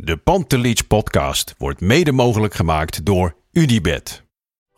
De 0.00 0.16
Pantelich 0.16 0.86
podcast 0.86 1.54
wordt 1.56 1.80
mede 1.80 2.12
mogelijk 2.12 2.54
gemaakt 2.54 3.04
door 3.04 3.36
UdiBet. 3.52 4.27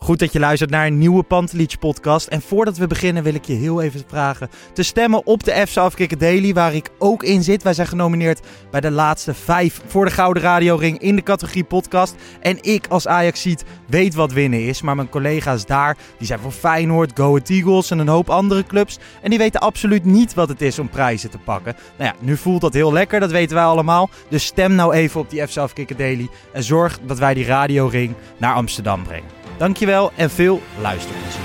Goed 0.04 0.18
dat 0.18 0.32
je 0.32 0.38
luistert 0.38 0.70
naar 0.70 0.86
een 0.86 0.98
nieuwe 0.98 1.22
Pantelich 1.22 1.78
podcast. 1.78 2.26
En 2.26 2.42
voordat 2.42 2.76
we 2.76 2.86
beginnen 2.86 3.22
wil 3.22 3.34
ik 3.34 3.44
je 3.44 3.52
heel 3.52 3.82
even 3.82 4.02
vragen 4.06 4.48
te 4.72 4.82
stemmen 4.82 5.26
op 5.26 5.44
de 5.44 5.64
FC 5.66 5.76
Afkikken 5.76 6.18
Daily, 6.18 6.52
waar 6.52 6.74
ik 6.74 6.90
ook 6.98 7.22
in 7.22 7.42
zit. 7.42 7.62
Wij 7.62 7.74
zijn 7.74 7.86
genomineerd 7.86 8.46
bij 8.70 8.80
de 8.80 8.90
laatste 8.90 9.34
vijf 9.34 9.80
voor 9.86 10.04
de 10.04 10.10
Gouden 10.10 10.42
Radioring 10.42 10.98
in 10.98 11.16
de 11.16 11.22
categorie 11.22 11.64
podcast. 11.64 12.14
En 12.40 12.62
ik 12.62 12.86
als 12.86 13.06
Ajaxiet 13.06 13.64
weet 13.86 14.14
wat 14.14 14.32
winnen 14.32 14.66
is, 14.66 14.82
maar 14.82 14.96
mijn 14.96 15.08
collega's 15.08 15.66
daar, 15.66 15.96
die 16.18 16.26
zijn 16.26 16.40
voor 16.40 16.52
Feyenoord, 16.52 17.12
Go 17.14 17.28
Ahead 17.28 17.48
Eagles 17.48 17.90
en 17.90 17.98
een 17.98 18.08
hoop 18.08 18.30
andere 18.30 18.64
clubs. 18.64 18.98
En 19.22 19.30
die 19.30 19.38
weten 19.38 19.60
absoluut 19.60 20.04
niet 20.04 20.34
wat 20.34 20.48
het 20.48 20.62
is 20.62 20.78
om 20.78 20.88
prijzen 20.88 21.30
te 21.30 21.38
pakken. 21.38 21.76
Nou 21.98 22.10
ja, 22.10 22.24
nu 22.24 22.36
voelt 22.36 22.60
dat 22.60 22.74
heel 22.74 22.92
lekker, 22.92 23.20
dat 23.20 23.30
weten 23.30 23.56
wij 23.56 23.64
allemaal. 23.64 24.10
Dus 24.28 24.44
stem 24.44 24.74
nou 24.74 24.92
even 24.94 25.20
op 25.20 25.30
die 25.30 25.46
FC 25.46 25.56
Afkikken 25.56 25.96
Daily 25.96 26.28
en 26.52 26.62
zorg 26.62 26.98
dat 27.06 27.18
wij 27.18 27.34
die 27.34 27.46
radioring 27.46 28.14
naar 28.36 28.54
Amsterdam 28.54 29.02
brengen. 29.02 29.39
Dankjewel 29.60 30.10
en 30.16 30.30
veel 30.30 30.60
luisterplezier. 30.80 31.42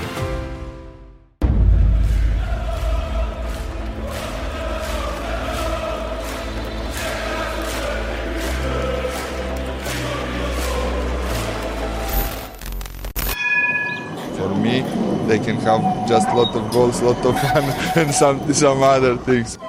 For 14.35 14.55
me, 14.55 14.83
they 15.27 15.39
can 15.39 15.57
have 15.57 16.07
just 16.07 16.27
a 16.27 16.35
lot 16.35 16.55
of 16.55 16.71
goals, 16.71 17.01
a 17.01 17.03
lot 17.03 17.25
of 17.25 17.39
fun, 17.39 17.63
and 18.03 18.13
some 18.13 18.53
some 18.53 18.83
other 18.83 19.17
things. 19.25 19.57
5-0 19.57 19.59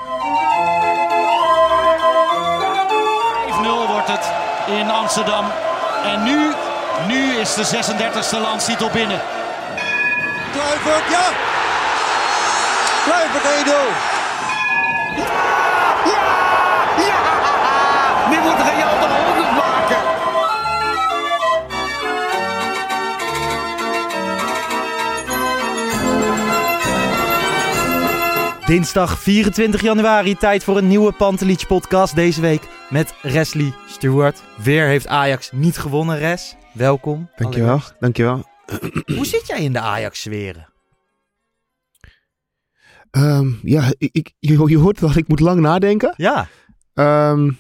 wordt 3.89 4.09
het 4.09 4.33
in 4.67 4.91
Amsterdam. 4.91 5.45
En 6.05 6.23
nu, 6.25 6.53
nu 7.07 7.37
is 7.37 7.55
de 7.55 7.65
36e 7.65 8.41
landstitel 8.41 8.91
binnen. 8.91 9.21
Kluivert, 10.53 11.11
ja! 11.11 11.27
Kluivert 13.05 13.45
1-0. 13.45 14.15
Nu 18.31 18.37
moet 18.41 18.59
Real 18.59 18.99
de 19.01 19.07
100 19.25 19.51
maken. 19.53 19.97
Dinsdag 28.67 29.19
24 29.19 29.81
januari, 29.81 30.37
tijd 30.37 30.65
voor 30.65 30.77
een 30.77 30.89
nieuwe 30.89 31.13
Pantelich 31.13 31.67
podcast 31.67 32.15
deze 32.15 32.41
week 32.41 32.63
met 32.89 33.15
Wesley 33.23 33.73
Stewart. 33.87 34.43
Weer 34.57 34.87
heeft 34.87 35.07
Ajax 35.07 35.51
niet 35.53 35.79
gewonnen, 35.79 36.19
Res. 36.19 36.57
Welkom. 36.77 37.31
Dankjewel, 37.37 37.69
allereerst. 37.71 37.95
dankjewel. 38.01 38.45
Hoe 39.17 39.27
zit 39.27 39.47
jij 39.47 39.63
in 39.63 39.73
de 39.73 39.81
Ajax-sferen? 39.81 40.69
Ehm, 43.11 43.49
ja, 43.63 43.93
ik, 43.99 44.09
ik- 44.13 44.33
je, 44.39 44.69
je 44.69 44.77
hoort 44.79 44.99
dat 45.01 45.17
ik 45.17 45.29
moet 45.29 45.41
lang 45.41 45.61
nadenken. 45.61 46.15
Ja. 46.17 46.49
Ehm, 46.95 47.51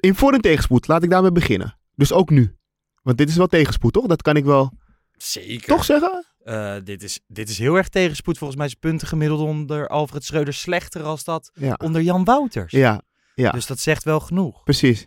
in 0.00 0.14
voor- 0.14 0.32
en 0.32 0.40
tegenspoed, 0.40 0.86
laat 0.88 1.02
ik 1.02 1.10
daarmee 1.10 1.32
beginnen. 1.32 1.78
Dus 1.94 2.12
ook 2.12 2.30
nu. 2.30 2.56
Want 3.02 3.18
dit 3.18 3.28
is 3.28 3.36
wel 3.36 3.46
tegenspoed, 3.46 3.92
toch? 3.92 4.06
Dat 4.06 4.22
kan 4.22 4.36
ik 4.36 4.44
wel 4.44 4.72
Zeker. 5.12 5.66
toch 5.68 5.84
zeggen? 5.84 6.24
Eh, 6.44 6.76
dit, 6.84 7.02
is, 7.02 7.20
dit 7.26 7.48
is 7.48 7.58
heel 7.58 7.74
erg 7.76 7.88
tegenspoed. 7.88 8.38
Volgens 8.38 8.58
mij 8.58 8.66
is 8.68 8.72
het 8.72 8.82
puntengemiddelde 8.82 9.42
onder 9.44 9.88
Alfred 9.88 10.24
Schreuder 10.24 10.54
slechter 10.54 11.02
als 11.02 11.24
dat 11.24 11.50
Ja, 11.54 11.74
onder 11.82 12.02
Jan 12.02 12.24
Wouters. 12.24 12.72
ja, 12.72 13.02
ja 13.34 13.50
Dus 13.50 13.66
dat 13.66 13.78
zegt 13.78 14.04
wel 14.04 14.20
genoeg. 14.20 14.62
precies. 14.64 15.06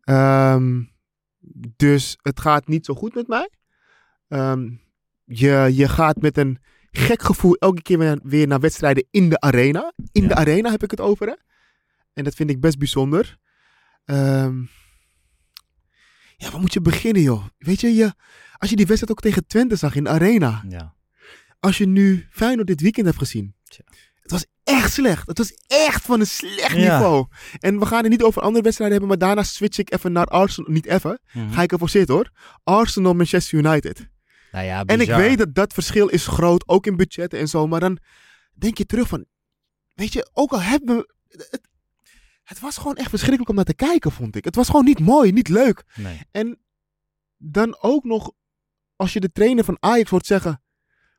Ehm, 0.00 0.80
dus 1.76 2.18
het 2.22 2.40
gaat 2.40 2.66
niet 2.68 2.84
zo 2.84 2.94
goed 2.94 3.14
met 3.14 3.26
mij. 3.28 3.50
Ehm, 4.28 4.70
je, 5.24 5.70
je 5.72 5.88
gaat 5.88 6.20
met 6.20 6.36
een 6.38 6.58
gek 6.90 7.22
gevoel 7.22 7.54
elke 7.54 7.82
keer 7.82 7.98
weer, 7.98 8.18
weer 8.22 8.46
naar 8.46 8.60
wedstrijden 8.60 9.06
in 9.10 9.28
de 9.28 9.40
arena. 9.40 9.92
In 10.12 10.22
Ja. 10.22 10.28
de 10.28 10.34
arena 10.34 10.70
heb 10.70 10.82
ik 10.82 10.90
het 10.90 11.00
over, 11.00 11.26
hè? 11.26 11.34
En 12.12 12.24
dat 12.24 12.34
vind 12.34 12.50
ik 12.50 12.60
best 12.60 12.78
bijzonder. 12.78 13.38
Ehm, 14.04 14.60
ja, 16.36 16.50
waar 16.50 16.60
moet 16.60 16.72
je 16.72 16.80
beginnen, 16.80 17.22
joh? 17.22 17.44
Weet 17.58 17.80
je, 17.80 17.94
je, 17.94 18.14
als 18.56 18.70
je 18.70 18.76
die 18.76 18.86
wedstrijd 18.86 19.12
ook 19.12 19.20
tegen 19.20 19.46
Twente 19.46 19.76
zag 19.76 19.94
in 19.94 20.04
de 20.04 20.10
arena. 20.10 20.64
Ja. 20.68 20.94
Als 21.60 21.78
je 21.78 21.86
nu 21.86 22.26
Feyenoord 22.30 22.66
dit 22.66 22.80
weekend 22.80 23.06
hebt 23.06 23.18
gezien. 23.18 23.54
Tja. 23.64 23.84
Echt 24.68 24.92
slecht. 24.92 25.26
Het 25.26 25.38
was 25.38 25.52
echt 25.66 26.04
van 26.04 26.20
een 26.20 26.26
slecht 26.26 26.76
Ja. 26.76 26.94
niveau. 26.98 27.26
En 27.58 27.78
we 27.78 27.86
gaan 27.86 28.02
het 28.02 28.10
niet 28.10 28.22
over 28.22 28.42
andere 28.42 28.62
wedstrijden 28.64 28.98
hebben, 28.98 29.18
maar 29.18 29.26
daarna 29.28 29.42
switch 29.42 29.78
ik 29.78 29.92
even 29.92 30.12
naar 30.12 30.26
Arsenal. 30.26 30.70
Niet 30.70 30.86
even, 30.86 31.20
Mhm. 31.32 31.50
ga 31.52 31.62
ik 31.62 31.72
ervoor 31.72 31.88
zitten 31.88 32.14
hoor. 32.14 32.30
Arsenal, 32.64 33.14
Manchester 33.14 33.58
United. 33.58 34.08
Nou 34.52 34.64
ja, 34.64 34.84
En 34.84 35.00
ik 35.00 35.08
weet 35.08 35.38
dat 35.38 35.54
dat 35.54 35.72
verschil 35.72 36.08
is 36.08 36.26
groot, 36.26 36.68
ook 36.68 36.86
in 36.86 36.96
budgetten 36.96 37.38
en 37.38 37.48
zo. 37.48 37.66
Maar 37.66 37.80
dan 37.80 37.98
denk 38.54 38.78
je 38.78 38.86
terug 38.86 39.08
van, 39.08 39.24
weet 39.94 40.12
je, 40.12 40.30
ook 40.32 40.50
al 40.52 40.62
hebben 40.62 40.96
we... 40.96 41.14
Het, 41.28 41.60
het 42.42 42.60
was 42.60 42.76
gewoon 42.76 42.96
echt 42.96 43.08
verschrikkelijk 43.08 43.48
om 43.50 43.56
naar 43.56 43.64
te 43.64 43.74
kijken, 43.74 44.12
vond 44.12 44.36
ik. 44.36 44.44
Het 44.44 44.54
was 44.54 44.66
gewoon 44.66 44.84
niet 44.84 45.00
mooi, 45.00 45.32
niet 45.32 45.48
leuk. 45.48 45.84
Nee. 45.96 46.20
En 46.30 46.58
dan 47.36 47.76
ook 47.80 48.04
nog, 48.04 48.30
als 48.96 49.12
je 49.12 49.20
de 49.20 49.32
trainer 49.32 49.64
van 49.64 49.76
Ajax 49.80 50.10
hoort 50.10 50.26
zeggen 50.26 50.62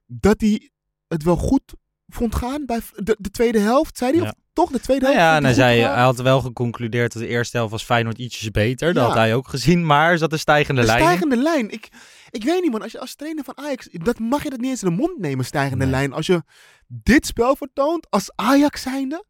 dat 0.05 0.41
hij 0.41 0.71
het 1.07 1.23
wel 1.23 1.35
goed 1.37 1.73
vond 2.09 2.35
gaan 2.35 2.65
bij 2.65 2.79
de, 2.95 3.15
de 3.19 3.29
tweede 3.31 3.59
helft, 3.59 3.97
zei 3.97 4.11
hij? 4.11 4.21
Ja. 4.21 4.27
Of 4.27 4.33
toch 4.53 4.71
de 4.71 4.79
tweede 4.79 5.05
Nou 5.05 5.17
helft? 5.17 5.31
ja, 5.31 5.37
en 5.37 5.43
hij, 5.43 5.53
zei, 5.53 5.81
hij 5.81 6.01
had 6.03 6.21
wel 6.21 6.41
geconcludeerd 6.41 7.13
dat 7.13 7.21
de 7.21 7.27
eerste 7.27 7.57
helft 7.57 7.71
was 7.71 7.83
Feyenoord 7.83 8.17
ietsjes 8.17 8.51
beter. 8.51 8.93
Dat 8.93 9.05
had 9.05 9.13
hij 9.15 9.35
ook 9.35 9.47
gezien, 9.47 9.85
maar 9.85 10.17
zat 10.17 10.31
een 10.31 10.39
stijgende 10.39 10.83
lijn 10.83 10.99
in. 10.99 11.03
stijgende 11.05 11.37
lijn. 11.37 11.69
Ik, 11.71 11.87
ik 12.29 12.43
weet 12.43 12.61
niet 12.61 12.71
man, 12.71 12.81
als 12.81 12.91
je 12.91 12.99
als 12.99 13.15
trainer 13.15 13.43
van 13.43 13.57
Ajax, 13.57 13.87
dat 13.91 14.19
mag 14.19 14.43
je 14.43 14.49
dat 14.49 14.59
niet 14.59 14.69
eens 14.69 14.83
in 14.83 14.89
de 14.89 14.95
mond 14.95 15.19
nemen, 15.19 15.45
stijgende 15.45 15.83
Nee. 15.83 15.93
lijn. 15.93 16.13
Als 16.13 16.25
je 16.25 16.43
dit 16.87 17.25
spel 17.25 17.55
vertoont 17.55 18.09
als 18.09 18.31
Ajax 18.35 18.81
zijnde, 18.81 19.25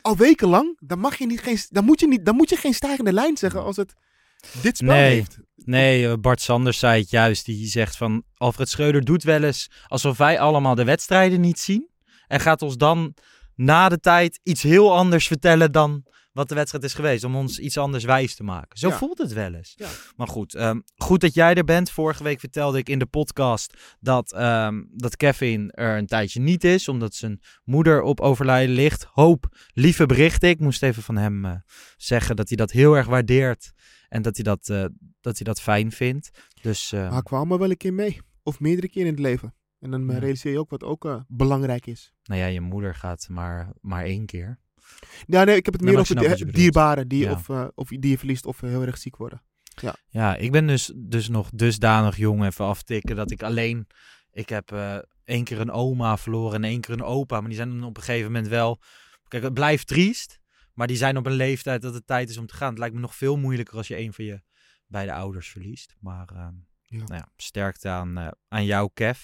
al 0.00 0.16
wekenlang, 0.16 0.76
dan, 0.80 0.98
mag 0.98 1.16
je 1.18 1.26
niet, 1.26 1.40
geen, 1.40 1.58
dan, 1.70 1.84
moet 1.84 2.00
je 2.00 2.08
niet, 2.08 2.24
dan 2.24 2.36
moet 2.36 2.48
je 2.48 2.56
geen 2.56 2.74
stijgende 2.74 3.12
lijn 3.12 3.36
zeggen 3.36 3.62
als 3.62 3.76
het 3.76 3.94
dit 4.62 4.76
spel 4.76 4.88
Nee. 4.94 5.14
heeft. 5.14 5.38
Nee, 5.66 6.08
eh, 6.08 6.14
Bart 6.20 6.40
Sanders 6.40 6.78
zei 6.78 7.00
het 7.00 7.10
juist. 7.10 7.44
Die 7.44 7.66
zegt 7.66 7.96
van 7.96 8.22
Alfred 8.36 8.68
Schreuder 8.68 9.04
doet 9.04 9.22
wel 9.22 9.42
eens 9.42 9.70
alsof 9.86 10.16
wij 10.16 10.40
allemaal 10.40 10.74
de 10.74 10.84
wedstrijden 10.84 11.40
niet 11.40 11.58
zien. 11.58 11.88
En 12.26 12.40
gaat 12.40 12.62
ons 12.62 12.76
dan 12.76 13.14
na 13.54 13.88
de 13.88 13.98
tijd 14.00 14.40
iets 14.42 14.62
heel 14.62 14.96
anders 14.96 15.26
vertellen 15.26 15.72
dan 15.72 16.04
wat 16.32 16.48
de 16.48 16.54
wedstrijd 16.54 16.84
is 16.84 16.94
geweest. 16.94 17.24
Om 17.24 17.36
ons 17.36 17.58
iets 17.58 17.78
anders 17.78 18.04
wijs 18.04 18.34
te 18.34 18.42
maken. 18.42 18.78
Zo 18.78 18.88
Ja. 18.88 18.96
voelt 18.96 19.18
het 19.18 19.32
wel 19.32 19.54
eens. 19.54 19.72
Ja. 19.76 19.88
Maar 20.16 20.28
goed, 20.28 20.54
ehm, 20.54 20.80
goed 20.96 21.20
dat 21.20 21.34
jij 21.34 21.54
er 21.54 21.64
bent. 21.64 21.90
Vorige 21.90 22.22
week 22.22 22.40
vertelde 22.40 22.78
ik 22.78 22.88
in 22.88 22.98
de 22.98 23.06
podcast 23.06 23.74
dat, 24.00 24.32
ehm, 24.32 24.82
dat 24.90 25.16
Kevin 25.16 25.70
er 25.70 25.98
een 25.98 26.06
tijdje 26.06 26.40
niet 26.40 26.64
is. 26.64 26.88
Omdat 26.88 27.14
zijn 27.14 27.40
moeder 27.64 28.02
op 28.02 28.20
overlijden 28.20 28.74
ligt. 28.74 29.06
Hoop, 29.12 29.46
lieve 29.72 30.06
berichten. 30.06 30.48
Ik 30.48 30.60
moest 30.60 30.82
even 30.82 31.02
van 31.02 31.16
hem 31.16 31.44
eh, 31.44 31.52
zeggen 31.96 32.36
dat 32.36 32.48
hij 32.48 32.56
dat 32.56 32.70
heel 32.70 32.94
erg 32.96 33.06
waardeert. 33.06 33.72
En 34.08 34.22
dat 34.22 34.34
hij 34.34 34.44
dat, 34.44 34.68
eh, 34.68 34.84
dat, 35.20 35.36
hij 35.36 35.46
dat 35.46 35.60
fijn 35.60 35.92
vindt. 35.92 36.30
Dus 36.62 36.92
eh, 36.92 37.10
Maar 37.10 37.22
kwam 37.22 37.52
er 37.52 37.58
wel 37.58 37.70
een 37.70 37.76
keer 37.76 37.94
mee. 37.94 38.20
Of 38.42 38.60
meerdere 38.60 38.88
keren 38.88 39.08
in 39.08 39.12
het 39.14 39.22
leven. 39.22 39.54
En 39.78 39.90
dan 39.90 40.08
eh, 40.08 40.14
Ja. 40.14 40.20
realiseer 40.20 40.52
je 40.52 40.58
ook 40.58 40.70
wat 40.70 40.82
ook 40.82 41.24
belangrijk 41.28 41.86
is. 41.86 42.12
nou 42.22 42.40
ja, 42.40 42.46
je 42.46 42.60
moeder 42.60 42.94
gaat 42.94 43.28
maar, 43.28 43.72
maar 43.80 44.04
één 44.04 44.26
keer. 44.26 44.58
Ja, 45.26 45.44
nee, 45.44 45.56
ik 45.56 45.64
heb 45.64 45.74
het 45.74 45.82
meer 45.82 45.98
over 45.98 46.16
de, 46.16 46.52
dierbaren 46.52 47.08
die, 47.08 47.22
Ja. 47.24 47.32
of, 47.32 47.48
of 47.74 47.88
die 47.88 48.10
je 48.10 48.18
verliest 48.18 48.46
of 48.46 48.60
heel 48.60 48.82
erg 48.82 48.98
ziek 48.98 49.16
worden. 49.16 49.42
Ja, 50.08 50.36
ik 50.36 50.52
ben 50.52 50.66
dus, 50.66 50.92
dus 50.96 51.28
nog 51.28 51.50
dusdanig 51.50 52.16
jong 52.16 52.44
even 52.44 52.64
aftikken 52.64 53.16
dat 53.16 53.30
ik 53.30 53.42
alleen... 53.42 53.86
Ik 54.30 54.48
heb 54.48 54.72
één 55.24 55.44
keer 55.44 55.60
een 55.60 55.70
oma 55.70 56.16
verloren 56.16 56.54
en 56.54 56.64
één 56.64 56.80
keer 56.80 56.94
een 56.94 57.02
opa. 57.02 57.38
Maar 57.40 57.48
die 57.48 57.56
zijn 57.56 57.68
dan 57.68 57.84
op 57.84 57.96
een 57.96 58.02
gegeven 58.02 58.32
moment 58.32 58.48
wel... 58.48 58.80
Kijk, 59.28 59.42
het 59.42 59.54
blijft 59.54 59.86
triest. 59.86 60.40
Maar 60.76 60.86
die 60.86 60.96
zijn 60.96 61.16
op 61.16 61.26
een 61.26 61.32
leeftijd 61.32 61.82
dat 61.82 61.94
het 61.94 62.06
tijd 62.06 62.28
is 62.30 62.36
om 62.38 62.46
te 62.46 62.54
gaan. 62.54 62.68
Het 62.68 62.78
lijkt 62.78 62.94
me 62.94 63.00
nog 63.00 63.14
veel 63.14 63.36
moeilijker 63.36 63.76
als 63.76 63.88
je 63.88 63.98
een 63.98 64.12
van 64.12 64.24
je 64.24 64.40
beide 64.86 65.12
ouders 65.12 65.48
verliest. 65.48 65.96
Maar 66.00 66.28
ehm, 66.34 66.52
Ja. 66.82 66.98
nou 66.98 67.14
ja, 67.14 67.28
sterkte 67.36 67.88
aan, 67.88 68.18
eh, 68.18 68.28
aan 68.48 68.64
jou, 68.64 68.90
Kev. 68.94 69.18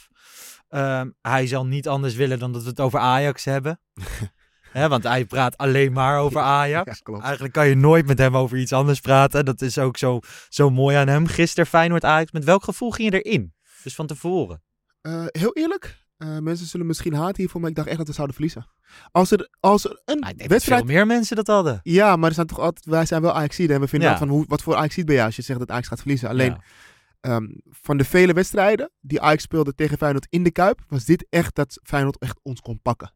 Ehm, 0.69 1.11
hij 1.21 1.47
zal 1.47 1.67
niet 1.67 1.89
anders 1.89 2.15
willen 2.15 2.39
dan 2.39 2.53
dat 2.53 2.63
we 2.63 2.69
het 2.69 2.81
over 2.81 2.99
Ajax 2.99 3.45
hebben. 3.45 3.81
Hè, 4.73 4.89
want 4.89 5.03
hij 5.03 5.25
praat 5.25 5.57
alleen 5.57 5.93
maar 5.93 6.19
over 6.19 6.41
Ajax. 6.41 7.01
Ja. 7.05 7.21
Eigenlijk 7.21 7.53
kan 7.53 7.69
je 7.69 7.75
nooit 7.75 8.07
met 8.07 8.19
hem 8.19 8.37
over 8.37 8.59
iets 8.59 8.73
anders 8.73 9.01
praten. 9.01 9.45
Dat 9.45 9.61
is 9.61 9.79
ook 9.79 9.97
zo, 9.97 10.21
zo 10.49 10.71
mooi 10.71 10.97
aan 10.97 11.09
hem. 11.09 11.27
Gisteren 11.27 11.67
Feyenoord 11.67 12.05
Ajax. 12.05 12.33
Met 12.33 12.45
welk 12.45 12.65
gevoel 12.65 12.91
ging 12.91 13.13
je 13.13 13.23
erin? 13.23 13.55
Dus 13.83 13.95
van 13.95 14.07
tevoren. 14.07 14.63
Eh, 15.01 15.25
heel 15.29 15.53
eerlijk, 15.57 16.02
eh, 16.23 16.39
mensen 16.39 16.67
zullen 16.67 16.87
misschien 16.87 17.15
haten 17.15 17.37
hiervoor, 17.37 17.61
maar 17.61 17.71
ik 17.71 17.77
dacht 17.77 17.89
echt 17.89 17.99
dat 17.99 18.07
we 18.07 18.13
zouden 18.13 18.35
verliezen. 18.37 18.67
Als 19.11 19.31
er, 19.31 19.49
als 19.61 19.85
er 19.85 20.01
een 20.05 20.25
wedstrijd... 20.47 20.85
veel 20.85 20.95
meer 20.95 21.07
mensen 21.07 21.37
dat 21.37 21.47
hadden. 21.47 21.81
Ja, 21.83 22.17
maar 22.17 22.29
er 22.29 22.35
zijn 22.35 22.47
toch 22.47 22.59
altijd, 22.59 22.85
wij 22.85 23.07
zijn 23.07 23.23
wel 23.23 23.33
ajax 23.33 23.59
en 23.59 23.81
we 23.81 23.89
vinden 23.89 24.09
Ja. 24.11 24.19
van 24.19 24.29
hoe, 24.29 24.45
wat 24.49 24.63
voor 24.63 24.75
ajax 24.77 24.95
ben 25.05 25.15
je 25.15 25.25
als 25.25 25.37
je 25.37 25.43
zegt 25.43 25.59
dat 25.59 25.71
Ajax 25.71 25.89
gaat 25.89 25.99
verliezen. 26.01 26.29
Alleen 26.29 26.51
Ja. 26.51 26.61
ehm, 27.21 27.47
van 27.71 27.97
de 27.97 28.05
vele 28.05 28.33
wedstrijden 28.33 28.91
die 29.01 29.21
Ajax 29.21 29.43
speelde 29.43 29.75
tegen 29.75 29.99
Feyenoord 29.99 30.27
in 30.31 30.43
de 30.43 30.51
Kuip, 30.53 30.81
was 30.89 31.05
dit 31.05 31.27
echt 31.31 31.55
dat 31.55 31.81
Feyenoord 31.83 32.19
echt 32.19 32.39
ons 32.43 32.61
kon 32.61 32.81
pakken. 32.83 33.13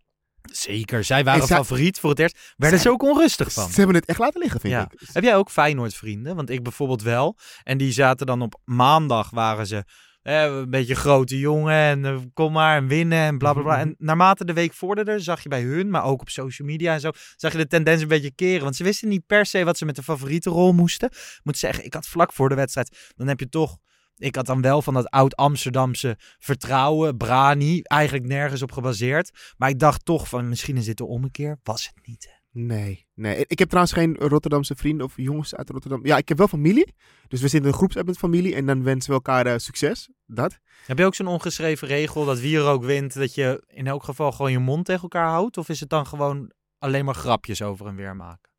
Zeker. 0.52 1.04
Zij 1.04 1.24
waren 1.24 1.40
En 1.40 1.46
zij- 1.46 1.56
favoriet 1.56 1.98
voor 1.98 2.10
het 2.10 2.18
eerst. 2.18 2.54
Werden 2.56 2.80
ze 2.80 2.90
ook 2.90 3.02
onrustig 3.02 3.52
van. 3.52 3.68
Ze 3.70 3.76
hebben 3.76 3.94
het 3.96 4.04
echt 4.04 4.18
laten 4.18 4.40
liggen, 4.40 4.60
vind 4.60 4.72
Ja. 4.72 4.88
ik. 4.90 5.08
Heb 5.12 5.22
jij 5.22 5.36
ook 5.36 5.50
Feyenoord 5.50 5.94
vrienden? 5.94 6.36
Want 6.36 6.50
ik 6.50 6.62
bijvoorbeeld 6.62 7.02
wel. 7.02 7.36
En 7.62 7.78
die 7.78 7.92
zaten 7.92 8.26
dan 8.26 8.42
op 8.42 8.60
maandag 8.64 9.30
waren 9.30 9.66
ze 9.66 9.84
eh, 10.26 10.42
een 10.42 10.70
beetje 10.70 10.94
grote 10.94 11.38
jongen 11.38 11.74
en 11.74 12.04
eh, 12.04 12.18
kom 12.34 12.52
maar 12.52 12.76
en 12.76 12.86
winnen 12.86 13.18
en 13.18 13.38
bla 13.38 13.52
bla 13.52 13.62
bla. 13.62 13.78
En 13.78 13.94
naarmate 13.98 14.44
de 14.44 14.52
week 14.52 14.72
vorderde 14.72 15.18
zag 15.18 15.42
je 15.42 15.48
bij 15.48 15.62
hun, 15.62 15.90
maar 15.90 16.04
ook 16.04 16.20
op 16.20 16.28
social 16.28 16.68
media 16.68 16.92
en 16.92 17.00
zo, 17.00 17.10
zag 17.36 17.52
je 17.52 17.58
de 17.58 17.66
tendens 17.66 18.02
een 18.02 18.08
beetje 18.08 18.34
keren. 18.34 18.62
Want 18.62 18.76
ze 18.76 18.84
wisten 18.84 19.08
niet 19.08 19.26
per 19.26 19.46
se 19.46 19.64
wat 19.64 19.78
ze 19.78 19.84
met 19.84 19.96
de 19.96 20.02
favoriete 20.02 20.50
rol 20.50 20.72
moesten. 20.72 21.10
Moet 21.42 21.58
zeggen, 21.58 21.84
ik 21.84 21.94
had 21.94 22.06
vlak 22.06 22.32
voor 22.32 22.48
de 22.48 22.54
wedstrijd, 22.54 23.12
dan 23.16 23.26
heb 23.26 23.40
je 23.40 23.48
toch... 23.48 23.76
Ik 24.16 24.34
had 24.34 24.46
dan 24.46 24.60
wel 24.60 24.82
van 24.82 24.94
dat 24.94 25.10
oud-Amsterdamse 25.10 26.16
vertrouwen, 26.38 27.16
Brani, 27.16 27.80
eigenlijk 27.82 28.26
nergens 28.26 28.62
op 28.62 28.72
gebaseerd. 28.72 29.54
Maar 29.56 29.68
ik 29.68 29.78
dacht 29.78 30.04
toch 30.04 30.28
van, 30.28 30.48
misschien 30.48 30.76
is 30.76 30.84
dit 30.84 30.96
de 30.96 31.06
ommekeer. 31.06 31.58
Was 31.62 31.90
het 31.94 32.06
niet, 32.06 32.26
hè? 32.30 32.35
Nee, 32.58 33.06
nee. 33.14 33.44
Ik 33.46 33.58
heb 33.58 33.68
trouwens 33.68 33.94
geen 33.94 34.16
Rotterdamse 34.16 34.74
vrienden 34.76 35.06
of 35.06 35.12
jongens 35.16 35.54
uit 35.54 35.70
Rotterdam. 35.70 36.06
Ja, 36.06 36.16
ik 36.16 36.28
heb 36.28 36.38
wel 36.38 36.48
familie. 36.48 36.94
Dus 37.28 37.40
we 37.40 37.48
zitten 37.48 37.60
in 37.60 37.66
een 37.66 37.78
groepsapp 37.78 38.06
met 38.06 38.18
familie 38.18 38.54
en 38.54 38.66
dan 38.66 38.82
wensen 38.82 39.08
we 39.08 39.14
elkaar 39.14 39.46
eh, 39.46 39.54
succes. 39.56 40.08
Dat. 40.26 40.58
Heb 40.86 40.98
je 40.98 41.04
ook 41.04 41.14
zo'n 41.14 41.26
ongeschreven 41.26 41.88
regel 41.88 42.24
dat 42.24 42.40
wie 42.40 42.56
er 42.56 42.66
ook 42.66 42.84
wint, 42.84 43.14
dat 43.14 43.34
je 43.34 43.64
in 43.66 43.86
elk 43.86 44.04
geval 44.04 44.32
gewoon 44.32 44.52
je 44.52 44.58
mond 44.58 44.84
tegen 44.84 45.02
elkaar 45.02 45.28
houdt? 45.28 45.56
Of 45.56 45.68
is 45.68 45.80
het 45.80 45.88
dan 45.88 46.06
gewoon 46.06 46.52
alleen 46.78 47.04
maar 47.04 47.14
grapjes 47.14 47.62
over 47.62 47.86
en 47.86 47.96
weer 47.96 48.16
maken? 48.16 48.50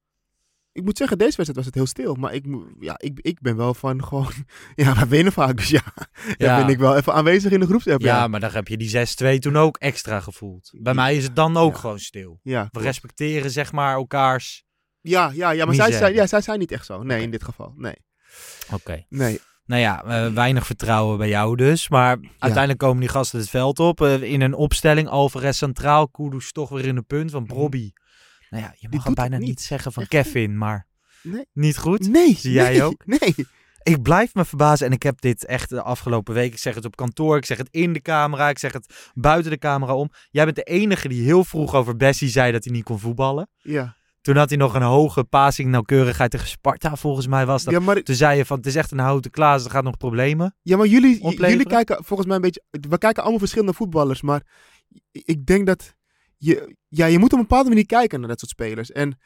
Ik 0.78 0.84
moet 0.84 0.98
zeggen, 0.98 1.18
deze 1.18 1.36
wedstrijd 1.38 1.56
was 1.56 1.66
het 1.66 1.76
heel 1.76 1.86
stil. 1.86 2.16
Maar 2.16 2.34
ik, 2.34 2.46
ja, 2.80 2.96
ik, 2.98 3.20
ik 3.22 3.42
ben 3.42 3.56
wel 3.56 3.74
van 3.74 4.04
gewoon... 4.04 4.32
Ja, 4.76 4.96
wij 4.96 5.08
winnen 5.08 5.34
vaak. 5.34 5.58
Dus 5.58 5.70
ja, 5.70 5.82
dan 6.38 6.48
Ja. 6.50 6.58
ben 6.60 6.68
ik 6.74 6.80
wel 6.80 6.96
even 6.96 7.14
aanwezig 7.14 7.52
in 7.52 7.60
de 7.60 7.66
groepsapp. 7.66 8.02
Ja, 8.02 8.16
Ja, 8.16 8.28
maar 8.28 8.40
dan 8.40 8.52
heb 8.52 8.68
je 8.68 8.78
die 8.78 9.36
6-2 9.36 9.40
toen 9.40 9.56
ook 9.58 9.78
extra 9.78 10.20
gevoeld. 10.20 10.72
Bij 10.80 10.94
mij 10.94 11.16
is 11.16 11.24
het 11.24 11.36
dan 11.36 11.58
ook 11.58 11.78
gewoon 11.78 12.00
stil. 12.00 12.40
ja. 12.44 12.68
We 12.72 12.80
respecteren 12.80 13.52
zeg 13.52 13.72
maar 13.72 13.94
elkaars... 13.94 14.66
Ja, 15.02 15.32
ja, 15.34 15.50
ja 15.52 15.66
maar 15.66 15.76
zij, 15.76 15.92
zij, 15.92 16.14
ja, 16.14 16.28
zij 16.28 16.42
zijn 16.42 16.60
niet 16.60 16.72
echt 16.72 16.86
zo. 16.86 17.04
Nee, 17.04 17.22
in 17.22 17.32
dit 17.32 17.44
geval. 17.44 17.74
Nee. 17.78 17.96
Oké. 18.74 19.06
Nee. 19.10 19.40
Nou 19.66 19.82
ja, 19.82 20.04
eh, 20.04 20.34
weinig 20.34 20.66
vertrouwen 20.66 21.18
bij 21.18 21.30
jou 21.30 21.56
dus. 21.56 21.90
Maar 21.90 22.18
uiteindelijk 22.40 22.80
komen 22.80 23.00
die 23.00 23.10
gasten 23.10 23.40
het 23.40 23.50
veld 23.50 23.80
op. 23.80 24.02
eh, 24.02 24.22
in 24.22 24.42
een 24.42 24.54
opstelling, 24.54 25.08
Alvarez 25.08 25.58
centraal, 25.58 26.10
Kudus 26.10 26.52
toch 26.52 26.70
weer 26.70 26.86
in 26.86 26.96
de 26.96 27.02
punt. 27.02 27.32
van 27.32 27.46
Bobby. 27.46 27.92
Nou 28.50 28.64
ja, 28.64 28.74
je 28.78 28.88
mag 28.92 29.04
het 29.04 29.16
bijna 29.16 29.38
niet 29.38 29.48
niet. 29.48 29.62
zeggen 29.62 29.92
van 29.92 30.02
Echt 30.04 30.12
Kevin, 30.12 30.58
maar 30.58 30.88
Nee. 31.24 31.46
niet 31.54 31.78
goed. 31.78 32.08
Nee. 32.10 32.36
Zie 32.36 32.52
jij 32.52 32.70
nee, 32.72 32.84
ook? 32.84 33.06
Nee. 33.06 33.36
Ik 33.84 34.02
blijf 34.02 34.34
me 34.34 34.46
verbazen 34.46 34.86
en 34.88 34.92
ik 34.94 35.04
heb 35.04 35.22
dit 35.22 35.46
echt 35.46 35.70
de 35.70 35.82
afgelopen 35.82 36.34
week. 36.34 36.52
Ik 36.54 36.60
zeg 36.60 36.76
het 36.76 36.86
op 36.86 36.96
kantoor, 36.96 37.38
ik 37.38 37.46
zeg 37.46 37.58
het 37.58 37.68
in 37.72 37.94
de 37.94 38.02
camera, 38.02 38.50
ik 38.50 38.58
zeg 38.60 38.74
het 38.74 39.12
buiten 39.14 39.52
de 39.52 39.58
camera 39.58 39.96
om. 39.96 40.10
Jij 40.30 40.44
bent 40.44 40.56
de 40.56 40.64
enige 40.64 41.08
die 41.08 41.24
heel 41.24 41.44
vroeg 41.44 41.76
over 41.76 41.96
Bessie 41.96 42.30
zei 42.30 42.52
dat 42.52 42.64
hij 42.64 42.74
niet 42.74 42.84
kon 42.84 43.00
voetballen. 43.00 43.50
Ja. 43.58 43.96
Toen 44.22 44.36
had 44.36 44.50
hij 44.50 44.58
nog 44.58 44.74
een 44.74 44.82
hoge 44.82 45.24
passing 45.24 45.70
nauwkeurigheid 45.70 46.32
tegen 46.32 46.48
Sparta, 46.48 46.96
volgens 46.96 47.28
mij 47.28 47.46
was 47.46 47.64
dat. 47.64 47.74
Ja, 47.74 47.80
maar, 47.80 48.02
Toen 48.04 48.16
zei 48.16 48.38
je 48.38 48.46
van, 48.46 48.58
het 48.58 48.66
is 48.66 48.76
echt 48.76 48.92
een 48.92 49.00
houten 49.00 49.32
klaas, 49.32 49.66
er 49.66 49.72
gaat 49.72 49.84
nog 49.84 49.98
problemen. 49.98 50.56
ja, 50.62 50.78
maar 50.78 50.88
jullie, 50.88 51.16
Opleveren? 51.22 51.50
jullie 51.50 51.68
kijken 51.68 52.04
volgens 52.04 52.28
mij 52.28 52.36
een 52.36 52.42
beetje... 52.42 52.64
We 52.70 52.98
kijken 52.98 53.22
allemaal 53.22 53.40
verschillende 53.40 53.74
voetballers. 53.74 54.22
Maar 54.22 54.42
ik 55.12 55.46
denk 55.46 55.66
dat... 55.68 55.96
Je, 56.38 56.76
ja, 56.88 57.06
je 57.06 57.20
moet 57.20 57.34
op 57.34 57.40
een 57.40 57.48
bepaalde 57.48 57.70
manier 57.70 57.86
kijken 57.86 58.20
naar 58.20 58.30
dat 58.30 58.40
soort 58.40 58.52
spelers. 58.52 58.92
En 58.92 59.18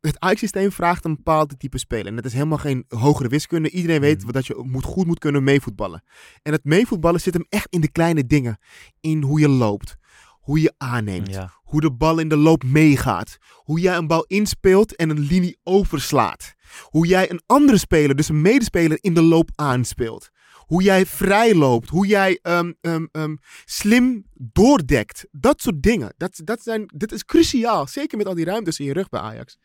het 0.00 0.20
Ajax-systeem 0.20 0.72
vraagt 0.72 1.04
een 1.04 1.14
bepaald 1.16 1.58
type 1.58 1.78
speler. 1.78 2.06
En 2.06 2.16
dat 2.16 2.24
is 2.24 2.32
helemaal 2.32 2.58
geen 2.58 2.84
hogere 2.88 3.28
wiskunde. 3.28 3.70
Iedereen 3.70 4.00
weet 4.00 4.22
Mhm. 4.22 4.32
dat 4.32 4.46
je 4.46 4.62
moet, 4.66 4.84
goed 4.84 5.06
moet 5.06 5.18
kunnen 5.18 5.44
meevoetballen. 5.44 6.02
En 6.42 6.52
het 6.52 6.64
meevoetballen 6.64 7.20
zit 7.20 7.34
hem 7.34 7.46
echt 7.48 7.66
in 7.70 7.80
de 7.80 7.90
kleine 7.90 8.26
dingen. 8.26 8.58
In 9.00 9.22
hoe 9.22 9.40
je 9.40 9.48
loopt. 9.48 9.96
Hoe 10.40 10.60
je 10.60 10.74
aanneemt. 10.78 11.28
Ja. 11.34 11.52
Hoe 11.62 11.80
de 11.80 11.92
bal 11.92 12.18
in 12.18 12.28
de 12.28 12.36
loop 12.36 12.64
meegaat. 12.64 13.36
Hoe 13.54 13.80
jij 13.80 13.96
een 13.96 14.06
bal 14.06 14.24
inspeelt 14.26 14.96
en 14.96 15.10
een 15.10 15.18
linie 15.20 15.58
overslaat. 15.62 16.54
Hoe 16.82 17.06
jij 17.06 17.30
een 17.30 17.42
andere 17.46 17.78
speler, 17.78 18.16
dus 18.16 18.28
een 18.28 18.40
medespeler, 18.40 18.98
in 19.00 19.14
de 19.14 19.22
loop 19.22 19.50
aanspeelt. 19.54 20.30
Hoe 20.72 20.82
jij 20.82 21.06
vrij 21.06 21.54
loopt. 21.54 21.88
Hoe 21.88 22.06
jij 22.06 22.38
ehm, 22.42 22.72
ehm, 22.80 23.06
ehm, 23.12 23.36
slim 23.64 24.24
doordekt. 24.34 25.26
Dat 25.30 25.60
soort 25.60 25.82
dingen. 25.82 26.14
Dat, 26.16 26.40
dat 26.44 26.62
zijn, 26.62 26.84
dit 26.96 27.12
is 27.12 27.24
cruciaal. 27.24 27.86
Zeker 27.86 28.18
met 28.18 28.26
al 28.26 28.34
die 28.34 28.44
ruimtes 28.44 28.78
in 28.78 28.84
je 28.84 28.92
rug 28.92 29.08
bij 29.08 29.20
Ajax. 29.20 29.58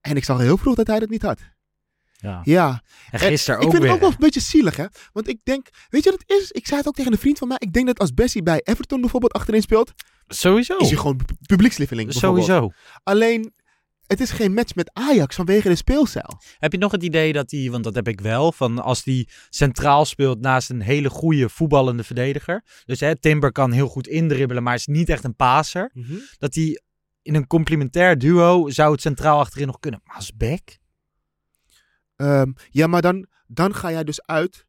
En 0.00 0.16
ik 0.16 0.24
zag 0.24 0.38
heel 0.38 0.56
vroeg 0.56 0.74
dat 0.74 0.86
hij 0.86 0.98
dat 0.98 1.08
niet 1.08 1.22
had. 1.22 1.40
ja. 2.16 2.40
Ja. 2.44 2.82
En 3.10 3.20
En 3.20 3.26
gisteren 3.28 3.60
ik 3.60 3.64
ook 3.66 3.70
vind 3.70 3.82
weer. 3.82 3.92
het 3.92 4.02
ook 4.02 4.06
wel 4.08 4.10
een 4.18 4.24
beetje 4.24 4.40
zielig, 4.40 4.76
hè? 4.76 4.84
Want 5.12 5.28
ik 5.28 5.38
denk, 5.44 5.68
weet 5.88 6.04
je 6.04 6.10
wat 6.10 6.20
het 6.26 6.38
is? 6.40 6.50
Ik 6.50 6.66
zei 6.66 6.78
het 6.78 6.88
ook 6.88 6.94
tegen 6.94 7.12
een 7.12 7.18
vriend 7.18 7.38
van 7.38 7.48
mij. 7.48 7.56
Ik 7.60 7.72
denk 7.72 7.86
dat 7.86 7.98
als 7.98 8.14
Bessie 8.14 8.42
bij 8.42 8.60
Everton 8.64 9.00
bijvoorbeeld 9.00 9.32
achterin 9.32 9.62
speelt, 9.62 9.92
Sowieso. 10.26 10.76
is 10.76 10.88
hij 10.88 10.96
gewoon 10.98 11.16
pu- 11.16 11.34
publiekslieveling. 11.46 12.12
Sowieso. 12.12 12.70
Alleen, 13.02 13.52
het 14.08 14.20
is 14.20 14.30
geen 14.30 14.54
match 14.54 14.74
met 14.74 14.90
Ajax 14.92 15.34
vanwege 15.36 15.68
de 15.68 15.74
speelstijl. 15.76 16.40
Heb 16.58 16.72
je 16.72 16.78
nog 16.78 16.92
het 16.92 17.02
idee 17.02 17.32
dat 17.32 17.50
hij, 17.50 17.70
want 17.70 17.84
dat 17.84 17.94
heb 17.94 18.08
ik 18.08 18.20
wel, 18.20 18.52
van 18.52 18.78
als 18.78 19.02
die 19.02 19.28
centraal 19.50 20.04
speelt 20.04 20.40
naast 20.40 20.70
een 20.70 20.80
hele 20.80 21.10
goede 21.10 21.48
voetballende 21.48 22.04
verdediger. 22.04 22.64
Dus 22.84 23.00
hè, 23.00 23.16
Timber 23.18 23.52
kan 23.52 23.72
heel 23.72 23.88
goed 23.88 24.06
indribbelen, 24.06 24.62
maar 24.62 24.74
is 24.74 24.86
niet 24.86 25.08
echt 25.08 25.24
een 25.24 25.36
paser. 25.36 25.90
Dat 26.38 26.54
hij 26.54 26.80
in 27.22 27.34
een 27.34 27.46
complementair 27.46 28.18
duo 28.18 28.68
zou 28.70 28.92
het 28.92 29.00
centraal 29.00 29.38
achterin 29.38 29.66
nog 29.66 29.78
kunnen. 29.78 30.00
Maar 30.04 30.16
als 30.16 30.36
back? 30.36 30.78
Ehm, 32.16 32.52
ja, 32.70 32.86
maar 32.86 33.02
dan, 33.02 33.26
dan 33.46 33.74
ga 33.74 33.90
jij 33.90 34.04
dus 34.04 34.22
uit 34.22 34.66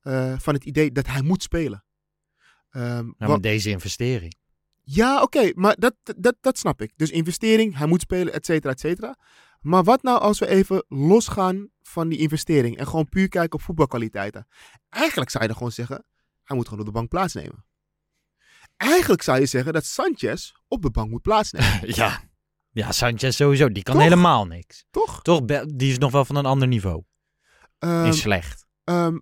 eh, 0.00 0.38
van 0.38 0.54
het 0.54 0.64
idee 0.64 0.92
dat 0.92 1.06
hij 1.06 1.22
moet 1.22 1.42
spelen. 1.42 1.84
Ehm, 2.70 2.84
Nou, 2.84 3.14
want- 3.18 3.30
met 3.32 3.42
deze 3.42 3.70
investering. 3.70 4.34
Ja, 4.84 5.22
oké, 5.22 5.52
maar 5.54 5.76
dat, 5.78 5.94
dat, 6.16 6.36
dat 6.40 6.58
snap 6.58 6.82
ik. 6.82 6.92
Dus 6.96 7.10
investering, 7.10 7.76
hij 7.76 7.86
moet 7.86 8.00
spelen, 8.00 8.32
et 8.32 8.46
cetera, 8.46 8.72
et 8.72 8.80
cetera. 8.80 9.16
Maar 9.60 9.84
wat 9.84 10.02
nou 10.02 10.20
als 10.20 10.38
we 10.38 10.46
even 10.48 10.84
losgaan 10.88 11.68
van 11.82 12.08
die 12.08 12.18
investering 12.18 12.76
en 12.78 12.86
gewoon 12.86 13.08
puur 13.08 13.28
kijken 13.28 13.52
op 13.58 13.62
voetbalkwaliteiten? 13.64 14.46
Eigenlijk 14.88 15.30
zou 15.30 15.42
je 15.42 15.48
dan 15.48 15.58
gewoon 15.58 15.72
zeggen, 15.72 16.04
hij 16.44 16.56
moet 16.56 16.64
gewoon 16.68 16.80
op 16.80 16.86
de 16.86 16.98
bank 16.98 17.08
plaatsnemen. 17.08 17.64
Eigenlijk 18.76 19.22
zou 19.22 19.40
je 19.40 19.46
zeggen 19.46 19.72
dat 19.72 19.84
Sanchez 19.84 20.52
op 20.68 20.82
de 20.82 20.90
bank 20.90 21.10
moet 21.10 21.22
plaatsnemen, 21.22 21.80
Ja. 21.96 22.20
Ja, 22.70 22.92
Sanchez 22.92 23.36
sowieso. 23.36 23.72
Die 23.72 23.82
kan 23.82 23.94
Toch? 23.94 24.02
helemaal 24.02 24.46
niks. 24.46 24.84
toch? 24.90 25.22
Toch, 25.22 25.40
die 25.74 25.90
is 25.90 25.98
nog 25.98 26.12
wel 26.12 26.24
van 26.24 26.36
een 26.36 26.46
ander 26.46 26.68
niveau. 26.68 27.02
Ehm, 27.78 28.04
is 28.04 28.20
slecht. 28.20 28.66
ehm, 28.84 29.18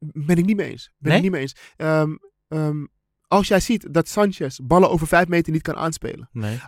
ben 0.00 0.36
ik 0.36 0.44
niet 0.44 0.56
mee 0.56 0.70
eens. 0.70 0.92
Ben 0.98 1.08
Nee? 1.08 1.16
ik 1.16 1.22
niet 1.22 1.32
mee 1.32 1.40
eens. 1.40 1.56
Ehm, 1.76 2.16
ehm, 2.48 2.84
als 3.32 3.48
jij 3.48 3.60
ziet 3.60 3.86
dat 3.94 4.08
Sanchez 4.08 4.58
ballen 4.62 4.90
over 4.90 5.06
vijf 5.06 5.28
meter 5.28 5.52
niet 5.52 5.62
kan 5.62 5.76
aanspelen. 5.76 6.28
Nee. 6.32 6.60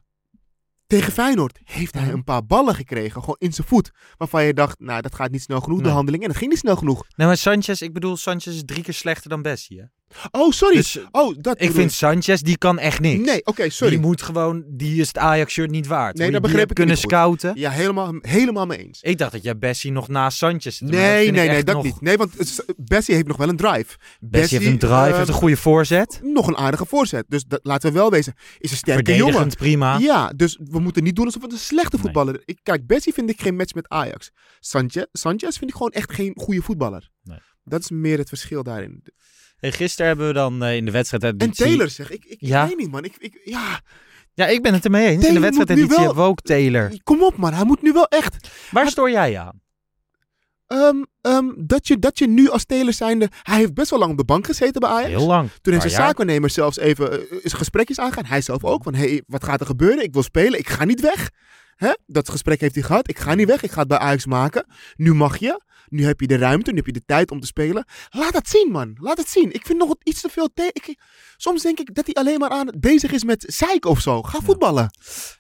Tegen 0.86 1.12
Feyenoord 1.12 1.58
heeft 1.64 1.94
hij 1.94 2.02
Mhm. 2.02 2.12
een 2.12 2.24
paar 2.24 2.46
ballen 2.46 2.74
gekregen, 2.74 3.20
gewoon 3.20 3.36
in 3.38 3.52
zijn 3.52 3.66
voet. 3.66 3.90
Waarvan 4.16 4.44
je 4.44 4.54
dacht, 4.54 4.80
nou 4.80 5.00
dat 5.02 5.14
gaat 5.14 5.30
niet 5.30 5.42
snel 5.42 5.60
genoeg, 5.60 5.78
Nee. 5.78 5.86
de 5.86 5.92
handeling. 5.94 6.22
En 6.22 6.28
het 6.28 6.38
ging 6.38 6.50
niet 6.50 6.58
snel 6.60 6.76
genoeg. 6.76 7.04
Nee, 7.16 7.26
maar 7.26 7.36
Sanchez, 7.36 7.80
ik 7.80 7.92
bedoel, 7.92 8.16
Sanchez 8.16 8.46
is 8.54 8.62
drie 8.64 8.82
keer 8.82 8.94
slechter 8.94 9.30
dan 9.30 9.42
Bessie, 9.42 9.80
hè? 9.80 9.84
Oh, 10.30 10.50
sorry. 10.52 10.76
Dus 10.76 10.98
oh, 11.10 11.34
dat 11.38 11.62
ik 11.62 11.70
vind 11.72 11.92
Sanchez, 11.92 12.40
die 12.40 12.58
kan 12.58 12.78
echt 12.78 13.00
niks. 13.00 13.26
Nee, 13.26 13.46
oké, 13.46 13.68
sorry. 13.70 13.92
Die 13.94 14.02
moet 14.02 14.22
gewoon, 14.22 14.64
die 14.68 15.00
is 15.00 15.06
het 15.08 15.18
Ajax-shirt 15.18 15.70
niet 15.70 15.86
waard. 15.86 16.16
Nee, 16.16 16.30
dat 16.30 16.42
die 16.42 16.50
begreep 16.50 16.68
ik 16.68 16.74
kunnen 16.74 16.96
goed. 16.96 17.04
scouten. 17.04 17.52
Ja, 17.54 17.70
helemaal, 17.70 18.12
helemaal 18.20 18.66
mee 18.66 18.78
eens. 18.78 19.00
Ik 19.02 19.18
dacht 19.18 19.32
dat 19.32 19.42
jij 19.42 19.58
Bessie 19.58 19.92
nog 19.92 20.08
naast 20.08 20.38
Sanchez 20.38 20.80
Nee, 20.80 21.30
nee, 21.30 21.48
nee, 21.48 21.64
dat 21.64 21.74
nog- 21.74 21.84
niet. 21.84 22.00
Nee, 22.00 22.16
want 22.16 22.64
Bessie 22.76 23.14
heeft 23.14 23.26
nog 23.26 23.36
wel 23.36 23.48
een 23.48 23.56
drive. 23.56 23.96
Bessie 24.20 24.58
heeft 24.58 24.70
een 24.70 24.78
drive, 24.78 24.94
ehm, 24.94 25.14
heeft 25.16 25.28
een 25.28 25.34
goede 25.34 25.56
voorzet. 25.56 26.20
Nog 26.22 26.46
een 26.46 26.56
aardige 26.56 26.86
voorzet. 26.86 27.24
Dus 27.28 27.44
dat, 27.44 27.60
laten 27.62 27.92
we 27.92 27.98
wel 27.98 28.10
wezen. 28.10 28.34
Is 28.58 28.70
een 28.70 28.76
sterke 28.76 29.14
jongen. 29.14 29.48
Prima. 29.48 29.98
Ja, 29.98 30.32
dus 30.36 30.58
we 30.64 30.78
moeten 30.78 31.02
niet 31.02 31.16
doen 31.16 31.24
alsof 31.24 31.42
het 31.42 31.52
een 31.52 31.58
slechte 31.58 31.98
voetballer 31.98 32.42
is. 32.44 32.54
Kijk, 32.62 32.86
Bessie 32.86 33.12
vind 33.12 33.30
ik 33.30 33.40
geen 33.40 33.56
match 33.56 33.74
met 33.74 33.88
Ajax. 33.88 34.30
Sanchez, 34.60 35.04
Sanchez 35.12 35.58
vind 35.58 35.70
ik 35.70 35.76
gewoon 35.76 35.92
echt 35.92 36.12
geen 36.12 36.32
goede 36.36 36.62
voetballer. 36.62 37.10
Nee. 37.22 37.38
Dat 37.64 37.80
is 37.80 37.90
meer 37.90 38.18
het 38.18 38.28
verschil 38.28 38.62
daarin. 38.62 39.02
Hey, 39.56 39.72
gisteren 39.72 40.06
hebben 40.06 40.26
we 40.26 40.32
dan 40.32 40.62
eh, 40.64 40.76
in 40.76 40.84
de 40.84 40.90
wedstrijd... 40.90 41.22
En 41.38 41.50
Taylor 41.50 41.90
zeg, 41.90 42.10
ik, 42.10 42.24
ik, 42.24 42.36
Ja? 42.40 42.66
weet 42.68 42.76
niet 42.78 42.90
man. 42.90 43.04
Ik, 43.04 43.14
ik, 43.18 43.40
ja, 43.44 43.80
Ja, 44.34 44.46
ik 44.46 44.62
ben 44.62 44.72
het 44.72 44.84
ermee 44.84 45.04
eens. 45.06 45.14
in 45.14 45.20
Taylor 45.20 45.40
de 45.40 45.46
wedstrijd 45.46 45.68
moet 45.68 45.78
nu 45.78 45.82
editie 45.84 45.96
wel- 45.98 46.06
hebben 46.06 46.24
we 46.24 46.30
ook 46.30 46.40
Taylor. 46.40 46.92
kom 47.02 47.22
op 47.22 47.36
man, 47.36 47.52
hij 47.54 47.64
moet 47.64 47.82
nu 47.82 47.92
wel 47.92 48.06
echt. 48.08 48.48
Waar 48.70 48.88
stoor 48.88 49.10
jij 49.10 49.38
aan? 49.38 49.62
Ehm, 50.66 50.96
ehm, 51.20 51.50
dat, 51.56 51.86
je, 51.88 51.98
dat 51.98 52.18
je 52.18 52.28
nu 52.28 52.48
als 52.50 52.62
speler 52.62 52.92
zijnde... 52.92 53.28
Hij 53.42 53.58
heeft 53.58 53.74
best 53.74 53.90
wel 53.90 53.98
lang 53.98 54.10
op 54.10 54.16
de 54.18 54.24
bank 54.24 54.46
gezeten 54.46 54.80
bij 54.80 54.90
Ajax. 54.90 55.08
Heel 55.08 55.26
lang. 55.26 55.48
Toen 55.60 55.72
heeft 55.72 55.84
zijn 55.86 55.94
jaar. 55.94 56.06
zaakwaarnemer 56.06 56.50
zelfs 56.50 56.78
even 56.78 57.42
is 57.44 57.52
gesprekjes 57.52 57.98
aangaan. 57.98 58.24
Hij 58.24 58.40
zelf 58.40 58.64
ook. 58.64 58.82
Van, 58.82 58.94
hey, 58.94 59.22
wat 59.26 59.44
gaat 59.44 59.60
er 59.60 59.66
gebeuren? 59.66 60.04
Ik 60.04 60.12
wil 60.12 60.22
spelen. 60.22 60.58
Ik 60.58 60.68
ga 60.68 60.84
niet 60.84 61.00
weg. 61.00 61.30
Hè? 61.76 61.92
Dat 62.06 62.28
gesprek 62.28 62.60
heeft 62.60 62.74
hij 62.74 62.84
gehad. 62.84 63.08
Ik 63.08 63.18
ga 63.18 63.34
niet 63.34 63.46
weg. 63.48 63.62
Ik 63.62 63.70
ga 63.70 63.78
het 63.78 63.88
bij 63.88 63.98
Ajax 63.98 64.26
maken. 64.26 64.66
Nu 64.94 65.14
mag 65.14 65.36
je. 65.38 65.62
Nu 65.88 66.04
heb 66.04 66.20
je 66.20 66.26
de 66.26 66.36
ruimte. 66.36 66.70
Nu 66.70 66.76
heb 66.76 66.86
je 66.86 66.92
de 66.92 67.04
tijd 67.06 67.30
om 67.30 67.40
te 67.40 67.46
spelen. 67.46 67.86
Laat 68.10 68.34
het 68.34 68.48
zien, 68.48 68.68
man. 68.70 68.96
Laat 69.00 69.18
het 69.18 69.28
zien. 69.28 69.52
Ik 69.52 69.66
vind 69.66 69.78
nog 69.78 69.94
iets 70.02 70.20
te 70.20 70.28
veel... 70.28 70.48
te- 70.54 70.70
ik, 70.72 70.98
soms 71.36 71.62
denk 71.62 71.78
ik 71.78 71.94
dat 71.94 72.06
hij 72.06 72.14
alleen 72.14 72.38
maar 72.38 72.50
aan 72.50 72.72
bezig 72.78 73.12
is 73.12 73.24
met 73.24 73.44
zeik 73.46 73.84
of 73.84 74.00
zo. 74.00 74.22
Ga 74.22 74.40
voetballen. 74.40 74.90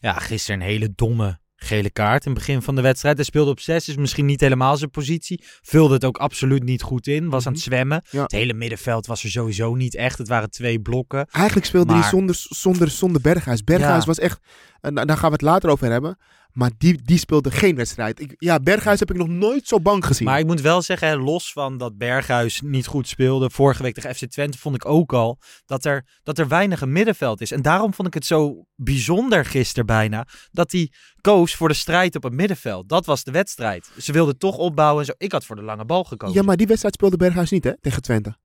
Ja, 0.00 0.12
gisteren 0.12 0.60
een 0.60 0.66
hele 0.66 0.92
domme 0.94 1.42
gele 1.64 1.90
kaart 1.90 2.24
in 2.24 2.30
het 2.30 2.38
begin 2.38 2.62
van 2.62 2.74
de 2.74 2.80
wedstrijd. 2.80 3.16
Hij 3.16 3.24
speelde 3.24 3.50
op 3.50 3.60
zes, 3.60 3.88
is 3.88 3.96
misschien 3.96 4.26
niet 4.26 4.40
helemaal 4.40 4.76
zijn 4.76 4.90
positie. 4.90 5.42
Vulde 5.62 5.94
het 5.94 6.04
ook 6.04 6.16
absoluut 6.16 6.62
niet 6.62 6.82
goed 6.82 7.06
in. 7.06 7.28
Was 7.30 7.46
aan 7.46 7.52
het 7.52 7.62
zwemmen. 7.62 8.02
Ja. 8.10 8.22
Het 8.22 8.32
hele 8.32 8.54
middenveld 8.54 9.06
was 9.06 9.24
er 9.24 9.30
sowieso 9.30 9.74
niet 9.74 9.94
echt. 9.94 10.18
Het 10.18 10.28
waren 10.28 10.50
twee 10.50 10.80
blokken. 10.80 11.26
Eigenlijk 11.30 11.66
speelde 11.66 11.92
hij 11.92 12.02
zonder, 12.02 12.36
zonder, 12.38 12.90
zonder 12.90 13.20
Berghuis. 13.20 13.64
Berghuis 13.64 14.00
Ja. 14.00 14.06
was 14.06 14.18
echt... 14.18 14.40
En 14.80 14.94
daar 14.94 15.16
gaan 15.16 15.28
we 15.28 15.32
het 15.32 15.42
later 15.42 15.70
over 15.70 15.90
hebben. 15.90 16.18
Maar 16.54 16.70
die, 16.78 17.00
die 17.04 17.18
speelde 17.18 17.50
geen 17.50 17.76
wedstrijd. 17.76 18.20
Ik, 18.20 18.34
ja, 18.38 18.58
Berghuis 18.60 18.98
heb 18.98 19.10
ik 19.10 19.16
nog 19.16 19.28
nooit 19.28 19.66
zo 19.68 19.80
bang 19.80 20.06
gezien. 20.06 20.26
Maar 20.26 20.38
ik 20.38 20.46
moet 20.46 20.60
wel 20.60 20.82
zeggen, 20.82 21.08
hè, 21.08 21.16
los 21.16 21.52
van 21.52 21.78
dat 21.78 21.96
Berghuis 21.98 22.60
niet 22.60 22.86
goed 22.86 23.08
speelde. 23.08 23.50
Vorige 23.50 23.82
week 23.82 23.94
tegen 23.94 24.14
FC 24.14 24.24
Twente 24.24 24.58
vond 24.58 24.74
ik 24.74 24.86
ook 24.86 25.12
al 25.12 25.38
dat 25.66 25.84
er, 25.84 26.06
dat 26.22 26.38
er 26.38 26.48
weinig 26.48 26.80
een 26.80 26.92
middenveld 26.92 27.40
is. 27.40 27.50
En 27.52 27.62
daarom 27.62 27.94
vond 27.94 28.08
ik 28.08 28.14
het 28.14 28.26
zo 28.26 28.64
bijzonder 28.74 29.44
gisteren 29.44 29.86
bijna. 29.86 30.26
Dat 30.50 30.72
hij 30.72 30.90
koos 31.20 31.54
voor 31.54 31.68
de 31.68 31.74
strijd 31.74 32.16
op 32.16 32.22
het 32.22 32.32
middenveld. 32.32 32.88
Dat 32.88 33.06
was 33.06 33.24
de 33.24 33.30
wedstrijd. 33.30 33.90
Ze 33.98 34.12
wilden 34.12 34.38
toch 34.38 34.56
opbouwen 34.56 35.00
en 35.00 35.06
zo. 35.06 35.12
Ik 35.16 35.32
had 35.32 35.44
voor 35.44 35.56
de 35.56 35.62
lange 35.62 35.84
bal 35.84 36.04
gekozen. 36.04 36.36
Ja, 36.36 36.42
maar 36.42 36.56
die 36.56 36.66
wedstrijd 36.66 36.94
speelde 36.94 37.16
Berghuis 37.16 37.50
niet, 37.50 37.64
hè? 37.64 37.72
Tegen 37.80 38.02
Twente. 38.02 38.36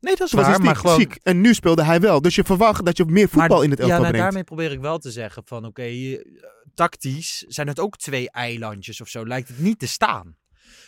nee, 0.00 0.16
dat 0.16 0.26
is 0.26 0.32
was 0.32 0.44
waar. 0.46 0.56
dus 0.56 0.64
Maar 0.66 0.76
gewoon, 0.76 1.00
ziek. 1.00 1.18
En 1.22 1.40
nu 1.40 1.54
speelde 1.54 1.84
hij 1.84 2.00
wel. 2.00 2.20
Dus 2.20 2.34
je 2.34 2.44
verwacht 2.44 2.84
dat 2.84 2.96
je 2.96 3.04
meer 3.04 3.28
voetbal 3.28 3.56
Maar- 3.56 3.64
in 3.64 3.70
het 3.70 3.80
elftal 3.80 3.96
ja, 3.96 4.02
nou, 4.02 4.12
brengt. 4.12 4.18
daarmee 4.26 4.44
probeer 4.44 4.72
ik 4.72 4.80
wel 4.80 4.98
te 4.98 5.10
zeggen 5.10 5.42
van 5.44 5.64
oké, 5.64 5.82
tactisch 6.76 7.38
zijn 7.48 7.66
het 7.66 7.80
ook 7.80 7.96
twee 7.96 8.30
eilandjes 8.30 9.00
of 9.00 9.08
zo. 9.08 9.26
Lijkt 9.26 9.48
het 9.48 9.58
niet 9.58 9.78
te 9.78 9.86
staan. 9.86 10.36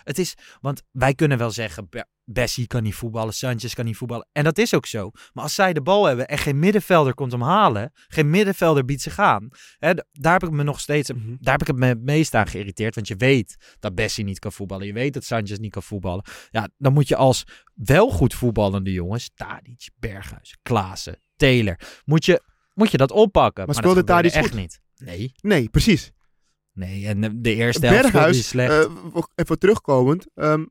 Het 0.02 0.18
is, 0.18 0.35
want 0.61 0.83
wij 0.90 1.14
kunnen 1.14 1.38
wel 1.38 1.50
zeggen, 1.50 1.88
Be- 1.88 2.07
Bessie 2.25 2.66
kan 2.66 2.83
niet 2.83 2.95
voetballen, 2.95 3.35
Sanchez 3.35 3.75
kan 3.75 3.85
niet 3.85 3.97
voetballen. 3.97 4.28
En 4.33 4.45
dat 4.45 4.59
is 4.59 4.75
ook 4.75 4.87
zo. 4.87 5.11
Maar 5.33 5.42
als 5.45 5.54
zij 5.54 5.73
de 5.73 5.83
bal 5.83 6.04
hebben 6.04 6.28
en 6.28 6.38
geen 6.38 6.59
middenvelder 6.59 7.14
komt 7.14 7.33
hem 7.33 7.42
halen, 7.42 7.92
geen 8.09 8.30
middenvelder 8.30 8.85
biedt 8.85 9.02
zich 9.02 9.18
aan. 9.18 9.49
Hè, 9.78 9.92
daar 10.12 10.33
heb 10.33 10.42
ik 10.42 10.50
me 10.50 10.62
nog 10.62 10.80
steeds, 10.80 11.12
Mhm. 11.12 11.37
daar 11.40 11.52
heb 11.52 11.61
ik 11.61 11.66
het 11.66 11.76
me 11.76 11.87
het 11.87 12.02
meest 12.02 12.35
aan 12.35 12.47
geïrriteerd. 12.47 12.95
Want 12.95 13.09
je 13.09 13.16
weet 13.16 13.57
dat 13.78 13.95
Bessie 13.95 14.25
niet 14.25 14.38
kan 14.38 14.52
voetballen. 14.52 14.87
Je 14.87 14.92
weet 14.92 15.14
dat 15.14 15.25
Sanchez 15.25 15.59
niet 15.59 15.73
kan 15.73 15.83
voetballen. 15.83 16.25
Ja, 16.50 16.68
dan 16.76 16.92
moet 16.92 17.09
je 17.09 17.16
als 17.16 17.45
wel 17.75 18.11
goed 18.11 18.35
voetballende 18.35 18.92
jongens, 18.92 19.30
Tadic, 19.35 19.90
Berghuis, 19.97 20.57
Klaassen, 20.62 21.21
Taylor, 21.37 21.80
moet 22.04 22.25
je, 22.25 22.42
moet 22.75 22.90
je 22.90 22.97
dat 22.97 23.11
oppakken. 23.11 23.66
Maar, 23.66 23.75
speelde 23.75 24.02
dat 24.02 24.07
gebeurde 24.09 24.28
Tadic 24.30 24.45
echt 24.45 24.54
goed? 24.54 24.61
niet. 24.62 24.80
Nee, 24.99 25.33
Nee, 25.40 25.69
precies. 25.69 26.12
nee. 26.73 27.07
En 27.07 27.21
de- 27.21 27.40
de 27.40 27.55
eerste 27.55 27.87
helft 27.87 28.02
Berghuis, 28.02 28.49
slecht. 28.49 28.71
eh, 28.87 28.93
w- 29.12 29.23
even 29.35 29.59
terugkomend. 29.59 30.26
ehm, 30.35 30.64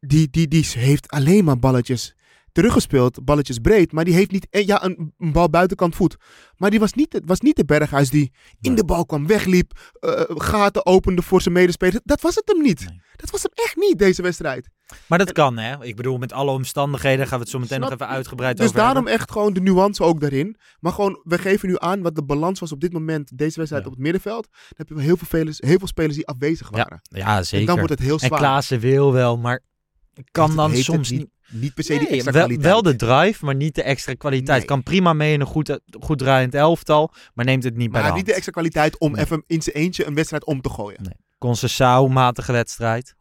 die, 0.00 0.30
die, 0.30 0.48
die 0.48 0.66
heeft 0.74 1.08
alleen 1.08 1.44
maar 1.44 1.58
balletjes 1.58 2.14
teruggespeeld. 2.52 3.24
Balletjes 3.24 3.58
breed. 3.58 3.92
Maar 3.92 4.04
die 4.04 4.14
heeft 4.14 4.30
niet... 4.30 4.46
eh, 4.50 4.66
Ja, 4.66 4.84
een, 4.84 5.12
een 5.18 5.32
bal 5.32 5.50
buitenkant 5.50 5.94
voet. 5.94 6.16
Maar 6.56 6.70
die 6.70 6.78
was 6.80 6.92
niet, 6.92 7.10
de- 7.10 7.22
was 7.24 7.40
niet 7.40 7.56
de 7.56 7.64
Berghuis 7.64 8.10
die 8.10 8.32
in 8.60 8.70
Nee. 8.72 8.74
de 8.74 8.84
bal 8.84 9.06
kwam, 9.06 9.26
wegliep. 9.26 9.92
eh, 10.00 10.22
gaten 10.28 10.86
opende 10.86 11.22
voor 11.22 11.42
zijn 11.42 11.54
medespelers. 11.54 12.00
Dat 12.04 12.20
was 12.20 12.34
het 12.34 12.48
hem 12.48 12.62
niet. 12.62 12.80
Nee. 12.88 13.00
Dat 13.16 13.30
was 13.30 13.42
hem 13.42 13.50
echt 13.54 13.76
niet, 13.76 13.98
deze 13.98 14.22
wedstrijd. 14.22 14.68
Maar 15.06 15.18
dat 15.18 15.32
kan, 15.32 15.58
hè? 15.58 15.84
Ik 15.84 15.96
bedoel, 15.96 16.18
met 16.18 16.32
alle 16.32 16.50
omstandigheden 16.50 17.26
gaan 17.26 17.38
we 17.38 17.42
het 17.44 17.52
zo 17.52 17.58
meteen 17.58 17.80
nog 17.80 17.90
even 17.92 18.08
uitgebreid 18.08 18.56
Dus 18.56 18.66
over 18.66 18.78
daarom 18.78 18.94
hebben. 18.96 19.12
echt 19.14 19.30
gewoon 19.30 19.52
de 19.52 19.60
nuance 19.60 20.02
ook 20.02 20.20
daarin. 20.20 20.56
Maar 20.80 20.92
gewoon, 20.92 21.20
we 21.24 21.38
geven 21.38 21.68
nu 21.68 21.74
aan 21.78 22.02
wat 22.02 22.14
de 22.14 22.24
balans 22.24 22.60
was 22.60 22.72
op 22.72 22.80
dit 22.80 22.92
moment, 22.92 23.38
deze 23.38 23.56
wedstrijd 23.56 23.82
Ja. 23.84 23.88
op 23.88 23.94
het 23.94 24.02
middenveld. 24.04 24.48
Dan 24.50 24.86
heb 24.86 24.88
je 24.88 25.00
heel 25.02 25.16
veel, 25.16 25.26
spelers, 25.26 25.58
heel 25.60 25.78
veel 25.78 25.86
spelers 25.86 26.14
die 26.14 26.26
afwezig 26.26 26.70
waren. 26.70 27.00
Ja, 27.02 27.42
zeker. 27.42 27.58
En 27.60 27.66
dan 27.66 27.76
wordt 27.76 27.90
het 27.90 28.00
heel 28.00 28.18
En 28.18 28.26
zwaar. 28.26 28.38
Klaassen 28.38 28.80
wil 28.80 29.12
wel, 29.12 29.38
maar 29.38 29.60
kan 30.30 30.56
dan 30.56 30.76
soms 30.76 31.10
niet, 31.10 31.26
niet. 31.50 31.74
per 31.74 31.84
se 31.84 31.92
die 31.92 32.00
Nee, 32.02 32.10
extra 32.10 32.32
wel, 32.32 32.42
kwaliteit. 32.44 32.72
wel 32.72 32.82
de 32.82 32.96
drive, 32.96 33.44
maar 33.44 33.54
niet 33.54 33.74
de 33.74 33.82
extra 33.82 34.14
kwaliteit. 34.14 34.58
Nee. 34.58 34.66
Kan 34.66 34.82
prima 34.82 35.12
mee 35.12 35.32
in 35.32 35.40
een 35.40 35.46
goed, 35.46 35.78
goed 36.00 36.18
draaiend 36.18 36.54
elftal, 36.54 37.12
maar 37.34 37.44
neemt 37.44 37.64
het 37.64 37.76
niet 37.76 37.90
bij 37.90 38.00
de 38.00 38.06
hand. 38.06 38.18
niet 38.18 38.26
de 38.26 38.34
extra 38.34 38.52
kwaliteit 38.52 38.98
om 38.98 39.12
Nee. 39.12 39.24
even 39.24 39.44
in 39.46 39.62
zijn 39.62 39.76
eentje 39.76 40.06
een 40.06 40.14
wedstrijd 40.14 40.44
om 40.44 40.60
te 40.60 40.68
gooien. 40.70 41.02
Nee. 41.02 41.14
Concessao, 41.38 42.08
matige 42.08 42.52
wedstrijd. 42.52 43.14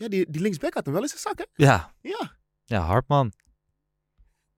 Ja, 0.00 0.08
die, 0.08 0.26
die 0.30 0.40
linksback 0.40 0.74
had 0.74 0.84
hem 0.84 0.94
wel 0.94 1.02
in 1.02 1.08
zijn 1.08 1.20
zak, 1.20 1.38
hè? 1.38 1.44
Ja, 1.54 1.92
Ja. 2.02 2.36
ja 2.64 2.80
Hartman. 2.80 3.32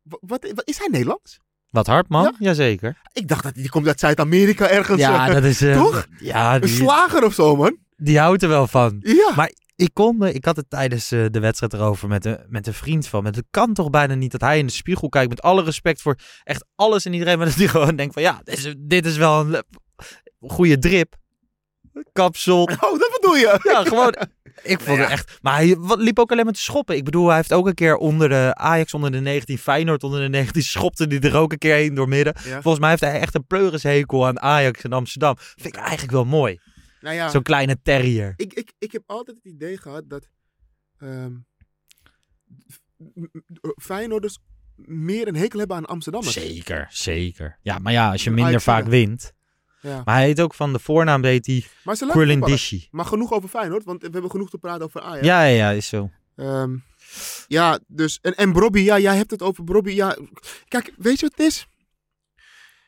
Wa- 0.03 0.19
Wat, 0.21 0.53
wat, 0.55 0.69
is 0.69 0.79
hij 0.79 0.89
Nederlands? 0.91 1.39
Wat 1.71 1.87
Hartman? 1.87 2.23
Ja. 2.23 2.33
Jazeker. 2.39 3.01
Ik 3.13 3.29
dacht 3.29 3.43
dat 3.43 3.55
die 3.55 3.69
komt 3.69 3.87
uit 3.87 4.01
Zuid-Amerika 4.01 4.69
ergens. 4.69 5.01
Ja, 5.01 5.29
eh, 5.29 5.35
dat 5.35 5.45
is... 5.45 5.61
eh, 5.61 5.75
toch? 5.83 6.07
Ja, 6.21 6.55
Een 6.55 6.61
die, 6.61 6.71
slager 6.71 7.25
of 7.25 7.35
zo, 7.35 7.57
man. 7.57 7.77
die 7.97 8.19
houdt 8.19 8.43
er 8.43 8.49
wel 8.49 8.67
van. 8.67 8.97
Ja. 9.01 9.33
Maar 9.37 9.53
ik 9.77 9.91
kon 9.93 10.17
me, 10.17 10.33
ik 10.33 10.45
had 10.45 10.57
het 10.57 10.71
tijdens 10.71 11.11
eh, 11.13 11.27
de 11.31 11.41
wedstrijd 11.41 11.73
erover 11.73 12.09
met, 12.09 12.25
een 12.25 12.39
met 12.49 12.67
een 12.67 12.75
vriend 12.75 13.07
van. 13.07 13.23
me. 13.23 13.29
Het 13.31 13.45
kan 13.51 13.73
toch 13.75 13.91
bijna 13.91 14.15
niet 14.15 14.33
dat 14.33 14.41
hij 14.41 14.59
in 14.59 14.67
de 14.67 14.73
spiegel 14.73 15.09
kijkt 15.09 15.29
met 15.29 15.43
alle 15.43 15.63
respect 15.63 16.03
voor 16.03 16.17
echt 16.45 16.65
alles 16.75 17.05
en 17.05 17.13
iedereen. 17.13 17.37
Maar 17.39 17.47
dat 17.47 17.55
hij 17.57 17.69
gewoon 17.77 17.97
denkt 17.97 18.13
van 18.15 18.23
ja, 18.23 18.41
dit 18.45 18.59
is, 18.59 18.75
dit 18.79 19.07
is 19.07 19.17
wel 19.17 19.41
een 19.55 19.63
goede 20.41 20.79
drip. 20.79 21.15
Kapsel. 22.13 22.63
Oh, 22.63 22.81
dat 22.99 23.19
bedoel 23.21 23.37
je? 23.37 23.59
Ja, 23.63 23.85
gewoon. 23.85 24.15
Ik 24.63 24.81
vond 24.81 24.99
het 24.99 25.09
echt. 25.09 25.39
Maar 25.43 25.55
hij 25.57 25.77
liep 25.99 26.19
ook 26.19 26.31
alleen 26.33 26.45
maar 26.45 26.55
te 26.55 26.61
schoppen. 26.61 26.97
Ik 26.97 27.05
bedoel, 27.05 27.27
hij 27.27 27.37
heeft 27.37 27.53
ook 27.53 27.67
een 27.67 27.75
keer 27.75 27.97
onder 27.97 28.29
de 28.29 28.55
Ajax 28.55 28.95
onder 28.95 29.11
de 29.13 29.21
19, 29.21 29.59
Feyenoord 29.59 30.05
onder 30.05 30.21
de 30.21 30.29
19, 30.29 30.63
schopte 30.63 31.05
hij 31.05 31.21
er 31.21 31.37
ook 31.37 31.53
een 31.53 31.59
keer 31.59 31.75
heen 31.75 31.95
door 31.95 32.09
midden. 32.09 32.35
Volgens 32.37 32.79
mij 32.79 32.89
heeft 32.91 33.01
hij 33.03 33.21
echt 33.21 33.35
een 33.35 33.47
pleurishekel 33.47 34.27
aan 34.27 34.41
Ajax 34.41 34.83
in 34.83 34.93
Amsterdam. 34.93 35.35
Vind 35.39 35.67
ik 35.67 35.81
eigenlijk 35.81 36.13
wel 36.13 36.25
mooi. 36.25 36.61
Nou 37.01 37.15
ja, 37.15 37.29
Zo'n 37.29 37.43
kleine 37.43 37.79
terrier. 37.83 38.33
ik, 38.37 38.53
ik, 38.53 38.73
ik 38.79 38.93
heb 38.93 39.03
altijd 39.07 39.37
het 39.43 39.53
idee 39.53 39.77
gehad 39.79 40.03
dat 40.09 40.29
ehm 40.99 41.33
m- 42.97 43.29
m- 43.33 43.73
Feyenoorders 43.83 44.39
meer 44.77 45.29
een 45.29 45.37
hekel 45.37 45.59
hebben 45.59 45.77
aan 45.77 45.85
Amsterdammers. 45.87 46.35
Zeker, 46.35 46.87
zeker. 46.91 47.59
Ja, 47.63 47.79
maar 47.79 47.93
ja, 47.93 48.11
als 48.11 48.25
je 48.25 48.31
minder 48.31 48.61
vaak 48.61 48.87
wint. 48.87 49.33
Ja. 49.83 50.03
Maar 50.05 50.15
hij 50.15 50.25
heet 50.25 50.41
ook 50.41 50.55
van 50.55 50.73
de 50.73 50.79
voornaam, 50.79 51.25
heet 51.25 51.47
hij 51.47 51.67
Maar 51.85 51.97
ze 51.97 52.07
laten 52.07 52.21
Quillen 52.21 52.39
voetballen. 52.39 52.57
Dishi. 52.57 52.89
Maar 52.91 53.05
genoeg 53.05 53.33
over 53.33 53.49
Feyenoord, 53.49 53.85
want 53.85 54.03
we 54.03 54.09
hebben 54.13 54.31
genoeg 54.31 54.51
te 54.51 54.59
praten 54.59 54.85
over 54.85 55.01
Ajax. 55.01 55.27
Ja, 55.27 55.43
ja, 55.43 55.57
ja, 55.57 55.71
is 55.71 55.89
zo. 55.89 56.11
Ehm, 56.37 56.77
ja, 57.47 57.79
dus. 57.87 58.19
En, 58.21 58.35
en 58.35 58.53
Brobby, 58.53 58.81
ja, 58.81 58.99
jij 58.99 59.17
hebt 59.17 59.31
het 59.31 59.43
over 59.43 59.65
Brobby. 59.65 59.91
Ja, 59.91 60.17
kijk, 60.69 60.93
weet 60.97 61.21
je 61.21 61.27
wat 61.29 61.39
het 61.39 61.47
is? 61.47 61.67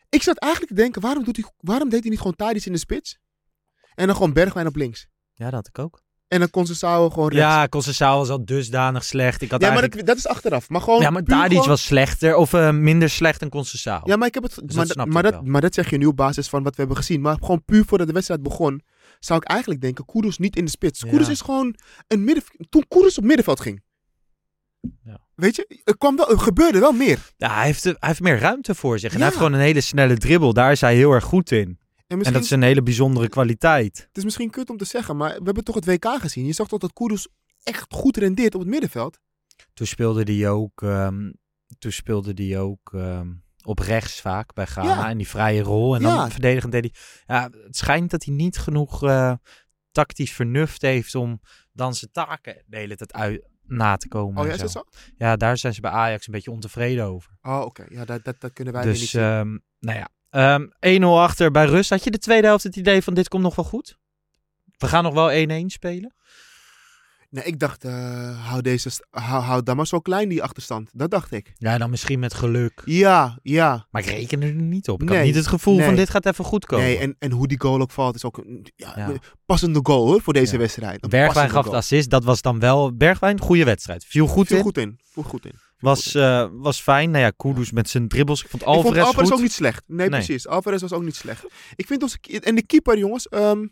Ik 0.09 0.23
zat 0.23 0.39
eigenlijk 0.39 0.73
te 0.75 0.81
denken, 0.81 1.01
waarom, 1.01 1.25
doet 1.25 1.37
hij, 1.37 1.53
waarom 1.61 1.89
deed 1.89 2.01
hij 2.01 2.11
niet 2.11 2.19
gewoon 2.19 2.37
Tadic 2.37 2.65
in 2.65 2.73
de 2.73 2.79
spits? 2.79 3.19
En 3.95 4.07
dan 4.07 4.17
gewoon 4.17 4.33
Bergwijn 4.33 4.67
op 4.67 4.77
links. 4.77 5.07
Ja, 5.35 5.45
dat 5.45 5.55
had 5.55 5.69
ik 5.69 5.79
ook. 5.79 6.03
En 6.29 6.39
dan 6.41 6.51
Conceição 6.51 7.13
gewoon 7.13 7.29
rechts. 7.29 7.45
Ja, 7.45 7.69
Conceição 7.69 8.19
was 8.19 8.29
al 8.29 8.45
dusdanig 8.45 9.05
slecht. 9.05 9.43
Ik 9.43 9.51
had 9.51 9.61
ja 9.63 9.73
maar 9.73 9.89
dat, 9.91 10.07
dat 10.07 10.17
is 10.17 10.27
achteraf. 10.27 10.69
Maar 10.69 10.81
gewoon 10.81 11.01
ja, 11.01 11.11
maar 11.11 11.23
Tadic 11.23 11.51
gewoon- 11.53 11.69
was 11.69 11.85
slechter 11.85 12.37
of 12.37 12.53
eh, 12.53 12.71
minder 12.71 13.11
slecht 13.11 13.41
dan 13.41 13.49
Conceição. 13.49 14.01
Ja, 14.05 14.17
maar 14.17 14.29
ik 14.29 14.35
heb 14.35 14.43
het. 14.43 14.55
dat 14.55 14.75
maar, 14.75 14.87
snap 14.87 15.07
maar, 15.07 15.23
dat, 15.23 15.45
maar 15.45 15.61
dat 15.61 15.75
zeg 15.75 15.91
je 15.91 15.97
nu 15.99 16.07
op 16.07 16.17
basis 16.17 16.49
van 16.49 16.63
wat 16.63 16.73
we 16.75 16.79
hebben 16.79 16.97
gezien. 16.97 17.21
Maar 17.21 17.37
gewoon 17.41 17.65
puur 17.65 17.85
voordat 17.85 18.07
de 18.07 18.13
wedstrijd 18.13 18.43
begon, 18.43 18.83
zou 19.19 19.41
ik 19.43 19.49
eigenlijk 19.49 19.81
denken: 19.81 20.05
Koeders 20.05 20.39
niet 20.39 20.57
in 20.57 20.65
de 20.65 20.71
spits. 20.71 21.05
Ja. 21.11 21.29
Is 21.29 21.41
gewoon 21.41 21.75
een 22.09 22.25
midden. 22.25 22.45
Toen 22.69 22.85
Koeders 22.89 23.19
op 23.19 23.25
middenveld 23.25 23.61
ging. 23.61 23.83
Ja. 25.05 25.21
Weet 25.35 25.57
je, 25.57 25.81
er, 25.85 25.99
kwam 25.99 26.17
wel, 26.17 26.31
er 26.31 26.39
gebeurde 26.39 26.79
wel 26.79 26.93
meer. 26.93 27.19
Ja, 27.37 27.55
hij 27.55 27.65
heeft, 27.65 27.85
hij 27.85 27.97
heeft 28.01 28.21
meer 28.21 28.39
ruimte 28.39 28.75
voor 28.75 28.99
zich. 28.99 29.13
En 29.13 29.19
Ja. 29.19 29.19
hij 29.19 29.27
heeft 29.27 29.37
gewoon 29.37 29.53
een 29.53 29.65
hele 29.65 29.81
snelle 29.81 30.17
dribbel. 30.17 30.53
Daar 30.53 30.71
is 30.73 30.81
hij 30.81 30.95
heel 30.95 31.13
erg 31.13 31.25
goed 31.25 31.51
in. 31.51 31.79
En 32.07 32.23
En 32.23 32.33
dat 32.33 32.43
is 32.43 32.51
een 32.51 32.63
hele 32.63 32.83
bijzondere 32.83 33.29
kwaliteit. 33.29 33.99
Het 34.09 34.17
is 34.17 34.25
misschien 34.25 34.51
kut 34.51 34.71
om 34.71 34.77
te 34.77 34.85
zeggen, 34.85 35.17
maar 35.17 35.31
we 35.39 35.45
hebben 35.45 35.65
toch 35.65 35.75
het 35.75 35.85
WK 35.85 36.07
gezien. 36.21 36.47
Je 36.47 36.53
zag 36.53 36.69
toch 36.69 36.81
dat 36.81 36.93
Koeders 36.93 37.29
echt 37.63 37.93
goed 37.93 38.17
rendeert 38.17 38.55
op 38.55 38.61
het 38.61 38.71
middenveld. 38.71 39.19
Toen 39.75 39.87
speelde 39.87 40.33
hij 40.33 40.49
ook, 40.51 40.83
ehm, 40.83 41.33
toen 41.79 41.93
speelde 41.93 42.45
hij 42.45 42.61
ook 42.61 42.93
ehm, 42.93 43.33
op 43.63 43.79
rechts 43.79 44.21
vaak 44.21 44.55
bij 44.55 44.67
Ghana. 44.67 44.89
Ja. 44.95 45.11
In 45.11 45.17
die 45.17 45.29
vrije 45.29 45.63
rol. 45.63 45.95
En 45.95 46.03
dan 46.03 46.31
verdedigend 46.31 46.73
deed 46.73 46.83
hij... 46.83 46.95
Ja, 47.37 47.51
het 47.65 47.77
schijnt 47.77 48.11
dat 48.11 48.25
hij 48.25 48.35
niet 48.35 48.59
genoeg 48.59 49.03
eh, 49.03 49.33
tactisch 49.93 50.33
vernuft 50.33 50.83
heeft 50.83 51.15
om 51.15 51.41
dan 51.73 51.95
zijn 51.95 52.11
taken 52.11 52.63
de 52.67 52.77
hele 52.77 52.97
tijd 52.97 53.13
uit, 53.13 53.49
na 53.63 53.97
te 53.97 54.09
komen. 54.09 54.39
Oh 54.39 54.45
ja, 54.45 54.49
en 54.49 54.55
is 54.55 54.61
dat 54.61 54.71
zo? 54.71 54.85
Ja, 55.17 55.37
daar 55.37 55.57
zijn 55.59 55.75
ze 55.75 55.81
bij 55.81 55.91
Ajax 55.91 56.27
een 56.27 56.33
beetje 56.33 56.51
ontevreden 56.51 57.05
over. 57.05 57.37
Oh, 57.43 57.61
oké. 57.61 57.85
Ja, 57.89 58.05
dat, 58.05 58.25
dat, 58.25 58.41
dat 58.41 58.53
kunnen 58.53 58.73
wij 58.73 58.83
weer 58.83 58.93
niet 58.93 59.01
Dus, 59.01 59.11
zien. 59.11 59.23
ehm, 59.23 59.59
nou 59.79 59.99
ja. 59.99 60.09
Ehm 60.35 60.67
1-0 61.03 61.05
achter 61.05 61.51
bij 61.51 61.65
rust. 61.67 61.91
Had 61.91 62.05
je 62.05 62.11
de 62.11 62.19
tweede 62.19 62.47
helft 62.47 62.65
het 62.65 62.77
idee 62.77 63.03
van 63.03 63.15
dit 63.15 63.29
komt 63.29 63.43
nog 63.43 63.55
wel 63.55 63.65
goed? 63.65 63.99
We 64.77 64.87
gaan 64.89 65.03
nog 65.05 65.15
wel 65.15 65.31
1-1 65.63 65.67
spelen? 65.67 66.15
Nee, 67.31 67.45
ik 67.45 67.59
dacht, 67.59 67.85
eh, 67.85 68.49
hou, 68.49 68.63
deze, 68.63 68.91
hou, 69.11 69.43
hou 69.43 69.63
dan 69.63 69.77
maar 69.77 69.87
zo 69.87 70.01
klein 70.01 70.29
die 70.29 70.43
achterstand. 70.43 70.91
Dat 70.93 71.11
dacht 71.11 71.33
ik. 71.33 71.53
Ja, 71.55 71.79
dan 71.79 71.91
misschien 71.91 72.19
met 72.19 72.35
geluk. 72.35 72.83
Ja, 72.85 73.39
ja. 73.43 73.87
Maar 73.91 74.03
ik 74.03 74.09
reken 74.09 74.43
er 74.43 74.53
niet 74.53 74.89
op. 74.89 75.03
Ik 75.03 75.09
Nee, 75.09 75.17
had 75.17 75.27
niet 75.27 75.35
het 75.35 75.47
gevoel 75.47 75.81
van 75.81 75.95
dit 75.95 76.11
gaat 76.11 76.27
even 76.27 76.45
goed 76.45 76.67
komen. 76.67 76.85
Nee, 76.85 76.99
en, 76.99 77.17
en 77.19 77.31
hoe 77.31 77.47
die 77.49 77.61
goal 77.61 77.81
ook 77.81 77.91
valt 77.91 78.15
is 78.15 78.25
ook 78.25 78.37
een 78.39 78.67
ja, 78.77 79.13
passende 79.47 79.81
goal 79.83 80.07
hoor, 80.07 80.21
voor 80.23 80.33
deze 80.33 80.53
Ja. 80.53 80.59
wedstrijd. 80.59 81.03
Een 81.05 81.11
Bergwijn 81.11 81.51
gaf 81.51 81.65
de 81.69 81.77
assist. 81.77 82.11
Dat 82.11 82.25
was 82.25 82.43
dan 82.43 82.59
wel... 82.59 82.97
Bergwijn, 82.97 83.41
goede 83.41 83.65
wedstrijd. 83.65 84.05
Viel 84.05 84.27
goed 84.27 84.47
Viel 84.47 84.57
in. 84.57 84.63
goed 84.63 84.79
in. 84.79 85.01
Viel 85.05 85.23
goed 85.23 85.45
in. 85.45 85.55
Was, 85.85 86.15
eh, 86.15 86.47
was 86.53 86.81
fijn. 86.81 87.11
Nou 87.11 87.25
ja, 87.25 87.31
Kudus 87.31 87.71
met 87.73 87.89
zijn 87.89 88.09
dribbles. 88.09 88.43
Ik 88.43 88.49
vond 88.49 88.63
ik 88.63 88.69
vond 88.69 88.79
Alvarez 88.79 89.05
Alvarez 89.07 89.29
goed. 89.29 89.37
ook 89.37 89.43
niet 89.43 89.53
slecht. 89.53 89.83
Nee, 89.87 90.09
Nee. 90.09 90.09
precies. 90.25 90.47
Alvarez 90.49 90.81
was 90.81 90.93
ook 90.93 91.03
niet 91.03 91.15
slecht. 91.17 91.45
Ik 91.77 91.87
vind 91.87 92.03
onze... 92.03 92.19
ki- 92.21 92.37
En 92.37 92.55
de 92.55 92.67
keeper, 92.67 92.99
jongens. 92.99 93.29
ehm, 93.29 93.67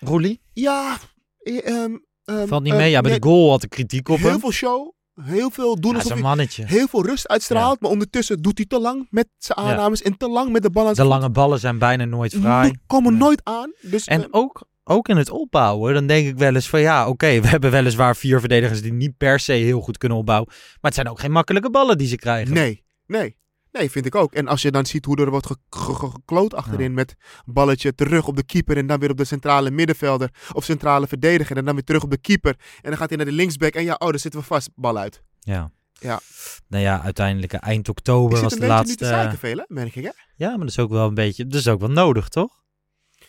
Roelie? 0.00 0.40
ja... 0.52 0.96
eh, 1.38 1.66
ehm, 1.66 1.96
ehm, 2.24 2.46
Valt 2.46 2.62
niet 2.62 2.74
mee. 2.74 2.90
Ja, 2.90 3.00
bij 3.00 3.10
nee, 3.10 3.20
de 3.20 3.26
goal 3.26 3.50
had 3.50 3.62
ik 3.62 3.70
kritiek 3.70 4.08
op 4.08 4.18
Heel 4.18 4.30
hem. 4.30 4.40
veel 4.40 4.52
show. 4.52 4.92
Heel 5.22 5.50
veel 5.50 5.80
doen 5.80 5.92
Ja, 5.92 5.98
alsof 5.98 6.20
mannetje. 6.20 6.64
heel 6.66 6.88
veel 6.88 7.04
rust 7.06 7.28
uitstraalt. 7.28 7.80
Maar 7.80 7.90
ondertussen 7.90 8.42
doet 8.42 8.58
hij 8.58 8.66
te 8.66 8.78
lang 8.80 9.06
met 9.10 9.28
zijn 9.38 9.58
Ja. 9.60 9.64
aannames. 9.64 10.02
En 10.02 10.16
te 10.16 10.28
lang 10.28 10.52
met 10.52 10.62
de 10.62 10.70
bal 10.70 10.86
aan 10.86 10.94
De 10.94 11.04
lange 11.04 11.30
ballen 11.30 11.58
zijn 11.60 11.78
bijna 11.78 12.04
nooit 12.04 12.34
fraai. 12.34 12.70
Die 12.70 12.80
komen 12.86 13.16
nooit 13.16 13.40
aan. 13.44 13.72
Dus, 13.80 14.04
En 14.04 14.28
ook, 14.30 14.62
ook 14.88 15.08
in 15.08 15.16
het 15.16 15.30
opbouwen, 15.30 15.94
dan 15.94 16.06
denk 16.06 16.28
ik 16.28 16.38
wel 16.38 16.54
eens 16.54 16.68
van 16.68 16.80
ja, 16.80 17.08
oké, 17.08 17.26
we 17.40 17.48
hebben 17.48 17.70
weliswaar 17.70 18.16
vier 18.16 18.40
verdedigers 18.40 18.82
die 18.82 18.92
niet 18.92 19.16
per 19.16 19.40
se 19.40 19.52
heel 19.52 19.80
goed 19.80 19.98
kunnen 19.98 20.18
opbouwen. 20.18 20.48
Maar 20.48 20.76
het 20.80 20.94
zijn 20.94 21.08
ook 21.08 21.20
geen 21.20 21.30
makkelijke 21.32 21.70
ballen 21.70 21.98
die 21.98 22.08
ze 22.08 22.16
krijgen. 22.16 22.54
Nee, 22.54 22.84
nee. 23.06 23.36
Nee, 23.72 23.90
vind 23.90 24.06
ik 24.06 24.14
ook. 24.14 24.32
En 24.32 24.48
als 24.48 24.62
je 24.62 24.70
dan 24.70 24.86
ziet 24.86 25.04
hoe 25.04 25.16
er 25.16 25.30
wordt 25.30 25.46
ge- 25.46 25.56
ge- 25.70 25.94
ge- 25.94 26.10
gekloot 26.10 26.54
achterin 26.54 26.94
met 26.94 27.14
balletje 27.44 27.94
terug 27.94 28.26
op 28.26 28.36
de 28.36 28.44
keeper 28.44 28.76
en 28.76 28.86
dan 28.86 28.98
weer 28.98 29.10
op 29.10 29.16
de 29.16 29.24
centrale 29.24 29.70
middenvelder 29.70 30.30
of 30.52 30.64
centrale 30.64 31.06
verdediger 31.06 31.56
en 31.56 31.64
dan 31.64 31.74
weer 31.74 31.84
terug 31.84 32.02
op 32.02 32.10
de 32.10 32.18
keeper. 32.18 32.54
En 32.82 32.90
dan 32.90 32.96
gaat 32.96 33.08
hij 33.08 33.16
naar 33.16 33.26
de 33.26 33.32
linksback 33.32 33.74
en 33.74 33.84
ja, 33.84 33.94
oh, 33.98 34.08
daar 34.10 34.18
zitten 34.18 34.40
we 34.40 34.46
vast, 34.46 34.70
bal 34.74 34.98
uit. 34.98 35.22
Ja. 35.40 35.70
Ja. 35.92 36.20
Nou 36.68 36.82
ja, 36.82 37.02
uiteindelijk 37.02 37.52
eind 37.52 37.88
oktober 37.88 38.30
was 38.40 38.40
een 38.40 38.48
de 38.48 38.54
beetje 38.54 38.66
laatste. 38.72 38.90
nu 38.90 38.96
te 38.96 39.04
zeiken 39.14 39.38
veel, 39.38 39.56
hè, 39.56 39.64
merk 39.68 39.96
ik, 39.96 40.04
hè? 40.04 40.10
Ja, 40.36 40.48
maar 40.48 40.58
dat 40.58 40.68
is 40.68 40.78
ook 40.78 40.90
wel 40.90 41.06
een 41.08 41.14
beetje, 41.14 41.46
dat 41.46 41.60
is 41.60 41.68
ook 41.68 41.80
wel 41.80 41.90
nodig, 41.90 42.28
toch? 42.28 42.62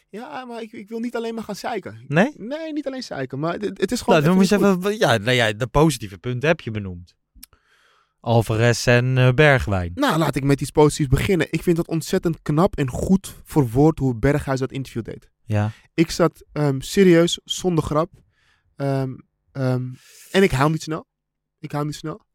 Ja, 0.10 0.46
maar 0.46 0.62
ik, 0.62 0.72
ik 0.72 0.90
wil 0.90 1.00
niet 1.00 1.16
alleen 1.16 1.34
maar 1.34 1.44
gaan 1.44 1.56
zeiken. 1.56 2.06
Nee? 2.08 2.34
Nee, 2.38 2.74
niet 2.74 2.88
alleen 2.88 3.04
zeiken, 3.04 3.40
maar 3.40 3.54
het, 3.54 3.82
het 3.82 3.92
is 3.92 4.02
gewoon 4.02 4.16
Nou, 4.16 4.28
dan 4.28 4.38
moet 4.38 4.50
je 4.50 4.56
even 4.56 4.98
ja, 4.98 5.18
nou 5.18 5.36
ja, 5.36 5.54
de 5.54 5.68
positieve 5.68 6.18
punten 6.18 6.50
heb 6.50 6.62
je 6.62 6.72
benoemd. 6.72 7.16
Alvarez 8.20 8.88
en 8.88 9.18
eh, 9.18 9.32
Bergwijn. 9.34 9.92
Nou, 9.96 10.18
laat 10.18 10.36
ik 10.36 10.44
met 10.44 10.62
iets 10.62 10.72
positiefs 10.72 11.10
beginnen. 11.10 11.48
Ik 11.50 11.64
vind 11.64 11.78
het 11.78 11.88
ontzettend 11.88 12.42
knap 12.42 12.76
en 12.76 12.90
goed 12.90 13.36
verwoord 13.44 14.00
hoe 14.00 14.16
Berghuis 14.16 14.60
dat 14.60 14.72
interview 14.72 15.04
deed. 15.04 15.30
Ja. 15.46 15.72
Ik 15.94 16.12
zat 16.12 16.46
ehm, 16.52 16.80
serieus, 16.80 17.40
zonder 17.44 17.84
grap. 17.84 18.12
Ehm, 18.76 19.16
ehm, 19.52 19.84
en 20.32 20.44
ik 20.44 20.52
huil 20.52 20.70
niet 20.70 20.82
snel. 20.82 21.08
Ik 21.60 21.72
huil 21.72 21.86
niet 21.86 21.96
snel. 21.96 22.26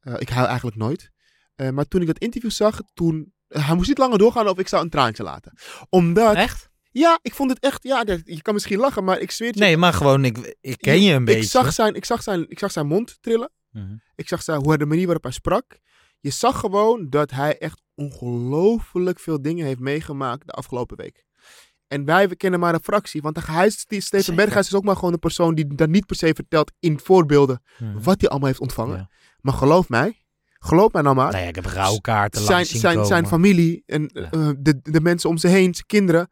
Eh, 0.00 0.14
ik 0.18 0.28
huil 0.28 0.46
eigenlijk 0.46 0.76
nooit. 0.76 1.10
Eh, 1.54 1.70
maar 1.70 1.84
toen 1.84 2.00
ik 2.00 2.06
dat 2.06 2.18
interview 2.18 2.50
zag, 2.50 2.80
toen... 2.94 3.32
hij 3.48 3.74
moest 3.74 3.88
niet 3.88 3.98
langer 3.98 4.18
doorgaan 4.18 4.48
of 4.48 4.58
ik 4.58 4.68
zou 4.68 4.82
een 4.82 4.90
traantje 4.90 5.22
laten. 5.22 5.52
Omdat... 5.88 6.34
Echt? 6.34 6.67
Ja, 6.90 7.18
ik 7.22 7.34
vond 7.34 7.50
het 7.50 7.58
echt... 7.58 7.82
Ja, 7.82 8.04
je 8.24 8.42
kan 8.42 8.54
misschien 8.54 8.78
lachen, 8.78 9.04
maar 9.04 9.18
ik 9.18 9.30
zweer 9.30 9.48
het 9.48 9.58
je. 9.58 9.64
Nee, 9.64 9.76
maar 9.76 9.92
gewoon, 9.92 10.24
ik, 10.24 10.56
ik 10.60 10.78
ken 10.78 11.02
je 11.02 11.12
een 11.12 11.24
beetje. 11.24 11.40
Ik 11.40 11.48
zag, 11.48 11.72
zijn, 11.72 11.94
ik, 11.94 12.04
zag 12.04 12.22
zijn, 12.22 12.46
ik 12.48 12.58
zag 12.58 12.72
zijn 12.72 12.86
mond 12.86 13.18
trillen. 13.20 13.50
Mhm. 13.70 13.94
Ik 14.14 14.28
zag 14.28 14.42
zijn, 14.42 14.62
hoe, 14.62 14.78
de 14.78 14.86
manier 14.86 15.04
waarop 15.04 15.22
hij 15.22 15.32
sprak. 15.32 15.78
Je 16.20 16.30
zag 16.30 16.60
gewoon 16.60 17.06
dat 17.10 17.30
hij 17.30 17.58
echt 17.58 17.82
ongelooflijk 17.94 19.20
veel 19.20 19.42
dingen 19.42 19.66
heeft 19.66 19.78
meegemaakt 19.80 20.46
de 20.46 20.52
afgelopen 20.52 20.96
week. 20.96 21.24
En 21.88 22.04
wij 22.04 22.28
we 22.28 22.36
kennen 22.36 22.60
maar 22.60 22.74
een 22.74 22.82
fractie. 22.82 23.22
Want 23.22 23.46
hij 23.46 23.70
Steven. 23.70 24.34
Berghuis 24.34 24.66
is 24.66 24.74
ook 24.74 24.84
maar 24.84 24.94
gewoon 24.96 25.12
een 25.12 25.18
persoon 25.18 25.54
die 25.54 25.74
dat 25.74 25.88
niet 25.88 26.06
per 26.06 26.16
se 26.16 26.32
vertelt 26.34 26.72
in 26.80 26.98
voorbeelden 27.00 27.62
Mhm. 27.78 28.02
wat 28.02 28.20
hij 28.20 28.28
allemaal 28.30 28.48
heeft 28.48 28.60
ontvangen. 28.60 28.96
Ja. 28.96 29.08
Maar 29.40 29.54
geloof 29.54 29.88
mij, 29.88 30.24
geloof 30.58 30.92
mij 30.92 31.02
nou 31.02 31.14
maar. 31.14 31.46
Ik 31.48 31.54
heb 31.54 31.64
rouwkaarten 31.64 32.40
zijn, 32.40 32.52
langs 32.52 32.70
zien 32.70 32.80
zijn, 32.80 33.04
zijn 33.06 33.26
familie 33.26 33.82
en 33.86 34.10
Ja. 34.12 34.30
eh, 34.30 34.50
de, 34.58 34.80
de 34.82 35.00
mensen 35.00 35.30
om 35.30 35.36
ze 35.36 35.48
heen, 35.48 35.74
zijn 35.74 35.86
kinderen. 35.86 36.28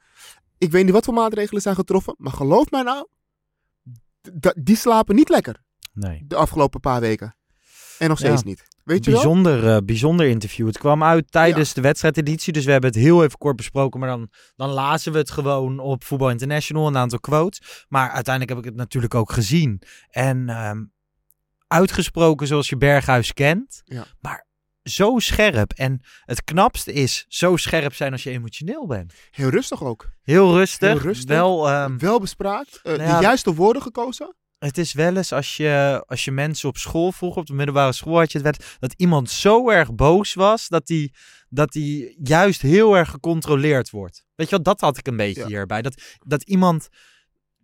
Ik 0.59 0.71
weet 0.71 0.85
niet 0.85 0.93
wat 0.93 1.05
voor 1.05 1.15
maatregelen 1.15 1.63
zijn 1.63 1.75
getroffen. 1.75 2.15
Maar 2.19 2.33
geloof 2.33 2.71
mij 2.71 2.83
nou, 2.83 3.07
die 4.63 4.77
slapen 4.77 5.15
niet 5.15 5.29
lekker 5.29 5.65
Nee. 5.93 6.25
de 6.27 6.37
afgelopen 6.37 6.81
paar 6.81 7.01
weken. 7.01 7.37
En 7.99 8.09
nog 8.09 8.19
Ja. 8.19 8.27
steeds 8.27 8.43
niet. 8.43 8.65
Weet 8.85 9.05
je 9.05 9.11
wel? 9.11 9.21
Bijzonder, 9.21 9.75
eh, 9.75 9.77
bijzonder 9.85 10.27
interview. 10.29 10.67
Het 10.67 10.79
kwam 10.79 11.03
uit 11.03 11.33
tijdens 11.33 11.75
de 11.75 11.81
wedstrijdeditie, 11.81 12.53
dus 12.53 12.65
we 12.65 12.71
hebben 12.71 12.91
het 12.91 12.99
heel 12.99 13.25
even 13.25 13.39
kort 13.39 13.57
besproken. 13.57 14.01
Maar 14.01 14.09
dan, 14.09 14.31
dan 14.57 14.71
lazen 14.71 15.13
we 15.13 15.19
het 15.19 15.31
gewoon 15.31 15.79
op 15.79 16.05
Voetbal 16.05 16.31
International, 16.31 16.87
een 16.87 16.97
aantal 16.97 17.21
quotes. 17.21 17.85
Maar 17.89 18.11
uiteindelijk 18.11 18.55
heb 18.55 18.65
ik 18.65 18.71
het 18.71 18.81
natuurlijk 18.81 19.15
ook 19.15 19.33
gezien. 19.33 19.83
En 20.11 20.49
ehm, 20.49 20.85
uitgesproken 21.67 22.47
zoals 22.47 22.69
je 22.69 22.77
Berghuis 22.77 23.33
kent. 23.33 23.83
Ja. 23.85 24.05
Maar 24.21 24.47
zo 24.89 25.19
scherp. 25.19 25.73
En 25.73 26.01
het 26.25 26.45
knapste 26.45 26.93
is 26.93 27.25
zo 27.29 27.57
scherp 27.57 27.95
zijn 27.95 28.13
als 28.13 28.23
je 28.23 28.31
emotioneel 28.31 28.87
bent. 28.87 29.13
Heel 29.31 29.49
rustig 29.49 29.83
ook. 29.85 30.09
Heel 30.23 30.55
rustig. 30.55 30.89
Heel 30.93 30.99
rustig. 30.99 31.29
Wel, 31.29 31.69
ehm, 31.69 31.99
Wel 31.99 32.21
bespraakt. 32.21 32.81
eh, 32.83 32.93
nou 32.93 33.03
ja, 33.09 33.17
de 33.17 33.23
juiste 33.25 33.55
woorden 33.55 33.83
gekozen. 33.83 34.35
het 34.59 34.79
is 34.79 34.93
wel 34.93 35.17
eens 35.17 35.33
als 35.33 35.57
je, 35.57 36.03
als 36.07 36.25
je 36.25 36.31
mensen 36.31 36.69
op 36.69 36.77
school 36.77 37.13
vroeg, 37.13 37.37
op 37.37 37.47
de 37.47 37.53
middelbare 37.55 37.93
school 37.93 38.19
had 38.19 38.33
je 38.33 38.39
het 38.39 38.59
wel, 38.59 38.69
dat 38.79 38.95
iemand 38.97 39.31
zo 39.31 39.71
erg 39.71 39.95
boos 39.95 40.35
was 40.35 40.69
dat 40.69 40.87
die, 40.87 41.15
dat 41.49 41.73
die 41.73 42.17
juist 42.23 42.63
heel 42.63 42.97
erg 42.97 43.11
gecontroleerd 43.11 43.91
wordt. 43.91 44.25
Weet 44.35 44.49
je 44.49 44.55
wel, 44.55 44.65
dat 44.65 44.81
had 44.81 44.99
ik 44.99 45.07
een 45.07 45.17
beetje 45.17 45.41
Ja. 45.41 45.47
hierbij. 45.47 45.83
Dat, 45.83 46.03
dat 46.19 46.43
iemand 46.43 46.89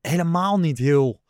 helemaal 0.00 0.58
niet 0.58 0.78
heel, 0.78 1.21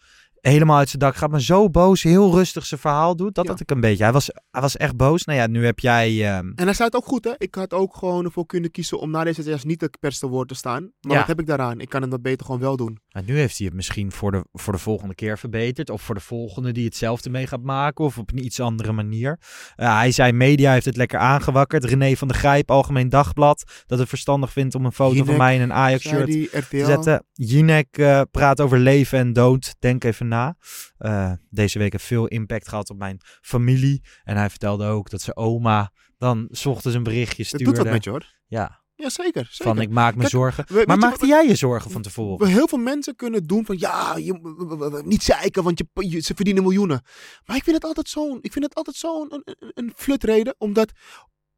helemaal 0.43 0.77
uit 0.79 0.89
zijn 0.89 0.99
dak 1.03 1.17
gaat, 1.17 1.31
maar 1.31 1.41
zo 1.41 1.71
boos, 1.71 2.03
heel 2.03 2.33
rustig 2.35 2.67
zijn 2.67 2.81
verhaal 2.81 3.17
doet. 3.17 3.35
Dat 3.35 3.45
Ja. 3.45 3.51
had 3.51 3.61
ik 3.61 3.71
een 3.71 3.81
beetje. 3.81 4.03
Hij 4.03 4.13
was, 4.13 4.31
hij 4.51 4.61
was 4.61 4.77
echt 4.77 4.97
boos. 4.97 5.25
Nou 5.25 5.39
ja, 5.39 5.47
nu 5.47 5.65
heb 5.65 5.79
jij... 5.79 6.09
ehm, 6.37 6.53
En 6.55 6.67
hij 6.67 6.75
het 6.79 6.95
ook 6.97 7.05
goed, 7.07 7.25
hè. 7.25 7.31
Ik 7.39 7.55
had 7.55 7.73
ook 7.73 7.97
gewoon 7.97 8.25
ervoor 8.25 8.47
kunnen 8.47 8.71
kiezen 8.71 8.99
om 8.99 9.11
na 9.11 9.25
deze 9.25 9.43
test 9.43 9.65
niet 9.65 9.81
het 9.81 9.99
perste 10.01 10.27
woord 10.29 10.49
te 10.49 10.55
staan. 10.55 10.83
Maar 11.01 11.13
Ja. 11.13 11.19
wat 11.19 11.27
heb 11.27 11.41
ik 11.41 11.47
daaraan? 11.47 11.81
Ik 11.81 11.89
kan 11.89 12.01
hem 12.01 12.11
dat 12.11 12.23
beter 12.23 12.47
gewoon 12.47 12.61
wel 12.61 12.77
doen. 12.77 12.99
Nou, 13.09 13.27
nu 13.27 13.37
heeft 13.39 13.57
hij 13.59 13.67
het 13.67 13.77
misschien 13.77 14.13
voor 14.13 14.31
de, 14.33 14.45
voor 14.53 14.73
de 14.73 14.79
volgende 14.79 15.15
keer 15.15 15.39
verbeterd. 15.39 15.91
Of 15.91 16.03
voor 16.03 16.15
de 16.15 16.21
volgende 16.21 16.73
die 16.73 16.85
hetzelfde 16.85 17.31
mee 17.31 17.47
gaat 17.47 17.63
maken. 17.63 18.05
Of 18.05 18.19
op 18.19 18.31
een 18.33 18.45
iets 18.45 18.61
andere 18.61 18.93
manier. 18.93 19.39
Eh, 19.77 19.97
hij 19.97 20.11
zei, 20.13 20.33
media 20.33 20.73
heeft 20.73 20.85
het 20.87 20.97
lekker 20.97 21.19
aangewakkerd. 21.19 21.85
René 21.85 22.17
van 22.17 22.29
der 22.29 22.37
Grijp, 22.37 22.71
Algemeen 22.71 23.09
Dagblad. 23.09 23.83
Dat 23.87 23.99
het 23.99 24.09
verstandig 24.09 24.53
vindt 24.53 24.75
om 24.75 24.85
een 24.85 24.93
foto 24.93 25.25
van 25.25 25.37
mij 25.37 25.55
in 25.55 25.61
een 25.61 25.73
Ajax-shirt 25.73 26.27
te 26.71 26.85
zetten. 26.87 27.25
Jinek 27.33 27.87
eh, 27.99 28.21
praat 28.31 28.61
over 28.61 28.79
leven 28.79 29.19
en 29.19 29.33
dood. 29.33 29.75
Denk 29.79 30.05
even 30.05 30.29
na. 30.33 30.57
Eh, 30.99 31.33
deze 31.51 31.79
week 31.79 31.93
heeft 31.93 32.05
veel 32.05 32.27
impact 32.27 32.69
gehad 32.69 32.91
op 32.91 32.99
mijn 32.99 33.21
familie. 33.41 34.03
En 34.25 34.37
hij 34.37 34.51
vertelde 34.51 34.87
ook 34.87 35.11
dat 35.11 35.21
zijn 35.23 35.37
oma 35.37 35.93
dan 36.19 36.49
's 36.51 36.67
ochtends 36.67 36.97
een 36.97 37.03
berichtje 37.03 37.37
Het 37.43 37.47
stuurde. 37.47 37.65
doet 37.65 37.77
wat 37.77 37.93
met 37.93 38.05
je, 38.05 38.11
hoor. 38.11 38.35
Ja, 38.47 38.81
Ja, 38.95 39.09
zeker. 39.11 39.47
zeker. 39.51 39.65
van 39.75 39.81
ik 39.81 39.91
maak 39.91 40.13
me 40.15 40.19
Kijk, 40.21 40.31
zorgen. 40.31 40.65
we- 40.69 40.83
maar 40.87 40.99
maakte 40.99 41.27
jij 41.27 41.47
je 41.47 41.55
zorgen 41.55 41.91
van 41.91 42.03
tevoren? 42.03 42.47
Heel 42.49 42.69
veel 42.69 42.79
mensen 42.79 43.17
kunnen 43.17 43.45
doen 43.47 43.65
van 43.65 43.79
ja, 43.79 44.17
je, 44.17 45.03
niet 45.05 45.23
zeiken, 45.23 45.63
want 45.63 45.79
je, 45.79 45.87
je- 46.09 46.21
ze 46.21 46.35
verdienen 46.35 46.63
miljoenen. 46.63 47.03
Maar 47.45 47.57
ik 47.57 47.63
vind 47.63 47.77
het 47.77 47.85
altijd 47.85 48.09
zo'n, 48.09 48.39
ik 48.41 48.53
vind 48.53 48.65
het 48.65 48.75
altijd 48.75 48.97
zo'n 48.97 49.27
een, 49.35 49.43
een, 49.75 49.93
flutreden, 49.97 50.55
omdat 50.59 50.93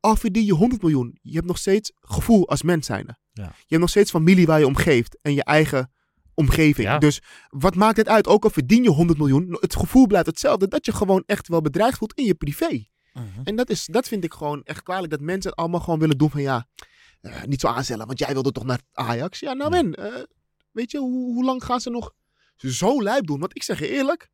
al 0.00 0.16
verdien 0.16 0.44
je 0.44 0.52
100 0.52 0.82
miljoen, 0.82 1.18
je 1.22 1.34
hebt 1.34 1.46
nog 1.46 1.58
steeds 1.58 1.92
gevoel 2.00 2.48
als 2.48 2.62
mens 2.62 2.87
zijnde. 2.87 3.18
Ja. 3.32 3.42
Je 3.44 3.64
hebt 3.68 3.80
nog 3.80 3.90
steeds 3.90 4.10
familie 4.10 4.46
waar 4.46 4.58
je 4.58 4.66
om 4.66 4.76
geeft 4.76 5.18
en 5.22 5.34
je 5.34 5.44
eigen 5.44 5.92
omgeving. 6.34 6.88
Ja. 6.88 6.98
Dus 6.98 7.22
wat 7.48 7.74
maakt 7.74 7.96
het 7.96 8.08
uit? 8.08 8.26
Ook 8.26 8.44
al 8.44 8.50
verdien 8.50 8.82
je 8.82 8.90
100 8.90 9.18
miljoen, 9.18 9.56
het 9.60 9.76
gevoel 9.76 10.06
blijft 10.06 10.26
hetzelfde, 10.26 10.68
dat 10.68 10.86
je 10.86 10.92
gewoon 10.92 11.22
echt 11.26 11.48
wel 11.48 11.60
bedreigd 11.60 11.98
voelt 11.98 12.14
in 12.14 12.24
je 12.24 12.34
privé. 12.34 12.86
Mhm. 13.12 13.26
En 13.44 13.56
dat, 13.56 13.70
is, 13.70 13.86
dat 13.86 14.08
vind 14.08 14.24
ik 14.24 14.32
gewoon 14.34 14.62
echt 14.62 14.82
kwalijk. 14.82 15.10
Dat 15.10 15.20
mensen 15.20 15.50
het 15.50 15.58
allemaal 15.58 15.80
gewoon 15.80 15.98
willen 15.98 16.18
doen 16.18 16.30
van 16.30 16.42
ja, 16.42 16.66
eh, 17.20 17.42
niet 17.42 17.60
zo 17.60 17.66
aanstellen. 17.66 18.06
Want 18.06 18.18
jij 18.18 18.32
wilde 18.32 18.52
toch 18.52 18.64
naar 18.64 18.80
Ajax? 18.92 19.40
Ja, 19.40 19.52
nou 19.52 19.74
en. 19.76 19.94
eh, 19.94 20.22
weet 20.70 20.90
je, 20.90 20.98
hoe, 20.98 21.34
hoe 21.34 21.44
lang 21.44 21.64
gaan 21.64 21.80
ze 21.80 21.90
nog 21.90 22.12
zo 22.56 23.02
lijp 23.02 23.26
doen? 23.26 23.40
Want 23.40 23.56
ik 23.56 23.62
zeg 23.62 23.78
je 23.78 23.88
eerlijk. 23.88 24.28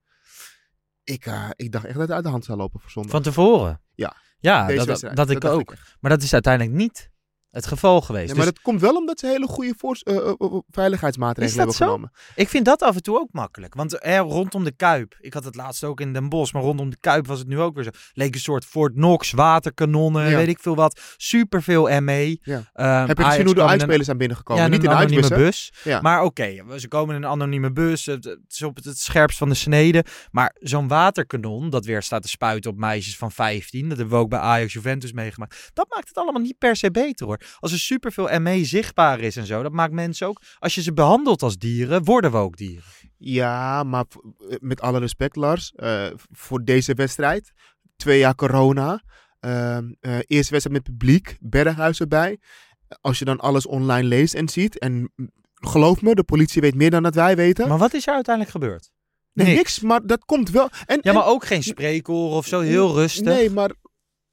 Ik, 1.05 1.27
eh, 1.27 1.49
ik 1.57 1.73
dacht 1.73 1.85
echt 1.85 1.95
dat 1.95 2.03
het 2.03 2.13
uit 2.17 2.25
de 2.25 2.31
hand 2.31 2.45
zou 2.45 2.59
lopen 2.59 2.81
voor 2.81 2.91
zondag. 2.91 3.13
Van 3.13 3.23
tevoren? 3.23 3.81
Ja. 3.95 4.17
Ja, 4.39 4.67
dat, 4.85 5.01
dat 5.15 5.31
ik 5.31 5.45
ook. 5.45 5.75
Maar 6.01 6.11
dat 6.11 6.23
is 6.23 6.33
uiteindelijk 6.33 6.77
niet 6.77 7.10
het 7.51 7.67
geval 7.67 8.01
geweest. 8.01 8.23
Ja, 8.29 8.35
dus 8.35 8.45
maar 8.45 8.53
dat 8.53 8.63
komt 8.63 8.81
wel 8.81 8.95
omdat 8.97 9.19
ze 9.19 9.27
hele 9.27 9.47
goede 9.47 9.75
voor, 9.77 9.99
eh, 10.03 10.17
eh, 10.17 10.33
eh, 10.39 10.59
veiligheidsmaatregelen 10.71 11.59
hebben 11.59 11.77
zo? 11.77 11.85
genomen. 11.85 12.11
ik 12.35 12.49
vind 12.49 12.65
dat 12.65 12.83
af 12.83 12.95
en 12.97 13.03
toe 13.03 13.19
ook 13.19 13.29
makkelijk. 13.33 13.75
Want 13.75 13.99
eh, 13.99 14.19
rondom 14.19 14.65
de 14.65 14.73
Kuip, 14.73 15.17
ik 15.21 15.35
had 15.35 15.45
het 15.45 15.55
laatst 15.55 15.85
ook 15.85 16.01
in 16.01 16.13
Den 16.13 16.29
Bosch, 16.29 16.53
maar 16.53 16.63
rondom 16.63 16.91
de 16.91 16.97
Kuip 17.01 17.27
was 17.27 17.39
het 17.39 17.49
nu 17.49 17.61
ook 17.61 17.75
weer 17.75 17.85
zo. 17.85 17.91
Leek 18.13 18.35
een 18.35 18.41
soort 18.41 18.65
Fort 18.65 18.93
Knox, 18.93 19.31
waterkanonnen, 19.31 20.31
Ja. 20.31 20.37
weet 20.37 20.49
ik 20.49 20.59
veel 20.59 20.75
wat. 20.75 21.01
Superveel 21.17 22.01
ME. 22.01 22.39
Ja. 22.43 22.71
Ehm, 22.73 23.07
Heb 23.07 23.19
je 23.19 23.25
gezien 23.25 23.45
hoe 23.45 23.55
de 23.55 23.67
uitspelers 23.67 24.05
zijn 24.05 24.19
binnengekomen? 24.19 24.63
Ja, 24.63 24.69
niet 24.69 24.83
in 24.83 24.89
de 24.89 24.95
anonieme 24.97 25.29
bus. 25.29 25.73
Maar 26.01 26.23
oké, 26.23 26.79
ze 26.79 26.89
komen 26.89 27.17
in 27.17 27.23
een 27.23 27.29
anonieme 27.31 27.73
bus. 27.73 28.07
Het, 28.07 28.39
is 28.49 28.63
op 28.63 28.77
het, 28.77 28.85
het 28.85 28.99
scherpst 28.99 29.39
van 29.39 29.49
de 29.49 29.55
snede. 29.55 30.05
Maar 30.31 30.57
zo'n 30.61 30.89
waterkanon 30.89 31.71
dat 31.71 31.85
weer 31.85 32.03
staat 32.03 32.23
te 32.23 32.29
spuiten 32.29 32.71
op 32.71 32.77
meisjes 32.77 33.17
van 33.17 33.33
15. 33.33 33.89
Dat 33.89 33.99
hebben 33.99 34.17
we 34.17 34.23
ook 34.23 34.29
bij 34.31 34.39
Ajax 34.39 34.73
Juventus 34.73 35.13
meegemaakt. 35.13 35.71
Dat 35.73 35.87
maakt 35.89 36.09
het 36.09 36.17
allemaal 36.17 36.43
niet 36.43 36.59
per 36.59 36.77
se 36.77 36.91
beter 36.91 37.27
hoor. 37.27 37.40
Als 37.59 37.73
er 37.73 37.79
superveel 37.79 38.41
ME 38.41 38.65
zichtbaar 38.65 39.21
is 39.21 39.37
en 39.37 39.47
zo, 39.47 39.63
dat 39.63 39.73
maakt 39.73 39.93
mensen 39.93 40.27
ook... 40.27 40.41
Als 40.59 40.75
je 40.75 40.83
ze 40.83 40.93
behandelt 40.93 41.43
als 41.43 41.57
dieren, 41.59 42.05
worden 42.05 42.31
we 42.31 42.37
ook 42.37 42.57
dieren. 42.57 42.83
Ja, 43.17 43.83
maar 43.83 44.05
eh, 44.49 44.57
met 44.61 44.81
alle 44.81 44.99
respect, 44.99 45.37
Lars. 45.37 45.73
eh, 45.77 46.07
voor 46.31 46.65
deze 46.65 46.95
wedstrijd, 46.95 47.53
twee 47.97 48.19
jaar 48.19 48.35
corona. 48.35 49.03
eh, 49.41 49.79
eerste 50.01 50.53
wedstrijd 50.53 50.71
met 50.73 50.83
publiek, 50.83 51.37
Berghuis 51.41 52.01
erbij. 52.01 52.39
Als 53.01 53.19
je 53.19 53.25
dan 53.25 53.39
alles 53.41 53.67
online 53.67 54.09
leest 54.09 54.35
en 54.35 54.49
ziet. 54.49 54.79
En 54.79 55.13
geloof 55.55 56.03
me, 56.03 56.15
de 56.15 56.25
politie 56.25 56.61
weet 56.61 56.75
meer 56.75 56.91
dan 56.91 57.03
dat 57.03 57.15
wij 57.15 57.37
weten. 57.37 57.69
Maar 57.69 57.79
wat 57.79 57.95
is 57.95 58.07
er 58.07 58.15
uiteindelijk 58.15 58.55
gebeurd? 58.55 58.91
nee, 59.33 59.47
niks. 59.47 59.57
niks. 59.59 59.81
maar 59.81 60.07
dat 60.07 60.25
komt 60.25 60.51
wel. 60.51 60.69
En, 60.87 60.99
Ja, 61.03 61.11
en- 61.11 61.15
maar 61.15 61.27
ook 61.27 61.45
geen 61.45 61.63
spreekoren 61.63 62.37
of 62.37 62.47
zo, 62.47 62.61
heel 62.61 62.95
rustig. 62.95 63.25
Nee, 63.25 63.51
maar. 63.51 63.71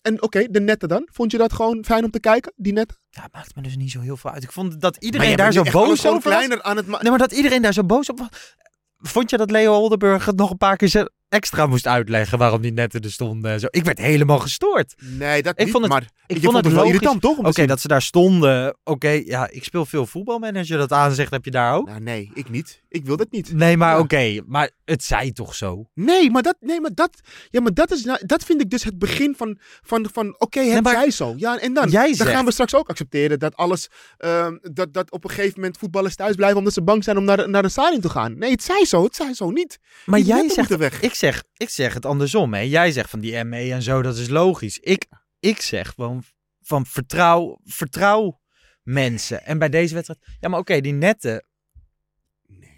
En 0.08 0.22
oké, 0.22 0.48
de 0.52 0.60
netten 0.62 0.90
dan? 0.90 1.08
Vond 1.12 1.32
je 1.32 1.38
dat 1.38 1.54
gewoon 1.54 1.86
fijn 1.86 2.04
om 2.04 2.12
te 2.12 2.20
kijken, 2.20 2.54
die 2.56 2.74
netten? 2.74 2.98
Ja, 3.10 3.22
het 3.22 3.34
maakt 3.34 3.56
me 3.56 3.62
dus 3.62 3.76
niet 3.78 3.92
zo 3.92 4.00
heel 4.00 4.18
veel 4.18 4.32
uit. 4.32 4.44
Ik 4.44 4.52
vond 4.52 4.82
dat 4.82 4.96
iedereen 5.00 5.36
daar 5.38 5.54
zo 5.54 5.64
boos 5.64 6.06
over 6.06 6.12
was. 6.12 6.24
kleiner 6.24 6.62
aan 6.62 6.78
het 6.78 6.88
ma- 6.88 7.02
Nee, 7.02 7.10
maar 7.10 7.20
dat 7.20 7.32
iedereen 7.32 7.62
daar 7.62 7.74
zo 7.74 7.84
boos 7.84 8.10
op 8.10 8.20
was. 8.20 8.56
Vond 8.98 9.30
je 9.30 9.38
dat 9.38 9.52
Leo 9.52 9.74
Oldenburg 9.74 10.26
het 10.26 10.36
nog 10.36 10.50
een 10.52 10.58
paar 10.58 10.78
keer 10.78 10.88
ze- 10.88 11.12
extra 11.30 11.66
moest 11.66 11.88
uitleggen 11.88 12.38
waarom 12.38 12.62
die 12.62 12.72
netten 12.74 13.02
er 13.02 13.12
stonden 13.12 13.52
en 13.52 13.60
zo? 13.60 13.68
Ik 13.70 13.84
werd 13.84 13.98
helemaal 13.98 14.40
gestoord. 14.40 14.94
Nee, 15.04 15.42
dat 15.44 15.54
Ik 15.54 15.60
niet, 15.64 15.72
vond 15.72 15.84
het- 15.84 15.94
maar 15.94 16.10
Ik 16.28 16.44
vond 16.44 16.56
het 16.56 16.74
wel 16.74 16.84
irritant, 16.84 17.22
toch? 17.22 17.38
Oké, 17.38 17.66
dat 17.66 17.80
ze 17.82 17.88
daar 17.88 18.02
stonden. 18.02 18.78
Oké, 18.84 19.10
ja, 19.10 19.50
ik 19.50 19.64
speel 19.64 19.86
veel 19.86 20.06
voetbalmanager. 20.06 20.78
Dat 20.78 20.92
aanzegt 20.92 21.32
heb 21.32 21.46
je 21.46 21.52
daar 21.52 21.74
ook. 21.76 21.88
Nou, 21.88 22.00
nee, 22.00 22.32
ik 22.34 22.50
niet. 22.50 22.82
Ik 22.90 23.06
wil 23.06 23.18
dat 23.18 23.32
niet. 23.32 23.54
Nee, 23.54 23.78
maar 23.78 23.94
Ja. 23.96 24.00
oké. 24.00 24.42
maar 24.46 24.72
het 24.86 25.04
zei 25.04 25.32
toch 25.32 25.56
zo? 25.56 25.90
Nee, 25.94 26.32
maar 26.32 26.42
dat, 26.42 26.56
nee, 26.60 26.82
maar 26.82 26.94
dat, 26.94 27.20
ja, 27.50 27.62
maar 27.62 27.74
dat, 27.74 27.92
is, 27.92 28.04
nou- 28.04 28.20
dat 28.26 28.44
vind 28.44 28.62
ik 28.62 28.70
dus 28.70 28.84
het 28.84 28.98
begin 29.00 29.36
van, 29.38 29.58
van, 29.82 30.08
van 30.14 30.36
oké, 30.40 30.60
het 30.60 30.84
maar- 30.84 30.94
zij 30.94 31.12
zo. 31.12 31.34
Ja, 31.38 31.60
en 31.60 31.74
dan, 31.74 31.90
Jij 31.90 32.06
dan 32.06 32.16
zegt- 32.16 32.30
gaan 32.30 32.46
we 32.46 32.52
straks 32.52 32.76
ook 32.76 32.90
accepteren 32.90 33.40
dat 33.40 33.56
alles, 33.56 33.88
ehm, 34.18 34.58
dat, 34.62 34.94
dat 34.94 35.12
op 35.12 35.24
een 35.24 35.30
gegeven 35.30 35.54
moment 35.60 35.78
voetballers 35.78 36.16
thuis 36.16 36.36
blijven 36.36 36.58
omdat 36.58 36.74
ze 36.74 36.84
bang 36.84 37.04
zijn 37.04 37.18
om 37.18 37.24
naar, 37.24 37.50
naar 37.50 37.62
de 37.62 37.70
stadion 37.70 38.02
te 38.02 38.10
gaan. 38.10 38.38
Nee, 38.38 38.52
het 38.52 38.64
zij 38.64 38.86
zo, 38.86 39.04
het 39.04 39.16
zij 39.16 39.34
zo 39.34 39.50
niet. 39.50 39.80
Maar 40.06 40.20
Die 40.20 40.28
jij 40.28 40.50
zegt, 40.50 40.76
weg. 40.78 41.02
ik 41.02 41.14
zeg, 41.18 41.44
ik 41.58 41.70
zeg 41.70 41.94
het 41.94 42.06
andersom. 42.06 42.54
Hè. 42.54 42.60
Jij 42.60 42.92
zegt 42.92 43.10
van 43.10 43.20
die 43.20 43.44
ME 43.44 43.72
en 43.74 43.82
zo, 43.82 44.02
dat 44.02 44.18
is 44.18 44.28
logisch. 44.30 44.78
Ik, 44.80 45.06
ik 45.40 45.62
zeg 45.62 45.90
gewoon 45.90 46.24
van 46.62 46.86
vertrouw, 46.86 47.60
vertrouw 47.64 48.42
mensen. 48.84 49.46
En 49.46 49.58
bij 49.60 49.70
deze 49.70 49.94
wedstrijd, 49.94 50.20
ja, 50.40 50.50
maar 50.50 50.60
oké, 50.60 50.82
die 50.82 50.94
netten. 50.94 51.46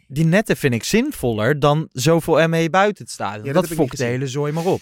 Die 0.08 0.25
netten 0.25 0.58
vind 0.58 0.73
ik 0.73 0.84
zinvoller 0.84 1.60
dan 1.60 1.89
zoveel 1.91 2.47
ME 2.47 2.69
buiten 2.69 3.04
het 3.04 3.13
stadion. 3.13 3.45
Ja, 3.45 3.54
dat 3.54 3.67
dat 3.67 3.73
fokt 3.78 3.97
de 3.97 4.04
hele 4.04 4.28
zooi 4.28 4.52
maar 4.52 4.65
op. 4.65 4.82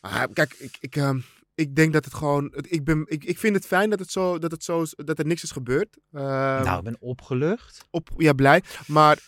Ah, 0.00 0.22
kijk, 0.32 0.54
ik, 0.58 0.76
ik, 0.80 0.96
ehm, 0.96 1.20
ik 1.54 1.74
denk 1.76 1.92
dat 1.92 2.04
het 2.04 2.14
gewoon, 2.14 2.54
ik, 2.68 2.84
ben, 2.84 3.04
ik, 3.08 3.24
ik 3.24 3.38
vind 3.38 3.54
het 3.54 3.66
fijn 3.66 3.90
dat, 3.90 3.98
het 3.98 4.10
zo, 4.10 4.38
dat, 4.38 4.50
het 4.50 4.64
zo, 4.64 4.82
is- 4.82 4.94
dat 4.96 5.18
er 5.18 5.26
niks 5.26 5.42
is 5.42 5.50
gebeurd. 5.50 5.98
Ehm, 6.12 6.62
nou, 6.64 6.78
ik 6.78 6.84
ben 6.84 6.96
opgelucht. 7.00 7.86
op, 7.90 8.08
ja, 8.16 8.32
blij. 8.32 8.62
Maar 8.86 9.18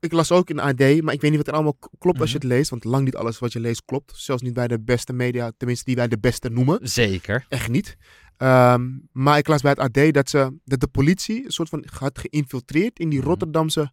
ik 0.00 0.12
las 0.12 0.32
ook 0.32 0.50
in 0.50 0.60
AD, 0.60 0.78
maar 1.02 1.14
ik 1.14 1.20
weet 1.20 1.22
niet 1.30 1.36
wat 1.36 1.46
er 1.46 1.52
allemaal 1.52 1.78
klopt 1.98 2.20
als 2.20 2.30
je 2.32 2.36
Mhm. 2.38 2.46
het 2.46 2.56
leest. 2.56 2.70
Want 2.70 2.84
lang 2.84 3.04
niet 3.04 3.16
alles 3.16 3.38
wat 3.38 3.52
je 3.52 3.60
leest 3.60 3.82
klopt. 3.84 4.12
Zelfs 4.16 4.42
niet 4.42 4.52
bij 4.54 4.68
de 4.68 4.80
beste 4.80 5.12
media, 5.12 5.52
tenminste 5.56 5.84
die 5.84 5.94
wij 5.94 6.08
de 6.08 6.18
beste 6.18 6.48
noemen. 6.48 6.78
Zeker. 6.82 7.46
Echt 7.48 7.68
niet. 7.68 7.96
Ehm, 8.36 8.86
maar 9.12 9.38
ik 9.38 9.46
las 9.48 9.62
bij 9.62 9.70
het 9.70 9.80
AD 9.96 10.12
dat, 10.14 10.28
ze, 10.30 10.58
dat 10.64 10.80
de 10.80 10.86
politie 10.88 11.44
een 11.44 11.50
soort 11.50 11.68
van 11.68 11.84
had 11.98 12.18
geïnfiltreerd 12.18 12.98
in 12.98 13.08
die 13.08 13.18
Mhm. 13.18 13.28
Rotterdamse, 13.28 13.92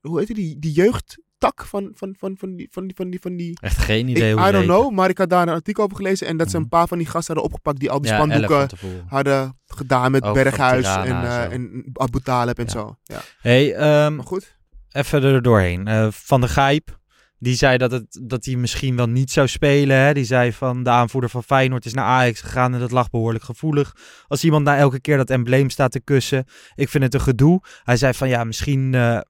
hoe 0.00 0.18
heet 0.18 0.34
die, 0.34 0.58
die 0.58 0.72
jeugdtak 0.72 1.64
van, 1.64 1.90
van, 1.94 2.14
van, 2.18 2.36
van, 2.38 2.56
die, 2.56 2.68
van, 2.70 2.86
die, 2.86 2.96
van, 2.96 3.10
die, 3.10 3.20
van 3.20 3.36
die... 3.36 3.58
Echt 3.60 3.78
geen 3.78 4.08
Ik, 4.08 4.16
idee 4.16 4.34
hoe 4.36 4.48
I 4.48 4.52
don't 4.52 4.64
know, 4.64 4.90
maar 4.92 5.08
ik 5.08 5.18
had 5.18 5.30
daar 5.30 5.42
een 5.48 5.54
artikel 5.54 5.84
over 5.84 5.96
gelezen 5.96 6.26
en 6.26 6.36
dat 6.36 6.50
ze 6.50 6.54
Mhm. 6.54 6.62
een 6.64 6.68
paar 6.70 6.88
van 6.88 6.98
die 6.98 7.06
gasten 7.06 7.34
hadden 7.34 7.52
opgepakt 7.52 7.80
die 7.80 7.90
al 7.90 8.00
die 8.00 8.10
Ja, 8.10 8.16
spandoeken 8.16 8.68
hadden 9.06 9.58
gedaan 9.66 10.10
met 10.10 10.22
Ook 10.22 10.34
Berghuis 10.34 10.86
en, 10.86 11.22
eh 11.22 11.52
en 11.52 11.90
Abu 11.92 12.20
Talib 12.20 12.58
en 12.58 12.64
Ja. 12.64 12.70
zo. 12.70 12.96
Ja. 13.02 13.20
Hey, 13.40 13.74
ehm, 13.74 14.14
Maar 14.16 14.24
goed. 14.26 14.58
Even 14.92 15.22
er 15.22 15.42
doorheen. 15.42 15.86
Eh, 15.86 16.08
van 16.10 16.40
de 16.40 16.48
Gijp, 16.48 16.98
die 17.38 17.54
zei 17.54 17.76
dat, 17.76 17.90
het, 17.90 18.20
dat 18.22 18.44
hij 18.44 18.56
misschien 18.56 18.96
wel 18.96 19.08
niet 19.08 19.30
zou 19.30 19.48
spelen. 19.48 19.96
Hè? 19.96 20.14
Die 20.14 20.24
zei 20.24 20.52
van 20.52 20.82
de 20.82 20.90
aanvoerder 20.90 21.30
van 21.30 21.44
Feyenoord 21.44 21.84
is 21.84 21.94
naar 21.94 22.04
Ajax 22.04 22.40
gegaan 22.40 22.74
en 22.74 22.80
dat 22.80 22.90
lag 22.90 23.10
behoorlijk 23.10 23.44
gevoelig. 23.44 23.96
Als 24.26 24.44
iemand 24.44 24.64
na 24.64 24.76
elke 24.76 25.00
keer 25.00 25.16
dat 25.16 25.30
embleem 25.30 25.70
staat 25.70 25.92
te 25.92 26.00
kussen. 26.00 26.44
Ik 26.74 26.88
vind 26.88 27.04
het 27.04 27.14
een 27.14 27.20
gedoe. 27.20 27.62
Hij 27.84 27.96
zei 27.96 28.14
van 28.14 28.28
ja, 28.28 28.44
misschien 28.44 28.94
eh, 28.94 29.20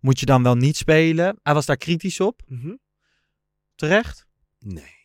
moet 0.00 0.20
je 0.20 0.26
dan 0.26 0.42
wel 0.42 0.54
niet 0.54 0.76
spelen. 0.76 1.38
Hij 1.42 1.54
was 1.54 1.66
daar 1.66 1.76
kritisch 1.76 2.20
op. 2.20 2.42
Mhm. 2.46 2.74
Terecht? 3.74 4.26
Nee. 4.58 4.97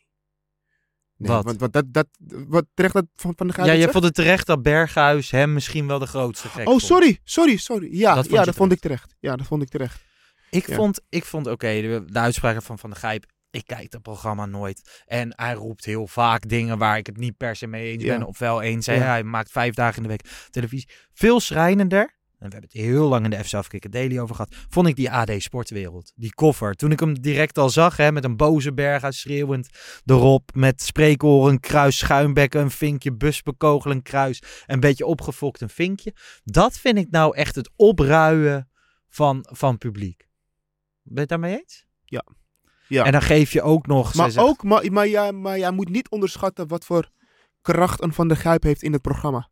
Nee, 1.24 1.32
Wat? 1.36 1.44
Want, 1.46 1.60
want 1.60 1.74
dat, 1.74 1.86
dat, 1.88 2.08
wat 2.48 2.66
terecht 2.74 2.94
dat 2.94 3.06
van, 3.16 3.34
van 3.36 3.48
de 3.48 3.54
Gaal 3.54 3.66
Ja, 3.66 3.72
je 3.72 3.90
vond 3.90 4.04
het 4.04 4.14
terecht 4.14 4.48
dat 4.48 4.62
Berghuis 4.62 5.32
hem 5.32 5.54
misschien 5.54 5.88
wel 5.88 6.00
de 6.00 6.06
grootste 6.06 6.48
gek 6.48 6.60
Oh, 6.66 6.70
vond. 6.72 6.82
sorry, 6.82 7.20
sorry, 7.24 7.58
sorry. 7.58 7.88
Ja, 7.98 8.14
Dat 8.16 8.24
vond 8.28 8.36
ja, 8.38 8.44
dat 8.44 8.56
vond 8.56 8.72
ik 8.72 8.80
terecht. 8.80 9.16
Ja, 9.20 9.36
dat 9.36 9.46
vond 9.48 9.62
ik 9.62 9.70
terecht. 9.70 10.02
Ik 10.50 10.68
Ja. 10.68 10.76
vond, 10.76 11.02
ik 11.10 11.26
vond 11.26 11.48
oké, 11.48 11.68
de, 11.82 12.04
de 12.08 12.20
uitspraken 12.20 12.62
van 12.62 12.80
Van 12.80 12.90
der 12.90 13.00
Gijp. 13.00 13.26
Ik 13.52 13.66
kijk 13.66 13.92
dat 13.92 14.02
programma 14.02 14.46
nooit. 14.46 15.04
En 15.06 15.34
hij 15.36 15.54
roept 15.54 15.86
heel 15.86 16.08
vaak 16.08 16.48
dingen 16.50 16.78
waar 16.78 16.98
ik 16.98 17.06
het 17.06 17.18
niet 17.18 17.38
per 17.38 17.56
se 17.56 17.68
mee 17.68 17.92
eens 17.92 18.04
Ja. 18.04 18.18
ben. 18.18 18.28
Of 18.28 18.40
wel 18.40 18.62
eens. 18.62 18.86
Ja. 18.86 18.94
Hij 18.94 19.24
maakt 19.24 19.52
vijf 19.52 19.74
dagen 19.74 19.96
in 19.98 20.04
de 20.04 20.10
week 20.10 20.48
televisie. 20.50 20.90
Veel 21.14 21.40
schrijnender. 21.40 22.16
En 22.44 22.50
we 22.50 22.56
hebben 22.56 22.72
het 22.74 22.82
heel 22.82 23.08
lang 23.08 23.24
in 23.24 23.30
de 23.30 23.44
FC 23.44 23.92
Daily 23.92 24.20
over 24.20 24.36
gehad. 24.36 24.56
Vond 24.70 24.88
ik 24.88 24.96
die 24.96 25.12
AD 25.12 25.32
Sportwereld. 25.38 26.12
Die 26.16 26.34
koffer. 26.34 26.74
Toen 26.74 26.92
ik 26.92 27.00
hem 27.00 27.22
direct 27.22 27.58
al 27.58 27.70
zag. 27.70 27.98
Hè, 27.98 28.12
met 28.12 28.24
een 28.24 28.38
boze 28.38 28.74
berg 28.74 29.04
uit 29.04 29.16
schreeuwend 29.16 29.70
erop. 30.06 30.50
Met 30.54 30.82
spreekoren, 30.82 31.60
kruis, 31.60 31.98
schuimbekken, 31.98 32.62
een 32.62 32.72
vinkje, 32.72 33.14
busbekogel, 33.14 33.92
een 33.92 34.02
kruis. 34.02 34.42
Een 34.66 34.80
beetje 34.80 35.06
opgefokt 35.06 35.62
een 35.62 35.70
vinkje. 35.70 36.14
Dat 36.44 36.78
vind 36.78 36.98
ik 36.98 37.08
nou 37.10 37.36
echt 37.36 37.56
het 37.56 37.70
opruien 37.76 38.70
van, 39.10 39.46
van 39.50 39.78
publiek. 39.78 40.28
Ben 41.02 41.14
je 41.14 41.20
het 41.20 41.30
daarmee 41.30 41.58
eens? 41.58 41.86
Ja. 42.88 43.04
En 43.04 43.12
dan 43.12 43.22
geef 43.22 43.54
je 43.54 43.62
ook 43.62 43.88
nog... 43.88 44.14
maar, 44.14 44.38
ook, 44.38 44.64
maar, 44.64 44.92
maar, 44.92 45.08
jij, 45.08 45.32
maar 45.32 45.60
jij 45.60 45.72
moet 45.72 45.90
niet 45.90 46.10
onderschatten 46.10 46.68
wat 46.68 46.86
voor 46.86 47.10
kracht 47.62 48.02
een 48.04 48.14
Van 48.14 48.28
der 48.28 48.38
Gijp 48.38 48.64
heeft 48.64 48.84
in 48.84 48.94
het 48.94 49.02
programma. 49.02 49.52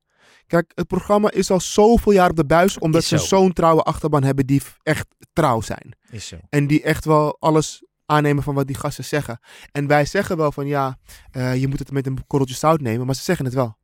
Kijk, 0.52 0.72
het 0.76 0.88
programma 0.88 1.32
is 1.32 1.52
al 1.52 1.60
zoveel 1.60 2.12
jaar 2.12 2.30
op 2.30 2.36
de 2.36 2.46
buis, 2.46 2.80
omdat 2.80 3.04
ze 3.04 3.18
zo. 3.18 3.26
zo'n 3.26 3.54
trouwe 3.54 3.82
achterban 3.82 4.24
hebben 4.24 4.46
die 4.46 4.62
echt 4.84 5.08
trouw 5.34 5.62
zijn. 5.62 5.96
Is 6.10 6.28
zo. 6.28 6.38
En 6.50 6.68
die 6.68 6.82
echt 6.84 7.06
wel 7.06 7.38
alles 7.40 7.84
aannemen 8.06 8.44
van 8.44 8.56
wat 8.56 8.68
die 8.68 8.76
gasten 8.76 9.04
zeggen. 9.04 9.40
En 9.72 9.88
wij 9.88 10.06
zeggen 10.06 10.38
wel 10.38 10.52
van 10.52 10.68
ja, 10.68 10.98
eh, 11.32 11.56
je 11.56 11.68
moet 11.68 11.80
het 11.80 11.92
met 11.92 12.08
een 12.08 12.28
korreltje 12.28 12.56
zout 12.56 12.82
nemen, 12.82 13.06
maar 13.06 13.16
ze 13.16 13.24
zeggen 13.24 13.46
het 13.46 13.54
wel. 13.54 13.78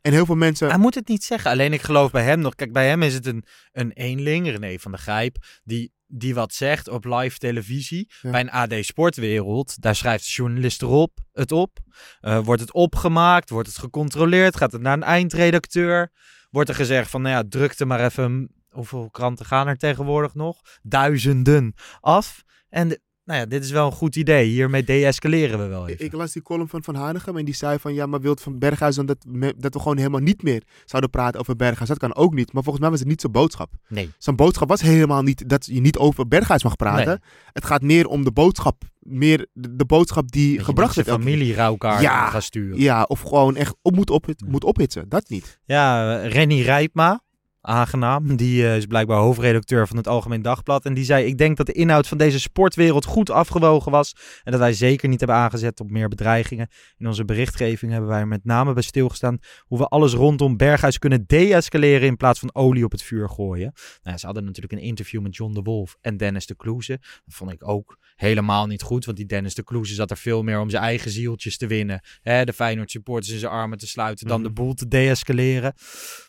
En 0.00 0.12
heel 0.12 0.26
veel 0.26 0.34
mensen... 0.34 0.68
Hij 0.68 0.78
moet 0.78 0.94
het 0.94 1.08
niet 1.08 1.24
zeggen. 1.24 1.50
Alleen 1.50 1.72
ik 1.72 1.82
geloof 1.82 2.10
bij 2.10 2.24
hem 2.24 2.38
nog. 2.40 2.54
Kijk, 2.54 2.72
bij 2.72 2.88
hem 2.88 3.02
is 3.02 3.14
het 3.14 3.26
een, 3.26 3.44
een 3.72 3.92
eenling, 3.92 4.46
René 4.50 4.78
van 4.78 4.90
der 4.90 5.00
Gijp, 5.00 5.36
die, 5.64 5.92
die 6.06 6.34
wat 6.34 6.52
zegt 6.52 6.88
op 6.88 7.04
live 7.04 7.38
televisie. 7.38 8.10
Ja. 8.20 8.30
Bij 8.30 8.40
een 8.40 8.50
AD 8.50 8.74
Sportwereld, 8.80 9.80
daar 9.80 9.94
schrijft 9.96 10.24
de 10.24 10.30
journalist 10.30 10.82
erop, 10.82 11.18
het 11.32 11.52
op. 11.52 11.78
Eh, 12.20 12.38
wordt 12.38 12.60
het 12.60 12.72
opgemaakt, 12.72 13.50
wordt 13.50 13.68
het 13.68 13.78
gecontroleerd, 13.78 14.56
gaat 14.56 14.72
het 14.72 14.80
naar 14.82 14.96
een 14.96 15.02
eindredacteur. 15.02 16.12
Wordt 16.50 16.68
er 16.68 16.74
gezegd 16.74 17.10
van, 17.10 17.22
nou 17.22 17.34
ja, 17.34 17.44
druk 17.48 17.78
er 17.78 17.86
maar 17.86 18.04
even, 18.04 18.50
hoeveel 18.68 19.10
kranten 19.10 19.46
gaan 19.46 19.66
er 19.66 19.76
tegenwoordig 19.76 20.34
nog? 20.34 20.60
Duizenden 20.82 21.74
af. 22.00 22.42
En 22.68 22.88
de- 22.88 23.00
nou 23.24 23.38
ja, 23.40 23.46
dit 23.46 23.64
is 23.64 23.70
wel 23.70 23.86
een 23.86 23.92
goed 23.92 24.16
idee. 24.16 24.48
Hiermee 24.48 24.84
deescaleren 24.84 25.58
we 25.58 25.66
wel 25.66 25.88
even. 25.88 26.04
ik 26.04 26.12
las 26.12 26.32
die 26.32 26.42
column 26.42 26.68
van 26.68 26.82
Van 26.82 26.94
Hanegem 26.94 27.36
en 27.36 27.44
die 27.44 27.54
zei 27.54 27.78
van 27.78 27.94
ja, 27.94 28.06
maar 28.06 28.20
wilt 28.20 28.40
van 28.40 28.58
Berghuis 28.58 28.94
dan 28.96 29.06
dat, 29.06 29.24
me- 29.28 29.54
dat 29.56 29.74
we 29.74 29.80
gewoon 29.80 29.96
helemaal 29.96 30.20
niet 30.20 30.42
meer 30.42 30.62
zouden 30.84 31.10
praten 31.10 31.40
over 31.40 31.56
Berghuis? 31.56 31.88
Dat 31.88 31.98
kan 31.98 32.14
ook 32.14 32.34
niet. 32.34 32.52
Maar 32.52 32.62
volgens 32.62 32.80
mij 32.82 32.90
was 32.90 33.00
het 33.00 33.08
niet 33.08 33.20
zijn 33.20 33.32
boodschap. 33.32 33.72
Nee. 33.88 34.10
Zijn 34.18 34.36
boodschap 34.36 34.68
was 34.68 34.80
helemaal 34.80 35.22
niet 35.22 35.48
dat 35.48 35.66
je 35.66 35.80
niet 35.80 35.98
over 35.98 36.28
Berghuis 36.28 36.62
mag 36.62 36.76
praten. 36.76 37.06
Nee. 37.06 37.16
Het 37.52 37.64
gaat 37.64 37.82
meer 37.82 38.06
om 38.06 38.24
de 38.24 38.32
boodschap, 38.32 38.82
meer 38.98 39.46
de, 39.52 39.76
de 39.76 39.84
boodschap 39.84 40.30
die 40.32 40.56
Dat 40.56 40.64
gebracht 40.64 40.94
je 40.94 41.04
familie 41.04 41.54
rouwkaart 41.54 42.02
Ja. 42.02 42.26
gaan 42.30 42.42
sturen. 42.42 42.80
Ja, 42.80 43.02
of 43.02 43.20
gewoon 43.20 43.56
echt 43.56 43.74
op 43.82 43.94
moet, 43.94 44.10
op, 44.10 44.26
moet 44.46 44.64
ophitsen. 44.64 45.08
Dat 45.08 45.28
niet. 45.28 45.58
Ja, 45.64 46.16
Renny 46.26 46.60
Rijpma, 46.62 47.20
aangenaam. 47.62 48.36
Die 48.36 48.66
eh, 48.66 48.76
is 48.76 48.86
blijkbaar 48.86 49.18
hoofdredacteur 49.18 49.86
van 49.88 49.96
het 49.96 50.08
Algemeen 50.08 50.42
Dagblad. 50.42 50.84
En 50.84 50.94
die 50.94 51.04
zei, 51.04 51.24
ik 51.24 51.38
denk 51.38 51.56
dat 51.56 51.66
de 51.66 51.72
inhoud 51.72 52.08
van 52.08 52.18
deze 52.18 52.40
sportwereld 52.40 53.04
goed 53.04 53.30
afgewogen 53.30 53.92
was. 53.92 54.14
En 54.44 54.50
dat 54.52 54.60
wij 54.60 54.72
zeker 54.72 55.08
niet 55.08 55.18
hebben 55.18 55.36
aangezet 55.38 55.80
op 55.80 55.90
meer 55.90 56.08
bedreigingen. 56.08 56.68
In 56.98 57.06
onze 57.06 57.24
berichtgeving 57.24 57.92
hebben 57.92 58.10
wij 58.10 58.26
met 58.26 58.44
name 58.44 58.72
bij 58.72 58.82
stilgestaan 58.82 59.38
hoe 59.60 59.78
we 59.78 59.86
alles 59.86 60.12
rondom 60.12 60.56
Berghuis 60.56 60.98
kunnen 60.98 61.24
deescaleren 61.26 62.06
in 62.08 62.16
plaats 62.16 62.38
van 62.38 62.54
olie 62.54 62.84
op 62.84 62.92
het 62.92 63.02
vuur 63.02 63.28
gooien. 63.28 63.72
Nou, 64.02 64.18
ze 64.18 64.26
hadden 64.26 64.44
natuurlijk 64.44 64.72
een 64.72 64.80
interview 64.88 65.20
met 65.22 65.36
John 65.36 65.52
de 65.54 65.62
Wolf 65.62 65.96
en 66.00 66.16
Dennis 66.16 66.46
de 66.46 66.56
Kloeze. 66.56 66.98
Dat 67.24 67.34
vond 67.34 67.52
ik 67.52 67.68
ook 67.68 67.98
helemaal 68.16 68.66
niet 68.66 68.82
goed, 68.82 69.04
want 69.04 69.16
die 69.16 69.26
Dennis 69.26 69.54
de 69.54 69.64
Kloeze 69.64 69.94
zat 69.94 70.10
er 70.10 70.16
veel 70.16 70.42
meer 70.42 70.60
om 70.60 70.70
zijn 70.70 70.82
eigen 70.82 71.10
zieltjes 71.10 71.56
te 71.56 71.66
winnen. 71.66 72.00
Hè, 72.22 72.44
de 72.44 72.52
Feyenoord 72.52 72.90
supporters 72.90 73.32
in 73.32 73.38
zijn 73.38 73.52
armen 73.52 73.78
te 73.78 73.86
sluiten, 73.86 74.26
dan 74.28 74.42
de 74.42 74.48
Mhm. 74.48 74.54
boel 74.54 74.74
te 74.74 74.88
deescaleren. 74.88 75.74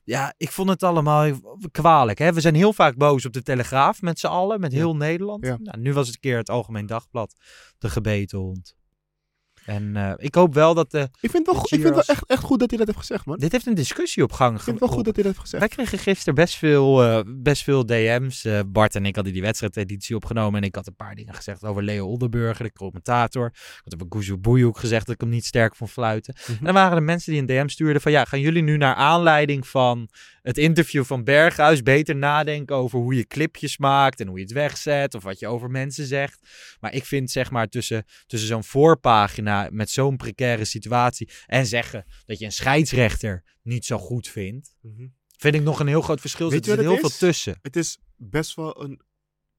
Ja, 0.03 0.33
ik 0.37 0.51
vond 0.51 0.69
het 0.69 0.83
allemaal 0.83 1.22
kwalijk. 1.71 2.19
Hè? 2.19 2.33
We 2.33 2.41
zijn 2.41 2.55
heel 2.55 2.73
vaak 2.73 2.95
boos 2.95 3.25
op 3.25 3.33
de 3.33 3.43
Telegraaf 3.43 4.01
met 4.01 4.19
z'n 4.19 4.27
allen, 4.27 4.59
met 4.59 4.71
heel 4.71 4.95
Nederland. 4.95 5.45
Ja. 5.45 5.57
Nou, 5.59 5.79
nu 5.79 5.93
was 5.93 6.05
het 6.05 6.15
een 6.15 6.21
keer 6.21 6.37
het 6.37 6.49
Algemeen 6.49 6.85
Dagblad, 6.85 7.35
de 7.77 7.89
gebeten 7.89 8.37
hond. 8.37 8.75
En 9.65 9.95
eh, 9.95 10.13
ik 10.17 10.35
hoop 10.35 10.53
wel 10.53 10.73
dat 10.73 10.91
de... 10.91 11.09
Ik 11.19 11.29
vind 11.29 11.45
het 11.47 11.55
wel, 11.55 11.63
ik 11.63 11.81
vind 11.81 11.83
wel 11.83 12.03
echt, 12.03 12.25
echt 12.25 12.43
goed 12.43 12.59
dat 12.59 12.69
hij 12.69 12.77
dat 12.77 12.87
heeft 12.87 12.99
gezegd, 12.99 13.25
man. 13.25 13.37
Dit 13.37 13.51
heeft 13.51 13.65
een 13.65 13.73
discussie 13.73 14.23
op 14.23 14.31
gang 14.31 14.55
Ik 14.57 14.61
vind 14.61 14.79
het 14.79 14.89
wel 14.89 14.95
goed 14.95 15.05
dat 15.05 15.15
hij 15.15 15.23
dat 15.23 15.33
heeft 15.33 15.49
gezegd. 15.49 15.63
Wij 15.63 15.85
kregen 15.85 15.99
gisteren 15.99 16.35
best 16.35 16.55
veel, 16.55 17.03
eh, 17.03 17.19
best 17.27 17.63
veel 17.63 17.85
DM's. 17.85 18.45
Eh, 18.45 18.59
Bart 18.67 18.95
en 18.95 19.05
ik 19.05 19.15
hadden 19.15 19.33
die 19.33 19.41
wedstrijdeditie 19.41 20.15
opgenomen. 20.15 20.61
En 20.61 20.67
ik 20.67 20.75
had 20.75 20.87
een 20.87 20.95
paar 20.95 21.15
dingen 21.15 21.33
gezegd 21.33 21.63
over 21.63 21.83
Leo 21.83 22.05
Oldenburger, 22.05 22.65
de 22.65 22.73
commentator. 22.73 23.45
Ik 23.45 23.81
had 23.83 24.15
over 24.15 24.39
Boejoek 24.39 24.77
gezegd 24.77 25.05
dat 25.05 25.15
ik 25.15 25.21
hem 25.21 25.29
niet 25.29 25.45
sterk 25.45 25.75
vond 25.75 25.91
fluiten. 25.91 26.33
Mhm. 26.41 26.51
En 26.51 26.65
dan 26.65 26.73
waren 26.73 26.97
er 26.97 27.03
mensen 27.03 27.31
die 27.31 27.41
een 27.41 27.47
DM 27.47 27.67
stuurden 27.67 28.01
van... 28.01 28.11
Ja, 28.11 28.25
gaan 28.25 28.39
jullie 28.39 28.63
nu 28.63 28.77
naar 28.77 28.95
aanleiding 28.95 29.67
van 29.67 30.09
het 30.41 30.57
interview 30.57 31.03
van 31.03 31.23
Berghuis... 31.23 31.83
beter 31.83 32.15
nadenken 32.15 32.75
over 32.75 32.99
hoe 32.99 33.15
je 33.15 33.27
clipjes 33.27 33.77
maakt 33.77 34.19
en 34.19 34.27
hoe 34.27 34.37
je 34.37 34.43
het 34.43 34.53
wegzet... 34.53 35.15
of 35.15 35.23
wat 35.23 35.39
je 35.39 35.47
over 35.47 35.69
mensen 35.69 36.05
zegt. 36.05 36.39
Maar 36.79 36.93
ik 36.93 37.05
vind 37.05 37.31
zeg 37.31 37.51
maar 37.51 37.67
tussen, 37.67 38.05
tussen 38.27 38.47
zo'n 38.47 38.63
voorpagina 38.63 39.52
met 39.71 39.89
zo'n 39.89 40.17
precaire 40.17 40.65
situatie... 40.65 41.29
en 41.45 41.65
zeggen 41.65 42.05
dat 42.25 42.39
je 42.39 42.45
een 42.45 42.51
scheidsrechter 42.51 43.43
niet 43.61 43.85
zo 43.85 43.97
goed 43.97 44.27
vindt... 44.27 44.75
Mhm. 44.81 45.07
Vind 45.37 45.55
ik 45.55 45.61
nog 45.61 45.79
een 45.79 45.87
heel 45.87 46.01
groot 46.01 46.21
verschil. 46.21 46.49
Weet 46.49 46.59
Er 46.59 46.65
zit 46.65 46.79
heel 46.79 46.91
het 46.91 46.99
veel 46.99 47.09
is? 47.09 47.17
tussen. 47.17 47.59
Het 47.61 47.75
is 47.75 47.99
best 48.15 48.55
wel 48.55 48.83
een 48.83 49.01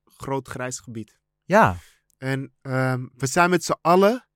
groot 0.04 0.48
grijs 0.48 0.78
gebied. 0.78 1.18
Ja, 1.44 1.76
En 2.18 2.52
ehm, 2.62 3.06
we 3.16 3.26
zijn 3.26 3.50
met 3.50 3.64
z'n 3.64 3.78
allen 3.80 4.28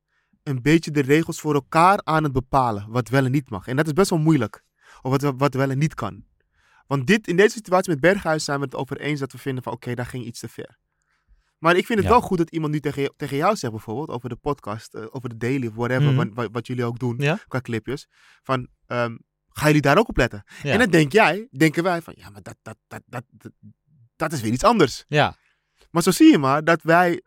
een 0.42 0.62
beetje 0.62 0.90
de 0.90 1.00
regels 1.00 1.40
voor 1.40 1.54
elkaar 1.54 2.00
aan 2.04 2.22
het 2.22 2.32
bepalen. 2.32 2.90
Wat 2.90 3.08
wel 3.08 3.24
en 3.24 3.30
niet 3.30 3.50
mag. 3.50 3.66
En 3.66 3.76
dat 3.76 3.86
is 3.86 3.92
best 3.92 4.10
wel 4.10 4.18
moeilijk. 4.18 4.64
Of 5.02 5.10
wat, 5.10 5.34
wat 5.36 5.54
wel 5.54 5.70
en 5.70 5.78
niet 5.78 5.94
kan. 5.94 6.24
Want 6.86 7.06
dit, 7.06 7.28
in 7.28 7.36
deze 7.36 7.56
situatie 7.56 7.90
met 7.90 8.00
Berghuis 8.00 8.44
zijn 8.44 8.58
we 8.58 8.64
het 8.64 8.74
over 8.74 9.00
eens 9.00 9.20
dat 9.20 9.32
we 9.32 9.38
vinden 9.38 9.62
van 9.62 9.72
oké, 9.72 9.94
daar 9.94 10.06
ging 10.06 10.24
iets 10.24 10.40
te 10.40 10.48
ver. 10.48 10.78
Maar 11.58 11.76
ik 11.76 11.86
vind 11.86 11.98
het 11.98 12.08
Ja. 12.08 12.14
wel 12.14 12.22
goed 12.22 12.38
dat 12.38 12.50
iemand 12.50 12.72
nu 12.72 12.80
tegen, 12.80 13.12
tegen 13.16 13.36
jou 13.36 13.56
zegt 13.56 13.72
bijvoorbeeld 13.72 14.08
over 14.08 14.28
de 14.28 14.36
podcast, 14.36 14.94
eh, 14.94 15.04
over 15.10 15.28
de 15.28 15.36
daily 15.36 15.66
of 15.66 15.74
whatever, 15.74 16.12
Mhm. 16.12 16.34
wat, 16.34 16.48
wat, 16.52 16.66
jullie 16.66 16.84
ook 16.84 16.98
doen 16.98 17.16
Ja. 17.18 17.38
qua 17.48 17.60
clipjes. 17.60 18.06
Van, 18.42 18.68
ehm, 18.86 19.16
gaan 19.48 19.66
jullie 19.66 19.80
daar 19.80 19.98
ook 19.98 20.08
op 20.08 20.16
letten? 20.16 20.42
Ja. 20.62 20.72
En 20.72 20.78
dan 20.78 20.90
denk 20.90 21.12
jij, 21.12 21.48
denken 21.50 21.82
wij 21.82 22.02
van, 22.02 22.14
ja, 22.16 22.30
maar 22.30 22.42
dat, 22.42 22.56
dat, 22.62 22.76
dat, 22.86 23.02
dat, 23.06 23.24
dat, 23.30 23.52
dat 24.16 24.32
is 24.32 24.40
weer 24.40 24.52
iets 24.52 24.64
anders. 24.64 25.04
ja. 25.08 25.36
Maar 25.90 26.02
zo 26.02 26.10
zie 26.10 26.30
je 26.30 26.38
maar 26.38 26.64
dat 26.64 26.82
wij 26.82 27.22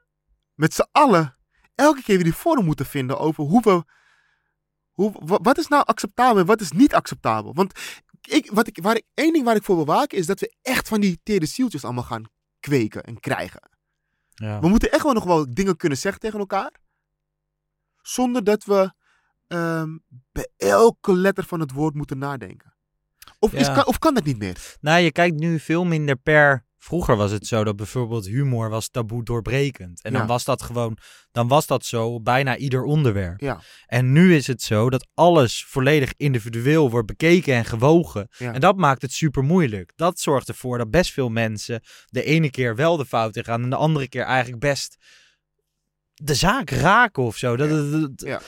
met 0.54 0.74
z'n 0.74 0.88
allen 0.92 1.38
elke 1.76 2.02
keer 2.04 2.16
weer 2.16 2.24
die 2.24 2.34
vorm 2.34 2.66
moeten 2.66 2.86
vinden 2.86 3.20
over 3.20 3.44
hoe 3.44 3.62
we. 3.62 3.84
Hoe, 4.92 5.12
wa- 5.26 5.40
wat 5.42 5.58
is 5.58 5.68
nou 5.68 5.84
acceptabel 5.86 6.40
en 6.40 6.46
wat 6.46 6.62
is 6.62 6.72
niet 6.72 6.94
acceptabel? 6.94 7.54
Want 7.54 7.80
ik, 8.22 8.52
wat 8.52 8.68
ik, 8.68 8.78
waar 8.82 8.96
ik, 8.96 9.04
één 9.14 9.34
ding 9.34 9.46
waar 9.46 9.56
ik 9.56 9.64
voor 9.64 9.76
wil 9.76 9.86
waken 9.86 10.18
is 10.18 10.26
dat 10.26 10.40
we 10.40 10.56
echt 10.62 10.88
van 10.88 11.02
die 11.02 11.20
tere 11.24 11.46
zieltjes 11.46 11.84
allemaal 11.84 12.04
gaan 12.04 12.24
kweken 12.60 13.04
en 13.04 13.20
krijgen. 13.20 13.71
Ja. 14.42 14.60
We 14.60 14.68
moeten 14.68 14.92
echt 14.92 15.04
wel 15.04 15.14
nog 15.14 15.24
wel 15.24 15.54
dingen 15.54 15.78
kunnen 15.78 15.98
zeggen 15.98 16.22
tegen 16.22 16.40
elkaar. 16.40 16.72
Zonder 18.02 18.44
dat 18.44 18.64
we 18.64 18.94
ehm, 19.48 19.98
bij 20.32 20.48
elke 20.58 21.14
letter 21.14 21.44
van 21.44 21.60
het 21.60 21.72
woord 21.72 21.96
moeten 21.96 22.18
nadenken. 22.18 22.74
Of, 23.40 23.54
is, 23.54 23.72
kan, 23.72 23.86
of 23.86 24.00
kan 24.00 24.14
dat 24.14 24.24
niet 24.24 24.38
meer? 24.38 24.78
Nou, 24.82 25.00
je 25.02 25.12
kijkt 25.12 25.40
nu 25.40 25.60
veel 25.60 25.86
minder 25.86 26.16
per... 26.16 26.66
Vroeger 26.84 27.16
was 27.16 27.32
het 27.32 27.48
zo 27.48 27.64
dat 27.64 27.76
bijvoorbeeld 27.76 28.26
humor 28.26 28.70
was 28.70 28.90
taboe 28.90 29.24
doorbrekend. 29.24 30.02
En 30.02 30.14
dan 30.14 30.28
was 30.28 30.44
dat 30.44 30.62
gewoon... 30.62 30.98
Dan 31.32 31.48
was 31.48 31.68
dat 31.68 31.86
zo 31.86 32.22
bijna 32.22 32.58
ieder 32.58 32.84
onderwerp. 32.84 33.40
Ja. 33.40 33.62
En 33.86 34.12
nu 34.12 34.36
is 34.36 34.48
het 34.48 34.62
zo 34.62 34.90
dat 34.90 35.08
alles 35.14 35.66
volledig 35.68 36.14
individueel 36.18 36.90
wordt 36.90 37.08
bekeken 37.08 37.54
en 37.54 37.66
gewogen. 37.66 38.28
Ja. 38.38 38.54
En 38.54 38.60
dat 38.60 38.78
maakt 38.78 39.02
het 39.02 39.12
super 39.12 39.44
moeilijk. 39.44 39.92
Dat 39.96 40.20
zorgt 40.20 40.48
ervoor 40.48 40.78
dat 40.78 40.92
best 40.92 41.12
veel 41.12 41.30
mensen 41.30 41.82
de 42.06 42.24
ene 42.24 42.50
keer 42.50 42.76
wel 42.76 42.98
de 42.98 43.06
fout 43.06 43.36
in 43.36 43.44
gaan 43.44 43.64
en 43.64 43.70
de 43.70 43.76
andere 43.76 44.10
keer 44.10 44.24
eigenlijk 44.24 44.62
best 44.62 44.98
de 46.14 46.36
zaak 46.36 46.70
raken 46.70 47.24
of 47.24 47.38
zo. 47.38 47.56
Dat, 47.56 48.12
Ja. 48.16 48.42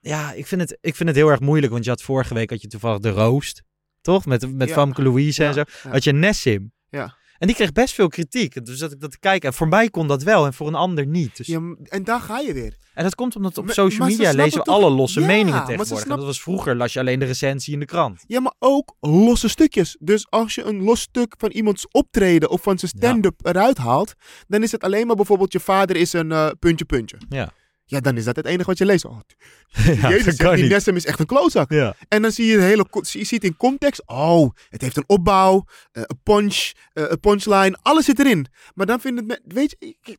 Ja. 0.00 0.32
ik, 0.32 0.46
vind 0.46 0.60
het, 0.60 0.78
ik 0.80 0.96
vind 0.96 1.08
het 1.08 1.18
heel 1.18 1.28
erg 1.28 1.40
moeilijk, 1.40 1.72
want 1.72 1.84
je 1.84 1.90
had 1.90 2.02
vorige 2.02 2.34
week 2.34 2.50
had 2.50 2.62
je 2.62 2.68
toevallig 2.68 2.98
de 2.98 3.10
roost, 3.10 3.62
toch? 4.00 4.26
Met, 4.26 4.54
met. 4.54 4.72
Famke 4.72 5.02
Louise 5.02 5.44
en 5.44 5.54
zo. 5.54 5.62
Had 5.88 6.04
je 6.04 6.12
Nessim. 6.12 6.72
Ja. 6.88 7.20
En 7.42 7.48
die 7.48 7.56
kreeg 7.56 7.72
best 7.72 7.94
veel 7.94 8.08
kritiek. 8.08 8.64
Dus 8.66 8.78
dat 8.78 8.92
ik 8.92 9.00
dat 9.00 9.10
te 9.10 9.18
kijken. 9.18 9.48
En 9.48 9.54
voor 9.54 9.68
mij 9.68 9.88
kon 9.88 10.06
dat 10.08 10.22
wel 10.22 10.46
en 10.46 10.52
voor 10.54 10.66
een 10.66 10.74
ander 10.74 11.06
niet. 11.06 11.36
Dus, 11.36 11.46
Ja, 11.46 11.60
en 11.88 12.04
daar 12.04 12.20
ga 12.20 12.38
je 12.38 12.52
weer. 12.52 12.76
En 12.94 13.04
dat 13.04 13.14
komt 13.14 13.36
omdat 13.36 13.58
op 13.58 13.64
Maar- 13.64 13.74
social 13.74 14.08
media 14.08 14.30
lezen 14.32 14.58
we 14.58 14.64
toch- 14.64 14.74
alle 14.74 14.90
losse 14.90 15.20
Ja, 15.20 15.26
meningen 15.26 15.64
tegenwoordig. 15.64 16.02
En 16.02 16.08
Dat 16.16 16.24
was 16.24 16.40
vroeger, 16.42 16.76
las 16.76 16.92
je 16.92 16.98
alleen 16.98 17.18
de 17.18 17.24
recensie 17.24 17.72
in 17.72 17.78
de 17.78 17.84
krant. 17.84 18.24
Ja, 18.26 18.40
maar 18.40 18.52
ook 18.58 18.96
losse 19.00 19.48
stukjes. 19.48 19.96
Dus 20.00 20.26
als 20.30 20.54
je 20.54 20.62
een 20.64 20.82
los 20.82 21.00
stuk 21.00 21.34
van 21.38 21.50
iemands 21.50 21.86
optreden 21.90 22.50
of 22.50 22.62
van 22.62 22.78
zijn 22.78 22.92
stand-up 22.96 23.46
eruit 23.46 23.78
haalt, 23.78 24.14
dan 24.48 24.62
is 24.62 24.72
het 24.72 24.82
alleen 24.84 25.06
maar 25.06 25.16
bijvoorbeeld 25.16 25.52
je 25.52 25.60
vader 25.60 25.96
is 25.96 26.12
een 26.12 26.32
eh, 26.32 26.48
puntje 26.58 26.84
puntje. 26.84 27.16
Ja. 27.28 27.52
Ja, 27.92 28.00
dan 28.00 28.16
is 28.16 28.24
dat 28.24 28.36
het 28.36 28.46
enige 28.46 28.64
wat 28.64 28.78
je 28.78 28.84
leest. 28.84 29.04
Oh, 29.04 29.18
Ja, 30.00 30.08
Jezus, 30.08 30.36
zegt, 30.36 30.54
die. 30.56 30.68
Nessem 30.68 30.96
is 30.96 31.06
echt 31.06 31.18
een 31.18 31.26
klootzak. 31.26 31.70
Ja. 31.70 31.94
En 32.08 32.22
dan 32.22 32.32
zie 32.32 32.46
je 32.46 32.56
de 32.56 32.62
hele, 32.62 32.86
je 33.02 33.24
ziet 33.24 33.44
in 33.44 33.56
context, 33.56 34.02
oh, 34.06 34.50
het 34.68 34.80
heeft 34.80 34.96
een 34.96 35.04
opbouw, 35.06 35.64
eh, 35.92 36.02
een 36.06 36.20
punch, 36.22 36.70
eh, 36.92 37.04
een 37.08 37.20
punchline, 37.20 37.78
alles 37.82 38.04
zit 38.04 38.18
erin. 38.18 38.46
Maar 38.74 38.86
dan 38.86 39.00
vindt 39.00 39.20
het, 39.26 39.40
weet 39.44 39.76
je, 39.78 40.16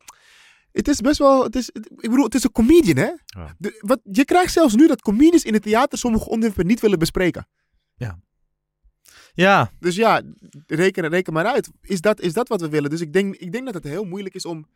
het 0.72 0.88
is 0.88 1.00
best 1.00 1.18
wel, 1.18 1.42
het 1.44 1.56
is, 1.56 1.68
ik 1.70 2.10
bedoel, 2.10 2.24
het 2.24 2.34
is 2.34 2.44
een 2.44 2.52
comedian, 2.52 2.96
hè? 2.96 3.10
Ja. 3.24 3.54
De- 3.58 3.78
wat, 3.80 4.00
je 4.12 4.24
krijgt 4.24 4.52
zelfs 4.52 4.74
nu 4.74 4.86
dat 4.86 5.02
comedians 5.02 5.44
in 5.44 5.52
het 5.54 5.62
theater 5.62 5.98
sommige 5.98 6.28
onderwerpen 6.28 6.66
niet 6.66 6.80
willen 6.80 6.98
bespreken. 6.98 7.48
Ja, 7.96 9.70
Dus 9.80 9.94
ja, 9.96 10.22
reken, 10.66 11.08
reken 11.08 11.32
maar 11.32 11.46
uit. 11.46 11.70
Is 11.80 12.00
dat, 12.00 12.20
is 12.20 12.32
dat 12.32 12.48
wat 12.48 12.60
we 12.60 12.68
willen? 12.68 12.90
Dus 12.90 13.00
ik 13.00 13.12
denk, 13.12 13.34
ik 13.36 13.52
denk 13.52 13.64
dat 13.64 13.74
het 13.74 13.84
heel 13.84 14.04
moeilijk 14.04 14.34
is 14.34 14.44
om 14.44 14.68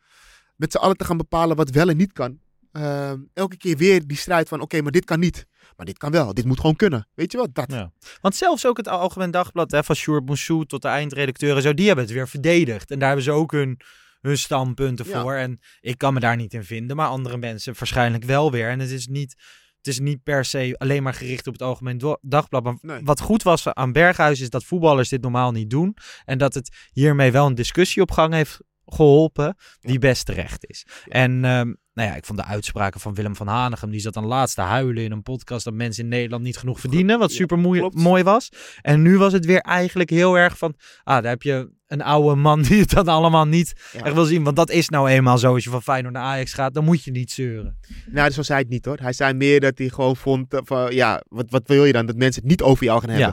met 0.55 0.71
z'n 0.71 0.77
allen 0.77 0.97
te 0.97 1.05
gaan 1.05 1.17
bepalen 1.17 1.55
wat 1.55 1.69
wel 1.69 1.89
en 1.89 1.97
niet 1.97 2.11
kan. 2.13 2.39
Ehm, 2.71 3.19
elke 3.33 3.57
keer 3.57 3.77
weer 3.77 4.07
die 4.07 4.17
strijd 4.17 4.47
van, 4.47 4.61
oké, 4.61 4.81
maar 4.81 4.91
dit 4.91 5.05
kan 5.05 5.19
niet. 5.19 5.45
Maar 5.75 5.85
dit 5.85 5.97
kan 5.97 6.11
wel. 6.11 6.33
Dit 6.33 6.45
moet 6.45 6.59
gewoon 6.59 6.75
kunnen. 6.75 7.07
Weet 7.15 7.31
je 7.31 7.37
wat? 7.37 7.55
Dat. 7.55 7.71
Ja. 7.71 7.91
Want 8.21 8.35
zelfs 8.35 8.65
ook 8.65 8.77
het 8.77 8.87
Algemeen 8.87 9.31
Dagblad, 9.31 9.71
hè, 9.71 9.83
van 9.83 9.95
Sjoerd 9.95 10.25
Moussou 10.25 10.65
tot 10.65 10.81
de 10.81 10.87
eindredacteur 10.87 11.55
en 11.55 11.61
zo, 11.61 11.73
die 11.73 11.87
hebben 11.87 12.05
het 12.05 12.13
weer 12.13 12.27
verdedigd. 12.27 12.91
En 12.91 12.97
daar 12.99 13.07
hebben 13.07 13.25
ze 13.25 13.31
ook 13.31 13.51
hun, 13.51 13.79
hun 14.21 14.37
standpunten 14.37 15.07
Ja. 15.07 15.21
voor. 15.21 15.33
En 15.33 15.59
ik 15.79 15.97
kan 15.97 16.13
me 16.13 16.19
daar 16.19 16.35
niet 16.35 16.53
in 16.53 16.63
vinden, 16.63 16.95
maar 16.95 17.07
andere 17.07 17.37
mensen 17.37 17.73
waarschijnlijk 17.77 18.23
wel 18.23 18.51
weer. 18.51 18.69
En 18.69 18.79
het 18.79 18.89
is 18.89 19.07
niet, 19.07 19.35
het 19.77 19.87
is 19.87 19.99
niet 19.99 20.23
per 20.23 20.45
se 20.45 20.75
alleen 20.77 21.03
maar 21.03 21.13
gericht 21.13 21.47
op 21.47 21.53
het 21.53 21.61
Algemeen 21.61 22.17
Dagblad. 22.21 22.63
Maar 22.63 22.77
Nee. 22.81 23.01
wat 23.03 23.21
goed 23.21 23.43
was 23.43 23.67
aan 23.67 23.91
Berghuis 23.91 24.39
is 24.39 24.49
dat 24.49 24.63
voetballers 24.63 25.09
dit 25.09 25.21
normaal 25.21 25.51
niet 25.51 25.69
doen. 25.69 25.95
En 26.25 26.37
dat 26.37 26.53
het 26.53 26.75
hiermee 26.91 27.31
wel 27.31 27.45
een 27.45 27.55
discussie 27.55 28.01
op 28.01 28.11
gang 28.11 28.33
heeft 28.33 28.59
geholpen 28.93 29.55
die 29.79 29.99
best 29.99 30.25
terecht 30.25 30.65
is. 30.69 30.85
En 31.07 31.45
ehm, 31.45 31.73
nou 31.93 32.09
ja, 32.09 32.15
ik 32.15 32.25
vond 32.25 32.39
de 32.39 32.45
uitspraken 32.45 32.99
van 32.99 33.13
Willem 33.13 33.35
van 33.35 33.47
Hanegem, 33.47 33.89
die 33.89 33.99
zat 33.99 34.13
dan 34.13 34.25
laatst 34.25 34.55
te 34.55 34.61
huilen 34.61 35.03
in 35.03 35.11
een 35.11 35.21
podcast 35.23 35.63
dat 35.65 35.73
mensen 35.73 36.03
in 36.03 36.09
Nederland 36.09 36.43
niet 36.43 36.57
genoeg 36.57 36.79
verdienen, 36.79 37.19
wat 37.19 37.31
super 37.31 37.59
mooi, 37.59 37.89
mooi 37.93 38.23
was. 38.23 38.49
En 38.81 39.01
nu 39.01 39.17
was 39.17 39.33
het 39.33 39.45
weer 39.45 39.59
eigenlijk 39.59 40.09
heel 40.09 40.37
erg 40.37 40.57
van, 40.57 40.73
ah, 41.03 41.21
daar 41.21 41.31
heb 41.31 41.41
je 41.41 41.71
een 41.87 42.01
oude 42.01 42.35
man 42.35 42.61
die 42.67 42.79
het 42.79 42.89
dan 42.89 43.07
allemaal 43.07 43.45
niet 43.45 43.73
Ja. 43.93 44.03
echt 44.03 44.13
wil 44.13 44.25
zien. 44.25 44.43
Want 44.43 44.55
dat 44.55 44.69
is 44.69 44.89
nou 44.89 45.09
eenmaal 45.09 45.37
zo, 45.37 45.53
als 45.53 45.63
je 45.63 45.69
van 45.69 45.81
Feyenoord 45.81 46.13
naar 46.13 46.23
Ajax 46.23 46.53
gaat, 46.53 46.73
dan 46.73 46.83
moet 46.83 47.03
je 47.03 47.11
niet 47.11 47.31
zeuren. 47.31 47.77
Nou, 48.05 48.29
zo 48.29 48.41
zei 48.41 48.53
hij 48.53 48.59
het 48.59 48.69
niet 48.69 48.85
hoor. 48.85 48.97
Hij 49.01 49.13
zei 49.13 49.33
meer 49.33 49.59
dat 49.59 49.77
hij 49.77 49.89
gewoon 49.89 50.15
vond 50.15 50.53
eh, 50.53 50.59
van, 50.63 50.95
ja, 50.95 51.21
wat, 51.27 51.45
wat 51.49 51.67
wil 51.67 51.85
je 51.85 51.93
dan? 51.93 52.05
Dat 52.05 52.15
mensen 52.15 52.41
het 52.41 52.49
niet 52.51 52.61
over 52.61 52.83
jou 52.85 52.99
gaan 52.99 53.09
hebben. 53.09 53.27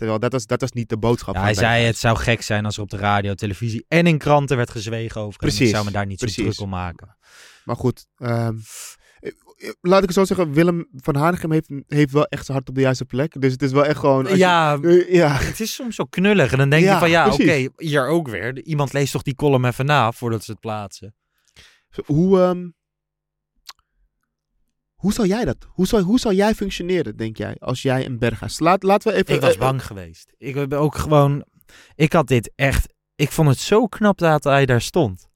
Terwijl 0.00 0.20
dat 0.20 0.32
was, 0.32 0.46
dat 0.46 0.60
was 0.60 0.72
niet 0.72 0.88
de 0.88 0.98
boodschap. 0.98 1.34
Ja, 1.34 1.40
hij 1.42 1.54
zei, 1.54 1.84
het 1.84 1.96
zou 1.96 2.16
gek 2.16 2.42
zijn 2.42 2.64
als 2.64 2.76
er 2.76 2.82
op 2.82 2.90
de 2.90 2.96
radio, 2.96 3.34
televisie 3.34 3.84
en 3.88 4.06
in 4.06 4.18
kranten 4.18 4.56
werd 4.56 4.70
gezwegen 4.70 5.20
over. 5.20 5.38
Precies, 5.38 5.68
Ik 5.68 5.74
zou 5.74 5.84
me 5.84 5.90
daar 5.90 6.06
niet 6.06 6.18
zo 6.20 6.26
druk 6.26 6.60
om 6.60 6.68
maken. 6.68 7.16
Maar 7.64 7.76
goed, 7.76 8.06
eh, 8.16 8.48
laat 9.80 9.98
ik 10.02 10.04
het 10.08 10.12
zo 10.14 10.24
zeggen. 10.24 10.52
Willem 10.52 10.88
van 10.96 11.14
Hanegem 11.16 11.52
heeft, 11.52 11.68
heeft 11.86 12.12
wel 12.12 12.24
echt 12.26 12.44
zijn 12.44 12.56
hart 12.56 12.68
op 12.68 12.74
de 12.74 12.80
juiste 12.80 13.04
plek. 13.04 13.40
Dus 13.40 13.52
het 13.52 13.62
is 13.62 13.72
wel 13.72 13.84
echt 13.86 13.98
gewoon... 13.98 14.26
je- 14.26 14.36
Ja, 14.36 14.78
eh, 14.82 15.12
ja, 15.14 15.32
Het 15.32 15.60
is 15.60 15.74
soms 15.74 15.94
zo 15.94 16.04
knullig. 16.04 16.52
En 16.52 16.58
dan 16.58 16.70
denk 16.70 16.84
Ja, 16.84 16.92
je 16.92 16.98
van 16.98 17.10
ja, 17.10 17.28
oké, 17.32 17.68
hier 17.76 18.06
ook 18.06 18.28
weer. 18.28 18.62
Iemand 18.62 18.92
leest 18.92 19.12
toch 19.12 19.22
die 19.22 19.34
column 19.34 19.64
even 19.64 19.86
na 19.86 20.12
voordat 20.12 20.44
ze 20.44 20.50
het 20.50 20.60
plaatsen. 20.60 21.14
Hoe, 22.04 22.40
ehm, 22.40 22.68
hoe 25.00 25.12
zou 25.12 25.28
jij 25.28 25.44
dat? 25.44 25.56
Hoe 25.68 25.86
zou, 25.86 26.02
hoe 26.02 26.18
zou 26.18 26.34
jij 26.34 26.54
functioneren, 26.54 27.16
denk 27.16 27.36
jij, 27.36 27.56
als 27.58 27.82
jij 27.82 28.06
een 28.06 28.18
Berghuis... 28.18 28.58
Laat, 28.58 28.82
laten 28.82 29.12
we 29.12 29.18
even... 29.18 29.34
Ik 29.34 29.40
was 29.40 29.56
bang 29.56 29.86
geweest. 29.86 30.32
Ik 30.38 30.54
heb 30.54 30.72
ook 30.72 30.94
gewoon. 30.94 31.44
Ik 31.94 32.12
had 32.12 32.26
dit 32.26 32.52
echt. 32.54 32.94
Ik 33.14 33.30
vond 33.30 33.48
het 33.48 33.58
zo 33.58 33.86
knap 33.86 34.18
dat 34.18 34.44
hij 34.44 34.66
daar 34.66 34.80
stond. 34.80 35.28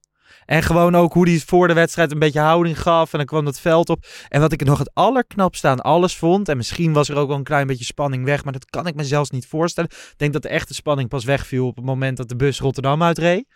En 0.45 0.63
gewoon 0.63 0.95
ook 0.95 1.13
hoe 1.13 1.29
hij 1.29 1.39
voor 1.47 1.69
de 1.69 1.75
wedstrijd 1.75 2.13
een 2.13 2.19
beetje 2.19 2.41
houding 2.41 2.81
gaf. 2.81 3.13
En 3.13 3.19
dan 3.19 3.27
kwam 3.27 3.45
dat 3.45 3.61
veld 3.61 3.89
op. 3.89 4.07
En 4.29 4.41
wat 4.41 4.53
ik 4.53 4.65
nog 4.65 4.79
het 4.79 4.91
allerknapste 4.95 5.69
aan 5.69 5.81
alles 5.81 6.17
vond. 6.17 6.49
En 6.49 6.57
misschien 6.57 6.93
was 6.93 7.09
er 7.09 7.17
ook 7.17 7.29
wel 7.29 7.37
een 7.37 7.45
klein 7.45 7.67
beetje 7.67 7.85
spanning 7.85 8.25
weg. 8.25 8.45
Maar 8.45 8.53
dat 8.53 8.71
kan 8.71 8.87
ik 8.87 8.95
me 8.95 9.05
zelfs 9.05 9.31
niet 9.31 9.47
voorstellen. 9.47 9.91
Ik 9.91 10.15
denk 10.17 10.33
dat 10.33 10.43
de 10.43 10.49
echte 10.49 10.75
spanning 10.75 11.09
pas 11.09 11.25
wegviel 11.25 11.67
op 11.67 11.77
het 11.77 11.85
moment 11.85 12.17
dat 12.17 12.29
de 12.29 12.37
bus 12.37 12.61
Rotterdam 12.61 13.03
uitreed. 13.03 13.47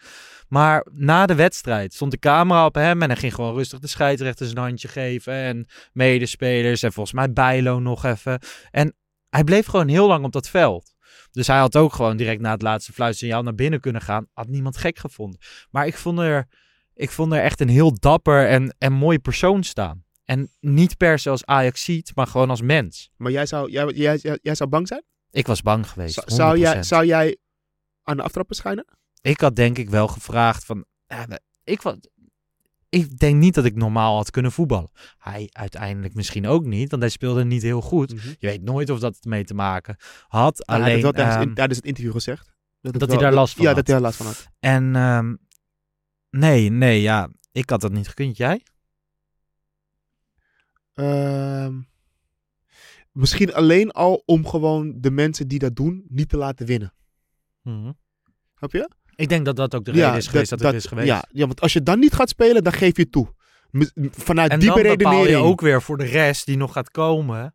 Maar 0.49 0.87
na 0.91 1.27
de 1.27 1.35
wedstrijd 1.35 1.95
stond 1.95 2.11
de 2.11 2.19
camera 2.19 2.67
op 2.67 2.75
hem. 2.75 3.03
En 3.03 3.09
hij 3.09 3.19
ging 3.19 3.35
gewoon 3.35 3.55
rustig 3.55 3.79
de 3.79 3.87
scheidsrechter 3.87 4.47
zijn 4.47 4.59
handje 4.59 4.89
geven. 4.89 5.33
En 5.33 5.67
medespelers. 5.93 6.83
En 6.83 6.93
volgens 6.93 7.15
mij 7.15 7.33
Bijlo 7.33 7.79
nog 7.79 8.05
even. 8.05 8.41
En 8.71 8.95
hij 9.29 9.45
bleef 9.45 9.67
gewoon 9.67 9.89
heel 9.89 10.07
lang 10.07 10.25
op 10.25 10.33
dat 10.33 10.49
veld. 10.49 10.95
Dus 11.31 11.47
hij 11.47 11.59
had 11.59 11.77
ook 11.77 11.93
gewoon 11.93 12.17
direct 12.17 12.41
na 12.41 12.51
het 12.51 12.63
laatste 12.63 12.93
fluitsignaal 12.93 13.43
naar 13.43 13.55
binnen 13.55 13.81
kunnen 13.81 14.03
gaan. 14.03 14.27
Had 14.33 14.49
niemand 14.49 14.77
gek 14.77 14.99
gevonden. 14.99 15.41
Maar 15.71 15.87
ik 15.87 15.97
vond 15.97 16.19
er, 16.19 16.47
ik 16.95 17.11
vond 17.11 17.33
er 17.33 17.41
echt 17.41 17.61
een 17.61 17.69
heel 17.69 17.95
dapper 17.99 18.49
en, 18.49 18.75
en 18.79 18.93
mooi 18.93 19.19
persoon 19.19 19.63
staan. 19.63 20.05
En 20.25 20.51
niet 20.61 20.97
per 20.97 21.19
se 21.19 21.31
als 21.31 21.45
Ajax 21.45 21.85
ziet, 21.85 22.13
maar 22.15 22.27
gewoon 22.27 22.51
als 22.51 22.63
mens. 22.63 23.11
Maar 23.17 23.33
jij 23.33 23.47
zou, 23.47 23.71
jij, 23.71 23.87
jij, 23.87 24.19
jij, 24.23 24.39
jij 24.43 24.55
zou 24.55 24.71
bang 24.71 24.89
zijn? 24.89 25.03
Ik 25.31 25.47
was 25.47 25.63
bang 25.63 25.89
geweest. 25.89 26.15
Zou- 26.15 26.31
zou, 26.31 26.59
jij, 26.59 26.77
100%. 26.77 26.79
zou 26.79 27.07
jij 27.07 27.37
aan 28.03 28.17
de 28.17 28.23
aftrap 28.23 28.47
verschijnen? 28.47 28.85
Ik 29.21 29.41
had 29.41 29.57
denk 29.57 29.79
ik 29.79 29.91
wel 29.91 30.09
gevraagd 30.09 30.65
van... 30.65 30.85
ja, 31.07 31.27
ik, 31.65 31.83
was, 31.83 31.97
ik 32.89 33.19
denk 33.19 33.37
niet 33.37 33.55
dat 33.55 33.65
ik 33.65 33.75
normaal 33.75 34.17
had 34.17 34.31
kunnen 34.31 34.53
voetballen. 34.53 34.91
Hij 35.19 35.49
uiteindelijk 35.53 36.15
misschien 36.15 36.47
ook 36.47 36.65
niet, 36.65 36.91
want 36.91 37.03
hij 37.03 37.11
speelde 37.11 37.45
niet 37.45 37.63
heel 37.63 37.81
goed. 37.81 38.15
Mhm. 38.15 38.29
Je 38.29 38.47
weet 38.47 38.63
nooit 38.63 38.91
of 38.91 38.99
dat 38.99 39.19
ermee 39.21 39.45
te 39.45 39.55
maken 39.55 39.97
had. 40.29 40.63
hij 40.67 40.77
Alleen, 40.77 40.89
heeft 40.89 41.03
wel 41.03 41.13
tijdens, 41.13 41.57
ehm, 41.57 41.69
het 41.69 41.85
interview 41.85 42.13
gezegd. 42.13 42.55
het 42.81 42.99
dat 42.99 43.09
hij 43.09 43.19
daar 43.19 43.33
last 43.33 43.55
van 43.55 43.63
Ja, 43.63 43.69
had. 43.69 43.77
dat 43.77 43.87
hij 43.87 43.95
daar 43.95 44.05
last 44.05 44.17
van 44.17 44.27
had. 44.27 44.49
En 44.59 44.97
ehm, 44.97 45.35
nee, 46.31 46.71
nee, 46.71 47.01
ja, 47.01 47.31
ik 47.53 47.71
had 47.71 47.81
dat 47.81 47.93
niet 47.93 48.09
gekund. 48.09 48.37
Jij? 48.37 48.63
Ehm, 50.95 51.81
misschien 53.13 53.55
alleen 53.55 53.91
al 53.91 54.23
om 54.27 54.47
gewoon 54.47 55.01
de 55.01 55.11
mensen 55.11 55.49
die 55.49 55.59
dat 55.59 55.77
doen 55.77 56.05
niet 56.09 56.29
te 56.29 56.37
laten 56.37 56.67
winnen. 56.67 56.93
Snap 58.55 58.73
je? 58.73 58.91
Ik 59.19 59.29
denk 59.29 59.45
dat 59.45 59.57
dat 59.57 59.75
ook 59.75 59.85
de 59.85 59.91
reden 59.91 60.17
is 60.17 60.27
geweest 60.27 60.51
dat, 60.51 60.61
het 60.61 60.75
is 60.75 60.87
geweest. 60.87 61.07
Ja, 61.07 61.25
ja, 61.33 61.47
want 61.47 61.61
als 61.61 61.73
je 61.73 61.83
dan 61.83 61.99
niet 61.99 62.13
gaat 62.13 62.29
spelen, 62.29 62.65
dan 62.65 62.73
geef 62.73 62.97
je 62.97 63.09
toe. 63.09 63.35
Vanuit 64.11 64.51
en 64.51 64.59
die 64.59 64.69
dan 64.69 64.83
bepaal 64.83 64.97
beredenering. 64.97 65.29
je 65.29 65.45
ook 65.45 65.61
weer 65.61 65.83
voor 65.83 65.99
de 65.99 66.05
rest 66.05 66.47
die 66.47 66.57
nog 66.57 66.73
gaat 66.73 66.91
komen. 66.91 67.55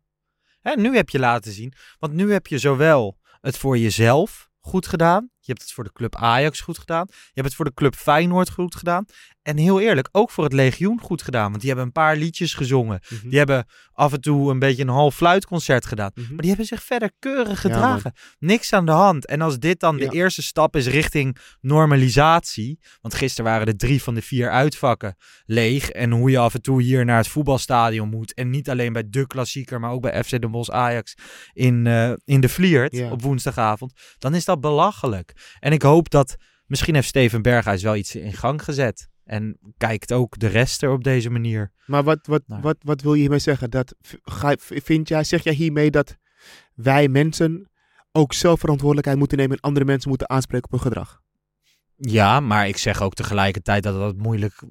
Hè, 0.60 0.76
nu 0.76 0.96
heb 0.96 1.08
je 1.08 1.18
laten 1.18 1.52
zien. 1.52 1.72
Want 1.98 2.12
nu 2.12 2.32
heb 2.32 2.46
je 2.46 2.58
zowel 2.58 3.18
het 3.40 3.58
voor 3.58 3.78
jezelf 3.78 4.50
goed 4.60 4.86
gedaan. 4.86 5.30
Je 5.38 5.52
hebt 5.52 5.62
het 5.62 5.72
voor 5.72 5.84
de 5.84 5.92
club 5.92 6.16
Ajax 6.16 6.60
goed 6.60 6.78
gedaan. 6.78 7.06
Je 7.08 7.30
hebt 7.34 7.46
het 7.46 7.54
voor 7.54 7.64
de 7.64 7.74
club 7.74 7.94
Feyenoord 7.94 8.50
goed 8.50 8.74
gedaan. 8.74 9.04
En 9.42 9.56
heel 9.56 9.80
eerlijk, 9.80 10.08
ook 10.12 10.30
voor 10.30 10.44
het 10.44 10.52
Legioen 10.52 11.00
goed 11.00 11.22
gedaan. 11.22 11.48
Want 11.48 11.58
die 11.58 11.66
hebben 11.66 11.86
een 11.86 11.92
paar 11.92 12.16
liedjes 12.16 12.54
gezongen. 12.54 13.00
Mhm. 13.08 13.28
Die 13.28 13.38
hebben 13.38 13.66
af 13.94 14.12
en 14.12 14.20
toe 14.20 14.50
een 14.50 14.58
beetje 14.58 14.82
een 14.82 14.88
half 14.88 15.14
fluitconcert 15.14 15.86
gedaan. 15.86 16.10
Mhm. 16.14 16.28
Maar 16.28 16.38
die 16.38 16.48
hebben 16.48 16.66
zich 16.66 16.82
verder 16.82 17.10
keurig 17.18 17.48
Ja, 17.62 17.68
gedragen. 17.68 18.12
Niks 18.38 18.72
aan 18.72 18.86
de 18.86 18.92
hand. 18.92 19.26
En 19.26 19.40
als 19.40 19.58
dit 19.58 19.80
dan 19.80 19.96
Ja. 19.96 20.08
de 20.08 20.16
eerste 20.16 20.42
stap 20.42 20.76
is 20.76 20.86
richting 20.86 21.36
normalisatie. 21.60 22.78
Want 23.00 23.14
gisteren 23.14 23.50
waren 23.50 23.66
de 23.66 23.76
drie 23.76 24.02
van 24.02 24.14
de 24.14 24.22
vier 24.22 24.50
uitvakken 24.50 25.16
leeg. 25.44 25.90
En 25.90 26.10
hoe 26.10 26.30
je 26.30 26.38
af 26.38 26.54
en 26.54 26.62
toe 26.62 26.82
hier 26.82 27.04
naar 27.04 27.16
het 27.16 27.28
voetbalstadion 27.28 28.08
moet. 28.08 28.34
En 28.34 28.50
niet 28.50 28.70
alleen 28.70 28.92
bij 28.92 29.04
de 29.08 29.26
klassieker, 29.26 29.80
maar 29.80 29.90
ook 29.90 30.02
bij 30.02 30.24
FC 30.24 30.30
Den 30.30 30.50
Bosch 30.50 30.70
Ajax 30.70 31.14
in, 31.52 31.86
eh, 31.86 32.12
in 32.24 32.40
de 32.40 32.48
Vliert 32.48 32.96
Ja. 32.96 33.10
op 33.10 33.22
woensdagavond. 33.22 33.92
Dan 34.18 34.34
is 34.34 34.44
dat 34.44 34.60
belachelijk. 34.60 35.32
En 35.60 35.72
ik 35.72 35.82
hoop 35.82 36.10
dat 36.10 36.36
misschien 36.66 36.94
heeft 36.94 37.08
Steven 37.08 37.42
Berghuis 37.42 37.82
wel 37.82 37.96
iets 37.96 38.14
in 38.14 38.32
gang 38.32 38.64
gezet. 38.64 39.08
En 39.24 39.58
kijkt 39.76 40.12
ook 40.12 40.38
de 40.38 40.46
rest 40.46 40.82
er 40.82 40.90
op 40.90 41.04
deze 41.04 41.30
manier. 41.30 41.72
Maar 41.86 42.02
wat, 42.02 42.26
wat, 42.26 42.42
Nou. 42.46 42.62
wat, 42.62 42.76
wat 42.80 43.00
wil 43.02 43.14
je 43.14 43.20
hiermee 43.20 43.38
zeggen? 43.38 43.70
Dat, 43.70 43.94
ga, 44.22 44.54
vind 44.58 45.08
jij, 45.08 45.24
zeg 45.24 45.42
jij 45.42 45.54
hiermee 45.54 45.90
dat 45.90 46.16
wij 46.74 47.08
mensen 47.08 47.70
ook 48.12 48.32
zelf 48.32 48.60
verantwoordelijkheid 48.60 49.18
moeten 49.18 49.38
nemen 49.38 49.56
en 49.56 49.62
andere 49.62 49.84
mensen 49.84 50.08
moeten 50.08 50.28
aanspreken 50.30 50.64
op 50.64 50.70
hun 50.70 50.80
gedrag? 50.80 51.22
Ja, 51.96 52.40
maar 52.40 52.68
ik 52.68 52.76
zeg 52.76 53.02
ook 53.02 53.14
tegelijkertijd 53.14 53.82
dat 53.82 53.94
dat 53.94 54.16
moeilijk, 54.16 54.62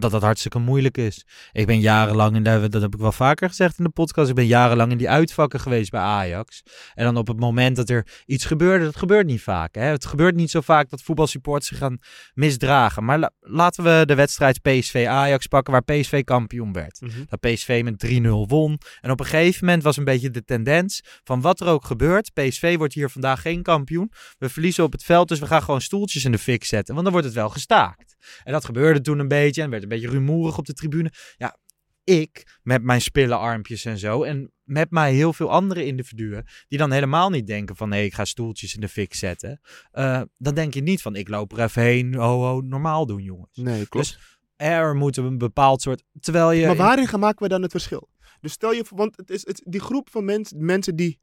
dat 0.00 0.10
dat 0.10 0.22
hartstikke 0.22 0.58
moeilijk 0.58 0.96
is. 0.96 1.24
Ik 1.52 1.66
ben 1.66 1.80
jarenlang 1.80 2.36
in 2.36 2.42
de, 2.42 2.68
dat 2.68 2.82
heb 2.82 2.94
ik 2.94 3.00
wel 3.00 3.12
vaker 3.12 3.48
gezegd 3.48 3.78
in 3.78 3.84
de 3.84 3.90
podcast, 3.90 4.28
ik 4.28 4.34
ben 4.34 4.46
jarenlang 4.46 4.90
in 4.92 4.98
die 4.98 5.08
uitvakken 5.08 5.60
geweest 5.60 5.90
bij 5.90 6.00
Ajax. 6.00 6.62
En 6.94 7.04
dan 7.04 7.16
op 7.16 7.26
het 7.28 7.40
moment 7.40 7.76
dat 7.76 7.90
er 7.90 8.06
iets 8.26 8.44
gebeurde, 8.44 8.84
dat 8.84 8.96
gebeurt 8.96 9.26
niet 9.26 9.42
vaak. 9.42 9.74
Hè? 9.74 9.82
Het 9.82 10.06
gebeurt 10.06 10.34
niet 10.34 10.50
zo 10.50 10.60
vaak 10.60 10.90
dat 10.90 11.02
voetbalsupporters 11.02 11.68
zich 11.68 11.78
gaan 11.78 11.98
misdragen. 12.34 13.04
Maar 13.04 13.18
la- 13.18 13.30
laten 13.40 13.84
we 13.84 14.02
de 14.06 14.14
wedstrijd 14.14 14.62
PSV-Ajax 14.62 15.46
pakken, 15.46 15.72
waar 15.72 15.82
PSV 15.84 16.24
kampioen 16.24 16.72
werd. 16.72 17.00
Dat 17.28 17.40
PSV 17.40 17.80
met 17.84 17.98
3-0 17.98 18.46
won. 18.46 18.78
En 19.00 19.10
op 19.10 19.20
een 19.20 19.26
gegeven 19.26 19.64
moment 19.64 19.82
was 19.82 19.96
een 19.96 20.04
beetje 20.04 20.30
de 20.30 20.44
tendens 20.44 21.00
van 21.24 21.40
wat 21.40 21.60
er 21.60 21.66
ook 21.66 21.84
gebeurt. 21.84 22.32
PSV 22.32 22.76
wordt 22.76 22.94
hier 22.94 23.10
vandaag 23.10 23.40
geen 23.40 23.62
kampioen. 23.62 24.12
We 24.38 24.48
verliezen 24.48 24.84
op 24.84 24.92
het 24.92 25.04
veld, 25.04 25.28
dus 25.28 25.38
we 25.38 25.46
gaan 25.46 25.62
gewoon 25.62 25.80
stoeltjes 25.80 26.24
in 26.24 26.32
de 26.32 26.38
fik 26.38 26.64
zetten. 26.64 26.94
Want 26.94 27.04
dan 27.04 27.12
wordt 27.12 27.26
het 27.28 27.36
wel 27.36 27.48
gestaakt. 27.48 28.16
En 28.44 28.52
dat 28.52 28.64
gebeurde 28.64 29.00
toen 29.00 29.18
een 29.18 29.28
beetje 29.28 29.62
en 29.62 29.70
werd 29.70 29.87
een 29.92 30.00
beetje 30.00 30.18
rumoerig 30.18 30.58
op 30.58 30.66
de 30.66 30.72
tribune. 30.72 31.12
Ja, 31.36 31.56
ik 32.04 32.58
met 32.62 32.82
mijn 32.82 33.00
spillenarmpjes 33.00 33.84
en 33.84 33.98
zo. 33.98 34.22
En 34.22 34.52
met 34.62 34.90
mij 34.90 35.12
heel 35.12 35.32
veel 35.32 35.50
andere 35.50 35.84
individuen 35.84 36.44
die 36.68 36.78
dan 36.78 36.92
helemaal 36.92 37.30
niet 37.30 37.46
denken 37.46 37.76
van 37.76 37.88
nee, 37.88 38.04
ik 38.04 38.14
ga 38.14 38.24
stoeltjes 38.24 38.74
in 38.74 38.80
de 38.80 38.88
fik 38.88 39.14
zetten. 39.14 39.60
Eh, 39.90 40.22
dan 40.36 40.54
denk 40.54 40.74
je 40.74 40.80
niet 40.80 41.02
van 41.02 41.16
ik 41.16 41.28
loop 41.28 41.52
er 41.52 41.64
even 41.64 41.82
heen, 41.82 42.14
ho 42.14 42.42
ho, 42.42 42.60
normaal 42.60 43.06
doen 43.06 43.22
jongens. 43.22 43.56
Nee, 43.56 43.88
klopt. 43.88 44.06
Dus 44.06 44.38
er 44.56 44.94
moet 44.96 45.16
een 45.16 45.38
bepaald 45.38 45.82
soort, 45.82 46.04
terwijl 46.20 46.50
je... 46.50 46.66
maar 46.66 46.76
waarin 46.76 47.06
gaan 47.06 47.20
maken 47.20 47.42
we 47.42 47.48
dan 47.48 47.62
het 47.62 47.70
verschil? 47.70 48.08
Dus 48.40 48.52
stel 48.52 48.72
je 48.72 48.84
voor, 48.84 48.98
want 48.98 49.16
het 49.16 49.30
is 49.30 49.46
het, 49.46 49.62
die 49.64 49.80
groep 49.80 50.10
van 50.10 50.24
mens, 50.24 50.52
mensen 50.56 50.96
die... 50.96 51.20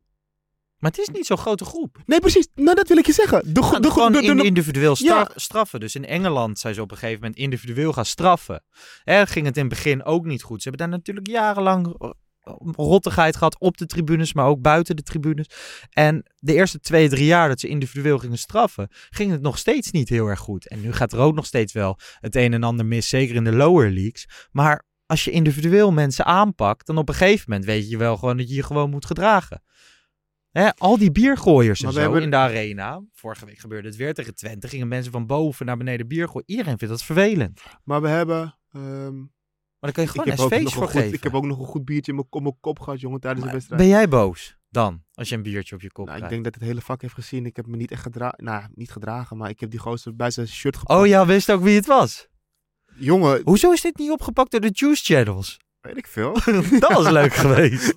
Maar 0.77 0.91
het 0.91 0.99
is 0.99 1.07
niet 1.09 1.25
zo'n 1.25 1.37
grote 1.37 1.65
groep. 1.65 1.97
Nee, 2.05 2.19
precies. 2.19 2.47
Nou, 2.55 2.75
dat 2.75 2.87
wil 2.87 2.97
ik 2.97 3.05
je 3.05 3.13
zeggen. 3.13 3.53
De, 3.53 3.63
Gaan 3.63 3.81
de, 3.81 3.91
gewoon 3.91 4.11
de, 4.11 4.21
de, 4.21 4.27
in- 4.27 4.37
de- 4.37 4.43
individueel 4.43 4.95
Ja. 4.97 5.29
straffen. 5.35 5.79
Dus 5.79 5.95
in 5.95 6.05
Engeland 6.05 6.59
zijn 6.59 6.73
ze 6.73 6.81
op 6.81 6.91
een 6.91 6.97
gegeven 6.97 7.21
moment 7.21 7.39
individueel 7.39 7.93
gaan 7.93 8.05
straffen. 8.05 8.63
Hè, 9.03 9.25
ging 9.27 9.45
het 9.45 9.55
in 9.57 9.65
het 9.65 9.73
begin 9.73 10.03
ook 10.03 10.25
niet 10.25 10.43
goed. 10.43 10.61
Ze 10.61 10.69
hebben 10.69 10.87
daar 10.89 10.97
natuurlijk 10.97 11.27
jarenlang 11.27 11.95
eh, 11.99 12.09
rottigheid 12.75 13.35
gehad 13.35 13.59
op 13.59 13.77
de 13.77 13.85
tribunes, 13.85 14.33
maar 14.33 14.45
ook 14.45 14.61
buiten 14.61 14.95
de 14.95 15.01
tribunes. 15.03 15.45
En 15.89 16.25
de 16.35 16.53
eerste 16.53 16.79
twee, 16.79 17.09
drie 17.09 17.25
jaar 17.25 17.47
dat 17.47 17.59
ze 17.59 17.67
individueel 17.67 18.17
gingen 18.17 18.37
straffen, 18.37 18.87
ging 19.09 19.31
het 19.31 19.41
nog 19.41 19.57
steeds 19.57 19.91
niet 19.91 20.09
heel 20.09 20.27
erg 20.27 20.39
goed. 20.39 20.67
En 20.67 20.81
nu 20.81 20.93
gaat 20.93 21.13
er 21.13 21.19
ook 21.19 21.35
nog 21.35 21.45
steeds 21.45 21.73
wel 21.73 21.99
het 22.19 22.35
een 22.35 22.53
en 22.53 22.63
ander 22.63 22.85
mis, 22.85 23.09
zeker 23.09 23.35
in 23.35 23.43
de 23.43 23.51
lower 23.55 23.91
leagues. 23.91 24.27
Maar 24.51 24.85
als 25.05 25.23
je 25.23 25.31
individueel 25.31 25.91
mensen 25.91 26.25
aanpakt, 26.25 26.85
dan 26.87 26.97
op 26.97 27.09
een 27.09 27.15
gegeven 27.15 27.45
moment 27.47 27.65
weet 27.65 27.89
je 27.89 27.97
wel 27.97 28.17
gewoon 28.17 28.37
dat 28.37 28.49
je 28.49 28.55
je 28.55 28.63
gewoon 28.63 28.89
moet 28.89 29.05
gedragen. 29.05 29.63
Hè, 30.55 30.75
al 30.75 30.97
die 30.97 31.11
biergooiers 31.11 31.81
en 31.81 31.91
zo 31.91 31.99
hebben- 31.99 32.21
in 32.21 32.29
de 32.29 32.35
arena. 32.35 33.01
Vorige 33.13 33.45
week 33.45 33.57
gebeurde 33.59 33.87
het 33.87 33.97
weer 33.97 34.13
tegen 34.13 34.35
Twente. 34.35 34.67
Gingen 34.67 34.87
mensen 34.87 35.11
van 35.11 35.25
boven 35.25 35.65
naar 35.65 35.77
beneden 35.77 36.07
bier 36.07 36.27
gooien. 36.27 36.43
Iedereen 36.49 36.77
vindt 36.77 36.93
dat 36.93 37.03
vervelend. 37.03 37.61
Maar 37.83 38.01
we 38.01 38.07
hebben... 38.07 38.57
ehm, 38.71 39.15
Maar 39.15 39.27
dan 39.79 39.91
kan 39.91 40.03
je 40.03 40.09
ik, 40.09 40.09
gewoon 40.09 40.27
heb 40.27 40.37
een 40.37 40.43
ook 40.43 40.49
nog 40.51 40.59
feest 40.59 40.65
een 40.65 40.71
voor 40.79 40.87
goed, 40.91 41.01
geven. 41.01 41.13
ik 41.13 41.23
heb 41.23 41.33
ook 41.33 41.45
nog 41.45 41.59
een 41.59 41.65
goed 41.65 41.85
biertje 41.85 42.11
in 42.11 42.17
mijn, 42.17 42.27
op 42.29 42.41
mijn 42.41 42.57
kop 42.59 42.79
gehad, 42.79 42.99
jongen, 42.99 43.19
tijdens 43.19 43.41
Maar 43.43 43.53
de 43.53 43.57
wedstrijd. 43.57 43.81
ben 43.89 43.91
jij 43.91 44.07
boos 44.07 44.57
dan, 44.69 45.03
als 45.13 45.29
je 45.29 45.35
een 45.35 45.41
biertje 45.43 45.75
op 45.75 45.81
je 45.81 45.91
kop 45.91 46.05
Nou, 46.05 46.17
ik 46.17 46.23
krijgt? 46.23 46.29
denk 46.43 46.43
dat 46.43 46.53
het 46.61 46.69
hele 46.69 46.81
vak 46.85 47.01
heeft 47.01 47.13
gezien. 47.13 47.45
Ik 47.45 47.55
heb 47.55 47.67
me 47.67 47.75
niet 47.77 47.91
echt 47.91 48.01
gedragen. 48.01 48.43
Nou, 48.43 48.63
niet 48.73 48.91
gedragen, 48.91 49.37
maar 49.37 49.49
ik 49.49 49.59
heb 49.59 49.69
die 49.69 49.79
gozer 49.79 50.15
bij 50.15 50.31
zijn 50.31 50.47
shirt 50.47 50.77
gepakt. 50.77 50.99
Oh 50.99 51.07
ja, 51.07 51.25
wist 51.25 51.51
ook 51.51 51.61
wie 51.63 51.75
het 51.75 51.85
was. 51.85 52.27
Jongen, 52.95 53.41
Hoezo 53.43 53.71
is 53.71 53.81
dit 53.81 53.97
niet 53.97 54.11
opgepakt 54.11 54.51
door 54.51 54.61
de 54.61 54.69
Juice 54.73 55.03
Channels? 55.13 55.59
weet 55.81 55.97
ik 55.97 56.07
veel. 56.07 56.33
dat 56.79 56.91
was 56.93 57.09
leuk 57.09 57.33
geweest. 57.45 57.93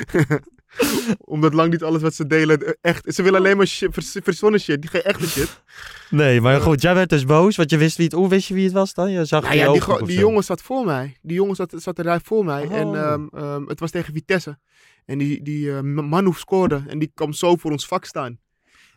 Omdat 1.35 1.55
lang 1.55 1.71
niet 1.71 1.83
alles 1.83 2.03
wat 2.03 2.15
ze 2.15 2.27
delen 2.27 2.67
eh, 2.67 2.73
echt... 2.81 3.15
Ze 3.15 3.23
willen 3.23 3.39
alleen 3.39 3.57
maar 3.57 3.67
shit, 3.67 3.89
vers- 3.95 4.17
verzonnen 4.23 4.61
shit, 4.61 4.81
die 4.81 4.91
geen 4.91 5.03
echte 5.03 5.29
shit. 5.29 5.63
Nee, 6.11 6.41
maar 6.41 6.61
goed, 6.61 6.83
jij 6.83 6.95
werd 6.95 7.09
dus 7.11 7.25
boos, 7.25 7.57
want 7.57 7.71
je 7.71 7.77
wist 7.77 7.97
wie 7.97 8.05
het... 8.07 8.15
Hoe 8.15 8.29
wist 8.29 8.49
je 8.49 8.55
wie 8.55 8.65
het 8.65 8.73
was 8.73 8.95
dan? 8.95 9.11
Je 9.11 9.25
zag 9.25 9.43
Nou 9.43 9.55
ja, 9.55 9.99
die, 10.05 10.19
jongen 10.19 10.45
zat 10.45 10.63
voor 10.63 10.85
mij. 10.85 11.17
Die 11.23 11.37
jongen 11.37 11.55
zat, 11.57 11.73
zat 11.77 11.99
eruit 11.99 12.23
voor 12.25 12.45
mij. 12.45 12.65
Oh. 12.67 12.73
En 12.77 12.95
ehm, 12.95 13.27
ehm, 13.33 13.67
het 13.67 13.81
was 13.81 13.91
tegen 13.91 14.13
Vitesse. 14.13 14.59
En 15.05 15.19
die, 15.19 15.43
die 15.43 15.73
eh, 15.77 15.81
Manu 15.81 16.33
scoorde. 16.35 16.83
En 16.87 16.99
die 16.99 17.11
kwam 17.15 17.33
zo 17.33 17.57
voor 17.57 17.71
ons 17.71 17.87
vak 17.87 18.05
staan. 18.05 18.39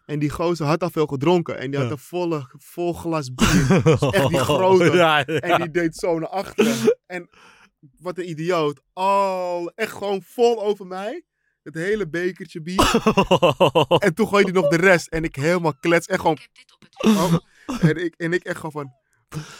En 0.05 0.19
die 0.19 0.29
gozer 0.29 0.65
had 0.65 0.83
al 0.83 0.89
veel 0.89 1.05
gedronken. 1.05 1.57
En 1.59 1.69
die 1.71 1.79
had 1.79 1.87
Ja. 1.87 1.93
een 1.93 1.99
volle, 1.99 2.49
vol 2.57 2.93
glas 2.93 3.33
bier. 3.33 3.81
echt 4.11 4.27
die 4.29 4.37
grote. 4.49 4.83
Ja, 4.91 5.17
ja. 5.17 5.23
En 5.25 5.61
die 5.61 5.71
deed 5.71 5.95
zo 5.95 6.19
naar 6.19 6.29
achteren. 6.29 6.97
En 7.05 7.29
wat 7.99 8.17
een 8.17 8.29
idioot. 8.29 8.81
Al 8.93 9.71
echt 9.75 9.91
gewoon 9.91 10.21
vol 10.25 10.63
over 10.63 10.85
mij. 10.87 11.23
Het 11.63 11.73
hele 11.73 12.09
bekertje 12.09 12.61
bier. 12.61 12.79
En 14.05 14.13
toen 14.13 14.27
gooide 14.27 14.51
hij 14.51 14.61
nog 14.61 14.69
de 14.69 14.77
rest. 14.77 15.07
En 15.07 15.23
ik 15.23 15.35
helemaal 15.35 15.73
klets. 15.79 16.07
En 16.07 16.19
gewoon... 16.19 16.37
Oh. 16.97 17.33
En, 17.81 18.03
ik, 18.03 18.13
en 18.17 18.33
ik 18.33 18.43
echt 18.43 18.55
gewoon 18.55 18.71
van... 18.71 18.93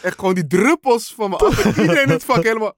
Echt 0.02 0.18
gewoon 0.18 0.34
die 0.34 0.46
druppels 0.46 1.14
van 1.14 1.30
me 1.30 1.36
af. 1.36 1.64
En 1.64 1.80
iedereen 1.80 2.02
in 2.02 2.08
het 2.08 2.24
vak 2.24 2.42
helemaal... 2.42 2.76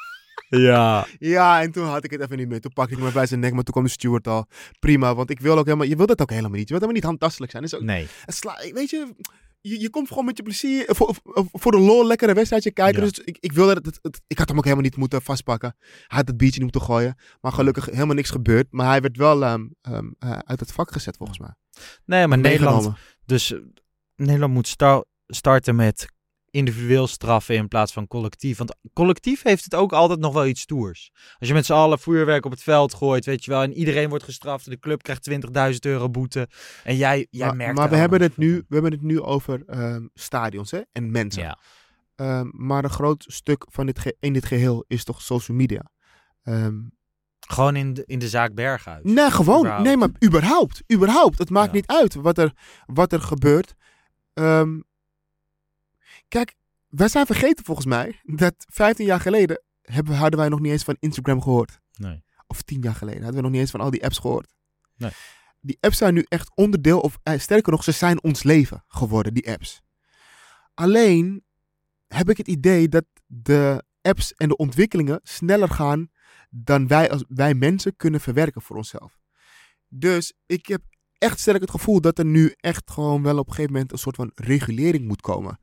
ja. 0.48 1.06
Ja, 1.18 1.62
en 1.62 1.72
toen 1.72 1.86
had 1.86 2.04
ik 2.04 2.10
het 2.10 2.20
even 2.20 2.36
niet 2.36 2.48
meer. 2.48 2.60
Toen 2.60 2.72
pakte 2.72 2.94
ik 2.94 3.00
me 3.00 3.12
bij 3.12 3.26
zijn 3.26 3.40
nek, 3.40 3.52
maar 3.52 3.62
toen 3.62 3.72
kwam 3.72 3.84
de 3.84 3.90
steward 3.90 4.28
al. 4.28 4.46
Prima, 4.78 5.14
want 5.14 5.30
ik 5.30 5.40
wil 5.40 5.58
ook 5.58 5.64
helemaal... 5.64 5.86
Je 5.86 5.96
wil 5.96 6.06
dat 6.06 6.20
ook 6.20 6.30
helemaal 6.30 6.50
niet. 6.50 6.68
Je 6.68 6.74
wilt 6.74 6.80
helemaal 6.80 7.00
niet 7.00 7.10
handtastelijk 7.10 7.52
zijn. 7.52 7.62
Dat 7.62 7.72
is 7.72 7.78
ook, 7.78 7.84
Nee. 7.84 8.08
sla, 8.26 8.58
weet 8.72 8.90
je, 8.90 9.14
je, 9.62 9.80
je 9.80 9.90
komt 9.90 10.08
gewoon 10.08 10.24
met 10.24 10.36
je 10.36 10.42
plezier... 10.42 10.84
Voor, 10.88 11.14
voor, 11.24 11.46
voor 11.52 11.72
de 11.72 11.78
lol 11.78 12.06
lekker 12.06 12.28
een 12.28 12.34
wedstrijdje 12.34 12.70
kijken. 12.72 13.02
Ja. 13.02 13.08
Dus 13.08 13.18
ik, 13.24 13.36
ik 13.40 13.52
wilde 13.52 13.72
het, 13.72 13.86
het, 13.86 13.98
het- 14.02 14.20
Ik 14.26 14.38
had 14.38 14.48
hem 14.48 14.56
ook 14.56 14.64
helemaal 14.64 14.84
niet 14.84 14.96
moeten 14.96 15.22
vastpakken. 15.22 15.74
Hij 15.80 16.18
had 16.18 16.28
het 16.28 16.36
biertje 16.36 16.62
niet 16.62 16.72
moeten 16.72 16.94
gooien. 16.94 17.16
Maar 17.40 17.52
gelukkig 17.52 17.84
helemaal 17.86 18.14
niks 18.14 18.30
gebeurd. 18.30 18.66
Maar 18.70 18.86
hij 18.86 19.00
werd 19.00 19.16
wel 19.16 19.44
ehm, 19.44 19.66
ehm, 19.80 20.10
eh, 20.18 20.38
uit 20.38 20.60
het 20.60 20.72
vak 20.72 20.92
gezet, 20.92 21.16
volgens 21.16 21.38
mij. 21.38 21.54
Nee, 22.04 22.26
maar 22.26 22.38
Nederland... 22.38 22.84
Dus 23.26 23.52
eh, 23.52 23.58
Nederland 24.16 24.52
moet 24.52 24.68
sta- 24.68 25.04
starten 25.26 25.76
met 25.76 26.06
individueel 26.52 27.06
straffen 27.06 27.54
in 27.54 27.68
plaats 27.68 27.92
van 27.92 28.06
collectief. 28.06 28.58
Want 28.58 28.74
collectief 28.92 29.42
heeft 29.42 29.64
het 29.64 29.74
ook 29.74 29.92
altijd 29.92 30.20
nog 30.20 30.32
wel 30.32 30.46
iets 30.46 30.60
stoers. 30.60 31.10
Als 31.38 31.48
je 31.48 31.54
met 31.54 31.66
z'n 31.66 31.72
allen 31.72 31.98
vuurwerk 31.98 32.44
op 32.44 32.50
het 32.50 32.62
veld 32.62 32.94
gooit, 32.94 33.24
weet 33.24 33.44
je 33.44 33.50
wel, 33.50 33.62
en 33.62 33.72
iedereen 33.72 34.08
wordt 34.08 34.24
gestraft 34.24 34.64
en 34.64 34.70
de 34.72 34.78
club 34.78 35.02
krijgt 35.02 35.30
20.000 35.72 35.78
euro 35.80 36.08
boete. 36.10 36.48
En 36.84 36.96
jij, 36.96 37.26
jij 37.30 37.46
maar 37.46 37.56
merkt 37.56 37.78
maar 37.78 37.90
we 37.90 37.96
hebben, 37.96 38.22
het 38.22 38.36
nu, 38.36 38.54
we 38.68 38.74
hebben 38.74 38.92
het 38.92 39.02
nu 39.02 39.20
over 39.20 39.62
ehm, 39.66 40.06
stadions 40.14 40.70
hè? 40.70 40.80
en 40.92 41.10
mensen. 41.10 41.42
Ja. 41.42 41.58
Ehm, 42.14 42.48
maar 42.52 42.84
een 42.84 42.90
groot 42.90 43.24
stuk 43.28 43.64
van 43.68 43.86
dit 43.86 43.98
ge- 43.98 44.16
in 44.20 44.32
dit 44.32 44.44
geheel 44.44 44.84
is 44.88 45.04
toch 45.04 45.22
social 45.22 45.56
media. 45.56 45.90
Ehm, 46.42 46.74
Gewoon 47.46 47.76
in 47.76 47.94
de, 47.94 48.02
in 48.06 48.18
de 48.18 48.28
zaak 48.28 48.54
Berghuis. 48.54 49.00
nee, 49.02 49.30
gewoon. 49.30 49.58
Überhaupt. 49.58 49.84
Nee, 49.86 49.96
maar 49.96 50.08
überhaupt. 50.24 50.82
Überhaupt. 50.92 51.38
Het 51.38 51.50
maakt 51.50 51.66
Ja. 51.70 51.74
niet 51.74 51.86
uit 51.86 52.14
wat 52.14 52.38
er, 52.38 52.52
wat 52.86 53.12
er 53.12 53.20
gebeurt. 53.20 53.74
Ehm, 54.34 54.80
kijk, 56.32 56.54
wij 56.88 57.08
zijn 57.08 57.26
vergeten 57.26 57.64
volgens 57.64 57.86
mij 57.86 58.20
dat 58.22 58.54
15 58.56 59.06
jaar 59.06 59.20
geleden 59.20 59.62
hebben, 59.82 60.16
hadden 60.16 60.38
wij 60.38 60.48
nog 60.48 60.60
niet 60.60 60.72
eens 60.72 60.84
van 60.84 60.96
Instagram 60.98 61.42
gehoord. 61.42 61.80
Nee. 61.96 62.24
Of 62.46 62.62
10 62.62 62.80
jaar 62.80 62.94
geleden 62.94 63.22
hadden 63.22 63.36
we 63.36 63.42
nog 63.42 63.50
niet 63.50 63.60
eens 63.60 63.70
van 63.70 63.80
al 63.80 63.90
die 63.90 64.04
apps 64.04 64.18
gehoord. 64.18 64.54
Nee. 64.96 65.10
Die 65.60 65.76
apps 65.80 65.96
zijn 65.96 66.14
nu 66.14 66.24
echt 66.28 66.50
onderdeel, 66.54 67.00
of 67.00 67.18
eh, 67.22 67.38
sterker 67.38 67.72
nog, 67.72 67.84
ze 67.84 67.92
zijn 67.92 68.22
ons 68.22 68.42
leven 68.42 68.84
geworden, 68.88 69.34
die 69.34 69.50
apps. 69.50 69.82
Alleen 70.74 71.44
heb 72.06 72.30
ik 72.30 72.36
het 72.36 72.48
idee 72.48 72.88
dat 72.88 73.04
de 73.26 73.84
apps 74.02 74.34
en 74.34 74.48
de 74.48 74.56
ontwikkelingen 74.56 75.20
sneller 75.22 75.68
gaan 75.68 76.10
dan 76.50 76.86
wij 76.86 77.10
als 77.10 77.24
wij 77.28 77.54
mensen 77.54 77.96
kunnen 77.96 78.20
verwerken 78.20 78.62
voor 78.62 78.76
onszelf. 78.76 79.18
Dus 79.88 80.34
ik 80.46 80.66
heb 80.66 80.82
echt 81.18 81.40
sterk 81.40 81.60
het 81.60 81.70
gevoel 81.70 82.00
dat 82.00 82.18
er 82.18 82.24
nu 82.24 82.54
echt 82.56 82.90
gewoon 82.90 83.22
wel 83.22 83.38
op 83.38 83.46
een 83.46 83.54
gegeven 83.54 83.72
moment 83.72 83.92
een 83.92 83.98
soort 83.98 84.16
van 84.16 84.30
regulering 84.34 85.06
moet 85.06 85.20
komen. 85.20 85.58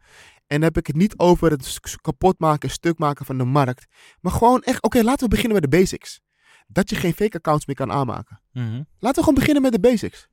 En 0.49 0.55
dan 0.55 0.63
heb 0.63 0.77
ik 0.77 0.87
het 0.87 0.95
niet 0.95 1.17
over 1.17 1.51
het 1.51 1.79
kapot 2.01 2.39
maken, 2.39 2.69
stuk 2.69 2.97
maken 2.97 3.25
van 3.25 3.37
de 3.37 3.43
markt. 3.43 3.85
Maar 4.21 4.31
gewoon 4.31 4.61
echt, 4.61 4.83
oké, 4.83 5.03
laten 5.03 5.23
we 5.23 5.27
beginnen 5.29 5.61
met 5.61 5.71
de 5.71 5.77
basics. 5.77 6.19
Dat 6.67 6.89
je 6.89 6.95
geen 6.95 7.13
fake 7.13 7.37
accounts 7.37 7.65
meer 7.65 7.75
kan 7.75 7.91
aanmaken. 7.91 8.41
Mhm. 8.53 8.83
Laten 8.99 9.17
we 9.17 9.19
gewoon 9.19 9.33
beginnen 9.33 9.61
met 9.61 9.71
de 9.71 9.79
basics. 9.79 10.27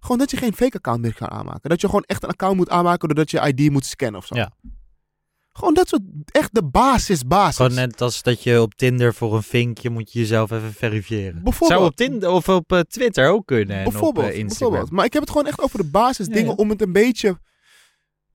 Gewoon 0.00 0.18
dat 0.18 0.30
je 0.30 0.36
geen 0.36 0.54
fake 0.54 0.76
account 0.76 1.00
meer 1.00 1.14
kan 1.14 1.30
aanmaken. 1.30 1.70
Dat 1.70 1.80
je 1.80 1.86
gewoon 1.86 2.04
echt 2.06 2.22
een 2.22 2.28
account 2.28 2.56
moet 2.56 2.68
aanmaken 2.70 3.08
doordat 3.08 3.30
je 3.30 3.52
ID 3.54 3.70
moet 3.70 3.84
scannen 3.84 4.20
of 4.20 4.26
zo. 4.26 4.34
Ja. 4.34 4.52
Gewoon 5.52 5.74
dat 5.74 5.88
soort, 5.88 6.02
echt 6.26 6.54
de 6.54 6.64
basis, 6.64 7.26
basis. 7.26 7.56
Gewoon 7.56 7.74
net 7.74 8.00
als 8.00 8.22
dat 8.22 8.42
je 8.42 8.60
op 8.60 8.74
Tinder 8.74 9.14
voor 9.14 9.34
een 9.34 9.42
vinkje 9.42 9.90
moet 9.90 10.12
je 10.12 10.18
jezelf 10.18 10.50
even 10.50 10.72
verifiëren. 10.72 11.42
Bijvoorbeeld. 11.42 11.80
Zou 11.80 11.90
op 11.90 11.96
Tinder 11.96 12.30
of 12.30 12.48
op 12.48 12.72
eh, 12.72 12.80
Twitter 12.80 13.28
ook 13.28 13.46
kunnen. 13.46 13.76
En 13.76 13.82
bijvoorbeeld, 13.82 14.26
op 14.26 14.32
eh, 14.32 14.38
Instagram. 14.38 14.58
bijvoorbeeld. 14.58 14.90
Maar 14.90 15.04
ik 15.04 15.12
heb 15.12 15.22
het 15.22 15.30
gewoon 15.30 15.46
echt 15.46 15.60
over 15.60 15.78
de 15.78 15.90
basisdingen 15.90 16.44
Ja, 16.44 16.50
ja. 16.50 16.56
om 16.56 16.70
het 16.70 16.82
een 16.82 16.92
beetje... 16.92 17.38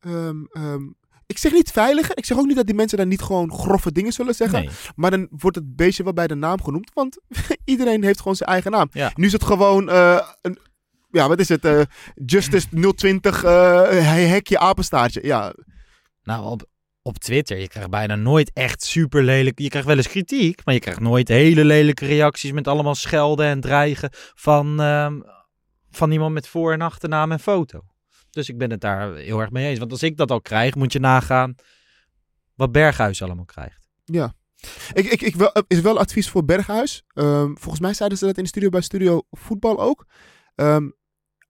ehm, 0.04 0.44
ehm, 0.52 0.82
ik 1.26 1.38
zeg 1.38 1.52
niet 1.52 1.72
veiliger. 1.72 2.18
Ik 2.18 2.26
zeg 2.26 2.38
ook 2.38 2.46
niet 2.46 2.56
dat 2.56 2.66
die 2.66 2.76
mensen 2.76 2.98
dan 2.98 3.08
niet 3.08 3.22
gewoon 3.22 3.52
grove 3.54 3.92
dingen 3.92 4.12
zullen 4.12 4.36
zeggen. 4.36 4.60
Nee. 4.60 4.70
Maar 4.96 5.12
dan 5.12 5.28
wordt 5.32 5.56
het 5.56 5.76
beestje 5.76 6.04
wel 6.04 6.14
bij 6.14 6.28
de 6.28 6.36
naam 6.36 6.64
genoemd. 6.64 6.92
Want 6.94 7.20
iedereen 7.66 8.04
heeft 8.04 8.18
gewoon 8.20 8.36
zijn 8.36 8.50
eigen 8.50 8.72
naam. 8.72 8.88
Ja. 8.92 9.12
Nu 9.16 9.26
is 9.26 9.32
het 9.32 9.44
gewoon 9.44 9.90
eh, 9.90 10.20
een... 10.42 10.58
Ja, 11.12 11.28
wat 11.28 11.40
is 11.40 11.50
het? 11.50 11.66
eh, 11.66 11.82
Justice 12.26 12.68
020 12.96 13.44
eh 13.44 13.82
hekje 14.30 14.60
apenstaartje. 14.60 15.26
Ja, 15.26 15.54
Nou, 16.24 16.46
op, 16.46 16.66
op 17.02 17.18
Twitter, 17.18 17.58
je 17.58 17.68
krijgt 17.68 17.90
bijna 17.90 18.16
nooit 18.16 18.52
echt 18.54 18.84
super 18.84 19.24
lelijk. 19.24 19.60
Je 19.60 19.70
krijgt 19.70 19.88
wel 19.88 19.98
eens 19.98 20.08
kritiek, 20.08 20.66
maar 20.66 20.74
je 20.74 20.80
krijgt 20.80 21.00
nooit 21.00 21.28
hele 21.28 21.66
lelijke 21.66 22.06
reacties 22.06 22.52
met 22.52 22.68
allemaal 22.68 22.96
schelden 22.96 23.46
en 23.46 23.62
dreigen 23.62 24.10
van, 24.36 24.82
ehm, 24.82 25.20
van 25.92 26.12
iemand 26.12 26.34
met 26.34 26.48
voor- 26.48 26.74
en 26.74 26.82
achternaam 26.82 27.32
en 27.32 27.40
foto. 27.40 27.82
Dus 28.34 28.50
ik 28.50 28.58
ben 28.58 28.72
het 28.72 28.82
daar 28.82 29.16
heel 29.16 29.40
erg 29.40 29.52
mee 29.52 29.70
eens. 29.70 29.80
Want 29.80 29.92
als 29.92 30.04
ik 30.04 30.18
dat 30.18 30.32
al 30.32 30.42
krijg, 30.42 30.76
moet 30.76 30.94
je 30.94 31.00
nagaan 31.00 31.56
wat 32.56 32.72
Berghuis 32.72 33.22
allemaal 33.22 33.46
krijgt. 33.46 33.88
Ja. 34.06 34.34
Ik, 34.94 35.06
ik, 35.06 35.22
ik 35.22 35.36
wel, 35.36 35.52
is 35.68 35.82
wel 35.82 36.00
advies 36.00 36.30
voor 36.30 36.46
Berghuis. 36.46 37.04
Ehm, 37.08 37.48
volgens 37.56 37.80
mij 37.80 37.94
zeiden 37.94 38.18
ze 38.18 38.26
dat 38.26 38.38
in 38.38 38.44
de 38.44 38.50
studio 38.50 38.70
bij 38.70 38.82
Studio 38.82 39.22
Voetbal 39.32 39.80
ook. 39.82 40.06
Ehm, 40.56 40.90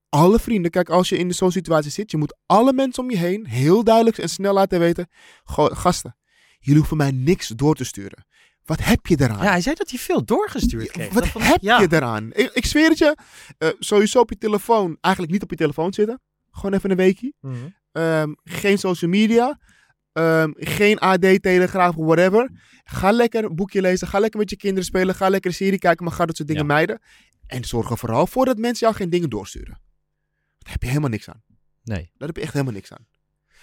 alle 0.08 0.38
vrienden, 0.38 0.70
kijk, 0.70 0.88
als 0.90 1.08
je 1.08 1.16
in 1.16 1.34
zo'n 1.34 1.50
situatie 1.52 1.90
zit, 1.90 2.10
je 2.10 2.16
moet 2.16 2.36
alle 2.46 2.72
mensen 2.72 3.02
om 3.02 3.10
je 3.10 3.16
heen 3.16 3.46
heel 3.46 3.84
duidelijk 3.84 4.18
en 4.18 4.28
snel 4.28 4.54
laten 4.54 4.78
weten. 4.80 5.08
"Goh, 5.44 5.76
gasten, 5.76 6.16
jullie 6.58 6.78
hoeven 6.78 6.96
mij 6.96 7.10
niks 7.10 7.48
door 7.48 7.74
te 7.74 7.84
sturen. 7.84 8.26
Wat 8.64 8.84
heb 8.84 9.06
je 9.06 9.16
eraan? 9.20 9.42
Ja, 9.44 9.50
hij 9.50 9.60
zei 9.60 9.74
dat 9.74 9.90
hij 9.90 9.98
veel 9.98 10.24
doorgestuurd 10.24 10.90
kreeg. 10.90 11.12
Wat 11.12 11.24
ik- 11.24 11.32
heb 11.36 11.62
ja. 11.62 11.80
je 11.80 11.88
eraan? 11.90 12.32
Ik, 12.32 12.50
ik 12.52 12.66
zweer 12.66 12.88
het 12.88 12.98
je, 12.98 13.16
eh, 13.58 13.68
sowieso 13.78 14.20
op 14.20 14.30
je 14.30 14.38
telefoon, 14.38 14.96
eigenlijk 15.00 15.32
niet 15.34 15.42
op 15.42 15.50
je 15.50 15.56
telefoon 15.56 15.92
zitten. 15.92 16.20
Gewoon 16.54 16.74
even 16.74 16.90
een 16.90 16.96
weekje. 16.96 17.32
Mhm. 17.40 17.56
Ehm, 17.92 18.32
geen 18.44 18.78
social 18.78 19.10
media. 19.10 19.60
Ehm, 20.12 20.50
geen 20.54 20.98
AD, 21.00 21.20
Telegraaf, 21.42 21.94
whatever. 21.94 22.50
Ga 22.84 23.10
lekker 23.10 23.44
een 23.44 23.54
boekje 23.54 23.80
lezen. 23.80 24.08
Ga 24.08 24.18
lekker 24.18 24.40
met 24.40 24.50
je 24.50 24.56
kinderen 24.56 24.84
spelen. 24.84 25.14
Ga 25.14 25.28
lekker 25.28 25.50
een 25.50 25.56
serie 25.56 25.78
kijken. 25.78 26.04
Maar 26.04 26.14
ga 26.14 26.26
dat 26.26 26.36
soort 26.36 26.48
dingen 26.48 26.62
Ja. 26.66 26.72
mijden. 26.74 27.00
En 27.46 27.64
zorg 27.64 27.90
er 27.90 27.98
vooral 27.98 28.26
voor 28.26 28.44
dat 28.44 28.58
mensen 28.58 28.86
jou 28.86 28.98
geen 28.98 29.10
dingen 29.10 29.30
doorsturen. 29.30 29.80
Daar 30.58 30.72
heb 30.72 30.82
je 30.82 30.88
helemaal 30.88 31.10
niks 31.10 31.28
aan. 31.28 31.42
Nee. 31.82 32.10
Daar 32.16 32.28
heb 32.28 32.36
je 32.36 32.42
echt 32.42 32.52
helemaal 32.52 32.74
niks 32.74 32.92
aan. 32.92 33.06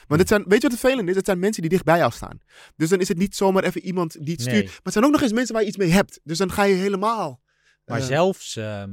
Want 0.07 0.19
het 0.19 0.29
zijn, 0.29 0.41
weet 0.43 0.55
je 0.61 0.61
wat 0.61 0.71
het 0.71 0.79
vervelend 0.79 1.09
is? 1.09 1.15
Het 1.15 1.25
zijn 1.25 1.39
mensen 1.39 1.61
die 1.61 1.71
dicht 1.71 1.83
bij 1.83 1.97
jou 1.97 2.11
staan. 2.11 2.39
Dus 2.75 2.89
dan 2.89 2.99
is 2.99 3.07
het 3.07 3.17
niet 3.17 3.35
zomaar 3.35 3.63
even 3.63 3.81
iemand 3.81 4.13
die 4.25 4.31
het 4.33 4.41
stuurt. 4.41 4.65
Maar 4.65 4.79
het 4.83 4.93
zijn 4.93 5.05
ook 5.05 5.11
nog 5.11 5.21
eens 5.21 5.31
mensen 5.33 5.53
waar 5.53 5.61
je 5.63 5.67
iets 5.69 5.77
mee 5.77 5.89
hebt. 5.89 6.19
Dus 6.23 6.37
dan 6.37 6.51
ga 6.51 6.63
je 6.63 6.75
helemaal... 6.75 7.41
Maar 7.85 7.99
eh, 7.99 8.05
zelfs, 8.05 8.55
ehm, 8.55 8.89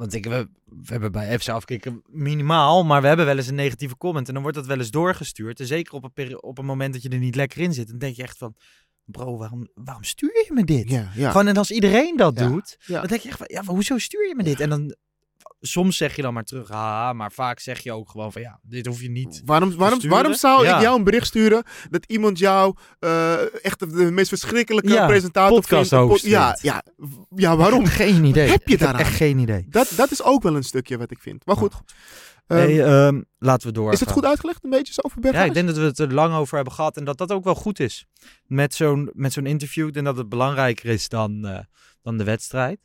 want 0.00 0.14
ik, 0.14 0.24
we, 0.24 0.48
we 0.64 0.92
hebben 0.92 1.12
bij 1.12 1.38
FC 1.38 1.48
afkicken 1.48 2.02
minimaal, 2.06 2.84
maar 2.84 3.00
we 3.00 3.06
hebben 3.06 3.26
wel 3.26 3.36
eens 3.36 3.46
een 3.46 3.54
negatieve 3.54 3.96
comment 3.96 4.28
en 4.28 4.34
dan 4.34 4.42
wordt 4.42 4.58
dat 4.58 4.66
wel 4.66 4.78
eens 4.78 4.90
doorgestuurd. 4.90 5.60
En 5.60 5.66
zeker 5.66 5.92
op 5.92 6.10
een, 6.14 6.42
op 6.42 6.58
een 6.58 6.64
moment 6.64 6.92
dat 6.92 7.02
je 7.02 7.08
er 7.08 7.18
niet 7.18 7.34
lekker 7.34 7.60
in 7.60 7.72
zit, 7.72 7.88
dan 7.88 7.98
denk 7.98 8.16
je 8.16 8.22
echt 8.22 8.38
van, 8.38 8.54
bro, 9.04 9.36
waarom, 9.38 9.68
waarom 9.74 10.04
stuur 10.04 10.44
je 10.46 10.52
me 10.52 10.64
dit? 10.64 10.90
Ja, 10.90 11.10
ja. 11.14 11.30
Gewoon 11.30 11.46
en 11.46 11.56
als 11.56 11.70
iedereen 11.70 12.16
dat 12.16 12.38
Ja, 12.38 12.48
doet, 12.48 12.76
dan 12.86 13.06
denk 13.06 13.20
je 13.20 13.28
echt 13.28 13.38
van, 13.38 13.46
ja, 13.50 13.62
maar 13.62 13.74
hoezo 13.74 13.98
stuur 13.98 14.28
je 14.28 14.34
me 14.34 14.42
dit? 14.42 14.60
En 14.60 14.68
dan, 14.68 14.96
soms 15.60 15.96
zeg 15.96 16.16
je 16.16 16.22
dan 16.22 16.34
maar 16.34 16.44
terug, 16.44 16.68
haha, 16.68 17.12
maar 17.12 17.32
vaak 17.32 17.60
zeg 17.60 17.80
je 17.80 17.92
ook 17.92 18.10
gewoon 18.10 18.32
van, 18.32 18.42
ja, 18.42 18.58
dit 18.62 18.86
hoef 18.86 19.00
je 19.00 19.10
niet. 19.10 19.42
Waarom, 19.44 19.76
waarom, 19.76 20.08
waarom 20.08 20.34
zou 20.34 20.64
Ja. 20.64 20.76
ik 20.76 20.82
jou 20.82 20.98
een 20.98 21.04
bericht 21.04 21.26
sturen 21.26 21.62
dat 21.90 22.04
iemand 22.06 22.38
jou 22.38 22.74
eh, 22.98 23.64
echt 23.64 23.78
de, 23.78 23.86
de 23.86 24.10
meest 24.10 24.28
verschrikkelijke 24.28 24.92
Ja, 24.92 25.06
presentator 25.06 25.60
podcast 25.60 25.88
vindt? 25.90 26.20
ja, 26.20 26.58
ja, 26.62 26.82
ja, 27.36 27.56
waarom? 27.56 27.86
Geen 28.00 28.24
idee. 28.24 28.48
Wat 28.48 28.58
heb 28.58 28.68
je 28.68 28.78
daaraan? 28.78 29.00
Echt 29.00 29.14
geen 29.14 29.38
idee. 29.38 29.66
Dat, 29.68 29.92
dat 29.96 30.10
is 30.10 30.22
ook 30.22 30.42
wel 30.42 30.56
een 30.56 30.62
stukje 30.64 30.98
wat 30.98 31.10
ik 31.10 31.18
vind. 31.18 31.46
Maar 31.46 31.56
goed, 31.56 31.74
ehm, 32.46 32.80
ehm, 32.80 33.20
laten 33.38 33.66
we 33.68 33.72
door. 33.72 33.92
is 33.92 34.00
het 34.00 34.10
goed 34.10 34.24
uitgelegd 34.24 34.64
een 34.64 34.70
beetje 34.70 34.92
zo 34.92 35.00
over 35.02 35.32
Ja, 35.32 35.44
ik 35.44 35.54
denk 35.54 35.66
dat 35.66 35.76
we 35.76 35.82
het 35.82 35.98
er 35.98 36.14
lang 36.14 36.34
over 36.34 36.54
hebben 36.54 36.74
gehad 36.74 36.96
en 36.96 37.04
dat 37.04 37.18
dat 37.18 37.32
ook 37.32 37.44
wel 37.44 37.54
goed 37.54 37.80
is. 37.80 38.06
Met 38.46 38.74
zo'n, 38.74 39.10
met 39.12 39.32
zo'n 39.32 39.46
interview. 39.46 39.86
Ik 39.86 39.92
denk 39.92 40.06
dat 40.06 40.16
het 40.16 40.28
belangrijker 40.28 40.88
is 40.90 41.08
dan, 41.08 41.46
eh, 41.46 41.58
dan 42.02 42.16
de 42.18 42.24
wedstrijd. 42.24 42.78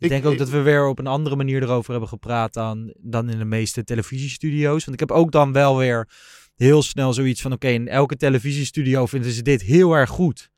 Ik, 0.00 0.08
denk 0.08 0.26
ook 0.26 0.32
ik- 0.32 0.38
dat 0.38 0.48
we 0.48 0.60
weer 0.60 0.86
op 0.86 0.98
een 0.98 1.06
andere 1.06 1.36
manier 1.36 1.62
erover 1.62 1.90
hebben 1.90 2.08
gepraat 2.08 2.52
dan, 2.52 2.94
dan 2.98 3.28
in 3.30 3.38
de 3.38 3.44
meeste 3.44 3.84
televisiestudio's. 3.84 4.84
Want 4.84 5.00
ik 5.00 5.08
heb 5.08 5.10
ook 5.18 5.32
dan 5.32 5.52
wel 5.52 5.76
weer 5.76 6.08
heel 6.56 6.82
snel 6.82 7.12
zoiets 7.12 7.40
van: 7.40 7.52
oké, 7.52 7.68
in 7.68 7.88
elke 7.88 8.16
televisiestudio 8.16 9.06
vinden 9.06 9.30
ze 9.32 9.42
dit 9.42 9.62
heel 9.62 9.92
erg 9.92 10.10
goed. 10.10 10.50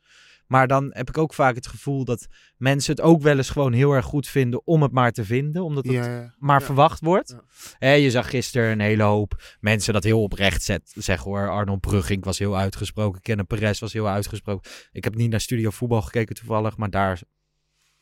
Maar 0.46 0.66
dan 0.66 0.90
heb 0.92 1.08
ik 1.08 1.18
ook 1.18 1.34
vaak 1.34 1.54
het 1.54 1.66
gevoel 1.66 2.04
dat 2.04 2.26
mensen 2.56 2.94
het 2.94 3.00
ook 3.04 3.22
wel 3.22 3.36
eens 3.36 3.50
gewoon 3.50 3.72
heel 3.72 3.92
erg 3.92 4.04
goed 4.04 4.28
vinden 4.28 4.66
om 4.66 4.82
het 4.82 4.92
maar 4.92 5.12
te 5.12 5.24
vinden. 5.24 5.62
Omdat 5.64 5.84
het 5.84 5.92
Ja, 5.94 6.04
ja. 6.06 6.34
maar 6.38 6.60
Ja. 6.60 6.66
verwacht 6.66 7.00
wordt. 7.00 7.36
Hè, 7.78 7.92
je 7.92 8.10
zag 8.10 8.30
gisteren 8.30 8.70
een 8.70 8.80
hele 8.80 9.02
hoop 9.02 9.56
mensen 9.60 9.92
dat 9.92 10.04
heel 10.04 10.22
oprecht 10.22 10.62
zet, 10.62 10.92
zeggen 10.94 11.30
hoor. 11.30 11.48
Arnold 11.50 11.80
Brugging 11.80 12.24
was 12.24 12.38
heel 12.38 12.56
uitgesproken. 12.56 13.20
Kenneth 13.22 13.46
Perez 13.46 13.78
was 13.80 13.92
heel 13.92 14.08
uitgesproken. 14.08 14.70
Ik 14.92 15.04
heb 15.04 15.14
niet 15.14 15.30
naar 15.30 15.40
Studio 15.40 15.70
Voetbal 15.70 16.02
gekeken 16.02 16.34
toevallig, 16.34 16.76
maar 16.76 16.90
daar 16.90 17.20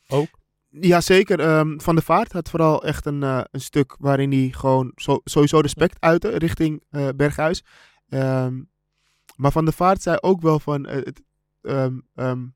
ook. 0.07 0.39
Ja, 0.79 1.01
zeker. 1.01 1.39
Ehm, 1.39 1.79
Van 1.79 1.95
der 1.95 2.03
Vaart 2.03 2.31
had 2.31 2.49
vooral 2.49 2.83
echt 2.83 3.05
een, 3.05 3.23
eh, 3.23 3.41
een 3.51 3.61
stuk 3.61 3.95
waarin 3.99 4.31
hij 4.31 4.49
gewoon 4.51 4.91
zo- 4.95 5.21
sowieso 5.23 5.59
respect 5.59 5.99
uitte 5.99 6.29
richting 6.29 6.83
eh, 6.89 7.07
Berghuis. 7.15 7.63
Ehm, 8.09 8.61
maar 9.35 9.51
Van 9.51 9.65
der 9.65 9.73
Vaart 9.73 10.01
zei 10.01 10.17
ook 10.21 10.41
wel 10.41 10.59
van... 10.59 10.85
eh, 10.85 10.95
het, 11.05 11.21
ehm, 11.61 12.47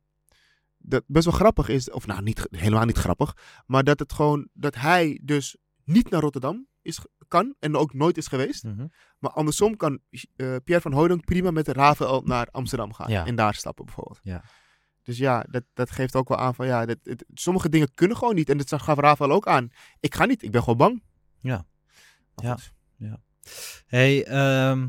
dat 0.77 1.03
best 1.07 1.25
wel 1.25 1.33
grappig 1.33 1.69
is, 1.69 1.91
of 1.91 2.05
nou 2.07 2.21
niet, 2.21 2.47
helemaal 2.51 2.85
niet 2.85 2.97
grappig, 2.97 3.37
maar 3.65 3.83
dat 3.83 3.99
het 3.99 4.13
gewoon, 4.13 4.47
dat 4.53 4.75
hij 4.75 5.19
dus 5.23 5.57
niet 5.83 6.09
naar 6.09 6.21
Rotterdam 6.21 6.67
is, 6.81 6.99
kan 7.27 7.55
en 7.59 7.75
ook 7.75 7.93
nooit 7.93 8.17
is 8.17 8.27
geweest. 8.27 8.63
Maar 9.19 9.31
andersom 9.31 9.77
kan 9.77 9.99
Pierre 10.35 10.81
van 10.81 10.93
Hooydonk 10.93 11.25
prima 11.25 11.51
met 11.51 11.65
de 11.65 11.73
Rafael 11.73 12.21
naar 12.21 12.47
Amsterdam 12.51 12.93
gaan 12.93 13.11
Ja. 13.11 13.25
en 13.25 13.35
daar 13.35 13.53
stappen 13.53 13.85
bijvoorbeeld. 13.85 14.19
Ja. 14.23 14.43
Dus 15.05 15.17
ja, 15.17 15.45
dat, 15.49 15.63
dat 15.73 15.91
geeft 15.91 16.15
ook 16.15 16.27
wel 16.29 16.37
aan 16.37 16.55
van 16.55 16.65
ja, 16.67 16.85
dat, 16.85 16.97
het- 17.03 17.25
sommige 17.33 17.69
dingen 17.69 17.93
kunnen 17.93 18.17
gewoon 18.17 18.35
niet. 18.35 18.49
En 18.49 18.57
dat 18.57 18.81
gaf 18.81 18.97
Rafael 18.97 19.31
ook 19.31 19.47
aan. 19.47 19.69
Ik 19.99 20.15
ga 20.15 20.25
niet, 20.25 20.43
ik 20.43 20.51
ben 20.51 20.61
gewoon 20.61 20.77
bang. 20.77 21.03
Ja. 21.41 21.65
Ja. 22.35 22.57
Hey, 23.87 24.25
ehm, 24.25 24.87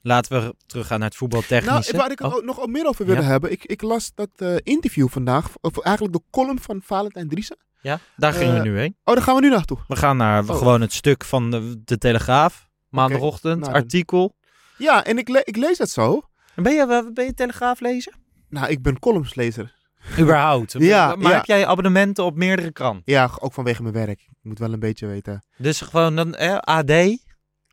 laten 0.00 0.32
we 0.42 0.54
teruggaan 0.66 0.98
naar 1.00 1.08
het 1.10 1.18
Nou, 1.20 1.30
voetbaltechnische. 1.32 1.96
waar 1.96 2.10
ik 2.10 2.20
Oh, 2.20 2.34
ook 2.34 2.44
nog 2.44 2.66
meer 2.66 2.86
over 2.86 3.06
willen 3.06 3.22
Ja. 3.22 3.28
hebben. 3.28 3.50
Ik, 3.52 3.64
ik 3.64 3.82
las 3.82 4.14
dat 4.14 4.28
eh, 4.36 4.56
interview 4.62 5.08
vandaag, 5.08 5.48
of 5.60 5.78
eigenlijk 5.78 6.16
de 6.16 6.22
column 6.30 6.60
van 6.60 6.80
Valentijn 6.84 7.28
Driessen. 7.28 7.56
ja, 7.80 7.98
daar 8.16 8.32
gingen 8.32 8.56
eh, 8.56 8.62
we 8.62 8.68
nu 8.68 8.78
heen. 8.78 8.96
Oh, 9.04 9.14
daar 9.14 9.22
gaan 9.24 9.34
we 9.34 9.40
nu 9.40 9.48
naartoe. 9.48 9.78
We 9.88 9.96
gaan 9.96 10.16
naar 10.16 10.48
oh. 10.48 10.56
gewoon 10.56 10.80
het 10.80 10.92
stuk 10.92 11.24
van 11.24 11.50
de, 11.50 11.80
de 11.84 11.98
Telegraaf. 11.98 12.68
Maandagochtend, 12.88 13.60
nou 13.60 13.72
artikel. 13.72 14.36
Ja, 14.78 15.04
en 15.04 15.18
ik, 15.18 15.28
le- 15.28 15.42
ik 15.44 15.56
lees 15.56 15.78
dat 15.78 15.90
zo. 15.90 16.22
En 16.54 16.62
Ben 16.62 16.72
je, 16.74 16.80
eh, 16.86 17.12
ben 17.12 17.24
je 17.24 17.34
Telegraaf 17.34 17.80
lezer? 17.80 18.12
Nou, 18.52 18.68
ik 18.68 18.82
ben 18.82 18.98
columnslezer. 18.98 19.74
Überhaupt. 20.18 20.72
Ja, 20.78 21.16
maar 21.16 21.30
ja. 21.30 21.36
heb 21.36 21.44
jij 21.44 21.66
abonnementen 21.66 22.24
op 22.24 22.36
meerdere 22.36 22.72
kranten? 22.72 23.02
Ja, 23.04 23.30
ook 23.38 23.52
vanwege 23.52 23.82
mijn 23.82 23.94
werk. 23.94 24.20
Ik 24.20 24.38
moet 24.42 24.58
wel 24.58 24.72
een 24.72 24.80
beetje 24.80 25.06
weten. 25.06 25.44
Dus 25.56 25.80
gewoon 25.80 26.16
dan 26.16 26.34
eh, 26.34 26.56
AD, 26.56 26.90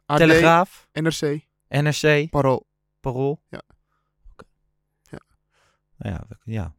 AD, 0.05 0.17
Telegraaf, 0.17 0.88
NRC, 0.93 1.47
NRC, 1.67 2.30
Parool. 2.30 2.67
Parool. 2.99 3.41
Ja. 3.49 3.61
Oké. 4.32 4.45
Ja. 5.03 5.19
Nou 5.97 6.15
ja, 6.15 6.38
ja. 6.43 6.73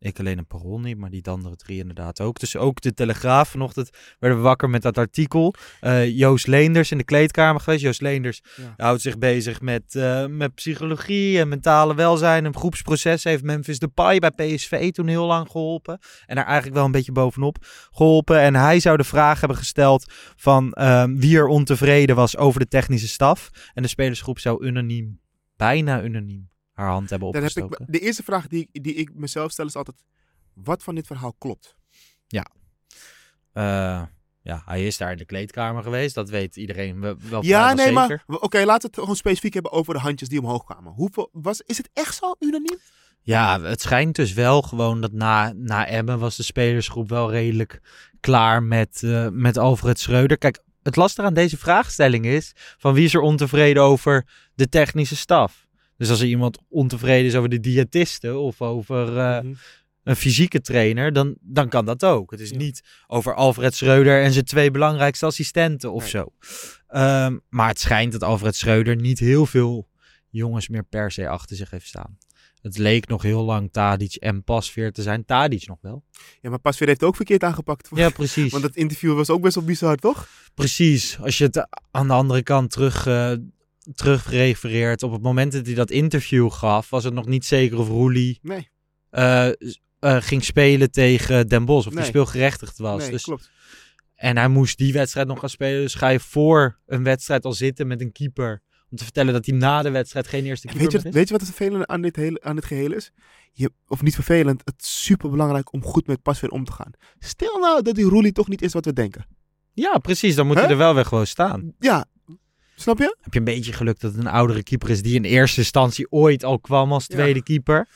Ik 0.00 0.18
alleen 0.18 0.38
een 0.38 0.46
parool 0.46 0.80
niet, 0.80 0.98
maar 0.98 1.10
die 1.10 1.26
andere 1.28 1.56
drie 1.56 1.78
inderdaad 1.78 2.20
ook. 2.20 2.40
Dus 2.40 2.56
ook 2.56 2.80
de 2.80 2.94
Telegraaf. 2.94 3.48
Vanochtend 3.48 3.90
werden 4.18 4.38
we 4.38 4.44
wakker 4.44 4.70
met 4.70 4.82
dat 4.82 4.98
artikel. 4.98 5.54
Eh, 5.80 6.08
Joost 6.18 6.46
Leenders 6.46 6.90
in 6.90 6.98
de 6.98 7.04
kleedkamer 7.04 7.60
geweest. 7.60 7.82
Joost 7.82 8.00
Leenders 8.00 8.40
Ja. 8.56 8.74
houdt 8.76 9.02
zich 9.02 9.18
bezig 9.18 9.60
met, 9.60 9.94
eh, 9.94 10.26
met 10.26 10.54
psychologie 10.54 11.38
en 11.38 11.48
mentale 11.48 11.94
welzijn. 11.94 12.44
Een 12.44 12.56
groepsproces 12.56 13.24
heeft 13.24 13.42
Memphis 13.42 13.78
Depay 13.78 14.18
bij 14.18 14.30
PSV 14.30 14.90
toen 14.90 15.06
heel 15.06 15.26
lang 15.26 15.50
geholpen. 15.50 15.98
En 16.26 16.34
daar 16.36 16.44
eigenlijk 16.46 16.76
wel 16.76 16.84
een 16.84 16.92
beetje 16.92 17.12
bovenop 17.12 17.56
geholpen. 17.90 18.40
En 18.40 18.54
hij 18.54 18.80
zou 18.80 18.96
de 18.96 19.04
vraag 19.04 19.38
hebben 19.40 19.58
gesteld 19.58 20.12
van 20.36 20.72
ehm, 20.72 21.16
wie 21.16 21.36
er 21.36 21.46
ontevreden 21.46 22.16
was 22.16 22.36
over 22.36 22.60
de 22.60 22.68
technische 22.68 23.08
staf. 23.08 23.50
En 23.74 23.82
de 23.82 23.88
spelersgroep 23.88 24.38
zou 24.38 24.64
unaniem, 24.66 25.20
bijna 25.56 26.02
unaniem, 26.02 26.48
haar 26.80 26.90
hand 26.90 27.10
hebben 27.10 27.32
Dan 27.32 27.42
heb 27.42 27.50
ik, 27.56 27.78
de 27.86 27.98
eerste 27.98 28.22
vraag 28.22 28.46
die, 28.46 28.68
ik- 28.72 28.82
die 28.82 28.94
ik 28.94 29.10
mezelf 29.14 29.50
stel 29.50 29.66
is 29.66 29.76
altijd, 29.76 29.96
wat 30.54 30.82
van 30.82 30.94
dit 30.94 31.06
verhaal 31.06 31.34
klopt? 31.38 31.76
Eh, 33.52 34.02
ja, 34.42 34.62
hij 34.64 34.86
is 34.86 34.96
daar 34.96 35.10
in 35.12 35.16
de 35.16 35.24
kleedkamer 35.24 35.82
geweest. 35.82 36.14
Dat 36.14 36.30
weet 36.30 36.56
iedereen 36.56 37.00
wel, 37.00 37.16
ja, 37.44 37.72
nee, 37.72 37.86
zeker. 37.86 38.22
maar 38.26 38.38
oké, 38.38 38.58
laten 38.64 38.80
we 38.82 38.86
het 38.86 38.98
gewoon 38.98 39.16
specifiek 39.16 39.54
hebben 39.54 39.72
over 39.72 39.94
de 39.94 40.00
handjes 40.00 40.28
die 40.28 40.40
omhoog 40.40 40.64
kwamen. 40.64 40.92
Hoeveel, 40.92 41.28
was, 41.32 41.60
is 41.60 41.76
het 41.76 41.90
echt 41.92 42.14
zo 42.14 42.34
unaniem? 42.38 42.78
Ja, 43.22 43.60
het 43.60 43.80
schijnt 43.80 44.16
dus 44.16 44.32
wel 44.32 44.62
gewoon 44.62 45.00
dat 45.00 45.12
na, 45.12 45.52
na 45.56 45.86
Emmen 45.86 46.18
was 46.18 46.36
de 46.36 46.42
spelersgroep 46.42 47.08
wel 47.08 47.30
redelijk 47.30 47.80
klaar 48.20 48.62
met, 48.62 49.02
eh, 49.02 49.28
met 49.30 49.56
Alfred 49.58 49.98
Schreuder. 49.98 50.38
Kijk, 50.38 50.58
het 50.82 50.96
lastige 50.96 51.26
aan 51.26 51.34
deze 51.34 51.56
vraagstelling 51.58 52.24
is 52.26 52.52
van 52.56 52.94
wie 52.94 53.04
is 53.04 53.14
er 53.14 53.20
ontevreden 53.20 53.82
over 53.82 54.26
de 54.54 54.68
technische 54.68 55.16
staf? 55.16 55.66
Dus 56.00 56.10
als 56.10 56.20
er 56.20 56.26
iemand 56.26 56.58
ontevreden 56.68 57.26
is 57.26 57.34
over 57.34 57.48
de 57.48 57.60
diëtisten 57.60 58.40
of 58.40 58.60
over 58.62 59.18
eh, 59.18 59.40
Mhm. 59.42 59.52
een 60.02 60.16
fysieke 60.16 60.60
trainer, 60.60 61.12
dan, 61.12 61.36
dan 61.40 61.68
kan 61.68 61.84
dat 61.84 62.04
ook. 62.04 62.30
Het 62.30 62.40
is 62.40 62.50
Ja. 62.50 62.56
niet 62.56 62.82
over 63.06 63.34
Alfred 63.34 63.74
Schreuder 63.74 64.22
en 64.22 64.32
zijn 64.32 64.44
twee 64.44 64.70
belangrijkste 64.70 65.26
assistenten 65.26 65.92
of 65.92 66.00
Nee. 66.02 66.10
zo. 66.10 66.26
Ehm, 66.86 67.38
maar 67.48 67.68
het 67.68 67.80
schijnt 67.80 68.12
dat 68.12 68.22
Alfred 68.22 68.56
Schreuder 68.56 68.96
niet 68.96 69.18
heel 69.18 69.46
veel 69.46 69.88
jongens 70.30 70.68
meer 70.68 70.82
per 70.84 71.10
se 71.10 71.28
achter 71.28 71.56
zich 71.56 71.70
heeft 71.70 71.86
staan. 71.86 72.18
Het 72.62 72.78
leek 72.78 73.08
nog 73.08 73.22
heel 73.22 73.42
lang 73.44 73.72
Tadic 73.72 74.14
en 74.14 74.44
Pasveer 74.44 74.92
te 74.92 75.02
zijn. 75.02 75.24
Tadic 75.24 75.66
nog 75.66 75.78
wel. 75.80 76.04
Ja, 76.40 76.50
maar 76.50 76.58
Pasveer 76.58 76.86
heeft 76.86 77.00
het 77.00 77.08
ook 77.08 77.16
verkeerd 77.16 77.42
aangepakt. 77.44 77.88
Ja, 77.94 78.08
precies. 78.10 78.52
Want 78.52 78.64
het 78.64 78.76
interview 78.76 79.14
was 79.14 79.30
ook 79.30 79.40
best 79.42 79.54
wel 79.54 79.64
bizar, 79.64 79.96
toch? 79.96 80.28
Precies. 80.54 81.18
Als 81.20 81.38
je 81.38 81.44
het 81.44 81.66
aan 81.90 82.06
de 82.06 82.12
andere 82.12 82.42
kant 82.42 82.70
terug, 82.70 83.06
eh 83.06 83.32
terug 83.94 84.30
refereert. 84.30 85.02
Op 85.02 85.12
het 85.12 85.22
moment 85.22 85.52
dat 85.52 85.66
hij 85.66 85.74
dat 85.74 85.90
interview 85.90 86.50
gaf, 86.50 86.90
was 86.90 87.04
het 87.04 87.14
nog 87.14 87.26
niet 87.26 87.44
zeker 87.44 87.78
of 87.78 87.88
Roelie 87.88 88.38
Nee, 88.42 88.70
eh, 89.10 89.48
eh, 89.48 89.52
ging 90.00 90.44
spelen 90.44 90.90
tegen 90.90 91.48
Den 91.48 91.64
Bosch. 91.64 91.86
Of 91.86 91.92
Nee. 91.92 92.02
die 92.02 92.10
speelgerechtigd 92.12 92.78
was. 92.78 93.00
nee 93.02 93.10
dus, 93.10 93.22
klopt. 93.22 93.50
en 94.14 94.36
hij 94.36 94.48
moest 94.48 94.78
die 94.78 94.92
wedstrijd 94.92 95.26
nog 95.26 95.38
gaan 95.40 95.48
spelen. 95.48 95.80
Dus 95.80 95.94
ga 95.94 96.08
je 96.08 96.20
voor 96.20 96.78
een 96.86 97.02
wedstrijd 97.04 97.44
al 97.44 97.52
zitten 97.52 97.86
met 97.86 98.00
een 98.00 98.12
keeper. 98.12 98.62
Om 98.90 98.96
te 98.96 99.04
vertellen 99.04 99.32
dat 99.32 99.46
hij 99.46 99.56
na 99.56 99.82
de 99.82 99.90
wedstrijd 99.90 100.26
geen 100.28 100.44
eerste 100.44 100.66
keeper 100.66 100.82
weet, 100.84 100.92
je, 100.92 101.02
wat- 101.02 101.14
weet 101.14 101.26
je 101.26 101.32
wat 101.32 101.40
het 101.46 101.54
vervelende 101.54 101.86
aan 101.86 102.00
dit, 102.00 102.16
hele, 102.16 102.40
aan 102.42 102.54
dit 102.54 102.64
geheel 102.64 102.92
is? 102.92 103.10
Je, 103.52 103.70
of 103.86 104.02
niet 104.02 104.14
vervelend, 104.14 104.60
het 104.64 104.74
is 104.82 105.04
super 105.04 105.30
belangrijk 105.30 105.72
om 105.72 105.82
goed 105.82 106.06
met 106.06 106.22
Pasveer 106.22 106.48
om 106.50 106.64
te 106.64 106.72
gaan. 106.72 106.90
Stel 107.18 107.58
nou 107.58 107.82
dat 107.82 107.94
die 107.94 108.04
Roelie 108.04 108.32
toch 108.32 108.48
niet 108.48 108.62
is 108.62 108.72
wat 108.72 108.84
we 108.84 108.92
denken. 108.92 109.26
Ja, 109.72 109.98
precies. 109.98 110.34
Dan 110.34 110.46
moet 110.46 110.54
Hè? 110.56 110.60
hij 110.62 110.70
er 110.70 110.76
wel 110.76 110.94
weer 110.94 111.04
gewoon 111.04 111.26
staan. 111.26 111.72
Ja, 111.78 112.04
snap 112.80 112.98
je? 112.98 113.16
Heb 113.20 113.32
je 113.32 113.38
een 113.38 113.44
beetje 113.44 113.72
geluk 113.72 114.00
dat 114.00 114.12
het 114.12 114.20
een 114.20 114.30
oudere 114.30 114.62
keeper 114.62 114.90
is 114.90 115.02
die 115.02 115.14
in 115.14 115.24
eerste 115.24 115.60
instantie 115.60 116.10
ooit 116.10 116.44
al 116.44 116.60
kwam 116.60 116.92
als 116.92 117.04
Ja. 117.08 117.14
tweede 117.14 117.42
keeper. 117.42 117.88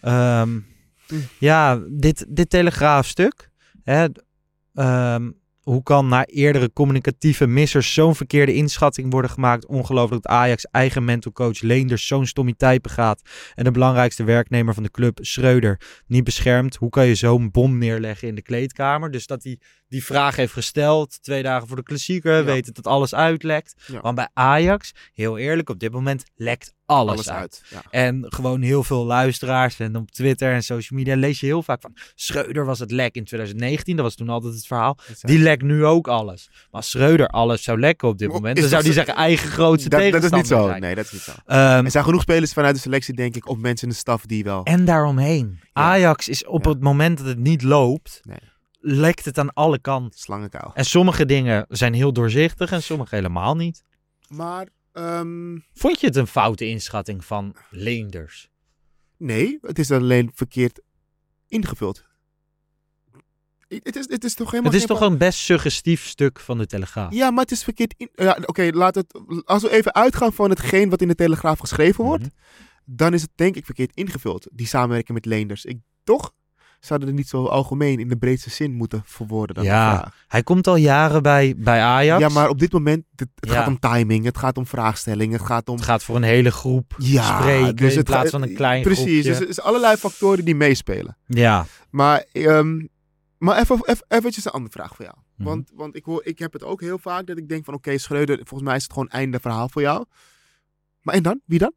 Ehm, 0.00 0.58
Hm. 1.06 1.14
Ja, 1.38 1.80
dit, 1.88 2.26
dit 2.28 2.50
telegraafstuk. 2.50 3.50
Hè, 3.84 4.06
ehm, 4.74 5.30
hoe 5.70 5.82
kan 5.82 6.08
na 6.08 6.26
eerdere 6.26 6.72
communicatieve 6.72 7.46
missers 7.46 7.94
zo'n 7.94 8.14
verkeerde 8.14 8.54
inschatting 8.54 9.10
worden 9.12 9.30
gemaakt? 9.30 9.66
Ongelooflijk 9.66 10.22
dat 10.22 10.32
Ajax 10.32 10.64
eigen 10.64 11.04
mental 11.04 11.32
coach 11.32 11.60
Leenders 11.60 12.06
zo'n 12.06 12.26
stomiteit 12.26 12.82
begaat. 12.82 13.22
En 13.54 13.64
de 13.64 13.70
belangrijkste 13.70 14.24
werknemer 14.24 14.74
van 14.74 14.82
de 14.82 14.90
club, 14.90 15.18
Schreuder, 15.22 15.80
niet 16.06 16.24
beschermt. 16.24 16.76
Hoe 16.76 16.90
kan 16.90 17.06
je 17.06 17.14
zo'n 17.14 17.50
bom 17.50 17.78
neerleggen 17.78 18.28
in 18.28 18.34
de 18.34 18.42
kleedkamer? 18.42 19.10
Dus 19.10 19.26
dat 19.26 19.42
hij 19.42 19.58
die 19.88 20.04
vraag 20.04 20.36
heeft 20.36 20.52
gesteld, 20.52 21.22
twee 21.22 21.42
dagen 21.42 21.68
voor 21.68 21.76
de 21.76 21.82
klassieker, 21.82 22.36
Ja. 22.36 22.44
weet 22.44 22.74
dat 22.74 22.86
alles 22.86 23.14
uitlekt. 23.14 23.74
Ja. 23.86 24.00
Want 24.00 24.14
bij 24.14 24.28
Ajax, 24.32 24.92
heel 25.12 25.38
eerlijk, 25.38 25.68
op 25.68 25.78
dit 25.78 25.92
moment 25.92 26.24
lekt 26.34 26.74
alles, 26.90 27.12
Alles 27.12 27.28
uit. 27.30 27.38
uit. 27.40 27.62
Ja. 27.70 27.82
En 27.90 28.24
gewoon 28.28 28.62
heel 28.62 28.84
veel 28.84 29.04
luisteraars 29.04 29.78
en 29.78 29.96
op 29.96 30.10
Twitter 30.10 30.52
en 30.52 30.62
social 30.62 30.98
media 30.98 31.16
lees 31.16 31.40
je 31.40 31.46
heel 31.46 31.62
vaak 31.62 31.80
van 31.80 31.96
Schreuder 32.14 32.64
was 32.64 32.78
het 32.78 32.90
lek 32.90 33.14
in 33.14 33.24
2019, 33.24 33.96
dat 33.96 34.04
was 34.04 34.14
toen 34.14 34.28
altijd 34.28 34.54
het 34.54 34.66
verhaal. 34.66 34.98
Die 35.20 35.38
lekt 35.38 35.62
nu 35.62 35.84
ook 35.84 36.08
alles. 36.08 36.48
Maar 36.50 36.66
als 36.70 36.90
Schreuder 36.90 37.26
alles 37.28 37.62
zou 37.62 37.80
lekken 37.80 38.08
op 38.08 38.18
dit 38.18 38.28
Is 38.28 38.34
moment, 38.34 38.56
dan 38.60 38.68
zou 38.68 38.82
die 38.82 38.92
zo- 38.92 38.96
zeggen 38.96 39.14
eigen 39.14 39.48
grootste 39.50 39.88
Dat, 39.88 39.98
dat 40.00 40.08
is 40.08 40.14
tegenstander 40.14 40.58
niet 40.58 40.58
zo. 40.64 40.68
zijn. 40.68 40.80
Nee, 40.80 40.94
dat 40.94 41.04
is 41.04 41.12
niet 41.12 41.20
zo. 41.20 41.32
Ehm, 41.46 41.84
Er 41.84 41.90
zijn 41.90 42.04
genoeg 42.04 42.22
spelers 42.22 42.52
vanuit 42.52 42.74
de 42.74 42.80
selectie, 42.80 43.14
denk 43.14 43.36
ik, 43.36 43.48
of 43.48 43.58
mensen 43.58 43.86
in 43.88 43.92
de 43.92 43.98
staf 44.00 44.26
die 44.26 44.44
wel... 44.44 44.64
en 44.64 44.84
daaromheen. 44.84 45.60
Ajax 45.72 46.28
is 46.28 46.46
op 46.46 46.64
Ja. 46.64 46.70
het 46.70 46.80
moment 46.80 47.18
dat 47.18 47.26
het 47.26 47.38
niet 47.38 47.62
loopt, 47.62 48.20
Nee. 48.22 48.38
lekt 48.80 49.24
het 49.24 49.38
aan 49.38 49.52
alle 49.52 49.78
kanten. 49.78 50.18
Slangenkuil. 50.18 50.70
En 50.74 50.84
sommige 50.84 51.26
dingen 51.26 51.64
zijn 51.68 51.94
heel 51.94 52.12
doorzichtig 52.12 52.72
en 52.72 52.82
sommige 52.82 53.14
helemaal 53.14 53.56
niet. 53.56 53.82
Maar, 54.28 54.66
ehm, 54.92 55.58
Vond 55.72 56.00
je 56.00 56.06
het 56.06 56.16
een 56.16 56.26
foute 56.26 56.66
inschatting 56.66 57.24
van 57.24 57.56
Leenders? 57.70 58.48
nee, 59.16 59.58
het 59.62 59.78
is 59.78 59.90
alleen 59.90 60.30
verkeerd 60.34 60.80
ingevuld. 61.48 62.04
Het 63.68 63.96
is, 63.96 64.08
het 64.08 64.24
is 64.24 64.34
toch 64.34 64.50
helemaal 64.50 64.72
Het 64.72 64.80
is 64.80 64.86
toch 64.86 65.00
een 65.00 65.18
best 65.18 65.38
suggestief 65.38 66.06
stuk 66.06 66.40
van 66.40 66.58
de 66.58 66.66
Telegraaf. 66.66 67.12
Ja, 67.12 67.30
maar 67.30 67.42
het 67.42 67.52
is 67.52 67.64
verkeerd. 67.64 67.94
In... 67.96 68.08
Ja, 68.14 68.38
Oké, 68.46 68.70
laat 68.72 68.94
het. 68.94 69.20
Als 69.44 69.62
we 69.62 69.70
even 69.70 69.94
uitgaan 69.94 70.32
van 70.32 70.50
hetgeen 70.50 70.90
wat 70.90 71.00
in 71.02 71.08
de 71.08 71.14
Telegraaf 71.14 71.58
geschreven 71.58 72.04
wordt, 72.04 72.22
Mhm. 72.22 72.32
dan 72.84 73.14
is 73.14 73.22
het 73.22 73.30
denk 73.34 73.56
ik 73.56 73.64
verkeerd 73.64 73.94
ingevuld. 73.94 74.46
Die 74.52 74.66
samenwerking 74.66 75.12
met 75.16 75.26
Leenders. 75.26 75.64
Ik, 75.64 75.78
toch 76.04 76.32
zouden 76.80 77.08
het 77.08 77.16
niet 77.16 77.28
zo 77.28 77.44
algemeen 77.46 77.98
in 77.98 78.08
de 78.08 78.16
breedste 78.16 78.50
zin 78.50 78.72
moeten 78.74 79.02
verwoorden. 79.04 79.54
Dan 79.56 79.64
Ja. 79.64 80.12
Hij 80.28 80.42
komt 80.42 80.66
al 80.66 80.76
jaren 80.76 81.22
bij, 81.22 81.54
bij 81.56 81.80
Ajax. 81.82 82.20
ja, 82.20 82.28
maar 82.28 82.48
op 82.48 82.58
dit 82.58 82.72
moment, 82.72 83.04
het, 83.16 83.28
het 83.34 83.50
Ja. 83.50 83.54
gaat 83.56 83.66
om 83.66 83.78
timing, 83.78 84.24
het 84.24 84.38
gaat 84.38 84.56
om 84.58 84.66
vraagstellingen, 84.66 85.36
het 85.38 85.46
gaat 85.46 85.68
om... 85.68 85.74
Het 85.76 85.84
gaat 85.84 86.02
voor 86.04 86.16
een 86.16 86.22
hele 86.22 86.50
groep 86.50 86.94
Ja, 86.98 87.40
spreken 87.40 87.76
dus 87.76 87.90
in 87.92 87.98
het 87.98 88.06
plaats 88.06 88.24
ga- 88.30 88.38
van 88.38 88.42
een 88.48 88.54
klein 88.54 88.82
Precies, 88.82 89.02
groepje. 89.04 89.22
dus 89.22 89.48
er 89.48 89.54
zijn 89.54 89.66
allerlei 89.66 89.96
factoren 89.96 90.44
die 90.44 90.54
meespelen. 90.54 91.16
Ja, 91.26 91.66
Maar, 91.90 92.24
ehm, 92.32 92.86
maar 93.38 93.58
even, 93.58 93.80
even, 93.84 94.04
eventjes 94.08 94.44
een 94.44 94.50
andere 94.50 94.72
vraag 94.72 94.94
voor 94.96 95.04
jou. 95.04 95.16
Mhm. 95.36 95.48
Want, 95.48 95.70
want 95.74 95.96
ik, 95.96 96.04
hoor, 96.04 96.20
ik 96.24 96.38
heb 96.38 96.52
het 96.52 96.64
ook 96.64 96.80
heel 96.80 96.98
vaak 96.98 97.26
dat 97.26 97.36
ik 97.36 97.48
denk 97.48 97.64
van 97.64 97.74
oké, 97.74 97.98
Schreuder, 97.98 98.36
volgens 98.36 98.62
mij 98.62 98.76
is 98.76 98.82
het 98.82 98.92
gewoon 98.92 99.08
einde 99.08 99.40
verhaal 99.40 99.68
voor 99.68 99.82
jou. 99.82 100.04
Maar 101.00 101.14
en 101.14 101.22
dan? 101.22 101.40
Wie 101.44 101.58
dan? 101.58 101.72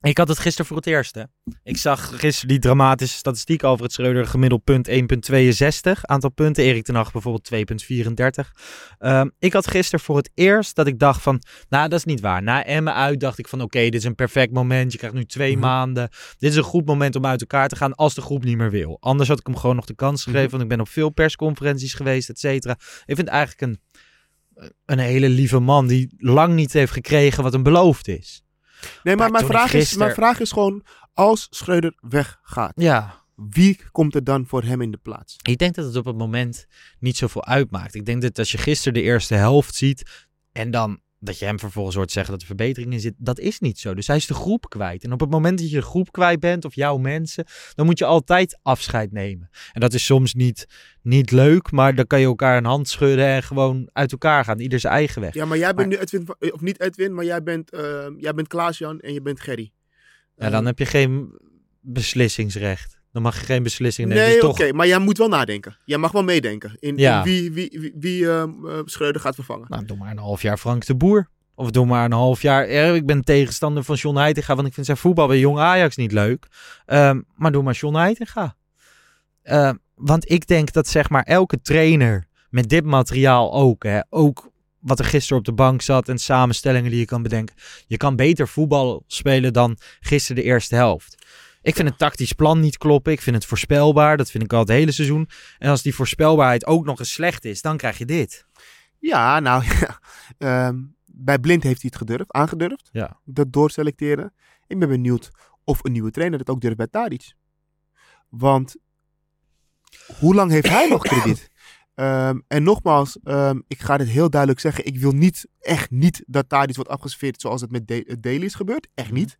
Ik 0.00 0.18
had 0.18 0.28
het 0.28 0.38
gisteren 0.38 0.66
voor 0.66 0.76
het 0.76 0.86
eerst. 0.86 1.14
Hè. 1.14 1.22
Ik 1.62 1.76
zag 1.76 2.18
gisteren 2.20 2.48
die 2.48 2.58
dramatische 2.58 3.16
statistiek 3.16 3.64
over 3.64 3.82
het 3.84 3.92
Schreuder 3.92 4.26
gemiddeld 4.26 4.64
punt 4.64 4.88
1,62. 4.88 6.00
Aantal 6.02 6.30
punten. 6.30 6.64
Erik 6.64 6.84
ten 6.84 6.94
Hag 6.94 7.12
bijvoorbeeld 7.12 7.44
2,34. 7.44 8.52
Ehm, 8.98 9.28
ik 9.38 9.52
had 9.52 9.66
gisteren 9.66 10.04
voor 10.04 10.16
het 10.16 10.30
eerst 10.34 10.76
dat 10.76 10.86
ik 10.86 10.98
dacht 10.98 11.22
van, 11.22 11.42
nou 11.68 11.88
dat 11.88 11.98
is 11.98 12.04
niet 12.04 12.20
waar. 12.20 12.42
Na 12.42 12.64
Emmen 12.64 12.94
uit 12.94 13.20
dacht 13.20 13.38
ik 13.38 13.48
van 13.48 13.60
oké, 13.60 13.78
dit 13.78 13.94
is 13.94 14.04
een 14.04 14.14
perfect 14.14 14.52
moment. 14.52 14.92
Je 14.92 14.98
krijgt 14.98 15.16
nu 15.16 15.24
twee 15.24 15.52
Mhm. 15.52 15.60
maanden. 15.60 16.08
Dit 16.38 16.50
is 16.50 16.56
een 16.56 16.62
goed 16.62 16.86
moment 16.86 17.16
om 17.16 17.26
uit 17.26 17.40
elkaar 17.40 17.68
te 17.68 17.76
gaan 17.76 17.94
als 17.94 18.14
de 18.14 18.20
groep 18.20 18.44
niet 18.44 18.56
meer 18.56 18.70
wil. 18.70 18.96
Anders 19.00 19.28
had 19.28 19.38
ik 19.38 19.46
hem 19.46 19.56
gewoon 19.56 19.76
nog 19.76 19.84
de 19.84 19.94
kans 19.94 20.22
gegeven. 20.22 20.42
Mhm. 20.42 20.50
Want 20.50 20.62
ik 20.62 20.68
ben 20.68 20.80
op 20.80 20.88
veel 20.88 21.10
persconferenties 21.10 21.94
geweest, 21.94 22.28
et 22.28 22.38
cetera. 22.38 22.76
Ik 23.04 23.16
vind 23.16 23.28
eigenlijk 23.28 23.60
een, 23.60 23.80
een 24.86 24.98
hele 24.98 25.28
lieve 25.28 25.58
man 25.58 25.86
die 25.86 26.14
lang 26.16 26.54
niet 26.54 26.72
heeft 26.72 26.92
gekregen 26.92 27.42
wat 27.42 27.52
hem 27.52 27.62
beloofd 27.62 28.08
is. 28.08 28.42
Nee, 29.02 29.16
maar 29.16 29.16
Maar 29.16 29.30
mijn 29.30 29.46
vraag, 29.52 29.72
is, 29.72 29.96
mijn 29.96 30.14
vraag 30.14 30.40
is 30.40 30.52
gewoon, 30.52 30.84
als 31.14 31.46
Schreuder 31.50 31.94
weggaat, 32.00 32.72
Ja, 32.74 33.22
wie 33.34 33.80
komt 33.92 34.14
er 34.14 34.24
dan 34.24 34.46
voor 34.46 34.62
hem 34.62 34.80
in 34.80 34.90
de 34.90 34.96
plaats? 34.98 35.36
ik 35.42 35.58
denk 35.58 35.74
dat 35.74 35.84
het 35.84 35.96
op 35.96 36.04
het 36.04 36.16
moment 36.16 36.66
niet 36.98 37.16
zoveel 37.16 37.44
uitmaakt. 37.44 37.94
Ik 37.94 38.06
denk 38.06 38.22
dat 38.22 38.38
als 38.38 38.52
je 38.52 38.58
gisteren 38.58 38.94
de 38.94 39.02
eerste 39.02 39.34
helft 39.34 39.74
ziet 39.74 40.26
en 40.52 40.70
dan 40.70 41.00
dat 41.20 41.38
je 41.38 41.44
hem 41.44 41.58
vervolgens 41.58 41.96
hoort 41.96 42.10
zeggen 42.10 42.32
dat 42.32 42.40
er 42.40 42.46
verbetering 42.46 42.92
in 42.92 43.00
zit, 43.00 43.14
dat 43.16 43.38
is 43.38 43.58
niet 43.60 43.78
zo. 43.78 43.94
Dus 43.94 44.06
hij 44.06 44.16
is 44.16 44.26
de 44.26 44.34
groep 44.34 44.68
kwijt. 44.68 45.04
En 45.04 45.12
op 45.12 45.20
het 45.20 45.30
moment 45.30 45.58
dat 45.58 45.70
je 45.70 45.76
de 45.76 45.82
groep 45.82 46.12
kwijt 46.12 46.40
bent 46.40 46.64
of 46.64 46.74
jouw 46.74 46.96
mensen, 46.96 47.44
dan 47.74 47.86
moet 47.86 47.98
je 47.98 48.04
altijd 48.04 48.58
afscheid 48.62 49.12
nemen. 49.12 49.48
En 49.72 49.80
dat 49.80 49.94
is 49.94 50.04
soms 50.04 50.34
niet, 50.34 50.66
niet 51.02 51.30
leuk, 51.30 51.70
maar 51.70 51.94
dan 51.94 52.06
kan 52.06 52.20
je 52.20 52.26
elkaar 52.26 52.56
een 52.56 52.64
hand 52.64 52.88
schudden 52.88 53.26
en 53.26 53.42
gewoon 53.42 53.88
uit 53.92 54.12
elkaar 54.12 54.44
gaan. 54.44 54.60
Ieder 54.60 54.80
zijn 54.80 54.92
eigen 54.92 55.20
weg. 55.20 55.34
Ja, 55.34 55.44
maar 55.44 55.58
jij 55.58 55.74
bent 55.74 55.88
Maar- 55.88 55.96
nu 55.96 56.02
Edwin, 56.02 56.26
eh, 56.38 56.52
of 56.52 56.60
niet 56.60 56.80
Edwin, 56.80 57.14
maar 57.14 57.24
jij 57.24 57.42
bent, 57.42 57.70
ehm, 57.70 58.12
jij 58.18 58.34
bent 58.34 58.48
Klaas-Jan 58.48 59.00
en 59.00 59.12
je 59.12 59.22
bent 59.22 59.40
Gerry. 59.40 59.72
Ja, 60.36 60.50
dan 60.50 60.66
heb 60.66 60.78
je 60.78 60.86
geen 60.86 61.38
beslissingsrecht. 61.80 62.97
Dan 63.12 63.22
mag 63.22 63.38
je 63.40 63.44
geen 63.46 63.62
beslissing 63.62 64.08
nemen. 64.08 64.24
Nee, 64.24 64.34
Dus 64.34 64.44
oké, 64.44 64.72
maar 64.72 64.86
jij 64.86 64.98
moet 64.98 65.18
wel 65.18 65.28
nadenken. 65.28 65.76
Jij 65.84 65.98
mag 65.98 66.12
wel 66.12 66.22
meedenken 66.24 66.76
in, 66.78 66.96
Ja. 66.96 67.18
in 67.18 67.24
wie, 67.24 67.52
wie, 67.52 67.78
wie, 67.80 67.92
wie 67.98 68.30
ehm, 68.30 68.50
eh, 68.66 68.78
Schreuder 68.84 69.20
gaat 69.20 69.34
vervangen. 69.34 69.66
nou, 69.68 69.84
doe 69.84 69.96
maar 69.96 70.10
een 70.10 70.18
half 70.18 70.42
jaar 70.42 70.58
Frank 70.58 70.86
de 70.86 70.94
Boer. 70.96 71.28
Of 71.54 71.70
doe 71.70 71.86
maar 71.86 72.04
een 72.04 72.12
half 72.12 72.42
jaar. 72.42 72.70
Ja, 72.70 72.84
ik 72.94 73.06
ben 73.06 73.22
tegenstander 73.24 73.84
van 73.84 73.96
John 73.96 74.16
Heitinga, 74.16 74.54
want 74.54 74.66
ik 74.66 74.74
vind 74.74 74.86
zijn 74.86 74.98
voetbal 74.98 75.26
bij 75.26 75.38
Jong 75.38 75.58
Ajax 75.58 75.96
niet 75.96 76.12
leuk. 76.12 76.46
Ehm, 76.86 77.20
maar 77.34 77.52
doe 77.52 77.62
maar 77.62 77.74
John 77.74 77.96
Heitinga. 77.96 78.56
Ehm, 79.42 79.74
want 79.94 80.30
ik 80.30 80.46
denk 80.46 80.72
dat 80.72 80.88
zeg 80.88 81.08
maar 81.10 81.22
elke 81.22 81.60
trainer 81.60 82.26
met 82.50 82.68
dit 82.68 82.84
materiaal 82.84 83.52
ook, 83.54 83.82
hè, 83.82 84.00
ook 84.10 84.50
wat 84.78 84.98
er 84.98 85.04
gisteren 85.04 85.38
op 85.38 85.44
de 85.44 85.52
bank 85.52 85.82
zat 85.82 86.08
en 86.08 86.18
samenstellingen 86.18 86.90
die 86.90 86.98
je 87.00 87.04
kan 87.06 87.22
bedenken. 87.22 87.54
Je 87.86 87.96
kan 87.96 88.16
beter 88.16 88.48
voetbal 88.48 89.04
spelen 89.06 89.52
dan 89.52 89.76
gisteren 90.00 90.42
de 90.42 90.48
eerste 90.48 90.74
helft. 90.74 91.17
Ik 91.62 91.74
vind 91.74 91.88
het 91.88 91.98
tactisch 91.98 92.32
plan 92.32 92.60
niet 92.60 92.78
kloppen. 92.78 93.12
Ik 93.12 93.20
vind 93.20 93.36
het 93.36 93.44
voorspelbaar. 93.44 94.16
Dat 94.16 94.30
vind 94.30 94.44
ik 94.44 94.52
al 94.52 94.58
het 94.58 94.68
hele 94.68 94.92
seizoen. 94.92 95.28
En 95.58 95.70
als 95.70 95.82
die 95.82 95.94
voorspelbaarheid 95.94 96.66
ook 96.66 96.84
nog 96.84 96.98
eens 96.98 97.12
slecht 97.12 97.44
is, 97.44 97.62
dan 97.62 97.76
krijg 97.76 97.98
je 97.98 98.04
dit. 98.04 98.46
Ja, 98.98 99.40
nou 99.40 99.64
ja. 99.80 100.00
Ehm, 100.38 100.76
bij 101.06 101.38
Blind 101.38 101.62
heeft 101.62 101.80
hij 101.80 101.90
het 101.92 101.98
gedurfd, 101.98 102.32
aangedurfd. 102.32 102.88
Ja. 102.92 103.20
Dat 103.24 103.52
doorselecteren. 103.52 104.32
Ik 104.66 104.78
ben 104.78 104.88
benieuwd 104.88 105.30
of 105.64 105.84
een 105.84 105.92
nieuwe 105.92 106.10
trainer 106.10 106.38
dat 106.38 106.50
ook 106.50 106.60
durft 106.60 106.76
bij 106.76 106.86
Tadic. 106.86 107.32
Want 108.28 108.76
hoe 110.18 110.34
lang 110.34 110.50
heeft 110.50 110.68
hij 110.68 110.88
nog 110.88 111.02
krediet? 111.08 111.50
Ehm, 111.94 112.40
en 112.46 112.62
nogmaals, 112.62 113.18
ehm, 113.22 113.60
ik 113.66 113.80
ga 113.80 113.96
dit 113.96 114.08
heel 114.08 114.30
duidelijk 114.30 114.60
zeggen. 114.60 114.86
Ik 114.86 114.98
wil 114.98 115.12
niet, 115.12 115.46
echt 115.60 115.90
niet 115.90 116.24
dat 116.26 116.48
Tadic 116.48 116.76
wordt 116.76 116.90
afgeserveerd 116.90 117.40
zoals 117.40 117.60
het 117.60 117.70
met 117.70 117.86
Daly 118.22 118.44
is 118.44 118.54
gebeurd. 118.54 118.88
Echt 118.94 119.12
niet. 119.12 119.38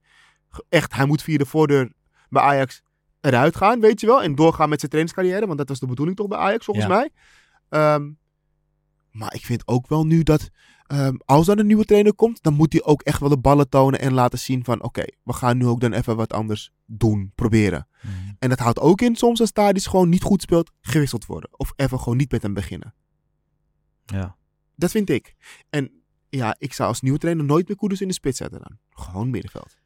Echt, 0.68 0.94
hij 0.94 1.06
moet 1.06 1.22
via 1.22 1.38
de 1.38 1.46
voordeur 1.46 1.92
bij 2.28 2.42
Ajax 2.42 2.82
eruit 3.20 3.56
gaan, 3.56 3.80
weet 3.80 4.00
je 4.00 4.06
wel. 4.06 4.22
En 4.22 4.34
doorgaan 4.34 4.68
met 4.68 4.78
zijn 4.78 4.90
trainingscarrière. 4.90 5.46
Want 5.46 5.58
dat 5.58 5.68
was 5.68 5.78
de 5.78 5.86
bedoeling 5.86 6.16
toch 6.16 6.28
bij 6.28 6.38
Ajax, 6.38 6.64
volgens 6.64 6.86
Ja. 6.86 6.92
mij. 6.92 7.10
Ehm, 7.68 8.10
maar 9.10 9.34
ik 9.34 9.44
vind 9.44 9.66
ook 9.66 9.88
wel 9.88 10.06
nu 10.06 10.22
dat 10.22 10.50
ehm, 10.86 11.14
als 11.24 11.48
er 11.48 11.58
een 11.58 11.66
nieuwe 11.66 11.84
trainer 11.84 12.14
komt, 12.14 12.42
dan 12.42 12.54
moet 12.54 12.72
hij 12.72 12.82
ook 12.82 13.02
echt 13.02 13.20
wel 13.20 13.28
de 13.28 13.38
ballen 13.38 13.68
tonen 13.68 14.00
en 14.00 14.12
laten 14.12 14.38
zien 14.38 14.64
van 14.64 14.82
oké, 14.82 15.04
we 15.22 15.32
gaan 15.32 15.56
nu 15.56 15.66
ook 15.66 15.80
dan 15.80 15.92
even 15.92 16.16
wat 16.16 16.32
anders 16.32 16.72
doen, 16.86 17.32
proberen. 17.34 17.88
En 18.38 18.48
dat 18.48 18.58
houdt 18.58 18.78
ook 18.78 19.00
in 19.00 19.16
soms 19.16 19.40
als 19.40 19.52
Tadic 19.52 19.82
gewoon 19.82 20.08
niet 20.08 20.22
goed 20.22 20.42
speelt, 20.42 20.70
gewisseld 20.80 21.26
worden. 21.26 21.50
Of 21.56 21.72
even 21.76 21.98
gewoon 21.98 22.16
niet 22.16 22.30
met 22.30 22.42
hem 22.42 22.54
beginnen. 22.54 22.94
Ja. 24.04 24.36
Dat 24.74 24.90
vind 24.90 25.10
ik. 25.10 25.34
En 25.70 26.02
ja, 26.28 26.54
ik 26.58 26.72
zou 26.72 26.88
als 26.88 27.00
nieuwe 27.00 27.18
trainer 27.18 27.44
nooit 27.44 27.68
meer 27.68 27.76
Koeders 27.76 28.00
in 28.00 28.08
de 28.08 28.14
spits 28.14 28.38
zetten 28.38 28.58
dan. 28.60 28.78
Gewoon 28.90 29.30
middenveld. 29.30 29.76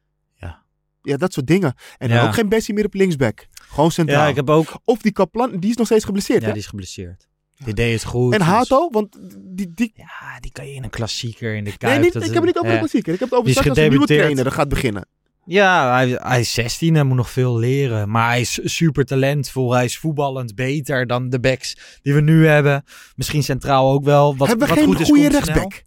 Ja. 1.03 1.17
Dat 1.17 1.33
soort 1.33 1.47
dingen. 1.47 1.73
En 1.97 2.07
dan 2.09 2.17
Ja. 2.17 2.25
ook 2.27 2.33
geen 2.33 2.49
Bessie 2.49 2.73
meer 2.73 2.85
op 2.85 2.93
linksback. 2.93 3.47
Gewoon 3.53 3.91
centraal. 3.91 4.21
Ja, 4.23 4.27
ik 4.27 4.35
heb 4.35 4.49
ook. 4.49 4.79
Of 4.83 5.01
die 5.01 5.11
Kaplan, 5.11 5.57
die 5.59 5.69
is 5.69 5.75
nog 5.75 5.85
steeds 5.85 6.05
geblesseerd. 6.05 6.39
Ja, 6.41 6.45
hè? 6.47 6.53
die 6.53 6.61
is 6.61 6.67
geblesseerd. 6.67 7.27
Die 7.65 7.73
deed 7.73 7.93
het 7.93 8.03
goed. 8.03 8.33
En 8.33 8.39
dus- 8.39 8.47
Hato, 8.47 8.89
want 8.91 9.17
die, 9.39 9.71
die, 9.75 9.91
Ja, 9.95 10.39
die 10.39 10.51
kan 10.51 10.67
je 10.67 10.73
in 10.73 10.83
een 10.83 10.89
klassieker 10.89 11.55
in 11.55 11.63
de 11.63 11.77
Kuip. 11.77 11.93
Nee, 11.93 12.03
niet, 12.03 12.15
ik 12.15 12.21
is- 12.21 12.27
heb 12.27 12.35
het 12.35 12.45
niet 12.45 12.57
over 12.57 12.71
de 12.71 12.77
klassieker. 12.77 13.13
Ik 13.13 13.19
heb 13.19 13.29
het 13.29 13.37
over 13.39 13.49
is 13.51 13.55
straks 13.57 13.75
als 13.77 13.85
een 13.85 13.89
nieuwe 13.89 14.05
trainer 14.05 14.45
er 14.45 14.51
gaat 14.51 14.69
beginnen. 14.69 15.07
Ja, 15.45 15.91
hij, 15.93 16.07
hij 16.21 16.39
is 16.39 16.53
16 16.53 16.95
en 16.95 17.07
moet 17.07 17.15
nog 17.17 17.29
veel 17.29 17.57
leren. 17.57 18.09
Maar 18.09 18.27
hij 18.29 18.41
is 18.41 18.59
super 18.63 19.05
talentvol. 19.05 19.73
Hij 19.73 19.85
is 19.85 19.97
voetballend 19.97 20.55
beter 20.55 21.07
dan 21.07 21.29
de 21.29 21.39
backs 21.39 21.77
die 22.01 22.13
we 22.13 22.21
nu 22.21 22.47
hebben. 22.47 22.83
Misschien 23.15 23.43
centraal 23.43 23.91
ook 23.91 24.03
wel. 24.03 24.35
Wat, 24.37 24.47
Hebben 24.47 24.67
we 24.67 24.73
wat 24.73 24.83
geen 24.83 24.93
goed 24.93 25.01
is, 25.01 25.07
goede 25.07 25.29
rechtsback? 25.29 25.83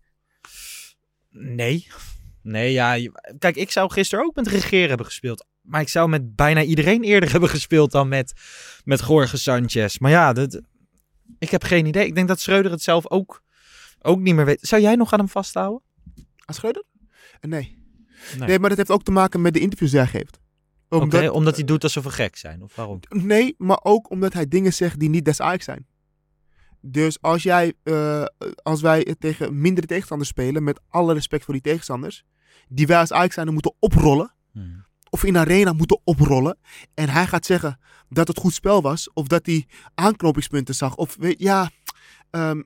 Nee. 1.31 1.87
Nee, 2.47 2.73
ja. 2.73 3.11
Kijk, 3.39 3.57
ik 3.57 3.71
zou 3.71 3.91
gisteren 3.91 4.25
ook 4.25 4.35
met 4.35 4.47
Regeer 4.47 4.89
hebben 4.89 5.07
gespeeld. 5.07 5.47
Maar 5.61 5.81
ik 5.81 5.89
zou 5.89 6.09
met 6.09 6.37
bijna 6.37 6.63
iedereen 6.63 7.03
eerder 7.03 7.31
hebben 7.33 7.49
gespeeld 7.49 7.91
dan 7.93 8.09
met, 8.09 8.33
met 8.85 9.05
Jorge 9.07 9.37
Sanchez. 9.37 9.99
Maar 9.99 10.11
ja, 10.11 10.33
dat, 10.33 10.61
ik 11.39 11.51
heb 11.51 11.65
geen 11.65 11.87
idee. 11.87 12.07
Ik 12.07 12.15
denk 12.15 12.29
dat 12.29 12.41
Schreuder 12.41 12.71
het 12.71 12.83
zelf 12.83 13.11
ook, 13.11 13.43
ook 14.03 14.19
niet 14.19 14.35
meer 14.35 14.45
weet. 14.45 14.59
Zou 14.61 14.83
jij 14.83 14.95
nog 14.95 15.13
aan 15.13 15.19
hem 15.19 15.29
vasthouden? 15.29 15.83
Aan 16.45 16.55
Schreuder? 16.55 16.83
Eh, 17.41 17.51
Nee. 17.51 17.85
Nee. 18.39 18.49
nee. 18.49 18.59
maar 18.59 18.69
dat 18.69 18.79
heeft 18.79 18.91
ook 18.91 19.03
te 19.03 19.11
maken 19.11 19.41
met 19.41 19.55
de 19.55 19.61
interviews 19.61 19.91
die 19.91 20.01
hij 20.01 20.09
geeft. 20.09 20.39
Oké, 20.89 21.03
Omdat, 21.03 21.31
omdat 21.31 21.57
hij 21.57 21.65
doet 21.65 21.83
alsof 21.83 22.05
we 22.05 22.11
gek 22.11 22.37
zijn. 22.37 22.63
Of 22.63 22.77
waarom? 22.77 23.01
Nee, 23.09 23.55
maar 23.59 23.81
ook 23.83 24.11
omdat 24.11 24.33
hij 24.33 24.49
dingen 24.49 24.73
zegt 24.73 24.99
die 24.99 25.09
niet 25.09 25.25
des 25.25 25.41
Ajax 25.41 25.65
zijn. 25.65 25.87
Dus 26.81 27.23
als, 27.23 27.43
jij, 27.43 27.73
eh, 27.83 28.25
als 28.63 28.81
wij 28.81 29.15
tegen 29.19 29.61
mindere 29.61 29.87
tegenstanders 29.87 30.29
spelen, 30.31 30.65
met 30.65 30.81
alle 30.89 31.15
respect 31.15 31.45
voor 31.45 31.55
die 31.55 31.63
tegenstanders, 31.63 32.25
die 32.69 32.87
wij 32.87 32.99
als 32.99 33.13
Ajax 33.13 33.35
zijn 33.35 33.53
moeten 33.53 33.75
oprollen, 33.79 34.35
Hmm. 34.53 34.85
of 35.11 35.25
in 35.25 35.37
arena 35.39 35.73
moeten 35.73 36.01
oprollen, 36.05 36.59
en 36.95 37.09
hij 37.09 37.27
gaat 37.27 37.47
zeggen 37.47 37.79
dat 38.09 38.29
het 38.29 38.39
goed 38.39 38.55
spel 38.55 38.83
was, 38.83 39.13
of 39.13 39.27
dat 39.27 39.47
hij 39.47 39.67
aanknopingspunten 39.95 40.75
zag, 40.75 40.97
of 40.97 41.17
weet, 41.19 41.39
ja, 41.39 41.71
ehm, 42.31 42.59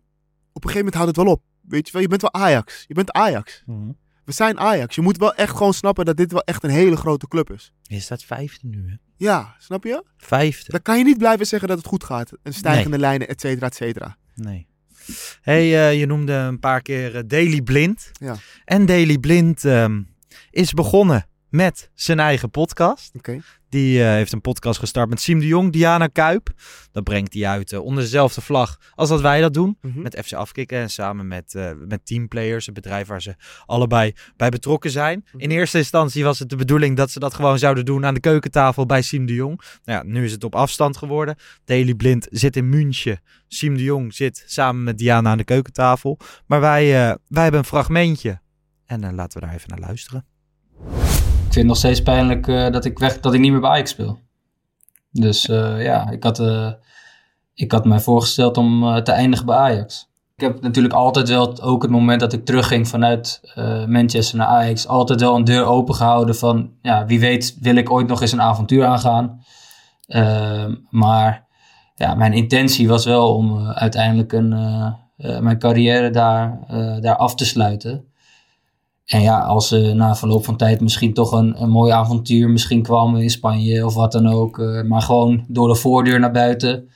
op 0.52 0.64
een 0.64 0.70
gegeven 0.70 0.76
moment 0.78 0.94
houdt 0.94 1.16
het 1.16 1.24
wel 1.26 1.34
op. 1.34 1.42
Weet 1.60 1.86
je 1.86 1.92
wel, 1.92 2.02
je 2.02 2.08
bent 2.08 2.22
wel 2.22 2.32
Ajax. 2.32 2.84
Je 2.86 2.94
bent 2.94 3.10
Ajax. 3.12 3.62
Mhm. 3.66 3.90
We 4.24 4.32
zijn 4.32 4.58
Ajax. 4.60 4.94
Je 4.94 5.00
moet 5.00 5.16
wel 5.16 5.34
echt 5.34 5.56
gewoon 5.56 5.74
snappen 5.74 6.04
dat 6.04 6.16
dit 6.16 6.32
wel 6.32 6.42
echt 6.42 6.64
een 6.64 6.70
hele 6.70 6.96
grote 6.96 7.28
club 7.28 7.50
is. 7.50 7.72
Je 7.82 8.00
staat 8.00 8.24
vijfde 8.24 8.66
nu, 8.66 8.88
hè? 8.90 8.96
Ja, 9.16 9.54
snap 9.58 9.84
je? 9.84 10.04
Vijfde. 10.16 10.70
Dan 10.72 10.82
kan 10.82 10.98
je 10.98 11.04
niet 11.04 11.18
blijven 11.18 11.46
zeggen 11.46 11.68
dat 11.68 11.78
het 11.78 11.86
goed 11.86 12.04
gaat. 12.04 12.32
En 12.42 12.54
stijgende 12.54 12.98
lijnen, 12.98 13.28
et 13.28 13.40
cetera, 13.40 13.66
et 13.66 13.74
cetera. 13.74 14.16
Nee. 14.34 14.66
Hey, 15.42 15.88
eh, 15.88 15.98
je 15.98 16.06
noemde 16.06 16.32
een 16.32 16.58
paar 16.58 16.82
keer 16.82 17.16
eh, 17.16 17.22
Daily 17.26 17.62
Blind. 17.62 18.10
Ja. 18.12 18.36
En 18.64 18.86
Daily 18.86 19.18
Blind 19.18 19.64
ehm, 19.64 20.00
is 20.50 20.72
begonnen 20.72 21.26
met 21.50 21.90
zijn 21.94 22.20
eigen 22.20 22.50
podcast. 22.50 23.12
Die 23.68 24.02
eh, 24.02 24.08
heeft 24.08 24.32
een 24.32 24.40
podcast 24.40 24.78
gestart 24.78 25.08
met 25.08 25.20
Siem 25.20 25.38
de 25.38 25.46
Jong, 25.46 25.72
Diana 25.72 26.06
Kuip. 26.06 26.50
Dat 26.92 27.04
brengt 27.04 27.34
hij 27.34 27.46
uit 27.46 27.72
eh, 27.72 27.84
onder 27.84 28.02
dezelfde 28.02 28.40
vlag 28.40 28.78
als 28.94 29.08
dat 29.08 29.20
wij 29.20 29.40
dat 29.40 29.54
doen. 29.54 29.78
Mhm. 29.80 30.02
Met 30.02 30.20
FC 30.24 30.32
Afkikken 30.32 30.78
en 30.78 30.90
samen 30.90 31.28
met, 31.28 31.54
eh 31.54 31.70
met 31.88 32.06
Teamplayers, 32.06 32.66
een 32.66 32.74
bedrijf 32.74 33.06
waar 33.06 33.22
ze 33.22 33.34
allebei 33.66 34.12
bij 34.36 34.48
betrokken 34.48 34.90
zijn. 34.90 35.24
Mhm. 35.26 35.38
In 35.42 35.50
eerste 35.50 35.78
instantie 35.78 36.24
was 36.24 36.38
het 36.38 36.48
de 36.48 36.56
bedoeling 36.56 36.96
dat 36.96 37.10
ze 37.10 37.18
dat 37.18 37.34
gewoon 37.34 37.58
zouden 37.58 37.84
doen 37.84 38.04
aan 38.04 38.14
de 38.14 38.20
keukentafel 38.20 38.86
bij 38.86 39.02
Siem 39.02 39.26
de 39.26 39.34
Jong. 39.34 39.60
Nou 39.84 39.98
ja, 39.98 40.12
nu 40.12 40.24
is 40.24 40.32
het 40.32 40.44
op 40.44 40.54
afstand 40.54 40.96
geworden. 40.96 41.36
Daily 41.64 41.94
Blind 41.94 42.26
zit 42.30 42.56
in 42.56 42.68
München. 42.68 43.20
Siem 43.48 43.76
de 43.76 43.82
Jong 43.82 44.14
zit 44.14 44.44
samen 44.46 44.82
met 44.82 44.98
Diana 44.98 45.30
aan 45.30 45.38
de 45.38 45.44
keukentafel. 45.44 46.18
Maar 46.46 46.60
wij, 46.60 46.90
wij 47.26 47.42
hebben 47.42 47.60
een 47.60 47.66
fragmentje. 47.66 48.40
En 48.86 49.14
laten 49.14 49.40
we 49.40 49.46
daar 49.46 49.54
even 49.54 49.68
naar 49.68 49.78
luisteren. 49.78 50.24
Ik 51.50 51.56
vind 51.56 51.68
het 51.68 51.74
nog 51.74 51.84
steeds 51.84 52.02
pijnlijk 52.02 52.48
eh, 52.48 52.70
dat, 52.70 52.84
ik 52.84 52.98
weg, 52.98 53.20
dat 53.20 53.34
ik 53.34 53.40
niet 53.40 53.50
meer 53.50 53.60
bij 53.60 53.70
Ajax 53.70 53.90
speel. 53.90 54.18
Dus 55.10 55.48
eh, 55.48 55.82
ja, 55.82 56.10
ik 56.10 56.22
had, 56.22 56.38
eh, 56.38 56.70
ik 57.54 57.72
had 57.72 57.84
mij 57.84 58.00
voorgesteld 58.00 58.56
om 58.56 59.02
te 59.04 59.12
eindigen 59.12 59.46
bij 59.46 59.56
Ajax. 59.56 60.08
Ik 60.36 60.42
heb 60.42 60.60
natuurlijk 60.60 60.94
altijd 60.94 61.28
wel, 61.28 61.62
ook 61.62 61.82
het 61.82 61.90
moment 61.90 62.20
dat 62.20 62.32
ik 62.32 62.44
terugging 62.44 62.88
vanuit 62.88 63.40
Manchester 63.86 64.38
naar 64.38 64.46
Ajax, 64.46 64.86
altijd 64.86 65.20
wel 65.20 65.36
een 65.36 65.44
deur 65.44 65.64
open 65.64 65.94
gehouden 65.94 66.36
van, 66.36 66.70
ja, 66.82 67.06
wie 67.06 67.20
weet 67.20 67.56
wil 67.60 67.76
ik 67.76 67.90
ooit 67.90 68.06
nog 68.06 68.20
eens 68.20 68.32
een 68.32 68.42
avontuur 68.42 68.84
aangaan. 68.84 69.44
Ehm, 70.06 70.74
maar 70.90 71.46
ja, 71.94 72.14
mijn 72.14 72.32
intentie 72.32 72.88
was 72.88 73.04
wel 73.04 73.34
om 73.34 73.68
uiteindelijk 73.68 74.32
een, 74.32 74.48
mijn 75.16 75.58
carrière 75.58 76.10
daar, 76.10 76.58
daar 77.00 77.16
af 77.16 77.34
te 77.34 77.44
sluiten. 77.44 78.09
En 79.10 79.22
ja, 79.22 79.40
als 79.40 79.70
er 79.70 79.96
na 79.96 80.16
verloop 80.16 80.44
van 80.44 80.56
tijd 80.56 80.80
misschien 80.80 81.14
toch 81.14 81.32
een, 81.32 81.62
een 81.62 81.70
mooi 81.70 81.92
avontuur 81.92 82.50
misschien 82.50 82.82
kwam 82.82 83.16
in 83.16 83.30
Spanje 83.30 83.86
of 83.86 83.94
wat 83.94 84.12
dan 84.12 84.26
ook. 84.26 84.58
eh, 84.58 84.82
maar 84.82 85.02
gewoon 85.02 85.44
door 85.48 85.68
de 85.68 85.74
voordeur 85.74 86.20
naar 86.20 86.30
buiten. 86.30 86.88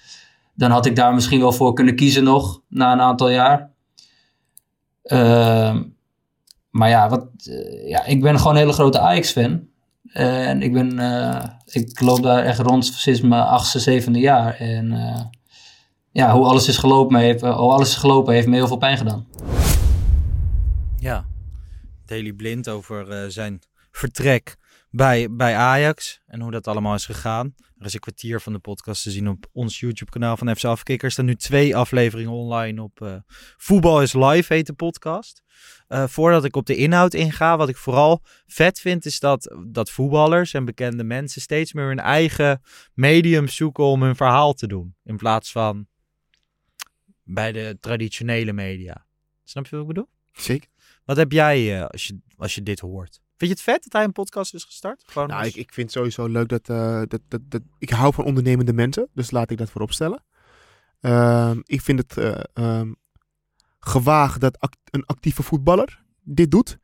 Dan 0.55 0.71
had 0.71 0.87
ik 0.87 0.97
daar 0.97 1.15
misschien 1.15 1.41
wel 1.41 1.53
voor 1.53 1.73
kunnen 1.73 1.97
kiezen 1.97 2.25
nog 2.25 2.61
na 2.69 2.93
een 2.93 3.01
aantal 3.01 3.31
jaar. 3.31 3.71
Ehm, 5.03 5.83
maar 6.71 6.89
ja, 6.89 7.09
wat, 7.09 7.27
eh, 7.45 7.89
ja, 7.89 8.05
ik 8.05 8.23
ben 8.23 8.39
gewoon 8.39 8.53
een 8.53 8.61
hele 8.61 8.73
grote 8.73 8.99
Ajax-fan. 8.99 9.73
en 10.13 10.63
ik, 10.63 10.73
ben, 10.73 10.99
eh, 10.99 11.45
ik 11.67 12.01
loop 12.01 12.23
daar 12.23 12.45
echt 12.45 12.59
rond 12.59 12.87
sinds 12.87 13.21
mijn 13.21 13.43
achtste, 13.43 13.79
zevende 13.79 14.19
jaar. 14.19 14.55
En 14.55 14.93
ja, 16.11 16.33
hoe 16.35 16.47
alles 16.47 16.69
is 16.69 16.77
gelopen 16.77 17.19
heeft, 17.19 17.41
hoe 17.41 17.51
alles 17.51 17.89
is 17.89 17.97
gelopen 17.97 18.35
heeft 18.35 18.47
me 18.47 18.55
heel 18.55 18.67
veel 18.67 18.77
pijn 18.77 18.97
gedaan. 18.97 19.27
Ja, 20.97 21.25
Daily 22.07 22.33
Blind 22.33 22.69
over 22.69 23.11
eh, 23.11 23.29
zijn 23.29 23.61
vertrek 23.91 24.57
bij, 24.91 25.31
bij 25.31 25.57
Ajax 25.57 26.21
en 26.27 26.41
hoe 26.41 26.51
dat 26.51 26.67
allemaal 26.67 26.95
is 26.95 27.07
gegaan. 27.07 27.55
Er 27.79 27.87
is 27.87 27.95
een 27.95 28.01
kwartier 28.01 28.41
van 28.41 28.53
de 28.53 28.59
podcast 28.59 29.03
te 29.03 29.11
zien 29.11 29.29
op 29.29 29.47
ons 29.53 29.81
YouTube-kanaal 29.81 30.37
van 30.37 30.57
FC 30.57 30.65
Afkikker. 30.65 31.07
Er 31.07 31.13
staan 31.13 31.25
nu 31.25 31.35
twee 31.35 31.77
afleveringen 31.77 32.33
online 32.33 32.83
op 32.83 33.01
eh, 33.01 33.17
Voetbal 33.57 34.03
is 34.03 34.13
Live, 34.13 34.55
heet 34.55 34.67
de 34.67 34.73
podcast. 34.73 35.43
Eh, 35.89 36.07
voordat 36.07 36.45
ik 36.45 36.57
op 36.57 36.67
de 36.67 36.77
inhoud 36.77 37.15
inga, 37.15 37.57
wat 37.57 37.69
ik 37.69 37.77
vooral 37.77 38.23
vet 38.47 38.81
vind, 38.81 39.05
is 39.05 39.21
dat, 39.21 39.57
dat 39.67 39.91
voetballers 39.91 40.55
en 40.55 40.65
bekende 40.65 41.05
mensen 41.05 41.41
steeds 41.41 41.73
meer 41.73 41.87
hun 41.87 42.01
eigen 42.01 42.63
medium 42.95 43.49
zoeken 43.49 43.85
om 43.85 44.03
hun 44.03 44.17
verhaal 44.17 44.53
te 44.53 44.67
doen. 44.67 44.95
In 45.05 45.17
plaats 45.17 45.53
van 45.53 45.87
bij 47.23 47.53
de 47.53 47.77
traditionele 47.81 48.53
media. 48.53 49.07
Snap 49.45 49.65
je 49.65 49.71
wat 49.71 49.81
ik 49.81 49.87
bedoel? 49.87 50.09
Zeker. 50.33 50.69
Wat 51.05 51.17
heb 51.17 51.33
jij 51.33 51.79
eh, 51.81 51.87
als, 51.87 52.07
je, 52.07 52.19
als 52.37 52.55
je 52.55 52.63
dit 52.63 52.81
hoort? 52.81 53.21
Vind 53.37 53.51
je 53.51 53.57
het 53.57 53.61
vet 53.61 53.83
dat 53.83 53.93
hij 53.93 54.05
een 54.05 54.13
podcast 54.13 54.55
is 54.55 54.65
gestart? 54.65 55.03
Gewoon 55.07 55.29
Nou, 55.29 55.41
als- 55.41 55.49
ik, 55.49 55.55
ik 55.57 55.73
vind 55.73 55.87
het 55.87 55.97
sowieso 55.97 56.27
leuk 56.27 56.49
dat, 56.49 56.69
eh, 56.69 57.03
dat, 57.09 57.21
dat, 57.29 57.41
dat... 57.45 57.63
Ik 57.79 57.91
hou 57.91 58.15
van 58.15 58.25
ondernemende 58.25 58.73
mensen, 58.73 59.09
dus 59.15 59.31
laat 59.31 59.51
ik 59.51 59.59
dat 59.59 59.71
voorop 59.71 59.93
stellen. 59.93 60.25
Ehm, 61.01 61.61
ik 61.63 61.81
vind 61.81 61.99
het 61.99 62.17
eh, 62.19 62.41
ehm, 62.53 62.93
gewaagd 63.81 64.41
dat 64.41 64.59
act- 64.61 64.79
een 64.91 65.05
actieve 65.07 65.43
voetballer 65.43 66.03
dit 66.23 66.51
doet. 66.51 66.79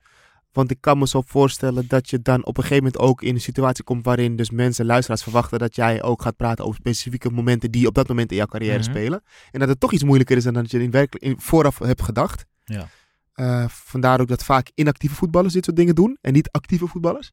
Want 0.52 0.70
ik 0.70 0.80
kan 0.80 0.98
me 0.98 1.06
zo 1.08 1.22
voorstellen 1.26 1.84
dat 1.88 2.10
je 2.10 2.22
dan 2.22 2.44
op 2.44 2.56
een 2.56 2.62
gegeven 2.62 2.84
moment 2.84 3.02
ook 3.02 3.22
in 3.22 3.34
een 3.34 3.40
situatie 3.40 3.84
komt 3.84 4.04
waarin 4.04 4.36
dus 4.36 4.50
mensen, 4.50 4.86
luisteraars 4.86 5.22
verwachten 5.22 5.58
dat 5.58 5.74
jij 5.76 6.02
ook 6.02 6.22
gaat 6.22 6.36
praten 6.36 6.64
over 6.64 6.80
specifieke 6.80 7.30
momenten 7.30 7.70
die 7.70 7.86
op 7.86 7.94
dat 7.94 8.08
moment 8.08 8.30
in 8.30 8.36
jouw 8.36 8.46
carrière 8.46 8.78
Mhm. 8.78 8.90
spelen. 8.90 9.22
En 9.50 9.60
dat 9.60 9.68
het 9.68 9.80
toch 9.80 9.92
iets 9.92 10.04
moeilijker 10.04 10.36
is 10.36 10.44
dan 10.44 10.54
dat 10.54 10.70
je 10.70 10.82
in 10.82 10.90
werkelijk 10.90 11.24
in, 11.24 11.40
vooraf 11.40 11.78
hebt 11.78 12.02
gedacht. 12.02 12.44
Ja. 12.64 12.88
Eh, 13.40 13.64
vandaar 13.68 14.20
ook 14.20 14.28
dat 14.28 14.44
vaak 14.44 14.70
inactieve 14.74 15.14
voetballers 15.14 15.54
dit 15.54 15.64
soort 15.64 15.76
dingen 15.76 15.94
doen 15.94 16.18
en 16.20 16.32
niet 16.32 16.50
actieve 16.50 16.86
voetballers. 16.86 17.32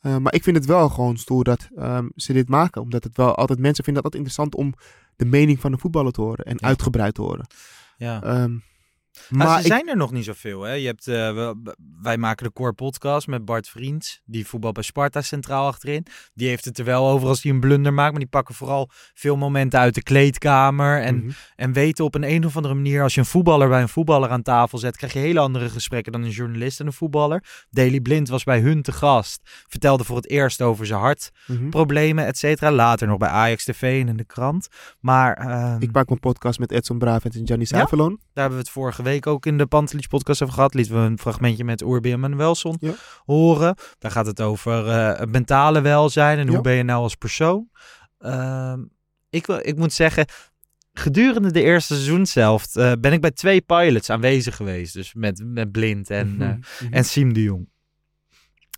Eh, 0.00 0.16
maar 0.16 0.34
ik 0.34 0.42
vind 0.42 0.56
het 0.56 0.66
wel 0.66 0.88
gewoon 0.88 1.16
stoer 1.16 1.44
dat 1.44 1.68
ehm, 1.76 2.08
ze 2.14 2.32
dit 2.32 2.48
maken. 2.48 2.82
Omdat 2.82 3.04
het 3.04 3.16
wel 3.16 3.34
altijd 3.34 3.58
mensen 3.58 3.84
vinden 3.84 4.02
dat 4.02 4.12
het 4.12 4.20
interessant 4.22 4.54
om 4.54 4.74
de 5.16 5.24
mening 5.24 5.60
van 5.60 5.72
een 5.72 5.78
voetballer 5.78 6.12
te 6.12 6.20
horen 6.20 6.44
en 6.44 6.56
Ja. 6.60 6.66
uitgebreid 6.66 7.14
te 7.14 7.22
horen. 7.22 7.46
Ja. 7.96 8.22
Ehm, 8.22 8.56
Maar 9.28 9.46
maar 9.46 9.56
ze 9.60 9.66
ik, 9.66 9.72
zijn 9.72 9.88
er 9.88 9.96
nog 9.96 10.12
niet 10.12 10.24
zoveel. 10.24 10.62
Hè? 10.62 10.72
Je 10.72 10.86
hebt, 10.86 11.06
eh, 11.08 11.50
wij 12.02 12.16
maken 12.18 12.46
de 12.46 12.52
Core 12.52 12.72
Podcast 12.72 13.26
met 13.26 13.44
Bart 13.44 13.68
Vriends. 13.68 14.20
Die 14.24 14.46
voetbal 14.46 14.72
bij 14.72 14.82
Sparta 14.82 15.22
centraal 15.22 15.66
achterin. 15.66 16.06
Die 16.34 16.48
heeft 16.48 16.64
het 16.64 16.78
er 16.78 16.84
wel 16.84 17.08
over 17.08 17.28
als 17.28 17.42
hij 17.42 17.52
een 17.52 17.60
blunder 17.60 17.92
maakt. 17.94 18.10
Maar 18.10 18.20
die 18.20 18.28
pakken 18.28 18.54
vooral 18.54 18.90
veel 19.14 19.36
momenten 19.36 19.78
uit 19.80 19.94
de 19.94 20.02
kleedkamer. 20.02 21.02
En, 21.02 21.16
Mhm. 21.16 21.30
en 21.56 21.72
weten 21.72 22.04
op 22.04 22.14
een, 22.14 22.30
een 22.30 22.44
of 22.46 22.56
andere 22.56 22.74
manier... 22.74 23.02
als 23.02 23.14
je 23.14 23.20
een 23.20 23.26
voetballer 23.26 23.68
bij 23.68 23.80
een 23.82 23.88
voetballer 23.88 24.28
aan 24.30 24.42
tafel 24.42 24.78
zet... 24.78 24.96
krijg 24.96 25.12
je 25.12 25.18
hele 25.18 25.40
andere 25.40 25.68
gesprekken 25.68 26.12
dan 26.12 26.22
een 26.22 26.30
journalist 26.30 26.80
en 26.80 26.86
een 26.86 26.92
voetballer. 26.92 27.44
Daily 27.70 28.00
Blind 28.00 28.28
was 28.28 28.44
bij 28.44 28.60
hun 28.60 28.82
te 28.82 28.92
gast. 28.92 29.40
Vertelde 29.68 30.04
voor 30.04 30.16
het 30.16 30.28
eerst 30.30 30.62
over 30.62 30.86
zijn 30.86 31.00
hartproblemen, 31.00 32.14
Mhm. 32.22 32.26
et 32.32 32.38
cetera. 32.38 32.70
Later 32.72 33.06
nog 33.06 33.18
bij 33.18 33.28
Ajax 33.28 33.64
TV 33.64 34.00
en 34.02 34.08
in 34.08 34.16
de 34.16 34.24
krant. 34.24 34.68
Maar 35.00 35.34
ehm, 35.36 35.76
Ik 35.82 35.92
maak 35.92 36.08
mijn 36.08 36.20
podcast 36.20 36.58
met 36.58 36.70
Edson 36.72 36.98
Bravent 36.98 37.34
en 37.34 37.46
Gianni 37.46 37.66
Zuiverloon. 37.66 38.08
daar 38.10 38.18
hebben 38.44 38.58
we 38.58 38.64
het 38.64 38.72
vorige 38.72 39.02
week 39.02 39.09
ook 39.26 39.46
in 39.46 39.58
de 39.58 39.66
Pantelich 39.66 40.08
podcast 40.08 40.42
over 40.42 40.54
gehad. 40.54 40.74
Lieten 40.74 40.94
we 40.94 41.00
een 41.00 41.18
fragmentje 41.18 41.64
met 41.64 41.82
Urbi 41.82 42.12
en 42.12 42.20
Manuelson 42.20 42.76
Ja. 42.80 42.92
horen. 43.24 43.74
Daar 43.98 44.10
gaat 44.10 44.26
het 44.26 44.40
over 44.40 44.88
eh, 44.88 45.26
mentale 45.26 45.80
welzijn 45.80 46.38
en 46.38 46.48
hoe 46.48 46.60
ben 46.60 46.74
je 46.74 46.82
nou 46.82 47.02
als 47.02 47.14
persoon. 47.14 47.68
Ehm, 48.18 48.80
ik, 49.30 49.46
wil, 49.46 49.58
ik 49.62 49.76
moet 49.76 49.92
zeggen, 49.92 50.26
gedurende 50.92 51.52
de 51.52 51.62
eerste 51.62 51.94
seizoen 51.94 52.26
zelf 52.26 52.76
eh, 52.76 52.92
ben 53.00 53.12
ik 53.12 53.20
bij 53.20 53.30
twee 53.30 53.60
pilots 53.60 54.10
aanwezig 54.10 54.56
geweest. 54.56 54.94
Dus 54.94 55.14
met, 55.14 55.42
met 55.44 55.72
Blind 55.72 56.10
en, 56.10 56.34
Mhm. 56.36 56.58
en 56.90 57.04
Siem 57.04 57.32
de 57.32 57.42
Jong. 57.42 57.68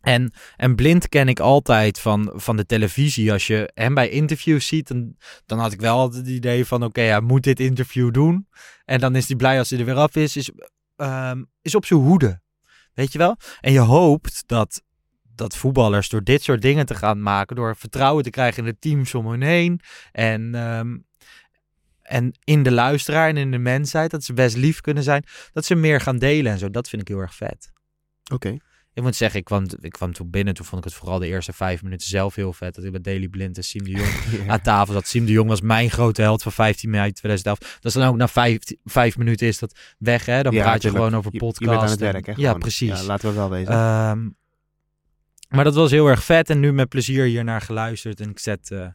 En, 0.02 0.32
en 0.56 0.74
Blind 0.74 1.08
ken 1.08 1.28
ik 1.28 1.40
altijd 1.40 2.00
van, 2.00 2.32
van 2.34 2.56
de 2.56 2.66
televisie. 2.66 3.32
Als 3.32 3.46
je 3.46 3.70
hem 3.74 3.94
bij 3.94 4.08
interviews 4.08 4.66
ziet, 4.66 4.88
dan, 4.88 5.16
dan 5.46 5.58
had 5.58 5.72
ik 5.72 5.80
wel 5.80 5.98
altijd 5.98 6.26
het 6.26 6.34
idee 6.34 6.66
van... 6.66 6.84
oké, 6.84 7.00
hij 7.00 7.20
moet 7.20 7.42
dit 7.42 7.60
interview 7.60 8.12
doen. 8.12 8.48
En 8.84 9.00
dan 9.00 9.16
is 9.16 9.28
hij 9.28 9.36
blij 9.36 9.58
als 9.58 9.70
hij 9.70 9.78
er 9.78 9.84
weer 9.84 9.94
af 9.94 10.16
is. 10.16 10.36
Is, 10.36 10.50
ehm, 10.96 11.42
is 11.62 11.74
op 11.74 11.86
zijn 11.86 12.00
hoede. 12.00 12.40
Weet 12.94 13.12
je 13.12 13.18
wel? 13.18 13.36
En 13.60 13.72
je 13.72 13.78
hoopt 13.78 14.42
dat, 14.46 14.82
dat 15.34 15.56
voetballers 15.56 16.08
door 16.08 16.22
dit 16.22 16.42
soort 16.42 16.62
dingen 16.62 16.86
te 16.86 16.94
gaan 16.94 17.22
maken... 17.22 17.56
door 17.56 17.76
vertrouwen 17.76 18.24
te 18.24 18.30
krijgen 18.30 18.64
in 18.64 18.70
de 18.70 18.78
teams 18.78 19.14
om 19.14 19.26
hun 19.26 19.42
heen... 19.42 19.80
en, 20.12 20.54
ehm, 20.54 20.98
en 22.02 22.38
in 22.44 22.62
de 22.62 22.72
luisteraar 22.72 23.28
en 23.28 23.36
in 23.36 23.50
de 23.50 23.58
mensheid... 23.58 24.10
dat 24.10 24.24
ze 24.24 24.32
best 24.32 24.56
lief 24.56 24.80
kunnen 24.80 25.02
zijn... 25.02 25.24
dat 25.52 25.64
ze 25.64 25.74
meer 25.74 26.00
gaan 26.00 26.18
delen 26.18 26.52
en 26.52 26.58
zo. 26.58 26.70
Dat 26.70 26.88
vind 26.88 27.02
ik 27.02 27.08
heel 27.08 27.18
erg 27.18 27.34
vet. 27.34 27.72
Oké. 28.32 28.56
Ik 28.94 29.02
moet 29.02 29.16
zeggen, 29.16 29.38
ik 29.38 29.44
kwam, 29.44 29.66
ik 29.80 29.92
kwam 29.92 30.12
toen 30.12 30.30
binnen. 30.30 30.54
Toen 30.54 30.64
vond 30.64 30.84
ik 30.84 30.90
het 30.90 30.98
vooral 30.98 31.18
de 31.18 31.26
eerste 31.26 31.52
vijf 31.52 31.82
minuten 31.82 32.06
zelf 32.08 32.34
heel 32.34 32.52
vet. 32.52 32.74
Dat 32.74 32.84
ik 32.84 32.92
met 32.92 33.04
Daily 33.04 33.28
Blind 33.28 33.56
en 33.56 33.64
Siem 33.64 33.84
de 33.84 33.90
Jong 33.90 34.10
aan 34.50 34.60
tafel 34.60 34.92
zat. 34.94 35.06
Siem 35.06 35.24
de 35.24 35.32
Jong 35.32 35.48
was 35.48 35.60
mijn 35.60 35.90
grote 35.90 36.22
held 36.22 36.42
van 36.42 36.52
15 36.52 36.90
mei 36.90 37.12
2011. 37.12 37.58
Dat 37.58 37.84
is 37.84 37.92
dan 37.92 38.08
ook 38.08 38.16
na 38.16 38.28
vijf, 38.28 38.58
vijf 38.84 39.16
minuten 39.16 39.46
is 39.46 39.58
dat 39.58 39.78
weg, 39.98 40.26
hè? 40.26 40.42
Dan 40.42 40.52
Ja, 40.52 40.62
praat 40.62 40.82
je 40.82 40.90
gewoon 40.90 41.16
over 41.16 41.30
podcast. 41.30 41.70
Je 41.70 41.78
aan 41.78 41.90
het 41.90 42.00
werk, 42.00 42.26
hè? 42.26 42.32
Ja, 42.36 42.54
precies. 42.54 43.00
Ja, 43.00 43.02
laten 43.06 43.28
we 43.28 43.34
wel 43.34 43.50
wezen. 43.50 43.72
Ehm, 43.72 44.28
maar 45.48 45.64
dat 45.64 45.74
was 45.74 45.90
heel 45.90 46.06
erg 46.06 46.24
vet. 46.24 46.50
En 46.50 46.60
nu 46.60 46.72
met 46.72 46.88
plezier 46.88 47.24
hier 47.24 47.44
naar 47.44 47.60
geluisterd. 47.60 48.20
En 48.20 48.30
ik 48.30 48.38
zet 48.38 48.70
eh, 48.70 48.86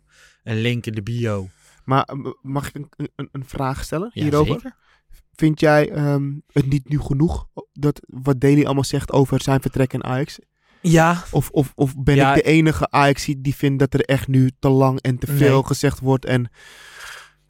een 0.43 0.61
link 0.61 0.85
in 0.85 0.93
de 0.93 1.03
bio. 1.03 1.49
maar 1.85 2.03
eh, 2.03 2.15
mag 2.41 2.67
ik 2.67 2.75
een, 2.75 3.09
een, 3.15 3.29
een 3.31 3.45
vraag 3.45 3.83
stellen 3.83 4.11
Ja, 4.13 4.23
hierover? 4.23 4.53
zeker. 4.53 4.75
Vind 5.37 5.59
jij 5.59 5.89
ehm, 5.91 6.31
het 6.51 6.69
niet 6.69 6.89
nu 6.89 6.99
genoeg 6.99 7.47
dat 7.73 8.01
wat 8.07 8.39
Daly 8.39 8.65
allemaal 8.65 8.83
zegt 8.83 9.11
over 9.11 9.41
zijn 9.41 9.61
vertrek 9.61 9.93
in 9.93 10.03
Ajax? 10.03 10.39
Ja, 10.81 11.23
Of, 11.31 11.49
of, 11.49 11.71
of 11.75 11.95
ben 11.97 12.15
Ja. 12.15 12.35
ik 12.35 12.43
de 12.43 12.49
enige 12.49 12.91
Ajax 12.91 13.25
die 13.37 13.55
vindt 13.55 13.79
dat 13.79 13.93
er 13.93 13.99
echt 14.01 14.27
nu 14.27 14.51
te 14.59 14.69
lang 14.69 15.01
en 15.01 15.17
te 15.17 15.27
veel 15.27 15.53
Nee. 15.53 15.63
gezegd 15.65 15.99
wordt? 15.99 16.25
En, 16.25 16.49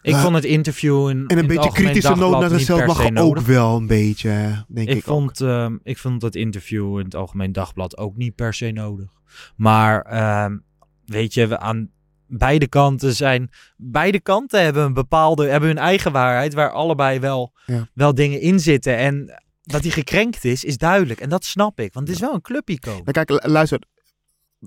ik 0.01 0.13
Eh, 0.13 0.21
vond 0.23 0.35
het 0.35 0.43
interview 0.43 1.09
in, 1.09 1.17
en 1.17 1.25
een 1.29 1.37
het 1.37 1.47
beetje 1.47 1.71
kritische 1.71 2.15
noot 2.15 2.39
naar 2.39 2.49
zichzelf 2.49 2.85
mag 2.85 3.05
ook 3.05 3.11
nodig. 3.11 3.45
wel. 3.45 3.77
een 3.77 3.87
beetje, 3.87 4.65
denk 4.67 4.89
ik, 4.89 4.95
ik, 4.97 5.03
vond, 5.03 5.41
ehm, 5.41 5.77
ik 5.83 5.97
vond 5.97 6.21
dat 6.21 6.35
interview 6.35 6.97
in 6.99 7.05
het 7.05 7.15
Algemeen 7.15 7.51
Dagblad 7.51 7.97
ook 7.97 8.15
niet 8.17 8.35
per 8.35 8.53
se 8.53 8.71
nodig. 8.71 9.09
Maar 9.55 10.01
ehm, 10.01 10.57
weet 11.05 11.33
je, 11.33 11.47
we 11.47 11.59
aan 11.59 11.89
beide 12.27 12.67
kanten 12.67 13.13
zijn. 13.13 13.49
Beide 13.77 14.19
kanten 14.19 14.63
hebben 14.63 14.83
een 14.83 14.93
bepaalde, 14.93 15.47
hebben 15.47 15.69
hun 15.69 15.77
eigen 15.77 16.11
waarheid, 16.11 16.53
waar 16.53 16.71
allebei 16.71 17.19
wel, 17.19 17.53
Ja. 17.65 17.87
wel 17.93 18.13
dingen 18.15 18.41
in 18.41 18.59
zitten. 18.59 18.97
En 18.97 19.41
dat 19.63 19.81
hij 19.81 19.91
gekrenkt 19.91 20.45
is, 20.45 20.63
is 20.63 20.77
duidelijk. 20.77 21.19
En 21.19 21.29
dat 21.29 21.45
snap 21.45 21.79
ik, 21.79 21.93
want 21.93 22.07
het 22.07 22.15
is 22.15 22.21
wel 22.21 22.33
een 22.33 22.41
clubicoon. 22.41 22.93
Nou, 23.03 23.11
kijk, 23.11 23.29
lu- 23.29 23.51
luister. 23.51 23.79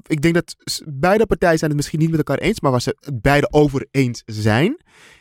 Ik 0.07 0.23
denk 0.23 0.35
dat 0.35 0.57
beide 0.87 1.27
partijen 1.27 1.59
zijn 1.59 1.71
het 1.71 1.79
misschien 1.81 1.99
niet 1.99 2.11
met 2.11 2.19
elkaar 2.19 2.39
eens, 2.39 2.61
maar 2.61 2.71
waar 2.71 2.81
ze 2.81 2.97
het 3.01 3.23
beide 3.23 3.53
over 3.53 3.87
eens 3.91 4.23
zijn, 4.27 4.77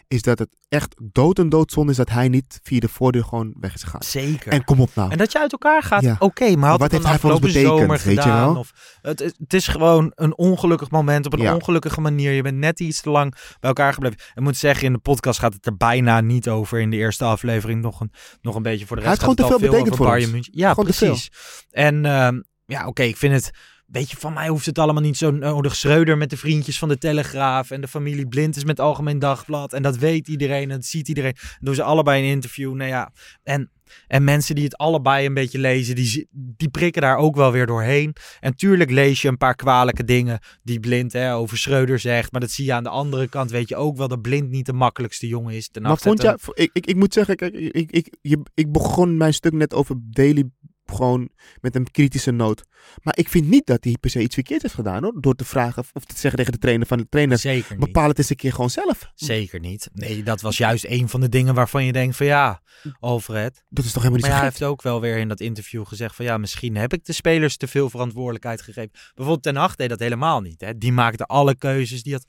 is 0.09 0.21
dat 0.21 0.39
het 0.39 0.49
echt 0.69 0.95
dood 1.11 1.39
en 1.39 1.49
doodzonde 1.49 1.91
is 1.91 1.97
dat 1.97 2.09
hij 2.09 2.27
niet 2.27 2.59
via 2.63 2.79
de 2.79 2.87
voordeur 2.87 3.23
gewoon 3.23 3.53
weg 3.59 3.73
is 3.73 3.83
gegaan. 3.83 4.03
Zeker. 4.03 4.51
En 4.51 4.63
kom 4.63 4.79
op 4.81 4.89
nou. 4.95 5.11
En 5.11 5.17
dat 5.17 5.31
je 5.31 5.39
uit 5.39 5.51
elkaar 5.51 5.83
gaat, 5.83 6.01
Ja. 6.01 6.15
oké, 6.19 6.55
maar 6.55 6.69
had 6.69 6.79
Wat 6.79 6.91
het 6.91 6.91
heeft 6.91 7.05
hij 7.11 7.19
voor 7.19 7.31
ons 7.31 7.39
betekend, 7.39 7.87
weet 8.03 8.15
je 8.15 8.21
gedaan? 8.21 8.51
wel? 8.53 8.57
Of, 8.59 8.71
het, 9.01 9.21
is- 9.21 9.33
het 9.37 9.53
is 9.53 9.67
gewoon 9.67 10.11
een 10.15 10.37
ongelukkig 10.37 10.89
moment 10.91 11.25
op 11.25 11.33
een 11.33 11.39
Ja. 11.39 11.53
ongelukkige 11.55 12.01
manier. 12.01 12.31
Je 12.31 12.41
bent 12.41 12.57
net 12.57 12.79
iets 12.79 13.01
te 13.01 13.09
lang 13.09 13.31
bij 13.31 13.69
elkaar 13.69 13.93
gebleven. 13.93 14.17
Ik 14.35 14.41
moet 14.41 14.57
zeggen, 14.57 14.85
in 14.85 14.93
de 14.93 14.99
podcast 14.99 15.39
gaat 15.39 15.53
het 15.53 15.65
er 15.65 15.77
bijna 15.77 16.21
niet 16.21 16.49
over. 16.49 16.79
In 16.79 16.89
de 16.89 16.97
eerste 16.97 17.23
aflevering 17.25 17.81
nog 17.81 17.99
een, 17.99 18.11
nog 18.41 18.55
een 18.55 18.61
beetje 18.63 18.85
voor 18.85 18.95
de 18.95 19.01
Hij 19.01 19.11
rest. 19.11 19.21
heeft 19.25 19.37
gewoon 19.39 19.51
gaat 19.51 19.59
te 19.59 19.65
veel 19.65 19.83
betekend 19.83 20.23
voor 20.29 20.35
ons. 20.35 20.49
Ja, 20.51 20.69
Gewoon 20.69 20.85
precies. 20.85 21.31
En 21.71 22.05
ehm, 22.05 22.41
ja, 22.65 22.87
oké, 22.87 23.03
ik 23.03 23.17
vind 23.17 23.33
het... 23.33 23.51
Weet 23.91 24.09
je, 24.09 24.17
van 24.17 24.33
mij 24.33 24.47
hoeft 24.47 24.65
het 24.65 24.79
allemaal 24.79 25.01
niet 25.01 25.17
zo 25.17 25.31
nodig. 25.31 25.75
Schreuder 25.75 26.17
met 26.17 26.29
de 26.29 26.37
vriendjes 26.37 26.79
van 26.79 26.89
de 26.89 26.97
Telegraaf. 26.97 27.71
En 27.71 27.81
de 27.81 27.87
familie 27.87 28.27
Blind 28.27 28.55
is 28.55 28.63
met 28.63 28.77
het 28.77 28.85
Algemeen 28.85 29.19
Dagblad. 29.19 29.73
En 29.73 29.81
dat 29.81 29.97
weet 29.97 30.27
iedereen. 30.27 30.63
En 30.63 30.75
dat 30.75 30.85
ziet 30.85 31.07
iedereen. 31.07 31.33
Dan 31.39 31.57
doen 31.59 31.75
ze 31.75 31.83
allebei 31.83 32.23
een 32.23 32.29
interview. 32.29 32.73
Nou 32.73 32.89
ja, 32.89 33.11
en, 33.43 33.71
en 34.07 34.23
mensen 34.23 34.55
die 34.55 34.63
het 34.63 34.77
allebei 34.77 35.25
een 35.25 35.33
beetje 35.33 35.59
lezen, 35.59 35.95
die, 35.95 36.27
die 36.31 36.69
prikken 36.69 37.01
daar 37.01 37.17
ook 37.17 37.35
wel 37.35 37.51
weer 37.51 37.65
doorheen. 37.65 38.15
En 38.39 38.55
tuurlijk 38.55 38.91
lees 38.91 39.21
je 39.21 39.27
een 39.27 39.37
paar 39.37 39.55
kwalijke 39.55 40.03
dingen 40.03 40.39
die 40.63 40.79
Blind 40.79 41.13
hè, 41.13 41.35
over 41.35 41.57
Schreuder 41.57 41.99
zegt. 41.99 42.31
Maar 42.31 42.41
dat 42.41 42.51
zie 42.51 42.65
je 42.65 42.73
aan 42.73 42.83
de 42.83 42.89
andere 42.89 43.27
kant. 43.27 43.51
Weet 43.51 43.69
je 43.69 43.75
ook 43.75 43.97
wel 43.97 44.07
dat 44.07 44.21
Blind 44.21 44.49
niet 44.49 44.65
de 44.65 44.73
makkelijkste 44.73 45.27
jongen 45.27 45.53
is. 45.53 45.69
Maar 45.81 45.97
vond 45.97 46.23
ik, 46.23 46.69
ik, 46.73 46.85
ik 46.85 46.95
moet 46.95 47.13
zeggen, 47.13 47.35
kijk, 47.35 47.53
ik, 47.53 47.91
ik, 47.91 48.17
je, 48.21 48.39
ik 48.53 48.71
begon 48.71 49.17
mijn 49.17 49.33
stuk 49.33 49.53
net 49.53 49.73
over 49.73 49.95
Daly 50.01 50.49
gewoon 50.95 51.29
met 51.61 51.75
een 51.75 51.91
kritische 51.91 52.31
noot. 52.31 52.63
Maar 53.03 53.17
ik 53.17 53.29
vind 53.29 53.47
niet 53.47 53.65
dat 53.65 53.83
hij 53.83 53.97
per 53.99 54.09
se 54.09 54.21
iets 54.21 54.33
verkeerd 54.33 54.61
heeft 54.61 54.73
gedaan 54.73 55.03
hoor. 55.03 55.21
Door 55.21 55.35
te 55.35 55.45
vragen 55.45 55.83
of 55.93 56.05
te 56.05 56.17
zeggen 56.17 56.35
tegen 56.37 56.51
de 56.51 56.57
trainer 56.59 56.87
van 56.87 56.97
de 56.97 57.07
trainer, 57.09 57.37
Zeker 57.37 57.71
niet. 57.77 57.85
bepaal 57.85 58.07
het 58.07 58.17
eens 58.17 58.29
een 58.29 58.35
keer 58.35 58.51
gewoon 58.53 58.69
zelf. 58.69 59.11
Zeker 59.15 59.59
niet. 59.59 59.89
Nee, 59.93 60.23
dat 60.23 60.41
was 60.41 60.57
juist 60.57 60.85
een 60.85 61.09
van 61.09 61.19
de 61.21 61.29
dingen 61.29 61.53
waarvan 61.53 61.85
je 61.85 61.91
denkt 61.91 62.15
van 62.15 62.25
ja, 62.25 62.61
Alfred. 62.99 63.63
Dat 63.69 63.85
is 63.85 63.91
toch 63.91 64.03
helemaal 64.03 64.21
niet 64.21 64.29
Maar 64.31 64.39
hij 64.39 64.47
heeft 64.49 64.63
ook 64.63 64.81
wel 64.81 65.01
weer 65.01 65.17
in 65.17 65.27
dat 65.27 65.39
interview 65.39 65.85
gezegd 65.85 66.15
van 66.15 66.25
ja, 66.25 66.37
misschien 66.37 66.75
heb 66.75 66.93
ik 66.93 67.05
de 67.05 67.13
spelers 67.13 67.57
te 67.57 67.67
veel 67.67 67.89
verantwoordelijkheid 67.89 68.61
gegeven. 68.61 68.91
Bijvoorbeeld 68.91 69.43
Ten 69.43 69.55
Hag 69.55 69.75
deed 69.75 69.89
dat 69.89 69.99
helemaal 69.99 70.41
niet. 70.41 70.61
Hè. 70.61 70.77
Die 70.77 70.91
maakte 70.91 71.25
alle 71.25 71.55
keuzes. 71.55 72.03
Die 72.03 72.13
had, 72.13 72.25